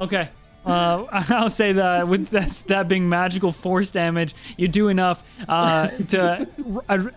Okay. 0.00 0.28
Uh, 0.66 1.06
I'll 1.30 1.48
say 1.50 1.72
that 1.74 2.08
with 2.08 2.28
this, 2.28 2.62
that 2.62 2.88
being 2.88 3.08
magical 3.08 3.52
force 3.52 3.90
damage, 3.90 4.34
you 4.56 4.68
do 4.68 4.88
enough 4.88 5.22
uh, 5.48 5.88
to 6.08 6.48
uh, 6.88 7.08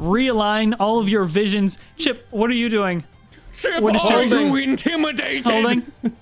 realign 0.00 0.76
all 0.78 1.00
of 1.00 1.08
your 1.08 1.24
visions. 1.24 1.78
Chip, 1.96 2.26
what 2.30 2.50
are 2.50 2.54
you 2.54 2.68
doing? 2.68 3.04
Chip, 3.52 3.82
What 3.82 3.96
is 3.96 4.02
are 4.04 4.24
Chip 4.24 4.30
you 4.30 4.56
intimidated? 4.56 5.46
Holding? 5.46 5.82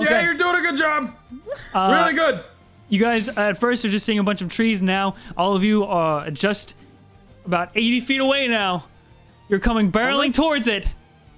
Yeah, 0.00 0.22
you're 0.22 0.34
doing 0.34 0.54
a 0.54 0.60
good 0.60 0.76
job. 0.76 1.12
Uh, 1.74 1.92
really 2.00 2.14
good. 2.14 2.40
You 2.88 3.00
guys 3.00 3.28
at 3.28 3.58
first 3.58 3.84
are 3.84 3.88
just 3.88 4.06
seeing 4.06 4.20
a 4.20 4.22
bunch 4.22 4.42
of 4.42 4.48
trees. 4.48 4.80
Now 4.80 5.16
all 5.36 5.56
of 5.56 5.64
you 5.64 5.82
are 5.82 6.30
just 6.30 6.76
about 7.44 7.70
80 7.74 8.00
feet 8.02 8.20
away. 8.20 8.46
Now 8.46 8.86
you're 9.48 9.58
coming 9.58 9.90
barreling 9.90 10.32
towards 10.32 10.68
it. 10.68 10.86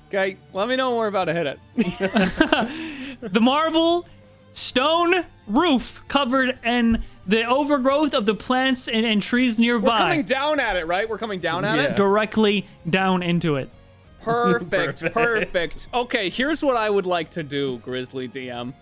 Okay, 0.08 0.36
let 0.52 0.68
me 0.68 0.76
know 0.76 0.90
when 0.90 0.98
we're 0.98 1.06
about 1.06 1.24
to 1.24 1.32
hit 1.32 1.46
it. 1.46 2.98
The 3.20 3.40
marble 3.40 4.06
stone 4.52 5.24
roof 5.46 6.02
covered 6.08 6.58
in 6.64 7.02
the 7.26 7.44
overgrowth 7.44 8.14
of 8.14 8.26
the 8.26 8.34
plants 8.34 8.88
and, 8.88 9.04
and 9.06 9.22
trees 9.22 9.58
nearby. 9.58 9.88
We're 9.88 9.98
coming 9.98 10.22
down 10.24 10.60
at 10.60 10.76
it, 10.76 10.86
right? 10.86 11.08
We're 11.08 11.18
coming 11.18 11.40
down 11.40 11.64
at 11.64 11.78
Yeah. 11.78 11.84
it. 11.84 11.96
directly 11.96 12.66
down 12.88 13.22
into 13.22 13.56
it. 13.56 13.70
Perfect, 14.20 15.00
perfect. 15.14 15.88
Okay, 15.94 16.28
here's 16.28 16.62
what 16.62 16.76
I 16.76 16.90
would 16.90 17.06
like 17.06 17.30
to 17.30 17.42
do, 17.42 17.78
Grizzly 17.78 18.28
DM. 18.28 18.74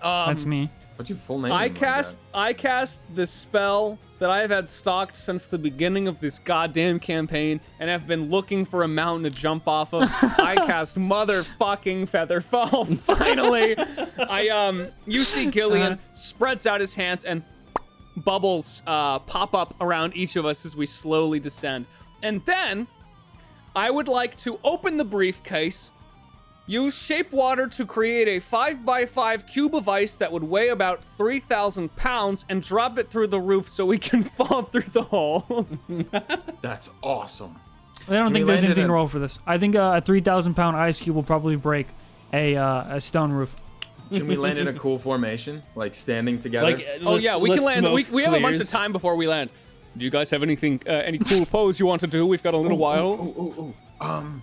That's 0.00 0.44
um, 0.44 0.48
me. 0.48 0.70
What's 0.94 1.10
your 1.10 1.18
full 1.18 1.40
name? 1.40 1.50
I 1.50 1.68
cast 1.68 2.16
I 2.32 2.52
cast 2.52 3.00
the 3.16 3.26
spell 3.26 3.98
that 4.18 4.30
I 4.30 4.40
have 4.40 4.50
had 4.50 4.68
stocked 4.68 5.16
since 5.16 5.46
the 5.46 5.58
beginning 5.58 6.08
of 6.08 6.20
this 6.20 6.38
goddamn 6.38 6.98
campaign 6.98 7.60
and 7.78 7.88
have 7.88 8.06
been 8.06 8.30
looking 8.30 8.64
for 8.64 8.82
a 8.82 8.88
mountain 8.88 9.24
to 9.24 9.30
jump 9.30 9.68
off 9.68 9.94
of. 9.94 10.02
I 10.38 10.56
cast 10.66 10.96
motherfucking 10.96 12.08
Featherfall. 12.08 12.98
Finally, 13.18 13.76
I 14.18 14.48
um 14.48 14.88
you 15.06 15.20
see 15.20 15.50
Gillion 15.50 15.98
spreads 16.12 16.66
out 16.66 16.80
his 16.80 16.94
hands 16.94 17.24
and 17.24 17.42
bubbles 18.16 18.82
uh, 18.86 19.18
pop 19.20 19.54
up 19.54 19.74
around 19.80 20.16
each 20.16 20.36
of 20.36 20.44
us 20.44 20.66
as 20.66 20.74
we 20.76 20.86
slowly 20.86 21.38
descend. 21.40 21.86
And 22.22 22.44
then 22.44 22.86
I 23.76 23.90
would 23.90 24.08
like 24.08 24.34
to 24.38 24.58
open 24.64 24.96
the 24.96 25.04
briefcase, 25.04 25.92
use 26.68 26.96
shape 26.96 27.32
water 27.32 27.66
to 27.66 27.84
create 27.86 28.28
a 28.28 28.40
5x5 28.40 29.46
cube 29.48 29.74
of 29.74 29.88
ice 29.88 30.14
that 30.16 30.30
would 30.30 30.44
weigh 30.44 30.68
about 30.68 31.02
3,000 31.02 31.96
pounds, 31.96 32.44
and 32.48 32.62
drop 32.62 32.98
it 32.98 33.10
through 33.10 33.26
the 33.26 33.40
roof 33.40 33.68
so 33.68 33.84
we 33.84 33.98
can 33.98 34.22
fall 34.38 34.62
through 34.62 34.82
the 34.82 35.02
hole. 35.02 35.66
That's 36.62 36.90
awesome. 37.02 37.56
I 38.08 38.12
don't 38.12 38.26
we 38.28 38.32
think 38.34 38.46
there's 38.46 38.62
land 38.62 38.72
it 38.72 38.78
anything 38.78 38.90
in- 38.90 38.96
to 38.96 39.08
for 39.08 39.18
this. 39.18 39.38
I 39.46 39.58
think 39.58 39.74
uh, 39.74 39.94
a 39.96 40.00
3,000 40.00 40.54
pound 40.54 40.76
ice 40.76 41.00
cube 41.00 41.16
will 41.16 41.22
probably 41.24 41.56
break 41.56 41.88
a, 42.32 42.54
uh, 42.56 42.96
a 42.96 43.00
stone 43.00 43.32
roof. 43.32 43.54
Can 44.12 44.26
we 44.26 44.36
land 44.36 44.58
in 44.58 44.68
a 44.68 44.72
cool 44.74 44.98
formation, 44.98 45.62
like 45.74 45.94
standing 45.94 46.38
together? 46.38 46.70
Like, 46.70 46.86
oh 47.04 47.16
yeah, 47.16 47.36
we 47.36 47.50
can 47.50 47.64
land. 47.64 47.92
We, 47.92 48.04
we 48.04 48.22
have 48.24 48.32
a 48.34 48.40
bunch 48.40 48.60
of 48.60 48.68
time 48.68 48.92
before 48.92 49.16
we 49.16 49.26
land. 49.26 49.50
Do 49.96 50.04
you 50.04 50.10
guys 50.10 50.30
have 50.30 50.42
anything, 50.42 50.80
uh, 50.86 50.92
any 50.92 51.18
cool 51.18 51.44
pose 51.44 51.80
you 51.80 51.86
want 51.86 52.00
to 52.02 52.06
do? 52.06 52.24
We've 52.24 52.42
got 52.42 52.54
a 52.54 52.56
little 52.56 52.78
while. 52.78 53.18
oh, 53.20 53.34
oh, 53.58 53.74
oh. 54.00 54.06
Um. 54.06 54.42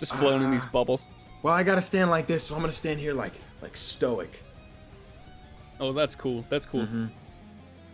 Just 0.00 0.14
floating 0.14 0.42
in 0.42 0.50
these 0.50 0.64
bubbles. 0.64 1.06
Well, 1.42 1.54
I 1.54 1.62
gotta 1.62 1.80
stand 1.80 2.10
like 2.10 2.26
this, 2.26 2.46
so 2.46 2.54
I'm 2.54 2.60
gonna 2.60 2.72
stand 2.72 3.00
here 3.00 3.14
like 3.14 3.32
like 3.62 3.76
stoic. 3.76 4.42
Oh, 5.78 5.92
that's 5.92 6.14
cool. 6.14 6.44
That's 6.50 6.66
cool. 6.66 6.82
Mm-hmm. 6.82 7.06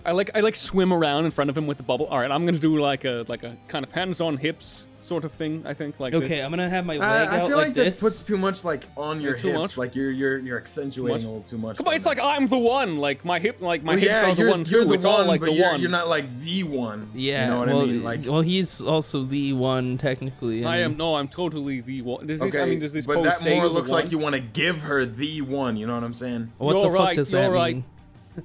I 0.07 0.13
like 0.13 0.31
I 0.37 0.41
like 0.41 0.55
swim 0.57 0.93
around 0.93 1.25
in 1.25 1.31
front 1.33 1.51
of 1.51 1.59
him 1.59 1.67
with 1.67 1.79
the 1.79 1.83
bubble. 1.83 2.07
All 2.07 2.21
right, 2.21 2.31
I'm 2.31 2.47
gonna 2.47 2.59
do 2.59 2.79
like 2.79 3.05
a 3.05 3.25
like 3.29 3.43
a 3.43 3.57
kind 3.69 3.85
of 3.85 3.91
hands-on 3.93 4.37
hips 4.37 4.87
sort 5.01 5.25
of 5.25 5.33
thing. 5.33 5.63
I 5.65 5.73
think 5.75 5.99
like 6.01 6.15
Okay, 6.15 6.29
This. 6.29 6.45
I'm 6.45 6.51
gonna 6.51 6.69
have 6.69 6.85
my 6.87 6.95
leg 6.97 7.03
I, 7.03 7.37
I 7.37 7.41
out 7.41 7.49
feel 7.49 7.57
like, 7.57 7.67
like, 7.69 7.75
this. 7.75 7.99
that 8.01 8.07
puts 8.07 8.23
too 8.23 8.37
much 8.37 8.65
like 8.65 8.85
on 8.97 9.21
your 9.21 9.35
too 9.35 9.49
hips. 9.49 9.59
much? 9.59 9.79
Like 9.79 9.95
you're 9.95 10.11
you're 10.11 10.39
you're 10.39 10.59
accentuating 10.59 11.15
much? 11.17 11.25
a 11.25 11.27
little 11.27 11.43
too 11.43 11.59
much. 11.59 11.77
Come 11.77 11.87
on, 11.87 11.93
on 11.93 11.97
it's 11.97 12.05
that. 12.05 12.19
like 12.19 12.21
I'm 12.21 12.47
the 12.47 12.59
one. 12.59 12.99
Like 12.99 13.25
my 13.25 13.39
hip, 13.39 13.61
like 13.61 13.83
my 13.83 13.93
Well, 13.93 14.01
hips 14.01 14.11
yeah, 14.11 14.31
are 14.31 14.35
the 14.35 14.41
you're, 14.43 14.51
one 14.51 14.59
you're 14.65 14.83
too. 14.83 14.89
the 14.89 14.95
it's 14.95 15.05
one, 15.05 15.21
all 15.21 15.27
like 15.27 15.41
but 15.41 15.47
the 15.47 15.53
you're, 15.53 15.71
one. 15.71 15.81
You're 15.81 15.91
not 15.91 16.09
like 16.09 16.41
the 16.41 16.63
one. 16.65 17.09
yeah, 17.15 17.45
you 17.45 17.51
know 17.51 17.59
what 17.59 17.69
well, 17.69 17.81
I 17.83 17.87
mean. 17.87 18.03
Like 18.05 18.21
well, 18.27 18.43
he's 18.43 18.81
also 18.81 19.25
the 19.25 19.53
one 19.55 19.99
technically. 19.99 20.65
I 20.65 20.79
am 20.79 20.97
no, 20.97 21.17
I'm 21.17 21.29
totally 21.29 21.81
the 21.81 22.03
one. 22.03 22.27
Does 22.27 22.41
this, 22.41 22.55
okay, 22.55 22.63
I 22.63 22.67
mean, 22.67 22.79
does 22.79 22.93
this 22.93 23.07
but 23.07 23.17
pose 23.17 23.39
that 23.41 23.49
more 23.57 23.69
looks 23.69 23.91
like 23.91 24.13
you 24.13 24.19
want 24.19 24.35
to 24.35 24.41
give 24.41 24.83
her 24.83 25.05
the 25.05 25.41
one. 25.43 25.77
You 25.77 25.87
know 25.87 25.95
what 25.95 26.05
I'm 26.05 26.15
saying? 26.15 26.53
What 26.59 26.75
You're 26.75 26.83
the 26.83 26.89
fuck 26.91 27.07
right, 27.07 27.17
does 27.17 27.31
that 27.33 27.51
right. 27.51 27.75
mean? 27.77 27.85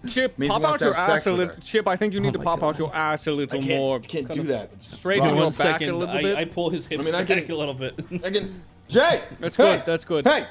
Chip, 0.07 0.37
Means 0.39 0.51
pop 0.51 0.63
out 0.63 0.79
your 0.81 0.93
ass 0.95 1.27
a 1.27 1.33
little. 1.33 1.55
Chip, 1.55 1.87
I 1.87 1.95
think 1.95 2.13
you 2.13 2.19
need 2.19 2.29
Oh 2.29 2.31
to 2.33 2.37
my 2.39 2.43
pop 2.45 2.63
out 2.63 2.77
your 2.79 2.95
ass 2.95 3.27
a 3.27 3.31
little 3.31 3.57
I 3.57 3.61
can't 3.61 3.79
more. 3.79 3.99
can't 3.99 4.27
kind 4.27 4.39
do 4.39 4.43
that. 4.47 4.69
It's 4.73 4.97
Straighten 4.97 5.27
One 5.27 5.35
your 5.35 5.45
back 5.47 5.53
second, 5.53 5.89
a 5.89 5.97
little 5.97 6.15
I, 6.15 6.21
bit. 6.21 6.37
I 6.37 6.45
pull 6.45 6.69
his 6.69 6.87
hips 6.87 7.05
mean, 7.05 7.15
I 7.15 7.23
back 7.23 7.49
a 7.49 7.55
little 7.55 7.73
bit. 7.73 7.93
I 8.23 8.29
can. 8.29 8.63
Jay, 8.87 9.21
That's 9.39 9.55
hey, 9.55 9.77
good, 9.77 9.85
that's 9.85 10.03
good. 10.05 10.27
Hey, 10.27 10.47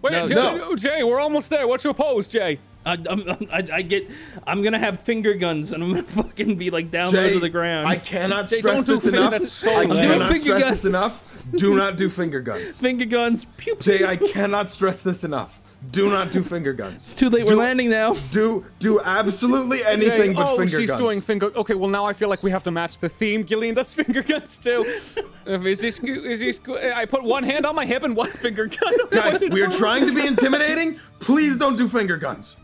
Wait, 0.00 0.12
No, 0.12 0.26
Jay, 0.28 0.34
no. 0.34 0.76
Jay, 0.76 1.02
we're 1.02 1.18
almost 1.20 1.50
there. 1.50 1.66
What's 1.66 1.84
your 1.84 1.92
pose, 1.94 2.28
Jay? 2.28 2.58
I, 2.86 2.92
I'm, 3.10 3.28
I, 3.52 3.68
I 3.72 3.82
get. 3.82 4.08
I'm 4.46 4.62
gonna 4.62 4.78
have 4.78 5.00
finger 5.00 5.34
guns 5.34 5.72
and 5.72 5.82
I'm 5.82 5.90
gonna 5.90 6.02
fucking 6.06 6.56
be 6.56 6.70
like 6.70 6.90
down 6.90 7.06
low 7.06 7.12
Jay, 7.12 7.32
to 7.34 7.40
the 7.40 7.48
ground. 7.48 7.86
I 7.88 7.96
cannot 7.96 8.46
Jay, 8.48 8.60
stress 8.60 8.76
don't 8.76 8.86
do 8.86 8.92
this 8.92 9.04
finger- 9.04 9.18
enough. 9.18 9.42
so 9.42 9.70
I 9.70 9.84
lame. 9.84 9.88
cannot 10.10 10.32
Finger 10.32 10.44
stress 10.58 10.62
guns. 10.62 10.82
this 10.82 10.84
enough. 10.84 11.44
Do 11.58 11.74
not 11.74 11.96
do 11.96 12.08
finger 12.08 12.40
guns. 12.40 12.80
finger 12.80 13.04
guns. 13.04 13.44
Pew, 13.56 13.74
pew. 13.74 13.98
Jay, 13.98 14.06
I 14.06 14.16
cannot 14.16 14.70
stress 14.70 15.02
this 15.02 15.24
enough. 15.24 15.60
Do 15.92 16.10
not 16.10 16.32
do 16.32 16.42
finger 16.42 16.72
guns. 16.72 16.96
It's 16.96 17.14
too 17.14 17.30
late. 17.30 17.46
We're 17.46 17.54
landing 17.54 17.88
now. 17.88 18.14
Do 18.32 18.66
do 18.80 19.00
absolutely 19.00 19.84
anything 19.84 20.32
Jay, 20.32 20.36
but 20.36 20.48
oh, 20.48 20.56
finger 20.56 20.80
she's 20.80 20.88
guns. 20.88 21.00
doing 21.00 21.20
finger. 21.20 21.46
Okay, 21.54 21.74
well 21.74 21.88
now 21.88 22.04
I 22.04 22.12
feel 22.12 22.28
like 22.28 22.42
we 22.42 22.50
have 22.50 22.64
to 22.64 22.72
match 22.72 22.98
the 22.98 23.08
theme. 23.08 23.44
Gillion 23.44 23.76
does 23.76 23.94
finger 23.94 24.22
guns 24.22 24.58
too. 24.58 24.82
Is 25.46 25.80
this? 25.80 26.00
Is 26.00 26.40
this? 26.40 26.60
I 26.94 27.04
put 27.04 27.22
one 27.22 27.44
hand 27.44 27.64
on 27.64 27.76
my 27.76 27.86
hip 27.86 28.02
and 28.02 28.16
one 28.16 28.30
finger 28.44 28.66
gun. 28.66 28.92
Guys, 29.10 29.40
we 29.40 29.62
are 29.62 29.70
trying 29.70 30.06
to 30.06 30.14
be 30.14 30.26
intimidating. 30.26 30.98
Please 31.20 31.56
don't 31.56 31.76
do 31.76 31.88
finger 31.88 32.16
guns. 32.16 32.56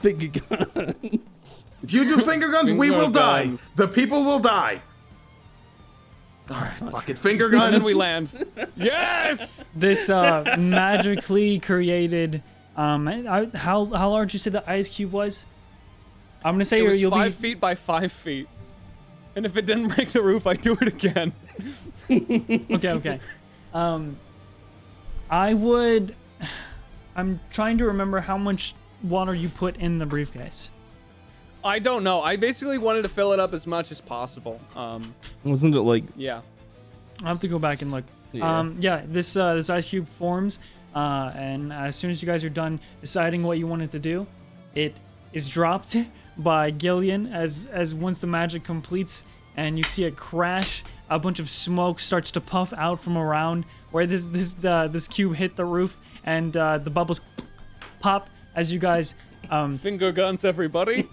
Finger 0.00 0.26
guns. 0.26 1.66
If 1.82 1.92
you 1.92 2.04
do 2.04 2.18
finger 2.18 2.48
guns, 2.50 2.72
we 2.72 2.88
Finger 2.88 3.04
will 3.04 3.10
die. 3.10 3.52
The 3.76 3.86
people 3.86 4.24
will 4.24 4.40
die. 4.40 4.82
All 6.50 6.56
right, 6.56 6.74
fuck 6.74 7.08
it. 7.08 7.18
Finger 7.18 7.46
and 7.46 7.54
guns. 7.54 7.72
then 7.76 7.84
we 7.84 7.94
land. 7.94 8.46
Yes. 8.76 9.64
This 9.74 10.10
uh, 10.10 10.54
magically 10.58 11.58
created. 11.60 12.42
Um, 12.76 13.08
I, 13.08 13.48
how 13.54 13.86
how 13.86 14.10
large 14.10 14.32
you 14.34 14.38
say 14.38 14.50
the 14.50 14.68
ice 14.70 14.88
cube 14.88 15.12
was? 15.12 15.46
I'm 16.44 16.54
gonna 16.54 16.64
say 16.64 16.80
It 16.80 16.82
was 16.82 17.00
you'll 17.00 17.10
five 17.10 17.40
be 17.40 17.48
feet 17.48 17.60
by 17.60 17.74
five 17.74 18.12
feet. 18.12 18.48
And 19.34 19.44
if 19.44 19.56
it 19.56 19.66
didn't 19.66 19.88
break 19.94 20.12
the 20.12 20.22
roof, 20.22 20.46
I'd 20.46 20.60
do 20.60 20.76
it 20.80 20.88
again. 20.88 21.32
okay. 22.10 22.90
Okay. 22.92 23.20
Um, 23.74 24.16
I 25.30 25.54
would. 25.54 26.14
I'm 27.16 27.40
trying 27.50 27.78
to 27.78 27.86
remember 27.86 28.20
how 28.20 28.36
much 28.36 28.74
water 29.02 29.34
you 29.34 29.48
put 29.48 29.76
in 29.76 29.98
the 29.98 30.06
briefcase. 30.06 30.70
I 31.64 31.78
don't 31.78 32.04
know. 32.04 32.22
I 32.22 32.36
basically 32.36 32.78
wanted 32.78 33.02
to 33.02 33.08
fill 33.08 33.32
it 33.32 33.40
up 33.40 33.52
as 33.52 33.66
much 33.66 33.90
as 33.90 34.00
possible. 34.00 34.60
Um, 34.76 35.14
Wasn't 35.42 35.74
it 35.74 35.80
like? 35.80 36.04
yeah. 36.14 36.42
I'll 37.22 37.28
have 37.28 37.40
to 37.40 37.48
go 37.48 37.58
back 37.58 37.80
and 37.82 37.90
look. 37.90 38.04
Yeah. 38.32 38.58
Um, 38.60 38.76
yeah, 38.78 39.02
this 39.06 39.34
uh, 39.36 39.54
this 39.54 39.70
ice 39.70 39.88
cube 39.88 40.06
forms, 40.06 40.58
uh, 40.96 41.30
and 41.36 41.74
as 41.74 41.94
soon 41.94 42.10
as 42.10 42.22
you 42.22 42.26
guys 42.26 42.42
are 42.42 42.48
done 42.48 42.80
deciding 43.02 43.42
what 43.42 43.58
you 43.58 43.66
wanted 43.66 43.90
to 43.90 43.98
do, 43.98 44.26
it 44.74 44.94
is 45.34 45.46
dropped 45.46 45.94
by 46.38 46.72
Gillion 46.72 47.30
as 47.30 47.66
as 47.66 47.94
once 47.94 48.22
the 48.22 48.26
magic 48.26 48.64
completes, 48.64 49.22
and 49.58 49.76
you 49.76 49.84
see 49.84 50.04
it 50.04 50.16
crash. 50.16 50.82
A 51.10 51.18
bunch 51.18 51.38
of 51.38 51.50
smoke 51.50 52.00
starts 52.00 52.30
to 52.32 52.40
puff 52.40 52.72
out 52.78 52.98
from 52.98 53.18
around 53.18 53.66
where 53.90 54.06
this 54.06 54.24
this 54.24 54.56
uh, 54.64 54.88
this 54.88 55.06
cube 55.06 55.36
hit 55.36 55.54
the 55.54 55.66
roof, 55.66 55.98
and 56.24 56.56
uh, 56.56 56.78
the 56.78 56.90
bubbles 56.90 57.20
pop 58.00 58.30
as 58.54 58.72
you 58.72 58.78
guys 58.78 59.14
um, 59.50 59.78
Finger 59.78 60.12
guns, 60.12 60.44
everybody. 60.44 61.08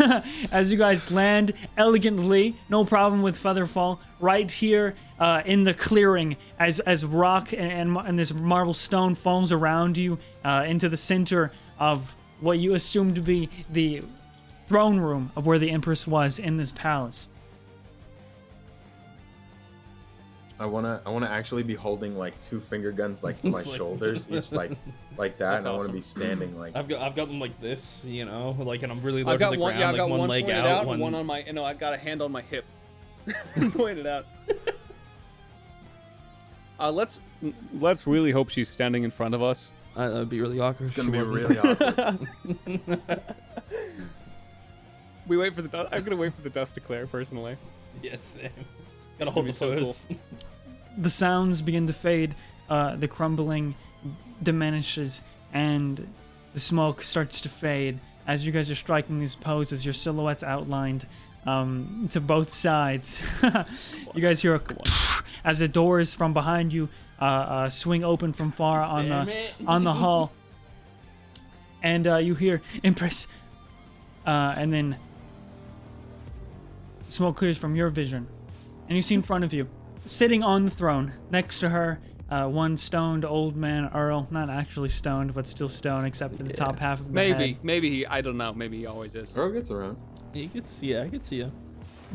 as 0.52 0.70
you 0.72 0.78
guys 0.78 1.10
land 1.10 1.52
elegantly, 1.76 2.56
no 2.68 2.84
problem 2.84 3.22
with 3.22 3.40
Featherfall, 3.40 3.98
right 4.20 4.50
here 4.50 4.94
uh, 5.18 5.42
in 5.44 5.64
the 5.64 5.74
clearing 5.74 6.36
as 6.58 6.80
as 6.80 7.04
rock 7.04 7.52
and, 7.52 7.72
and, 7.72 7.96
and 7.96 8.18
this 8.18 8.32
marble 8.32 8.74
stone 8.74 9.14
foams 9.14 9.52
around 9.52 9.96
you 9.96 10.18
uh, 10.44 10.64
into 10.66 10.88
the 10.88 10.96
center 10.96 11.52
of 11.78 12.14
what 12.40 12.58
you 12.58 12.74
assume 12.74 13.14
to 13.14 13.20
be 13.20 13.48
the 13.70 14.02
throne 14.66 14.98
room 14.98 15.30
of 15.36 15.46
where 15.46 15.58
the 15.58 15.70
Empress 15.70 16.06
was 16.06 16.38
in 16.38 16.56
this 16.56 16.70
palace. 16.70 17.28
I 20.62 20.66
wanna, 20.66 21.00
I 21.04 21.10
wanna 21.10 21.26
actually 21.26 21.62
be 21.62 21.74
holding 21.74 22.16
like 22.16 22.40
two 22.42 22.60
finger 22.60 22.92
guns 22.92 23.22
like 23.24 23.40
to 23.40 23.46
my 23.50 23.60
like- 23.60 23.76
shoulders, 23.76 24.28
each 24.30 24.52
like, 24.52 24.70
like 25.18 25.38
that, 25.38 25.52
That's 25.52 25.64
and 25.64 25.74
I 25.74 25.76
wanna 25.76 25.92
be 25.92 26.00
standing 26.00 26.58
like. 26.58 26.76
I've 26.76 26.88
got 26.88 27.02
I've 27.02 27.14
got 27.14 27.28
them 27.28 27.40
like 27.40 27.60
this, 27.60 28.04
you 28.04 28.24
know, 28.24 28.56
like, 28.58 28.82
and 28.82 28.92
I'm 28.92 29.02
really 29.02 29.24
low 29.24 29.32
I've 29.32 29.38
to 29.38 29.44
got 29.44 29.52
the 29.52 29.58
one. 29.58 29.70
ground, 29.76 29.80
Yeah, 29.80 29.88
I've 29.88 29.92
like 29.94 29.98
got 30.00 30.10
one, 30.10 30.20
one 30.20 30.28
leg 30.30 30.44
pointed 30.44 30.60
out, 30.60 30.66
out, 30.66 30.86
one. 30.86 31.00
one 31.00 31.14
on 31.14 31.26
my. 31.26 31.42
No, 31.52 31.64
I've 31.64 31.78
got 31.78 31.92
a 31.94 31.96
hand 31.96 32.22
on 32.22 32.30
my 32.32 32.42
hip. 32.42 32.64
pointed 33.74 34.06
out. 34.06 34.26
Uh, 36.80 36.90
let's 36.90 37.20
let's 37.78 38.06
really 38.06 38.30
hope 38.32 38.48
she's 38.48 38.68
standing 38.68 39.04
in 39.04 39.10
front 39.10 39.34
of 39.34 39.42
us. 39.42 39.70
Uh, 39.94 40.08
that'd 40.08 40.28
be 40.28 40.40
really 40.40 40.58
awkward. 40.58 40.86
It's 40.88 40.96
gonna 40.96 41.08
if 41.08 41.12
be 41.12 41.18
wasn't. 41.18 41.48
really 41.48 41.58
awkward. 41.58 43.20
We 45.28 45.36
wait 45.36 45.54
for 45.54 45.62
the. 45.62 45.68
Du- 45.68 45.88
I'm 45.92 46.02
gonna 46.02 46.16
wait 46.16 46.34
for 46.34 46.42
the 46.42 46.50
dust 46.50 46.74
to 46.74 46.80
clear 46.80 47.06
personally. 47.06 47.56
yeah, 48.02 48.16
same. 48.18 48.50
Gotta 49.18 49.30
gonna 49.30 49.30
hold 49.30 49.46
be 49.46 49.52
the 49.52 49.56
so 49.58 50.08
cool. 50.08 50.16
The 50.96 51.10
sounds 51.10 51.62
begin 51.62 51.86
to 51.86 51.92
fade, 51.92 52.34
uh, 52.68 52.96
the 52.96 53.08
crumbling 53.08 53.74
diminishes, 54.42 55.22
and 55.52 56.06
the 56.54 56.60
smoke 56.60 57.02
starts 57.02 57.40
to 57.42 57.48
fade 57.48 57.98
as 58.26 58.46
you 58.46 58.52
guys 58.52 58.70
are 58.70 58.74
striking 58.74 59.18
these 59.18 59.34
poses. 59.34 59.84
Your 59.84 59.94
silhouettes 59.94 60.42
outlined 60.42 61.06
um, 61.46 62.08
to 62.12 62.20
both 62.20 62.52
sides. 62.52 63.20
you 64.14 64.20
guys 64.20 64.40
hear 64.40 64.54
a 64.54 64.60
as 65.44 65.58
the 65.58 65.68
doors 65.68 66.14
from 66.14 66.32
behind 66.32 66.72
you 66.72 66.88
uh, 67.20 67.24
uh, 67.24 67.70
swing 67.70 68.04
open 68.04 68.32
from 68.32 68.52
far 68.52 68.82
on 68.82 69.08
Damn 69.08 69.26
the 69.26 69.32
it. 69.32 69.54
on 69.66 69.84
the 69.84 69.92
hall, 69.92 70.32
and 71.82 72.06
uh, 72.06 72.16
you 72.16 72.34
hear 72.34 72.60
Empress, 72.84 73.28
uh, 74.26 74.54
and 74.56 74.72
then 74.72 74.96
smoke 77.08 77.36
clears 77.36 77.58
from 77.58 77.76
your 77.76 77.90
vision, 77.90 78.26
and 78.88 78.96
you 78.96 79.02
see 79.02 79.14
in 79.14 79.22
front 79.22 79.44
of 79.44 79.52
you, 79.52 79.68
sitting 80.06 80.42
on 80.42 80.64
the 80.64 80.70
throne, 80.70 81.12
next 81.30 81.58
to 81.60 81.68
her, 81.70 82.00
uh, 82.30 82.48
one 82.48 82.76
stoned 82.76 83.24
old 83.24 83.56
man 83.56 83.90
Earl, 83.94 84.26
not 84.30 84.48
actually 84.48 84.88
stoned, 84.88 85.34
but 85.34 85.46
still 85.46 85.68
stoned, 85.68 86.06
except 86.06 86.36
for 86.36 86.42
the 86.42 86.52
top 86.52 86.78
half 86.78 87.00
of 87.00 87.08
the 87.08 87.12
Maybe, 87.12 87.48
head. 87.48 87.58
maybe 87.62 87.90
he. 87.90 88.06
I 88.06 88.22
don't 88.22 88.38
know. 88.38 88.54
Maybe 88.54 88.78
he 88.78 88.86
always 88.86 89.14
is. 89.14 89.36
Earl 89.36 89.50
gets 89.50 89.70
around. 89.70 89.98
You 90.32 90.48
could 90.48 90.68
see, 90.68 90.92
yeah, 90.92 91.02
I 91.02 91.08
could 91.08 91.22
see 91.22 91.36
you. 91.36 91.52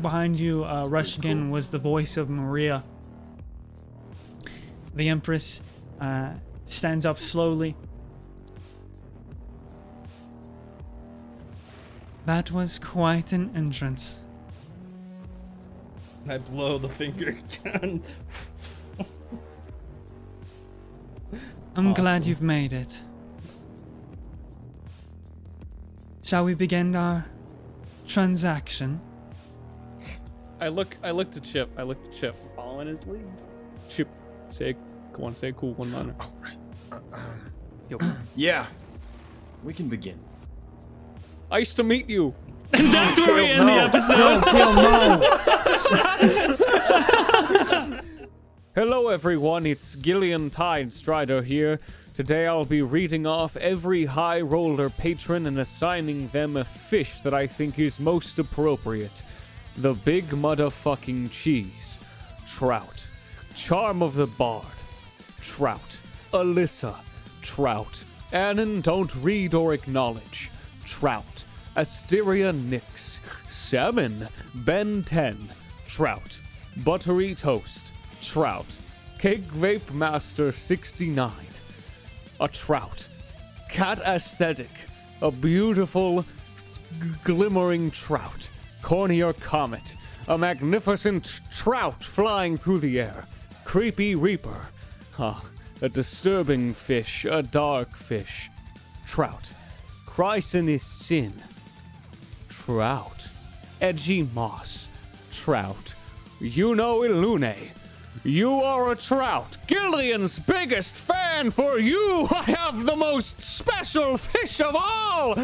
Behind 0.02 0.38
you, 0.40 0.64
uh, 0.64 0.84
Rushkin 0.86 1.50
was 1.50 1.70
the 1.70 1.78
voice 1.78 2.16
of 2.16 2.28
Maria. 2.28 2.82
The 4.94 5.08
Empress 5.08 5.62
uh, 6.00 6.34
stands 6.66 7.06
up 7.06 7.18
slowly. 7.18 7.76
That 12.26 12.50
was 12.50 12.78
quite 12.78 13.32
an 13.32 13.52
entrance. 13.54 14.20
I 16.28 16.38
blow 16.38 16.78
the 16.78 16.88
finger 16.88 17.38
gun. 17.64 18.02
I'm 21.74 21.94
glad 21.94 22.26
you've 22.26 22.42
made 22.42 22.72
it. 22.72 23.00
Shall 26.22 26.44
we 26.44 26.54
begin 26.54 26.94
our 26.94 27.24
transaction? 28.06 29.00
I 30.60 30.68
look 30.68 30.96
I 31.02 31.12
look 31.12 31.30
to 31.30 31.40
Chip. 31.40 31.70
I 31.78 31.82
look 31.82 32.02
to 32.04 32.18
Chip. 32.18 32.36
Following 32.56 32.88
his 32.88 33.06
lead. 33.06 33.24
Chip, 33.88 34.08
say 34.50 34.76
come 35.12 35.24
on, 35.24 35.34
say 35.34 35.48
a 35.48 35.52
cool 35.52 35.72
one 35.74 35.92
liner. 35.92 36.14
Oh, 36.20 36.30
right. 36.42 36.58
Uh, 36.92 36.96
um, 37.12 37.52
Yo. 37.88 37.98
yeah. 38.36 38.66
We 39.64 39.72
can 39.72 39.88
begin. 39.88 40.18
Nice 41.50 41.72
to 41.74 41.82
meet 41.82 42.10
you. 42.10 42.34
That's 42.70 43.18
where 43.18 43.34
we 43.34 43.46
end 43.50 43.68
the 43.68 43.72
episode. 43.72 44.44
Hello, 48.74 49.08
everyone. 49.08 49.64
It's 49.66 49.96
Gillion 49.96 50.50
Tidestrider 50.50 51.42
here. 51.42 51.80
Today 52.14 52.46
I'll 52.46 52.64
be 52.64 52.82
reading 52.82 53.26
off 53.26 53.56
every 53.56 54.04
high 54.04 54.40
roller 54.40 54.90
patron 54.90 55.46
and 55.46 55.58
assigning 55.58 56.28
them 56.28 56.56
a 56.56 56.64
fish 56.64 57.20
that 57.22 57.32
I 57.32 57.46
think 57.46 57.78
is 57.78 57.98
most 57.98 58.38
appropriate. 58.38 59.22
The 59.76 59.94
big 59.94 60.26
motherfucking 60.26 61.30
cheese. 61.30 61.98
Trout. 62.46 63.06
Charm 63.54 64.02
of 64.02 64.14
the 64.14 64.26
Bard. 64.26 64.66
Trout. 65.40 65.98
Alyssa. 66.32 66.96
Trout. 67.40 68.04
Annan 68.32 68.82
don't 68.82 69.14
read 69.16 69.54
or 69.54 69.72
acknowledge. 69.72 70.50
Trout. 70.84 71.37
Asteria 71.78 72.52
Nix. 72.52 73.20
Salmon. 73.48 74.26
Ben 74.52 75.04
10. 75.04 75.48
Trout. 75.86 76.40
Buttery 76.78 77.36
Toast. 77.36 77.92
Trout. 78.20 78.66
Cake 79.20 79.44
Vape 79.44 79.88
Master 79.94 80.50
69. 80.50 81.30
A 82.40 82.48
trout. 82.48 83.06
Cat 83.70 84.00
Aesthetic. 84.00 84.70
A 85.22 85.30
beautiful, 85.30 86.22
g- 86.22 87.08
glimmering 87.22 87.92
trout. 87.92 88.50
Cornier 88.82 89.32
Comet. 89.34 89.94
A 90.26 90.36
magnificent 90.36 91.40
trout 91.52 92.02
flying 92.02 92.56
through 92.56 92.80
the 92.80 92.98
air. 92.98 93.24
Creepy 93.64 94.16
Reaper. 94.16 94.66
Ah, 95.16 95.44
a 95.80 95.88
disturbing 95.88 96.74
fish. 96.74 97.24
A 97.24 97.40
dark 97.40 97.94
fish. 97.94 98.50
Trout. 99.06 99.52
Chrysin 100.06 100.68
is 100.68 100.82
sin. 100.82 101.32
Trout. 102.68 103.26
Edgy 103.80 104.28
Moss. 104.34 104.88
Trout. 105.32 105.94
You 106.38 106.74
know 106.74 107.00
Ilune. 107.00 107.56
You 108.24 108.60
are 108.60 108.92
a 108.92 108.94
trout. 108.94 109.56
Gillion's 109.66 110.38
biggest 110.38 110.94
fan 110.94 111.50
for 111.50 111.78
you. 111.78 112.28
I 112.30 112.42
have 112.42 112.84
the 112.84 112.94
most 112.94 113.40
special 113.40 114.18
fish 114.18 114.60
of 114.60 114.76
all. 114.76 115.34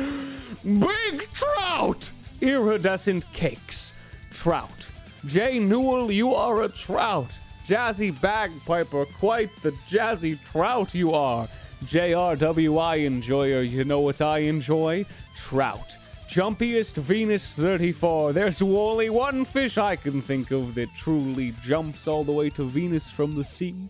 Big 0.63 1.27
trout. 1.33 2.11
Iridescent 2.43 3.25
cakes. 3.33 3.95
Trout. 4.31 4.91
Jay 5.25 5.59
Newell, 5.59 6.13
you 6.13 6.35
are 6.35 6.65
a 6.65 6.69
trout. 6.69 7.31
Jazzy 7.67 8.21
bagpiper, 8.21 9.07
quite 9.19 9.49
the 9.63 9.71
jazzy 9.89 10.39
trout 10.53 10.95
you 10.95 11.15
are. 11.15 11.49
JRWI 11.87 13.07
enjoyer, 13.07 13.63
you 13.63 13.85
know 13.85 14.01
what 14.01 14.21
I 14.21 14.41
enjoy? 14.41 15.07
Trout. 15.35 15.97
Jumpiest 16.35 16.97
Venus 16.97 17.53
34. 17.53 18.33
There's 18.33 18.61
only 18.61 19.09
one 19.09 19.45
fish 19.45 19.79
I 19.79 19.95
can 19.95 20.21
think 20.21 20.51
of 20.51 20.75
that 20.75 20.89
truly 20.97 21.53
jumps 21.63 22.09
all 22.09 22.25
the 22.25 22.33
way 22.33 22.51
to 22.51 22.65
Venus 22.65 23.09
from 23.09 23.37
the 23.37 23.45
sea. 23.45 23.89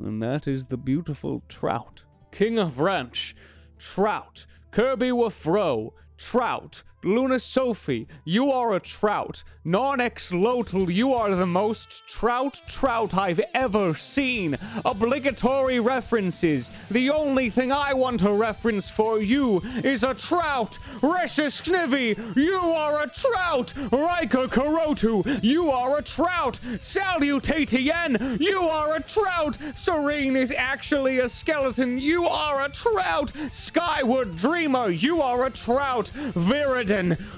And 0.00 0.20
that 0.20 0.48
is 0.48 0.66
the 0.66 0.76
beautiful 0.76 1.44
trout. 1.48 2.02
King 2.32 2.58
of 2.58 2.80
Ranch. 2.80 3.36
Trout. 3.78 4.46
Kirby 4.72 5.10
Wafro. 5.10 5.92
Trout. 6.18 6.82
Luna 7.04 7.38
Sophie, 7.38 8.08
you 8.24 8.50
are 8.50 8.74
a 8.74 8.80
trout. 8.80 9.44
Non-ex 9.66 10.30
Lotel, 10.30 10.92
you 10.92 11.12
are 11.14 11.34
the 11.34 11.46
most 11.46 12.06
trout 12.06 12.60
trout 12.66 13.14
I've 13.14 13.40
ever 13.54 13.94
seen. 13.94 14.58
Obligatory 14.84 15.80
references. 15.80 16.70
The 16.90 17.10
only 17.10 17.50
thing 17.50 17.72
I 17.72 17.94
want 17.94 18.20
to 18.20 18.32
reference 18.32 18.88
for 18.88 19.20
you 19.20 19.60
is 19.82 20.02
a 20.02 20.14
trout. 20.14 20.78
Reshes 21.00 21.62
Knivy, 21.62 22.36
you 22.36 22.58
are 22.58 23.02
a 23.02 23.08
trout. 23.08 23.74
Riker 23.90 24.46
Karotu, 24.48 25.42
you 25.42 25.70
are 25.70 25.98
a 25.98 26.02
trout. 26.02 26.58
Salutatien, 26.78 28.40
you 28.40 28.60
are 28.60 28.96
a 28.96 29.02
trout. 29.02 29.56
Serene 29.76 30.36
is 30.36 30.52
actually 30.56 31.18
a 31.20 31.28
skeleton, 31.28 31.98
you 31.98 32.26
are 32.26 32.64
a 32.64 32.70
trout. 32.70 33.32
Skyward 33.52 34.36
Dreamer, 34.36 34.90
you 34.90 35.20
are 35.20 35.44
a 35.44 35.50
trout. 35.50 36.10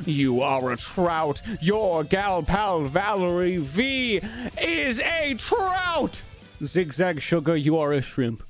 You 0.05 0.43
are 0.43 0.73
a 0.73 0.77
trout. 0.77 1.43
Your 1.61 2.05
gal 2.05 2.43
pal 2.43 2.83
Valerie 2.83 3.57
V 3.57 4.21
is 4.61 5.01
a 5.01 5.35
trout. 5.35 6.23
Zigzag 6.63 7.21
Sugar, 7.21 7.57
you 7.57 7.79
are 7.79 7.93
a 7.93 8.03
shrimp. 8.03 8.43